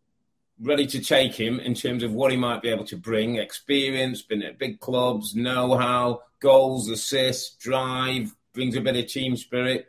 ready 0.60 0.86
to 0.88 1.00
take 1.00 1.34
him 1.34 1.60
in 1.60 1.74
terms 1.74 2.04
of 2.04 2.14
what 2.14 2.32
he 2.32 2.38
might 2.38 2.62
be 2.62 2.70
able 2.70 2.86
to 2.86 2.98
bring: 2.98 3.38
experience, 3.38 4.22
been 4.22 4.44
at 4.44 4.60
big 4.60 4.80
clubs, 4.80 5.36
know-how, 5.36 6.22
goals, 6.40 6.90
assists, 6.90 7.56
drive, 7.56 8.36
brings 8.54 8.76
a 8.76 8.82
bit 8.82 8.98
of 8.98 9.08
team 9.08 9.36
spirit. 9.36 9.88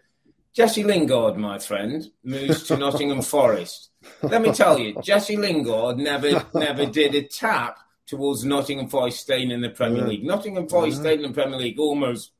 Jesse 0.53 0.85
Lingard, 0.85 1.37
my 1.37 1.59
friend, 1.59 2.11
moves 2.23 2.63
to 2.65 2.77
Nottingham 2.79 3.23
Forest. 3.23 3.91
Let 4.23 4.41
me 4.41 4.53
tell 4.53 4.79
you, 4.79 5.01
Jesse 5.03 5.37
Lingard 5.37 5.99
never 5.99 6.47
never 6.55 6.87
did 6.87 7.15
a 7.15 7.23
tap 7.23 7.79
towards 8.07 8.45
Nottingham 8.45 8.89
Forest 8.89 9.21
staying 9.21 9.51
in 9.51 9.63
the 9.63 9.71
Premier 9.71 10.07
League. 10.07 10.25
Nottingham 10.25 10.69
Forest 10.69 10.99
staying 11.01 11.25
in 11.25 11.33
the 11.33 11.35
Premier 11.35 11.59
League 11.59 11.79
almost 11.79 12.31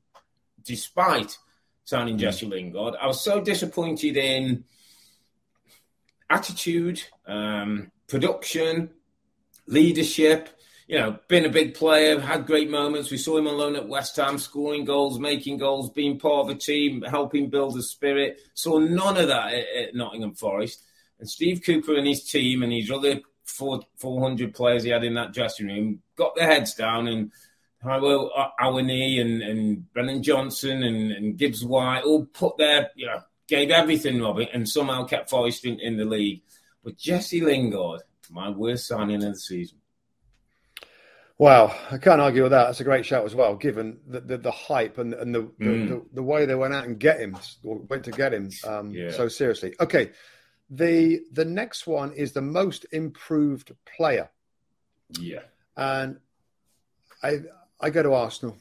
despite 0.67 1.39
signing 1.85 2.17
mm. 2.17 2.21
Jesse 2.21 2.47
Lingard. 2.47 2.95
I 3.01 3.07
was 3.07 3.21
so 3.21 3.41
disappointed 3.41 4.17
in 4.17 4.65
attitude, 6.29 7.03
um, 7.27 7.91
production, 8.09 8.91
leadership. 9.67 10.49
You 10.87 10.99
know, 10.99 11.19
been 11.29 11.47
a 11.47 11.51
big 11.51 11.75
player, 11.75 12.21
had 12.21 12.47
great 12.47 12.69
moments. 12.69 13.11
We 13.11 13.17
saw 13.17 13.39
him 13.39 13.47
alone 13.47 13.75
at 13.75 13.89
West 13.89 14.17
Ham, 14.17 14.39
scoring 14.39 14.85
goals, 14.85 15.19
making 15.19 15.57
goals, 15.57 15.91
being 15.91 16.19
part 16.19 16.45
of 16.45 16.55
a 16.55 16.59
team, 16.59 17.03
helping 17.03 17.49
build 17.49 17.79
a 17.79 17.83
spirit. 17.83 18.39
Saw 18.53 18.79
none 18.79 19.17
of 19.17 19.29
that 19.29 19.55
at, 19.55 19.65
at 19.77 19.95
Nottingham 19.95 20.35
Forest. 20.35 20.83
And 21.19 21.29
Steve 21.29 21.63
Cooper 21.65 21.95
and 21.95 22.07
his 22.07 22.25
team 22.25 22.63
and 22.63 22.71
his 22.71 22.91
other 22.91 23.21
four, 23.45 23.81
400 23.97 24.53
players 24.53 24.83
he 24.83 24.91
had 24.91 25.05
in 25.05 25.15
that 25.15 25.33
dressing 25.33 25.69
room 25.69 26.01
got 26.17 26.35
their 26.35 26.47
heads 26.47 26.75
down 26.75 27.09
and 27.09 27.31
Taiwo 27.85 28.31
Awoniyi 28.61 29.21
and, 29.21 29.43
and 29.43 29.93
Brennan 29.93 30.23
Johnson 30.23 30.83
and, 30.83 31.13
and, 31.13 31.37
Gibbs 31.37 31.65
White 31.65 32.05
all 32.05 32.25
put 32.27 32.57
their, 32.57 32.91
you 32.95 33.07
know, 33.07 33.21
gave 33.47 33.71
everything, 33.71 34.23
Robin, 34.23 34.49
and 34.53 34.69
somehow 34.69 35.05
kept 35.05 35.31
Forest 35.31 35.67
in, 35.67 35.79
in 35.81 35.97
the 35.97 36.05
league. 36.05 36.43
But 36.83 36.97
Jesse 36.97 37.41
Lingard, 37.41 38.03
my 38.31 38.51
worst 38.51 38.87
signing 38.87 39.23
of 39.23 39.35
the 39.35 39.39
season. 39.39 39.79
Wow, 41.37 41.75
I 41.91 41.99
can't 41.99 42.21
argue 42.21 42.45
with 42.45 42.53
that. 42.53 42.67
That's 42.67 42.81
a 42.81 42.85
great 42.85 43.05
shout 43.05 43.25
as 43.25 43.35
well, 43.35 43.57
given 43.57 43.99
the, 44.07 44.21
the, 44.21 44.39
the 44.39 44.51
hype 44.53 44.99
and, 44.99 45.15
and 45.15 45.35
the, 45.35 45.43
mm. 45.43 45.89
the, 45.89 46.03
the, 46.15 46.23
way 46.23 46.47
they 46.47 46.55
went 46.55 46.75
out 46.75 46.85
and 46.85 46.99
get 46.99 47.19
him, 47.19 47.37
went 47.65 48.05
to 48.05 48.13
get 48.13 48.33
him 48.33 48.51
um, 48.65 48.93
yeah. 48.93 49.11
so 49.11 49.27
seriously. 49.27 49.75
Okay, 49.81 50.13
the 50.71 51.23
the 51.33 51.45
next 51.45 51.89
one 51.89 52.13
is 52.13 52.33
the 52.33 52.41
most 52.41 52.87
improved 52.93 53.73
player. 53.85 54.31
Yeah, 55.19 55.43
and 55.77 56.21
I 57.21 57.41
I 57.81 57.91
go 57.91 58.03
to 58.03 58.15
Arsenal 58.15 58.57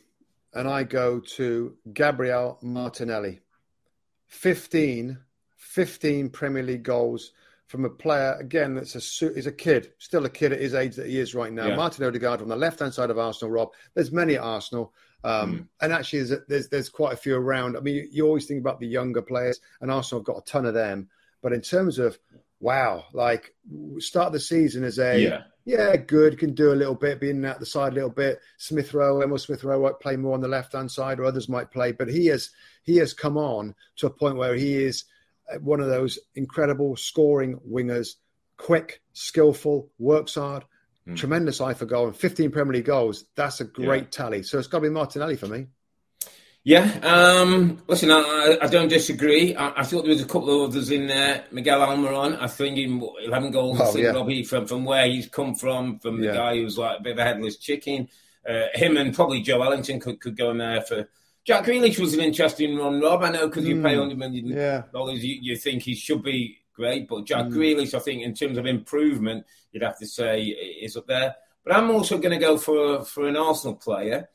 and 0.54 0.68
I 0.68 0.84
go 0.84 1.20
to 1.20 1.76
Gabriel 1.94 2.58
Martinelli. 2.62 3.40
15, 4.28 5.18
15 5.58 6.30
Premier 6.30 6.64
League 6.64 6.84
goals 6.84 7.32
from 7.68 7.86
a 7.86 7.90
player, 7.90 8.36
again, 8.40 8.76
that's 8.76 8.94
a 8.94 9.32
is 9.32 9.48
a 9.48 9.52
kid, 9.52 9.94
still 9.98 10.26
a 10.26 10.30
kid 10.30 10.54
at 10.54 10.62
his 10.62 10.76
age 10.76 10.96
that 10.96 11.08
he 11.08 11.18
is 11.18 11.34
right 11.34 11.52
now. 11.52 11.68
Yeah. 11.68 11.76
Martin 11.76 12.06
Odegaard 12.06 12.42
on 12.42 12.48
the 12.48 12.56
left 12.56 12.80
hand 12.80 12.94
side 12.94 13.10
of 13.10 13.18
Arsenal, 13.18 13.52
Rob. 13.52 13.70
There's 13.96 14.12
many 14.12 14.36
at 14.36 14.44
Arsenal. 14.44 14.94
Um, 15.24 15.54
mm. 15.54 15.68
And 15.82 15.94
actually, 15.94 16.24
there's, 16.24 16.42
there's, 16.48 16.70
there's 16.70 16.90
quite 16.90 17.14
a 17.14 17.18
few 17.18 17.36
around. 17.36 17.78
I 17.78 17.80
mean, 17.80 17.96
you, 17.96 18.08
you 18.12 18.28
always 18.28 18.46
think 18.46 18.60
about 18.60 18.80
the 18.80 18.88
younger 18.88 19.22
players, 19.22 19.60
and 19.82 19.90
Arsenal 19.90 20.20
have 20.20 20.26
got 20.26 20.38
a 20.38 20.46
ton 20.46 20.66
of 20.66 20.76
them. 20.76 21.10
But 21.42 21.54
in 21.54 21.62
terms 21.62 21.98
of 21.98 22.20
wow, 22.64 23.06
like 23.14 23.54
start 24.00 24.32
the 24.32 24.40
season 24.40 24.84
as 24.84 24.98
a 24.98 25.20
yeah 25.20 25.42
yeah, 25.66 25.96
good, 25.96 26.38
can 26.38 26.54
do 26.54 26.74
a 26.74 26.76
little 26.76 26.96
bit, 26.96 27.22
being 27.22 27.46
out 27.46 27.60
the 27.60 27.66
side 27.66 27.94
a 27.94 27.96
little 27.96 28.10
bit. 28.10 28.42
Smith 28.58 28.94
Rowe, 28.94 29.22
Emil 29.22 29.38
Smith 29.38 29.64
Rowe 29.64 29.82
might 29.82 30.00
play 30.00 30.18
more 30.18 30.34
on 30.34 30.42
the 30.42 30.48
left 30.48 30.74
hand 30.74 30.92
side, 30.92 31.20
or 31.20 31.26
others 31.26 31.48
might 31.48 31.72
play, 31.72 31.94
but 31.94 32.10
he 32.10 32.28
has 32.28 32.50
he 32.84 32.98
has 32.98 33.14
come 33.14 33.38
on 33.38 33.74
to 33.98 34.08
a 34.08 34.10
point 34.10 34.36
where 34.36 34.56
he 34.56 34.84
is 34.84 35.06
uh, 35.52 35.60
one 35.60 35.80
of 35.80 35.88
those 35.88 36.20
incredible 36.36 36.98
scoring 36.98 37.60
wingers, 37.70 38.16
quick, 38.58 39.02
skillful, 39.14 39.90
works 40.00 40.36
hard, 40.36 40.66
mm. 41.08 41.16
tremendous 41.16 41.62
eye 41.62 41.74
for 41.74 41.86
goal, 41.86 42.08
and 42.08 42.16
15 42.16 42.52
Premier 42.52 42.74
League 42.74 42.86
goals. 42.86 43.26
That's 43.36 43.62
a 43.62 43.66
great 43.66 44.04
yeah. 44.04 44.10
tally. 44.10 44.44
So 44.44 44.60
it's 44.60 44.68
got 44.68 44.80
to 44.80 44.84
be 44.84 44.90
Martinelli 44.90 45.38
for 45.38 45.48
me. 45.48 45.68
Yeah, 46.66 46.84
um, 47.04 47.84
listen, 47.88 48.10
I, 48.10 48.58
I, 48.62 48.68
don't 48.68 48.88
disagree. 48.88 49.54
I, 49.54 49.82
I, 49.82 49.84
thought 49.84 50.04
there 50.04 50.14
was 50.14 50.22
a 50.22 50.26
couple 50.26 50.64
of 50.64 50.70
others 50.70 50.92
in 50.92 51.08
there. 51.08 51.44
Miguel 51.52 51.82
Almiron, 51.82 52.40
I 52.40 52.48
think 52.48 52.78
in 52.78 53.06
11 53.26 53.52
goals, 53.52 53.80
oh, 53.82 53.98
yeah. 53.98 54.12
Robbie, 54.12 54.46
from, 54.46 54.66
from 54.66 54.86
where 54.86 55.06
he's 55.06 55.28
come 55.28 55.56
from, 55.56 56.00
from 56.00 56.22
the 56.22 56.28
yeah. 56.28 56.34
guy 56.34 56.56
who's 56.56 56.78
like 56.78 57.00
a 57.00 57.04
bit 57.04 57.14
of 57.14 57.20
a 57.20 57.24
headless 57.26 57.58
chicken. 57.58 58.08
Uh, 58.48 58.68
him 58.76 58.96
and 58.96 59.14
probably 59.14 59.44
Joelinton 59.44 60.00
could, 60.00 60.22
could 60.22 60.38
go 60.38 60.52
in 60.52 60.60
there 60.60 60.82
for. 60.82 61.10
Jack 61.44 61.66
Grealish 61.66 62.00
was 62.00 62.14
an 62.14 62.22
interesting 62.22 62.78
run, 62.78 63.02
Rob. 63.02 63.24
I 63.24 63.32
know 63.32 63.48
because 63.48 63.66
you 63.66 63.76
mm, 63.76 63.84
pay 63.84 63.98
100 63.98 64.18
million 64.18 64.48
yeah. 64.48 64.84
dollars, 64.94 65.22
you, 65.22 65.38
you, 65.42 65.58
think 65.58 65.84
he 65.84 65.94
should 65.94 66.24
be 66.24 66.60
great. 66.74 67.10
But 67.10 67.26
Jack 67.26 67.48
mm. 67.48 67.54
Grealish, 67.54 67.94
I 67.94 68.00
think, 68.00 68.24
in 68.24 68.34
terms 68.34 68.58
of 68.58 68.66
improvement, 68.66 69.46
you'd 69.74 69.84
have 69.84 70.00
to 70.00 70.08
say 70.08 70.44
is 70.44 70.96
up 70.96 71.08
there. 71.08 71.36
But 71.66 71.76
I'm 71.76 71.92
also 71.92 72.18
going 72.18 72.32
to 72.32 72.46
go 72.46 72.58
for 72.58 73.04
for 73.04 73.28
an 73.28 73.36
Arsenal 73.36 73.76
player 73.76 74.30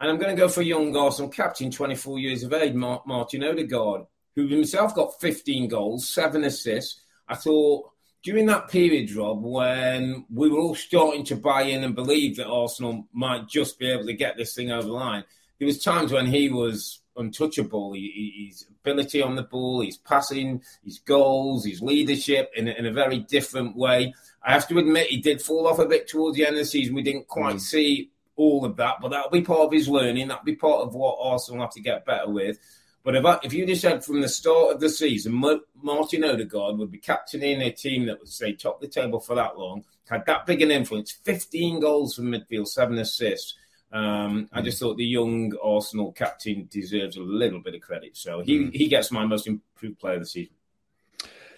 and 0.00 0.10
I'm 0.10 0.18
going 0.18 0.34
to 0.34 0.40
go 0.40 0.48
for 0.48 0.60
a 0.60 0.64
young 0.64 0.96
Arsenal 0.96 1.30
captain, 1.30 1.70
24 1.70 2.18
years 2.18 2.42
of 2.44 2.52
age, 2.52 2.74
Martin 2.74 3.44
Odegaard, 3.44 4.02
who 4.36 4.46
himself 4.46 4.94
got 4.94 5.20
15 5.20 5.68
goals, 5.68 6.08
seven 6.08 6.44
assists. 6.44 7.00
I 7.28 7.34
thought 7.34 7.90
during 8.22 8.46
that 8.46 8.68
period, 8.68 9.12
Rob, 9.12 9.42
when 9.42 10.24
we 10.32 10.48
were 10.48 10.58
all 10.58 10.74
starting 10.74 11.24
to 11.24 11.36
buy 11.36 11.62
in 11.62 11.84
and 11.84 11.94
believe 11.94 12.36
that 12.36 12.46
Arsenal 12.46 13.06
might 13.12 13.48
just 13.48 13.78
be 13.78 13.90
able 13.90 14.06
to 14.06 14.12
get 14.12 14.36
this 14.36 14.54
thing 14.54 14.70
over 14.70 14.86
the 14.86 14.92
line, 14.92 15.24
there 15.58 15.66
was 15.66 15.82
times 15.82 16.12
when 16.12 16.26
he 16.26 16.48
was 16.48 17.00
untouchable. 17.16 17.94
His 17.94 18.66
ability 18.80 19.20
on 19.20 19.34
the 19.34 19.42
ball, 19.42 19.82
his 19.82 19.96
passing, 19.96 20.62
his 20.84 21.00
goals, 21.00 21.64
his 21.64 21.82
leadership 21.82 22.52
in, 22.56 22.68
in, 22.68 22.86
a 22.86 22.92
very 22.92 23.18
different 23.18 23.76
way. 23.76 24.14
I 24.44 24.52
have 24.52 24.68
to 24.68 24.78
admit, 24.78 25.08
he 25.08 25.18
did 25.18 25.42
fall 25.42 25.66
off 25.66 25.80
a 25.80 25.86
bit 25.86 26.08
towards 26.08 26.36
the 26.36 26.46
end 26.46 26.54
of 26.54 26.60
the 26.60 26.66
season. 26.66 26.94
We 26.94 27.02
didn't 27.02 27.26
quite 27.26 27.56
mm. 27.56 27.60
see 27.60 28.10
all 28.38 28.64
of 28.64 28.76
that, 28.76 28.96
but 29.02 29.08
that'll 29.08 29.30
be 29.30 29.42
part 29.42 29.60
of 29.60 29.72
his 29.72 29.88
learning. 29.88 30.28
That'll 30.28 30.44
be 30.44 30.54
part 30.54 30.82
of 30.82 30.94
what 30.94 31.18
Arsenal 31.20 31.60
have 31.60 31.72
to 31.72 31.82
get 31.82 32.06
better 32.06 32.30
with. 32.30 32.58
But 33.04 33.16
if, 33.16 33.24
I, 33.24 33.38
if 33.42 33.52
you 33.52 33.66
just 33.66 33.82
said 33.82 34.04
from 34.04 34.20
the 34.20 34.28
start 34.28 34.74
of 34.74 34.80
the 34.80 34.88
season, 34.88 35.32
Martin 35.34 36.24
Odegaard 36.24 36.78
would 36.78 36.90
be 36.90 36.98
captaining 36.98 37.62
a 37.62 37.70
team 37.70 38.06
that 38.06 38.18
would 38.18 38.28
say 38.28 38.52
top 38.52 38.80
the 38.80 38.88
table 38.88 39.20
for 39.20 39.34
that 39.34 39.58
long, 39.58 39.84
had 40.08 40.24
that 40.26 40.46
big 40.46 40.62
an 40.62 40.70
influence, 40.70 41.12
15 41.24 41.80
goals 41.80 42.14
from 42.14 42.26
midfield, 42.26 42.68
seven 42.68 42.98
assists. 42.98 43.54
Um, 43.90 44.48
I 44.52 44.60
just 44.62 44.78
thought 44.78 44.96
the 44.96 45.04
young 45.04 45.52
Arsenal 45.62 46.12
captain 46.12 46.68
deserves 46.70 47.16
a 47.16 47.22
little 47.22 47.60
bit 47.60 47.74
of 47.74 47.80
credit. 47.80 48.16
So 48.16 48.40
he, 48.40 48.58
mm. 48.58 48.74
he 48.74 48.88
gets 48.88 49.10
my 49.10 49.24
most 49.24 49.46
improved 49.46 49.98
player 49.98 50.14
of 50.14 50.20
the 50.20 50.26
season. 50.26 50.54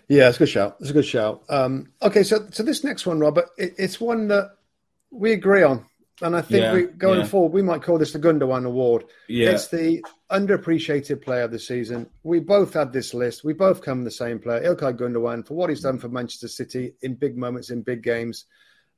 Yeah, 0.08 0.28
it's 0.28 0.36
a 0.36 0.40
good 0.40 0.48
shout. 0.48 0.76
It's 0.80 0.90
a 0.90 0.94
good 0.94 1.06
shout. 1.06 1.42
Um, 1.48 1.92
okay, 2.02 2.24
so 2.24 2.48
so 2.50 2.64
this 2.64 2.82
next 2.82 3.06
one, 3.06 3.20
Robert, 3.20 3.48
it, 3.56 3.74
it's 3.78 4.00
one 4.00 4.26
that 4.28 4.56
we 5.12 5.32
agree 5.32 5.62
on, 5.62 5.84
and 6.22 6.36
I 6.36 6.40
think 6.42 6.62
Yeah, 6.62 6.74
we, 6.74 6.82
going 6.86 7.20
yeah. 7.20 7.26
forward, 7.26 7.52
we 7.52 7.62
might 7.62 7.82
call 7.82 7.98
this 7.98 8.12
the 8.12 8.18
Gundogan 8.18 8.66
Award. 8.66 9.04
Yeah. 9.28 9.50
It's 9.50 9.68
the 9.68 10.04
underappreciated 10.30 11.22
player 11.22 11.42
of 11.42 11.50
the 11.52 11.58
season. 11.58 12.08
We 12.22 12.40
both 12.40 12.74
had 12.74 12.92
this 12.92 13.14
list. 13.14 13.44
We 13.44 13.52
both 13.52 13.82
come 13.82 14.04
the 14.04 14.10
same 14.10 14.38
player, 14.38 14.62
Ilkay 14.62 14.98
Gundogan, 14.98 15.46
for 15.46 15.54
what 15.54 15.70
he's 15.70 15.80
done 15.80 15.98
for 15.98 16.08
Manchester 16.08 16.48
City 16.48 16.94
in 17.02 17.14
big 17.14 17.36
moments, 17.36 17.70
in 17.70 17.82
big 17.82 18.02
games, 18.02 18.46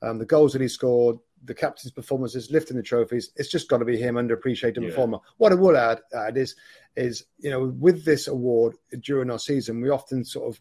um, 0.03 0.18
the 0.18 0.27
goals 0.27 0.53
that 0.53 0.62
he 0.62 0.68
scored, 0.68 1.16
the 1.45 1.55
captain's 1.55 1.93
performances, 1.93 2.51
lifting 2.51 2.77
the 2.77 2.83
trophies. 2.83 3.31
It's 3.37 3.51
just 3.51 3.68
got 3.68 3.79
to 3.79 3.85
be 3.85 3.97
him, 3.97 4.14
underappreciated 4.16 4.83
Yeah. 4.83 4.89
performer. 4.89 5.18
What 5.39 5.53
I 5.53 5.57
will 5.57 5.77
add, 5.77 6.01
add 6.14 6.37
is, 6.37 6.55
is 6.97 7.25
you 7.39 7.51
know, 7.51 7.66
with 7.79 8.05
this 8.05 8.29
award 8.29 8.77
during 9.01 9.31
our 9.31 9.39
season, 9.39 9.81
we 9.81 9.91
often 9.91 10.25
sort 10.25 10.49
of 10.55 10.61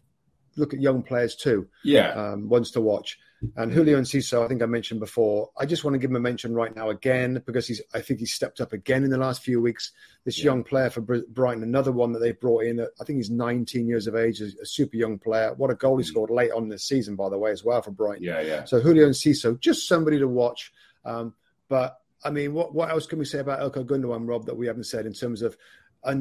look 0.56 0.74
at 0.74 0.80
young 0.80 1.02
players 1.02 1.34
too 1.34 1.68
Yeah. 1.84 2.10
um, 2.10 2.48
ones 2.48 2.70
to 2.72 2.80
watch. 2.80 3.18
And 3.56 3.72
Julio 3.72 4.00
Enciso, 4.00 4.44
I 4.44 4.46
think 4.46 4.62
I 4.62 4.66
mentioned 4.66 5.00
before. 5.00 5.50
I 5.58 5.66
just 5.66 5.82
want 5.82 5.94
to 5.94 5.98
give 5.98 6.10
him 6.10 6.16
a 6.16 6.20
mention 6.20 6.54
right 6.54 6.72
now 6.76 6.90
again 6.90 7.42
because 7.44 7.66
he's. 7.66 7.82
I 7.92 8.00
think 8.00 8.20
he's 8.20 8.32
stepped 8.32 8.60
up 8.60 8.72
again 8.72 9.02
in 9.02 9.10
the 9.10 9.18
last 9.18 9.42
few 9.42 9.60
weeks. 9.60 9.90
This 10.24 10.44
young 10.44 10.62
player 10.62 10.90
for 10.90 11.00
Brighton, 11.00 11.64
another 11.64 11.90
one 11.90 12.12
that 12.12 12.20
they 12.20 12.30
brought 12.30 12.62
in. 12.62 12.78
I 12.78 13.04
think 13.04 13.16
he's 13.16 13.30
19 13.30 13.88
years 13.88 14.06
of 14.06 14.14
age, 14.14 14.40
a, 14.40 14.44
a 14.62 14.64
super 14.64 14.96
young 14.96 15.18
player. 15.18 15.54
What 15.56 15.70
a 15.70 15.74
goal 15.74 15.96
he 15.98 16.04
scored 16.04 16.30
late 16.30 16.52
on 16.52 16.68
this 16.68 16.84
season, 16.84 17.16
by 17.16 17.30
the 17.30 17.36
way, 17.38 17.50
as 17.50 17.64
well 17.64 17.82
for 17.82 17.90
Brighton. 17.90 18.22
Yeah, 18.22 18.42
yeah. 18.42 18.62
So 18.64 18.80
Julio 18.80 19.08
Enciso, 19.08 19.58
just 19.58 19.88
somebody 19.88 20.20
to 20.20 20.28
watch. 20.28 20.72
Um, 21.04 21.34
but 21.68 21.98
I 22.24 22.30
mean, 22.30 22.54
what 22.54 22.72
what 22.76 22.90
else 22.90 23.08
can 23.08 23.18
we 23.18 23.24
say 23.24 23.40
about 23.40 23.58
Ilkay 23.58 23.86
Gundogan, 23.86 24.28
Rob, 24.28 24.46
that 24.46 24.56
we 24.56 24.68
haven't 24.68 24.84
said 24.84 25.04
in 25.04 25.14
terms 25.14 25.42
of 25.42 25.56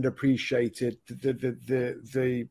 underappreciated, 0.01 0.97
the 1.07 1.33
the 1.33 1.51
the, 1.67 2.01
the 2.13 2.47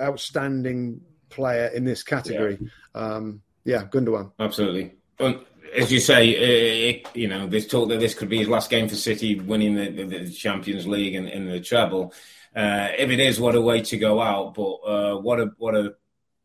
outstanding 0.00 1.00
player 1.28 1.66
in 1.68 1.84
this 1.84 2.02
category? 2.02 2.58
Um, 2.94 3.42
yeah, 3.64 3.84
Gundogan. 3.84 4.32
Absolutely. 4.38 4.94
And 5.18 5.40
as 5.74 5.92
you 5.92 6.00
say, 6.00 6.28
it, 6.30 7.08
you 7.14 7.28
know, 7.28 7.46
there's 7.46 7.66
talk 7.66 7.88
that 7.88 8.00
this 8.00 8.14
could 8.14 8.28
be 8.28 8.38
his 8.38 8.48
last 8.48 8.70
game 8.70 8.88
for 8.88 8.94
City, 8.94 9.38
winning 9.40 9.74
the, 9.74 10.04
the, 10.04 10.30
Champions 10.30 10.86
League 10.86 11.14
and, 11.14 11.28
and 11.28 11.48
the 11.50 11.60
treble. 11.60 12.12
Uh, 12.54 12.88
if 12.96 13.10
it 13.10 13.20
is, 13.20 13.40
what 13.40 13.56
a 13.56 13.60
way 13.60 13.82
to 13.82 13.96
go 13.96 14.20
out! 14.20 14.54
But 14.54 14.72
uh, 14.86 15.16
what 15.18 15.40
a 15.40 15.50
what 15.58 15.74
a 15.74 15.94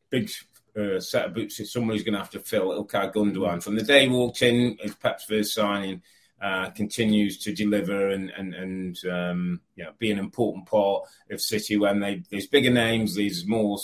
big 0.10 0.32
uh, 0.76 1.00
set 1.00 1.26
of 1.26 1.34
boots 1.36 1.58
that 1.58 1.68
somebody's 1.68 2.04
going 2.04 2.14
to 2.14 2.20
have 2.20 2.32
to 2.32 2.39
fill. 2.39 2.70
Ilkay 2.70 3.14
Gundogan 3.14 3.62
from 3.62 3.76
the 3.76 3.84
day 3.84 4.04
he 4.04 4.08
walked 4.10 4.41
in, 4.41 4.78
his 4.82 4.95
Pep's 4.95 5.26
first 5.26 5.54
signing, 5.54 6.02
uh, 6.41 6.69
continues 6.71 7.37
to 7.39 7.53
deliver 7.53 8.09
and 8.09 8.29
and 8.31 8.53
and 8.53 8.97
um, 9.11 9.61
you 9.75 9.83
know 9.83 9.91
be 9.97 10.11
an 10.11 10.19
important 10.19 10.65
part 10.65 11.03
of 11.29 11.41
City 11.41 11.77
when 11.77 11.99
they 11.99 12.23
there's 12.29 12.47
bigger 12.47 12.71
names, 12.71 13.15
there's 13.15 13.45
more 13.45 13.77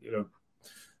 you 0.00 0.12
know 0.12 0.26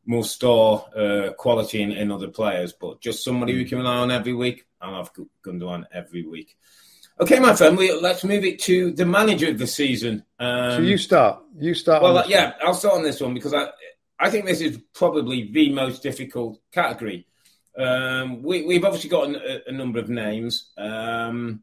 more 0.06 0.24
star 0.24 0.84
uh, 0.96 1.32
quality 1.36 1.82
in, 1.82 1.92
in 1.92 2.12
other 2.12 2.28
players, 2.28 2.72
but 2.72 3.00
just 3.00 3.24
somebody 3.24 3.56
we 3.56 3.64
can 3.64 3.78
rely 3.78 3.96
on 3.96 4.10
every 4.10 4.32
week. 4.32 4.64
I'll 4.80 4.96
have 4.96 5.10
Gundogan 5.44 5.84
every 5.92 6.24
week. 6.26 6.56
Okay, 7.18 7.40
my 7.40 7.54
friend, 7.56 7.78
we, 7.78 7.92
let's 7.92 8.24
move 8.24 8.44
it 8.44 8.60
to 8.60 8.92
the 8.92 9.06
manager 9.06 9.48
of 9.48 9.58
the 9.58 9.66
season. 9.66 10.22
Um, 10.38 10.72
so 10.72 10.78
you 10.80 10.98
start. 10.98 11.42
You 11.58 11.74
start. 11.74 12.02
well, 12.02 12.22
yeah, 12.28 12.50
one. 12.50 12.54
I'll 12.62 12.74
start 12.74 12.96
on 12.96 13.02
this 13.02 13.20
one 13.20 13.32
because 13.32 13.54
I, 13.54 13.68
I 14.18 14.30
think 14.30 14.44
this 14.44 14.60
is 14.60 14.78
probably 14.92 15.50
the 15.50 15.72
most 15.72 16.02
difficult 16.02 16.58
category. 16.72 17.26
Um, 17.78 18.42
we, 18.42 18.64
we've 18.64 18.84
obviously 18.84 19.10
got 19.10 19.28
a, 19.30 19.68
a 19.68 19.72
number 19.72 19.98
of 19.98 20.08
names. 20.08 20.70
Um, 20.78 21.62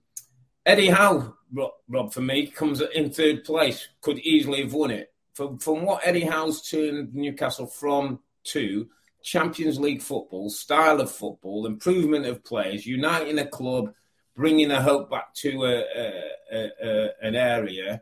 Eddie 0.65 0.89
Howe, 0.89 1.33
Rob, 1.51 1.71
Rob, 1.89 2.13
for 2.13 2.21
me, 2.21 2.47
comes 2.47 2.81
in 2.81 3.09
third 3.11 3.43
place. 3.43 3.87
Could 4.01 4.19
easily 4.19 4.61
have 4.63 4.73
won 4.73 4.91
it. 4.91 5.11
From, 5.33 5.57
from 5.57 5.83
what 5.85 6.01
Eddie 6.05 6.21
Howe's 6.25 6.69
turned 6.69 7.13
Newcastle 7.15 7.65
from 7.65 8.19
to 8.45 8.87
Champions 9.23 9.79
League 9.79 10.01
football, 10.01 10.49
style 10.49 11.01
of 11.01 11.11
football, 11.11 11.65
improvement 11.65 12.25
of 12.25 12.43
players, 12.43 12.85
uniting 12.85 13.39
a 13.39 13.45
club, 13.47 13.93
bringing 14.35 14.69
a 14.71 14.81
hope 14.81 15.09
back 15.09 15.33
to 15.35 15.63
a, 15.65 15.77
a, 15.79 16.23
a, 16.51 16.69
a, 16.83 17.09
an 17.23 17.35
area. 17.35 18.01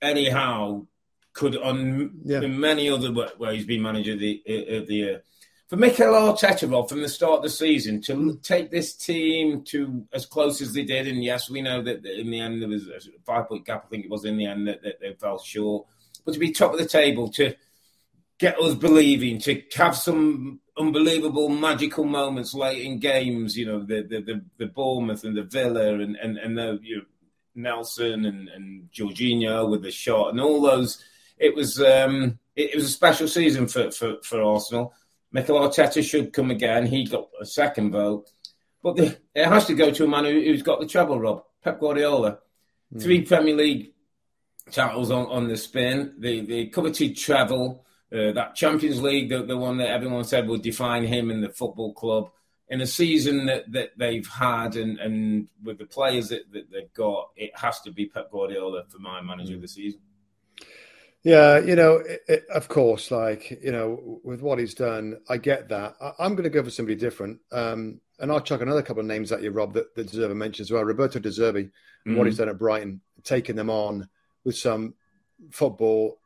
Eddie 0.00 0.30
Howe 0.30 0.86
could, 1.32 1.56
on 1.56 2.20
Yeah. 2.24 2.40
many 2.40 2.88
other 2.88 3.12
ways, 3.38 3.64
be 3.66 3.78
manager 3.78 4.12
of 4.12 4.20
the, 4.20 4.42
of 4.46 4.86
the 4.86 4.94
year. 4.94 5.22
For 5.68 5.76
Mikel 5.76 6.14
Arteta, 6.14 6.88
from 6.88 7.02
the 7.02 7.10
start 7.10 7.38
of 7.38 7.42
the 7.42 7.50
season, 7.50 8.00
to 8.02 8.40
take 8.42 8.70
this 8.70 8.94
team 8.94 9.64
to 9.64 10.06
as 10.14 10.24
close 10.24 10.62
as 10.62 10.72
they 10.72 10.82
did, 10.82 11.06
and 11.06 11.22
yes, 11.22 11.50
we 11.50 11.60
know 11.60 11.82
that 11.82 12.06
in 12.06 12.30
the 12.30 12.40
end 12.40 12.62
there 12.62 12.70
was 12.70 12.88
a 12.88 13.00
five 13.26 13.48
point 13.48 13.66
gap, 13.66 13.84
I 13.84 13.88
think 13.90 14.06
it 14.06 14.10
was 14.10 14.24
in 14.24 14.38
the 14.38 14.46
end 14.46 14.66
that, 14.66 14.82
that 14.82 14.98
they 15.00 15.12
fell 15.12 15.38
short. 15.38 15.86
But 16.24 16.32
to 16.32 16.40
be 16.40 16.52
top 16.52 16.72
of 16.72 16.78
the 16.78 16.86
table, 16.86 17.28
to 17.32 17.54
get 18.38 18.58
us 18.58 18.76
believing, 18.76 19.40
to 19.40 19.62
have 19.76 19.94
some 19.94 20.60
unbelievable 20.78 21.50
magical 21.50 22.04
moments 22.04 22.54
late 22.54 22.82
in 22.82 22.98
games, 22.98 23.54
you 23.54 23.66
know, 23.66 23.80
the 23.80 24.02
the, 24.02 24.22
the, 24.22 24.44
the 24.56 24.66
Bournemouth 24.66 25.24
and 25.24 25.36
the 25.36 25.42
Villa 25.42 25.98
and, 25.98 26.16
and, 26.16 26.38
and 26.38 26.56
the 26.56 26.78
you 26.82 26.96
know, 26.96 27.02
Nelson 27.54 28.24
and, 28.24 28.48
and 28.48 28.88
Jorginho 28.90 29.70
with 29.70 29.82
the 29.82 29.90
shot 29.90 30.30
and 30.30 30.40
all 30.40 30.62
those. 30.62 31.04
It 31.36 31.54
was 31.54 31.78
um, 31.78 32.38
it, 32.56 32.70
it 32.70 32.74
was 32.74 32.86
a 32.86 32.88
special 32.88 33.28
season 33.28 33.68
for, 33.68 33.90
for, 33.90 34.16
for 34.22 34.42
Arsenal. 34.42 34.94
Mikel 35.32 35.58
Arteta 35.58 36.02
should 36.02 36.32
come 36.32 36.50
again. 36.50 36.86
He 36.86 37.04
got 37.04 37.28
a 37.40 37.44
second 37.44 37.92
vote. 37.92 38.30
But 38.82 38.96
the, 38.96 39.18
it 39.34 39.46
has 39.46 39.66
to 39.66 39.74
go 39.74 39.90
to 39.90 40.04
a 40.04 40.08
man 40.08 40.24
who, 40.24 40.32
who's 40.32 40.62
got 40.62 40.80
the 40.80 40.86
treble, 40.86 41.20
Rob. 41.20 41.44
Pep 41.62 41.80
Guardiola. 41.80 42.38
Three 42.98 43.22
Premier 43.22 43.54
League 43.54 43.92
titles 44.70 45.10
on, 45.10 45.26
on 45.26 45.48
the 45.48 45.56
spin, 45.56 46.14
the, 46.18 46.40
the 46.40 46.68
coveted 46.68 47.16
treble, 47.16 47.84
uh, 48.12 48.32
that 48.32 48.54
Champions 48.54 49.02
League, 49.02 49.28
the, 49.28 49.42
the 49.42 49.56
one 49.58 49.76
that 49.78 49.90
everyone 49.90 50.24
said 50.24 50.48
would 50.48 50.62
define 50.62 51.04
him 51.04 51.30
in 51.30 51.40
the 51.40 51.50
football 51.50 51.92
club. 51.92 52.30
In 52.70 52.80
a 52.80 52.86
season 52.86 53.46
that, 53.46 53.70
that 53.72 53.90
they've 53.96 54.26
had 54.26 54.76
and, 54.76 54.98
and 54.98 55.48
with 55.62 55.78
the 55.78 55.86
players 55.86 56.28
that, 56.28 56.50
that 56.52 56.70
they've 56.70 56.92
got, 56.94 57.30
it 57.36 57.50
has 57.54 57.80
to 57.82 57.90
be 57.90 58.06
Pep 58.06 58.30
Guardiola 58.30 58.84
for 58.88 58.98
my 58.98 59.20
manager 59.20 59.54
of 59.54 59.62
the 59.62 59.68
season. 59.68 60.00
Yeah, 61.28 61.58
you 61.58 61.76
know, 61.76 61.96
it, 61.96 62.22
it, 62.26 62.46
of 62.48 62.68
course, 62.68 63.10
like, 63.10 63.50
you 63.62 63.70
know, 63.70 64.18
with 64.24 64.40
what 64.40 64.58
he's 64.58 64.72
done, 64.72 65.18
I 65.28 65.36
get 65.36 65.68
that. 65.68 65.94
I, 66.00 66.12
I'm 66.20 66.32
going 66.32 66.44
to 66.44 66.48
go 66.50 66.62
for 66.64 66.70
somebody 66.70 66.96
different. 66.96 67.40
Um, 67.52 68.00
and 68.18 68.32
I'll 68.32 68.40
chuck 68.40 68.62
another 68.62 68.80
couple 68.80 69.00
of 69.02 69.06
names 69.06 69.30
at 69.30 69.42
you, 69.42 69.50
Rob, 69.50 69.74
that, 69.74 69.94
that 69.94 70.10
deserve 70.10 70.30
a 70.30 70.34
mention 70.34 70.62
as 70.62 70.70
well. 70.70 70.82
Roberto 70.84 71.18
De 71.18 71.28
Zerbi, 71.28 71.70
and 72.06 72.16
what 72.16 72.26
he's 72.26 72.38
done 72.38 72.48
at 72.48 72.58
Brighton, 72.58 73.02
taking 73.24 73.56
them 73.56 73.68
on 73.68 74.08
with 74.44 74.56
some 74.56 74.94
football, 75.50 76.18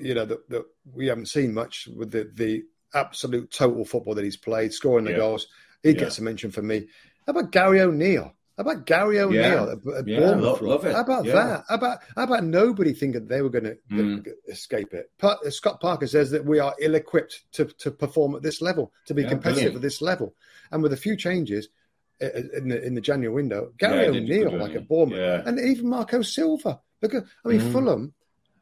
you 0.00 0.14
know, 0.14 0.24
that, 0.24 0.48
that 0.50 0.64
we 0.92 1.06
haven't 1.06 1.28
seen 1.28 1.54
much 1.54 1.86
with 1.96 2.10
the, 2.10 2.28
the 2.34 2.64
absolute 2.92 3.52
total 3.52 3.84
football 3.84 4.16
that 4.16 4.24
he's 4.24 4.36
played, 4.36 4.72
scoring 4.72 5.04
the 5.04 5.12
Yeah. 5.12 5.18
goals. 5.18 5.46
He 5.84 5.90
Yeah. 5.90 6.00
gets 6.00 6.18
a 6.18 6.22
mention 6.24 6.50
for 6.50 6.62
me. 6.62 6.88
How 7.24 7.30
about 7.30 7.52
Gary 7.52 7.80
O'Neill? 7.82 8.34
How 8.56 8.62
about 8.62 8.86
Gary 8.86 9.18
O'Neill 9.20 9.68
at, 9.70 9.78
at 9.98 10.06
Yeah, 10.06 10.20
Bournemouth? 10.20 10.44
love- 10.44 10.62
love 10.62 10.84
it. 10.86 10.94
How 10.94 11.00
about 11.00 11.24
Yeah. 11.24 11.34
that? 11.34 11.64
How 11.68 11.74
about 11.74 11.98
how 12.16 12.22
about 12.24 12.44
nobody 12.44 12.92
thinking 12.92 13.26
they 13.26 13.42
were 13.42 13.50
going 13.50 13.64
to 13.64 13.76
Mm. 13.90 14.26
escape 14.48 14.94
it? 14.94 15.10
Pa- 15.18 15.38
Scott 15.50 15.80
Parker 15.80 16.06
says 16.06 16.30
that 16.30 16.44
we 16.44 16.60
are 16.60 16.74
ill-equipped 16.78 17.52
to, 17.54 17.64
to 17.64 17.90
perform 17.90 18.36
at 18.36 18.42
this 18.42 18.62
level, 18.62 18.92
to 19.06 19.14
be 19.14 19.22
Yeah, 19.22 19.30
competitive 19.30 19.54
brilliant. 19.62 19.76
at 19.76 19.82
this 19.82 20.00
level, 20.00 20.34
and 20.70 20.82
with 20.82 20.92
a 20.92 20.96
few 20.96 21.16
changes 21.16 21.68
in 22.20 22.68
the 22.68 22.80
in 22.84 22.94
the 22.94 23.00
January 23.00 23.34
window, 23.34 23.72
Gary 23.76 24.02
Yeah, 24.04 24.20
O'Neill 24.20 24.58
like 24.58 24.76
at 24.76 24.86
Bournemouth. 24.88 25.18
Yeah. 25.18 25.42
and 25.44 25.58
even 25.58 25.88
Marco 25.88 26.22
Silva. 26.22 26.80
Look, 27.02 27.12
at, 27.14 27.24
I 27.44 27.48
mean 27.48 27.60
Mm. 27.60 27.72
Fulham. 27.72 28.14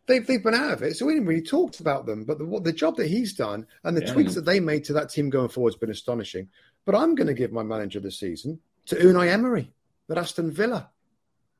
They've, 0.07 0.27
they've 0.27 0.43
been 0.43 0.55
out 0.55 0.73
of 0.73 0.83
it, 0.83 0.97
so 0.97 1.07
we 1.07 1.13
didn't 1.13 1.29
really 1.29 1.43
talk 1.43 1.79
about 1.79 2.07
them. 2.07 2.25
But 2.25 2.39
the, 2.39 2.45
what 2.45 2.65
the 2.65 2.73
job 2.73 2.97
that 2.97 3.07
he's 3.07 3.35
done 3.35 3.67
and 3.85 3.97
the 3.97 4.01
Yeah. 4.05 4.13
tweaks 4.13 4.35
that 4.35 4.45
they 4.45 4.59
made 4.59 4.83
to 4.87 4.93
that 4.95 5.11
team 5.11 5.31
going 5.31 5.49
forward 5.49 5.75
has 5.75 5.79
been 5.79 5.91
astonishing. 5.93 6.49
But 6.85 6.97
I'm 6.97 7.15
going 7.15 7.29
to 7.29 7.35
give 7.35 7.53
my 7.53 7.63
manager 7.63 7.99
of 8.01 8.03
the 8.03 8.11
season 8.11 8.59
to 8.87 8.97
Unai 8.97 9.29
Emery 9.29 9.71
at 10.13 10.19
Aston 10.19 10.51
Villa. 10.53 10.91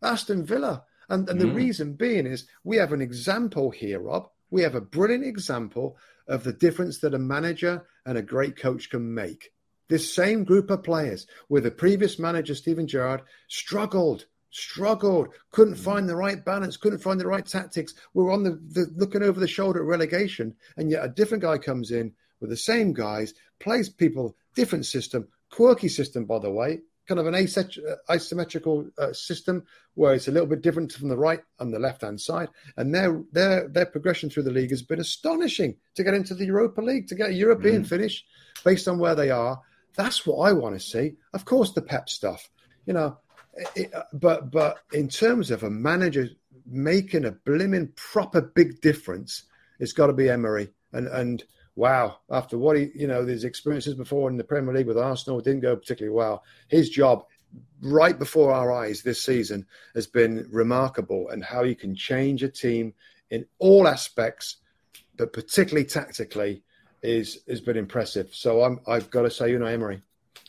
Aston 0.03 0.45
Villa. 0.45 0.85
And, 1.09 1.29
and 1.29 1.41
the 1.41 1.47
Mm. 1.47 1.55
reason 1.55 1.95
being 1.95 2.27
is 2.27 2.47
we 2.65 2.77
have 2.77 2.93
an 2.93 3.01
example 3.03 3.71
here, 3.71 4.01
Rob. 4.01 4.29
We 4.51 4.63
have 4.63 4.75
a 4.75 4.81
brilliant 4.81 5.25
example 5.25 5.97
of 6.29 6.45
the 6.45 6.53
difference 6.53 6.99
that 7.01 7.15
a 7.15 7.19
manager 7.19 7.87
and 8.07 8.17
a 8.17 8.23
great 8.23 8.57
coach 8.57 8.91
can 8.91 9.13
make. 9.15 9.53
This 9.89 10.15
same 10.15 10.45
group 10.45 10.71
of 10.71 10.85
players, 10.85 11.27
where 11.49 11.61
the 11.61 11.71
previous 11.71 12.19
manager, 12.19 12.55
Steven 12.55 12.87
Gerrard, 12.87 13.23
struggled, 13.49 14.27
struggled, 14.51 15.29
couldn't 15.51 15.75
find 15.77 16.09
the 16.09 16.17
right 16.17 16.45
balance, 16.45 16.77
couldn't 16.77 17.01
find 17.01 17.19
the 17.21 17.27
right 17.27 17.45
tactics. 17.45 17.95
We're 18.15 18.33
on 18.33 18.45
the, 18.45 18.51
the 18.51 18.87
looking 18.97 19.23
over 19.23 19.41
the 19.41 19.49
shoulder 19.49 19.81
at 19.81 19.87
relegation, 19.87 20.55
and 20.77 20.91
yet 20.91 21.05
a 21.05 21.09
different 21.09 21.43
guy 21.43 21.59
comes 21.59 21.91
in 21.91 22.13
with 22.41 22.51
the 22.51 22.57
same 22.57 22.93
guys, 22.93 23.35
plays 23.61 23.89
people, 23.89 24.37
different 24.55 24.87
system, 24.87 25.29
quirky 25.51 25.89
system, 25.89 26.25
by 26.25 26.39
the 26.39 26.51
way, 26.51 26.81
kind 27.07 27.21
of 27.21 27.27
an 27.27 27.35
asymmet- 27.35 27.79
asymmetrical 28.09 28.89
uh, 28.99 29.13
system 29.13 29.65
where 29.95 30.15
it's 30.15 30.29
a 30.29 30.33
little 30.33 30.49
bit 30.49 30.63
different 30.63 30.93
from 30.93 31.09
the 31.09 31.17
right 31.17 31.41
and 31.59 31.73
the 31.73 31.79
left 31.79 32.03
hand 32.03 32.21
side. 32.21 32.49
And 32.77 32.95
their 32.95 33.23
their 33.33 33.69
their 33.69 33.87
progression 33.87 34.31
through 34.31 34.45
the 34.45 34.51
league 34.51 34.71
has 34.71 34.83
been 34.83 35.01
astonishing 35.01 35.77
to 35.95 36.05
get 36.05 36.15
into 36.15 36.35
the 36.35 36.47
Europa 36.47 36.81
League, 36.81 37.09
to 37.09 37.15
get 37.15 37.31
a 37.31 37.35
European 37.35 37.85
finish 37.85 38.25
based 38.65 38.89
on 38.89 38.99
where 38.99 39.15
they 39.15 39.31
are. 39.31 39.61
That's 39.97 40.27
what 40.27 40.49
I 40.49 40.53
want 40.53 40.75
to 40.75 40.81
see. 40.81 41.17
Of 41.35 41.45
course, 41.45 41.73
the 41.73 41.83
pep 41.83 42.09
stuff, 42.09 42.49
you 42.87 42.95
know. 42.95 43.19
It, 43.77 43.93
but 44.15 44.51
but 44.51 44.79
in 44.93 45.09
terms 45.09 45.51
of 45.51 45.63
a 45.63 45.71
manager 45.71 46.29
making 46.67 47.27
a 47.27 47.33
blimmin' 47.33 47.95
proper 47.97 48.41
big 48.41 48.81
difference, 48.81 49.43
it's 49.79 49.93
got 49.93 50.07
to 50.07 50.15
be 50.15 50.31
Emery. 50.31 50.71
And 50.93 51.07
and 51.09 51.45
wow, 51.75 52.19
after 52.31 52.59
what 52.59 52.77
he, 52.77 52.91
you 52.95 53.07
know, 53.07 53.25
his 53.25 53.45
experiences 53.45 53.95
before 53.95 54.29
in 54.29 54.37
the 54.37 54.45
Premier 54.45 54.75
League 54.75 54.87
with 54.87 54.99
Arsenal 54.99 55.41
didn't 55.41 55.61
go 55.61 55.77
particularly 55.77 56.15
well. 56.15 56.43
His 56.69 56.91
job 56.91 57.25
right 57.81 58.19
before 58.19 58.53
our 58.53 58.73
eyes 58.73 59.03
this 59.03 59.23
season 59.23 59.67
has 59.95 60.07
been 60.07 60.47
remarkable 60.51 61.29
and 61.29 61.45
how 61.45 61.65
he 61.65 61.75
can 61.75 61.95
change 61.95 62.43
a 62.43 62.49
team 62.49 62.95
in 63.31 63.47
all 63.59 63.89
aspects, 63.89 64.57
but 65.17 65.33
particularly 65.33 65.87
tactically 65.87 66.63
is 67.03 67.41
has 67.49 67.61
been 67.61 67.77
impressive. 67.77 68.31
So 68.33 68.63
I'm 68.63 68.81
I've 68.87 69.11
got 69.11 69.23
to 69.23 69.31
say 69.31 69.51
you 69.51 69.59
know, 69.59 69.67
Emery. 69.67 70.03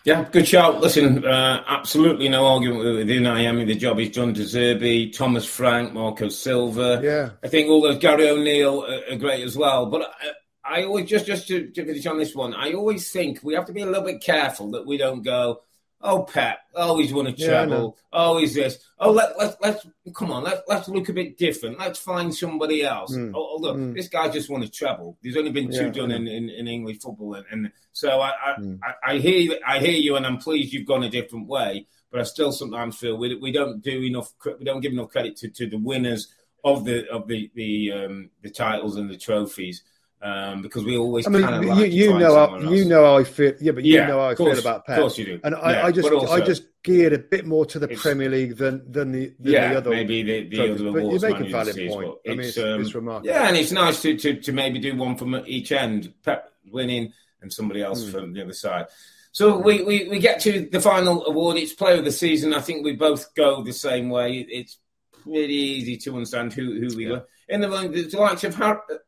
Yeah, 0.05 0.27
good 0.29 0.45
shout. 0.45 0.81
Listen, 0.81 1.25
uh, 1.25 1.63
absolutely 1.65 2.27
no 2.27 2.45
argument 2.45 2.83
with, 2.83 3.07
Unai 3.07 3.45
Emery. 3.45 3.63
The 3.63 3.75
job 3.75 3.97
he's 3.97 4.11
done 4.11 4.33
De 4.33 4.41
Zerbi, 4.41 5.13
Thomas 5.15 5.45
Frank, 5.45 5.93
Marco 5.93 6.27
Silva. 6.27 6.99
Yeah, 7.01 7.29
I 7.41 7.47
think 7.47 7.69
all 7.69 7.81
those 7.81 7.99
Gary 7.99 8.29
O'Neill 8.29 8.83
are, 8.83 9.13
are 9.13 9.15
great 9.15 9.43
as 9.43 9.55
well. 9.55 9.85
But 9.85 10.01
I, 10.21 10.31
I 10.65 10.83
always 10.83 11.09
just 11.09 11.25
just 11.25 11.47
to, 11.47 11.67
to 11.67 11.85
finish 11.85 12.05
on 12.05 12.17
this 12.17 12.35
one, 12.35 12.53
I 12.53 12.73
always 12.73 13.11
think 13.11 13.39
we 13.43 13.53
have 13.55 13.65
to 13.65 13.73
be 13.73 13.81
a 13.81 13.85
little 13.85 14.03
bit 14.03 14.21
careful 14.21 14.71
that 14.71 14.85
we 14.85 14.97
don't 14.97 15.21
go 15.21 15.61
Oh, 16.03 16.23
Pep, 16.23 16.59
always 16.75 17.13
won 17.13 17.27
a 17.27 17.31
treble. 17.33 17.97
Yeah, 17.97 18.19
always 18.19 18.53
this. 18.53 18.77
Oh, 18.99 19.11
let, 19.11 19.37
let, 19.39 19.55
let's, 19.61 19.87
come 20.13 20.31
on, 20.31 20.43
let, 20.43 20.63
let's 20.67 20.89
look 20.89 21.07
a 21.07 21.13
bit 21.13 21.37
different. 21.37 21.79
Let's 21.79 21.97
find 21.97 22.35
somebody 22.35 22.83
else. 22.83 23.15
Mm. 23.15 23.31
Oh, 23.33 23.57
look, 23.57 23.77
mm. 23.77 23.95
this 23.95 24.09
guy 24.09 24.27
just 24.27 24.49
won 24.49 24.63
a 24.63 24.67
treble. 24.67 25.17
There's 25.23 25.37
only 25.37 25.51
been 25.51 25.71
two 25.71 25.85
yeah, 25.85 25.91
done 25.91 26.11
in, 26.11 26.27
in, 26.27 26.49
in, 26.49 26.67
English 26.67 26.99
football. 26.99 27.35
And, 27.35 27.45
and 27.49 27.71
so 27.93 28.19
I, 28.19 28.31
I, 28.31 28.59
mm. 28.59 28.79
I, 28.83 29.13
I, 29.13 29.17
hear, 29.19 29.57
I 29.65 29.79
hear 29.79 29.97
you, 29.97 30.17
and 30.17 30.25
I'm 30.25 30.39
pleased 30.39 30.73
you've 30.73 30.87
gone 30.87 31.03
a 31.03 31.09
different 31.09 31.47
way. 31.47 31.87
But 32.11 32.19
I 32.19 32.23
still 32.23 32.51
sometimes 32.51 32.97
feel 32.97 33.15
we, 33.15 33.35
we 33.35 33.53
don't 33.53 33.81
do 33.81 34.03
enough, 34.03 34.33
we 34.59 34.65
don't 34.65 34.81
give 34.81 34.91
enough 34.91 35.09
credit 35.09 35.37
to, 35.37 35.49
to 35.51 35.69
the 35.69 35.77
winners 35.77 36.27
of 36.65 36.83
the, 36.83 37.09
of 37.09 37.29
the, 37.29 37.49
the, 37.55 37.91
um, 37.93 38.29
the 38.41 38.49
titles 38.49 38.97
and 38.97 39.09
the 39.09 39.17
trophies 39.17 39.83
um, 40.23 40.61
because 40.61 40.85
we 40.85 40.97
always. 40.97 41.27
I 41.27 41.29
mean, 41.29 41.43
kind 41.43 41.69
of 41.69 41.77
you, 41.77 41.85
you 41.85 42.17
know, 42.17 42.33
how, 42.33 42.57
you 42.57 42.85
know 42.85 43.03
how 43.03 43.17
I 43.17 43.25
feel. 43.25 43.53
Yeah, 43.59 43.73
but 43.73 43.83
you 43.83 43.95
yeah, 43.95 44.07
know 44.07 44.19
how 44.19 44.29
I 44.29 44.35
course, 44.35 44.57
feel 44.57 44.59
about 44.59 44.85
Pep. 44.85 44.97
Of 44.97 45.01
course, 45.01 45.17
you 45.17 45.25
do. 45.25 45.39
And 45.43 45.53
I, 45.53 45.71
yeah, 45.73 45.85
I 45.85 45.91
just, 45.91 46.09
also, 46.09 46.33
I 46.33 46.39
just 46.39 46.63
geared 46.81 47.11
a 47.11 47.19
bit 47.19 47.45
more 47.45 47.65
to 47.65 47.77
the 47.77 47.89
Premier 47.89 48.29
League 48.29 48.55
than 48.55 48.89
than 48.89 49.11
the, 49.11 49.33
than 49.37 49.51
yeah, 49.51 49.69
the 49.69 49.77
other. 49.77 49.89
maybe 49.89 50.23
the, 50.23 50.47
the 50.47 50.73
other 50.73 50.91
but 50.91 51.03
you 51.03 51.19
make 51.19 51.39
a 51.39 51.49
valid 51.49 51.75
point. 51.89 52.15
I 52.25 52.29
mean, 52.29 52.39
it's, 52.39 52.57
um, 52.57 52.81
it's, 52.81 52.95
remarkable. 52.95 53.29
Yeah, 53.29 53.47
and 53.49 53.57
it's 53.57 53.73
nice 53.73 54.01
to, 54.03 54.17
to, 54.17 54.39
to 54.39 54.51
maybe 54.53 54.79
do 54.79 54.95
one 54.95 55.17
from 55.17 55.43
each 55.45 55.73
end. 55.73 56.13
Pep 56.23 56.51
winning 56.71 57.11
and 57.41 57.51
somebody 57.51 57.81
else 57.81 58.03
mm. 58.03 58.11
from 58.11 58.33
the 58.33 58.41
other 58.41 58.53
side. 58.53 58.85
So 59.33 59.57
we, 59.57 59.83
we, 59.83 60.07
we 60.07 60.19
get 60.19 60.39
to 60.41 60.69
the 60.71 60.79
final 60.79 61.25
award. 61.25 61.57
It's 61.57 61.73
Player 61.73 61.97
of 61.97 62.05
the 62.05 62.11
Season. 62.11 62.53
I 62.53 62.61
think 62.61 62.85
we 62.85 62.95
both 62.95 63.33
go 63.35 63.61
the 63.63 63.73
same 63.73 64.09
way. 64.09 64.45
It's 64.47 64.77
pretty 65.23 65.53
easy 65.53 65.97
to 65.97 66.13
understand 66.13 66.53
who, 66.53 66.79
who 66.79 66.95
we 66.95 67.07
yeah. 67.07 67.11
were 67.11 67.25
in 67.49 67.61
the, 67.61 67.67
the 67.67 68.17
likes 68.17 68.43
of 68.43 68.55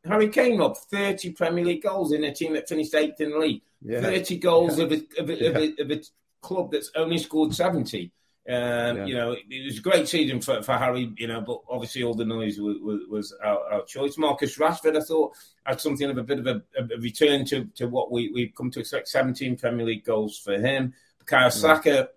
Harry 0.06 0.30
Kane, 0.30 0.58
Rob, 0.58 0.78
30 0.78 1.32
Premier 1.32 1.66
League 1.66 1.84
goals 1.84 2.12
in 2.12 2.24
a 2.24 2.34
team 2.34 2.54
that 2.54 2.68
finished 2.68 2.94
eighth 2.94 3.22
in 3.22 3.32
the 3.32 3.38
league. 3.38 3.62
Yeah. 3.82 4.02
30 4.02 4.38
goals 4.38 4.78
yeah. 4.78 4.86
of, 4.86 4.92
a, 4.92 4.96
of, 5.20 5.30
a, 5.30 5.48
of, 5.48 5.56
a, 5.56 5.82
of, 5.82 5.92
a, 5.92 6.02
club 6.42 6.72
that's 6.72 6.92
only 6.96 7.18
scored 7.18 7.56
70. 7.56 8.12
Um, 8.48 9.08
you 9.08 9.16
know, 9.16 9.32
it 9.32 9.66
was 9.66 9.80
a 9.80 9.82
great 9.82 10.08
season 10.08 10.40
for, 10.40 10.62
for 10.62 10.74
Harry, 10.74 11.12
you 11.18 11.28
know, 11.28 11.42
but 11.42 11.62
obviously 11.68 12.04
all 12.04 12.14
the 12.14 12.26
noise 12.26 12.60
was, 12.60 12.78
was, 12.80 13.00
was 13.10 13.36
our, 13.44 13.74
our, 13.74 13.86
choice. 13.86 14.20
Marcus 14.20 14.56
Rashford, 14.60 14.96
I 14.96 15.02
thought, 15.02 15.34
had 15.66 15.82
something 15.82 16.08
of 16.08 16.20
a 16.20 16.24
bit 16.24 16.40
of 16.40 16.46
a, 16.46 16.62
return 17.00 17.46
to, 17.46 17.66
to 17.76 17.88
what 17.88 18.12
we, 18.12 18.30
we've 18.30 18.54
come 18.56 18.70
to 18.72 18.80
expect 18.80 19.08
17 19.08 19.58
Premier 19.58 19.88
League 19.88 20.06
goals 20.06 20.38
for 20.38 20.60
him. 20.60 20.94
Bukayo 21.24 21.52
Saka 21.52 22.10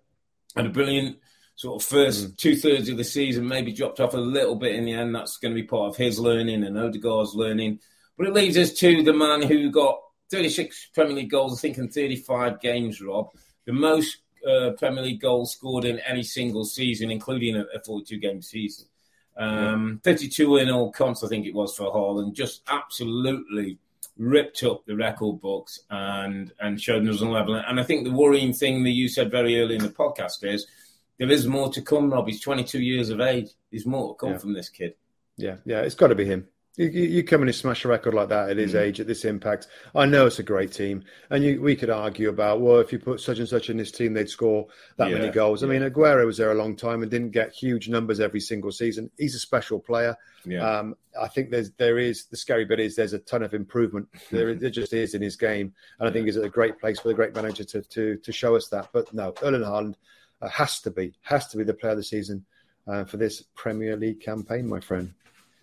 had 0.55 0.67
a 0.67 0.71
brilliant 0.71 1.17
sort 1.59 1.83
of 1.83 1.89
first 1.89 2.25
mm. 2.25 2.37
two 2.37 2.55
thirds 2.55 2.89
of 2.89 2.97
the 2.97 3.05
season, 3.05 3.49
maybe 3.49 3.73
dropped 3.73 3.99
off 3.99 4.15
a 4.15 4.19
little 4.19 4.55
bit 4.55 4.77
in 4.77 4.85
the 4.85 4.93
end. 4.93 5.13
That's 5.13 5.39
going 5.39 5.53
to 5.53 5.61
be 5.61 5.67
part 5.67 5.91
of 5.91 5.97
his 5.97 6.21
learning 6.21 6.63
and 6.63 6.79
Odegaard's 6.79 7.35
learning. 7.35 7.81
But 8.17 8.29
it 8.29 8.33
leads 8.33 8.57
us 8.57 8.73
to 8.75 9.03
the 9.03 9.13
man 9.13 9.43
who 9.43 9.69
got 9.73 9.99
36 10.31 10.91
Premier 10.95 11.17
League 11.17 11.31
goals, 11.31 11.59
I 11.59 11.61
think, 11.61 11.79
in 11.79 11.89
35 11.89 12.61
games, 12.61 13.03
Rob. 13.03 13.31
The 13.67 13.73
most 13.73 14.19
uh, 14.49 14.71
Premier 14.79 15.03
League 15.03 15.21
goals 15.21 15.51
scored 15.51 15.85
in 15.85 15.99
any 16.09 16.23
single 16.23 16.65
season, 16.65 17.11
including 17.11 17.57
a, 17.57 17.65
a 17.75 17.81
42 17.85 18.19
game 18.19 18.41
season. 18.41 18.87
Um, 19.37 20.01
yeah. 20.05 20.13
32 20.13 20.59
in 20.59 20.71
all 20.71 20.93
comps, 20.93 21.25
I 21.25 21.29
think 21.29 21.45
it 21.45 21.55
was 21.55 21.75
for 21.75 21.93
Haaland. 21.93 22.35
Just 22.35 22.63
absolutely 22.69 23.79
ripped 24.17 24.63
up 24.63 24.87
the 24.87 24.97
record 24.97 25.41
books 25.41 25.81
and 25.91 26.53
and 26.61 26.81
showed 26.81 27.09
us 27.09 27.21
on 27.21 27.33
level. 27.33 27.57
And 27.57 27.81
I 27.81 27.83
think 27.83 28.05
the 28.05 28.13
worrying 28.13 28.53
thing 28.53 28.85
that 28.85 28.91
you 28.91 29.09
said 29.09 29.33
very 29.33 29.61
early 29.61 29.75
in 29.75 29.83
the 29.83 29.89
podcast 29.89 30.45
is 30.45 30.69
there 31.19 31.31
is 31.31 31.47
more 31.47 31.71
to 31.73 31.83
come, 31.83 32.11
Rob. 32.11 32.27
He's 32.27 32.41
22 32.41 32.81
years 32.81 33.11
of 33.11 33.21
age. 33.21 33.51
There's 33.71 33.87
more 33.87 34.15
to 34.15 34.19
come 34.19 34.31
yeah. 34.31 34.39
from 34.39 34.53
this 34.53 34.69
kid. 34.69 34.95
Yeah, 35.37 35.57
yeah, 35.65 35.81
it's 35.81 35.95
got 35.95 36.09
to 36.09 36.15
be 36.15 36.25
him. 36.25 36.49
You, 36.79 36.87
you, 36.87 37.25
come 37.25 37.43
in 37.43 37.49
and 37.49 37.57
smash 37.57 37.85
a 37.85 37.89
record 37.89 38.15
like 38.15 38.29
that 38.29 38.51
at 38.51 38.57
his 38.57 38.75
mm. 38.75 38.81
age, 38.81 39.01
at 39.01 39.09
this 39.09 39.25
impact. 39.25 39.67
I 39.97 40.07
know 40.07 40.27
it's 40.27 40.39
a 40.39 40.45
great 40.45 40.71
team, 40.71 41.03
and 41.29 41.43
you, 41.43 41.61
we 41.61 41.75
could 41.75 41.91
argue 41.91 42.29
about 42.29 42.61
well, 42.61 42.79
if 42.79 42.93
you 42.93 43.01
put 43.01 43.21
such 43.21 43.41
and 43.41 43.49
such 43.49 43.69
in 43.69 43.77
this 43.77 43.91
team, 43.91 44.15
they'd 44.15 44.29
score 44.29 44.69
that 44.97 45.11
yeah, 45.11 45.19
many 45.19 45.31
goals. 45.31 45.63
Yeah. 45.63 45.69
I 45.69 45.73
mean, 45.73 45.83
Aguero 45.83 46.25
was 46.25 46.37
there 46.37 46.53
a 46.53 46.55
long 46.55 46.77
time 46.77 47.03
and 47.03 47.11
didn't 47.11 47.33
get 47.33 47.53
huge 47.53 47.89
numbers 47.89 48.21
every 48.21 48.39
single 48.39 48.71
season. 48.71 49.11
He's 49.19 49.35
a 49.35 49.41
special 49.41 49.81
player. 49.81 50.17
Yeah. 50.45 50.61
Um, 50.61 50.95
I 51.21 51.27
think 51.27 51.51
there's 51.51 51.73
there 51.73 51.99
is 51.99 52.27
the 52.27 52.37
scary 52.37 52.65
bit 52.65 52.79
is 52.79 52.95
there's 52.95 53.13
a 53.13 53.19
ton 53.19 53.43
of 53.43 53.55
improvement. 53.55 54.09
there, 54.31 54.55
there 54.55 54.71
just 54.71 54.93
is 54.93 55.15
in 55.15 55.23
his 55.23 55.35
game, 55.35 55.75
and 55.99 56.09
I 56.09 56.13
think 56.13 56.27
he's 56.27 56.37
at 56.37 56.45
a 56.45 56.49
great 56.49 56.79
place 56.79 57.01
for 57.01 57.09
the 57.09 57.15
great 57.15 57.35
manager 57.35 57.65
to 57.65 57.83
to 57.83 58.19
to 58.19 58.33
show 58.33 58.55
us 58.55 58.69
that. 58.69 58.91
But 58.93 59.13
no, 59.13 59.35
Erling 59.43 59.63
Haaland 59.63 59.97
uh, 60.41 60.49
has 60.49 60.81
to 60.81 60.91
be 60.91 61.13
has 61.23 61.49
to 61.49 61.57
be 61.57 61.65
the 61.65 61.75
player 61.75 61.93
of 61.93 61.99
the 61.99 62.05
season 62.05 62.45
uh, 62.87 63.05
for 63.05 63.17
this 63.17 63.43
Premier 63.55 63.97
League 63.97 64.21
campaign, 64.21 64.69
my 64.69 64.81
friend. 64.81 65.13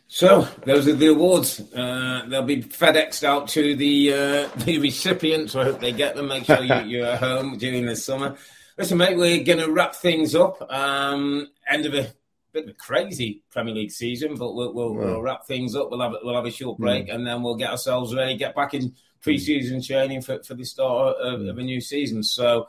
So 0.08 0.48
those 0.66 0.88
are 0.88 0.94
the 0.94 1.08
awards. 1.08 1.60
Uh, 1.74 2.26
they'll 2.28 2.44
be 2.44 2.62
FedExed 2.62 3.24
out 3.24 3.48
to 3.50 3.76
the 3.76 4.14
uh, 4.14 4.48
the 4.58 4.80
recipients. 4.80 5.56
I 5.56 5.64
hope 5.64 5.80
they 5.80 5.92
get 5.92 6.16
them. 6.16 6.28
Make 6.28 6.46
sure 6.46 6.64
you, 6.64 7.04
are 7.04 7.08
at 7.08 7.20
home 7.20 7.58
during 7.58 7.86
the 7.86 7.96
summer. 7.96 8.36
Listen, 8.78 8.98
mate, 8.98 9.18
we're 9.18 9.44
going 9.44 9.60
to 9.60 9.72
wrap 9.72 9.96
things 9.96 10.36
up. 10.36 10.62
Um, 10.72 11.48
end 11.68 11.86
of 11.86 11.94
a 11.94 12.12
bit 12.52 12.66
of 12.66 12.70
a 12.72 12.74
crazy 12.74 13.42
Premier 13.50 13.74
League 13.74 13.92
season, 13.92 14.36
but 14.36 14.54
we'll, 14.54 14.74
we'll, 14.74 14.94
we'll 14.94 15.22
wrap 15.22 15.46
things 15.46 15.76
up. 15.76 15.90
We'll 15.90 16.02
have 16.02 16.12
a, 16.12 16.18
we'll 16.22 16.36
have 16.36 16.46
a 16.46 16.52
short 16.52 16.78
break, 16.78 17.08
and 17.10 17.26
then 17.26 17.42
we'll 17.42 17.56
get 17.56 17.72
ourselves 17.72 18.14
ready, 18.14 18.36
get 18.38 18.54
back 18.54 18.74
in 18.74 18.94
pre-season 19.22 19.82
training 19.82 20.22
for, 20.22 20.44
for 20.44 20.56
the 20.56 20.66
start 20.66 21.16
of, 21.18 21.42
of 21.42 21.58
a 21.58 21.64
new 21.64 21.82
season. 21.82 22.22
So. 22.22 22.68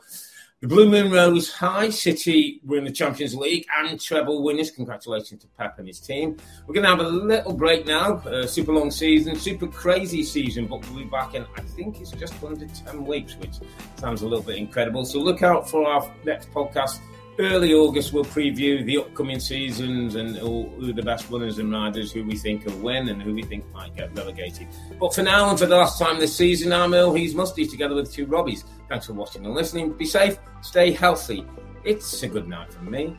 The 0.59 0.67
Blue 0.67 0.89
Moon 0.89 1.11
Rose 1.11 1.51
High 1.51 1.91
City 1.91 2.59
win 2.65 2.83
the 2.83 2.91
Champions 2.91 3.35
League 3.35 3.63
and 3.77 4.01
treble 4.01 4.41
winners. 4.41 4.71
Congratulations 4.71 5.43
to 5.43 5.47
Pep 5.49 5.77
and 5.77 5.87
his 5.87 5.99
team. 5.99 6.35
We're 6.65 6.73
going 6.73 6.83
to 6.83 6.89
have 6.89 6.99
a 6.99 7.07
little 7.07 7.53
break 7.53 7.85
now. 7.85 8.15
Uh, 8.15 8.47
super 8.47 8.73
long 8.73 8.89
season, 8.89 9.35
super 9.35 9.67
crazy 9.67 10.23
season, 10.23 10.65
but 10.65 10.83
we'll 10.89 11.03
be 11.03 11.05
back 11.05 11.35
in, 11.35 11.45
I 11.55 11.61
think 11.61 12.01
it's 12.01 12.09
just 12.09 12.43
under 12.43 12.65
10 12.65 13.05
weeks, 13.05 13.35
which 13.35 13.57
sounds 13.97 14.23
a 14.23 14.27
little 14.27 14.43
bit 14.43 14.55
incredible. 14.55 15.05
So 15.05 15.19
look 15.19 15.43
out 15.43 15.69
for 15.69 15.87
our 15.87 16.11
next 16.25 16.51
podcast 16.51 17.01
early 17.39 17.73
August, 17.73 18.13
we'll 18.13 18.25
preview 18.25 18.85
the 18.85 18.97
upcoming 18.97 19.39
seasons 19.39 20.15
and 20.15 20.35
who, 20.35 20.63
who 20.79 20.93
the 20.93 21.01
best 21.01 21.29
runners 21.29 21.59
and 21.59 21.71
riders 21.71 22.11
who 22.11 22.23
we 22.23 22.35
think 22.35 22.65
will 22.65 22.77
win 22.79 23.09
and 23.09 23.21
who 23.21 23.33
we 23.33 23.43
think 23.43 23.65
might 23.73 23.95
get 23.95 24.15
relegated. 24.15 24.67
But 24.99 25.13
for 25.13 25.23
now 25.23 25.49
and 25.49 25.59
for 25.59 25.65
the 25.65 25.75
last 25.75 25.99
time 25.99 26.19
this 26.19 26.35
season, 26.35 26.73
I'm 26.73 26.93
Earle, 26.93 27.13
he's 27.13 27.35
Musty, 27.35 27.67
together 27.67 27.95
with 27.95 28.11
two 28.11 28.27
Robbies. 28.27 28.63
Thanks 28.89 29.05
for 29.05 29.13
watching 29.13 29.45
and 29.45 29.53
listening. 29.53 29.93
Be 29.93 30.05
safe, 30.05 30.37
stay 30.61 30.91
healthy. 30.91 31.45
It's 31.83 32.23
a 32.23 32.27
good 32.27 32.47
night 32.47 32.73
from 32.73 32.91
me. 32.91 33.15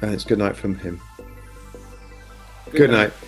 And 0.00 0.12
it's 0.12 0.24
good 0.24 0.38
night 0.38 0.56
from 0.56 0.76
him. 0.76 1.00
Good, 2.66 2.76
good 2.76 2.90
night. 2.90 3.08
night. 3.08 3.27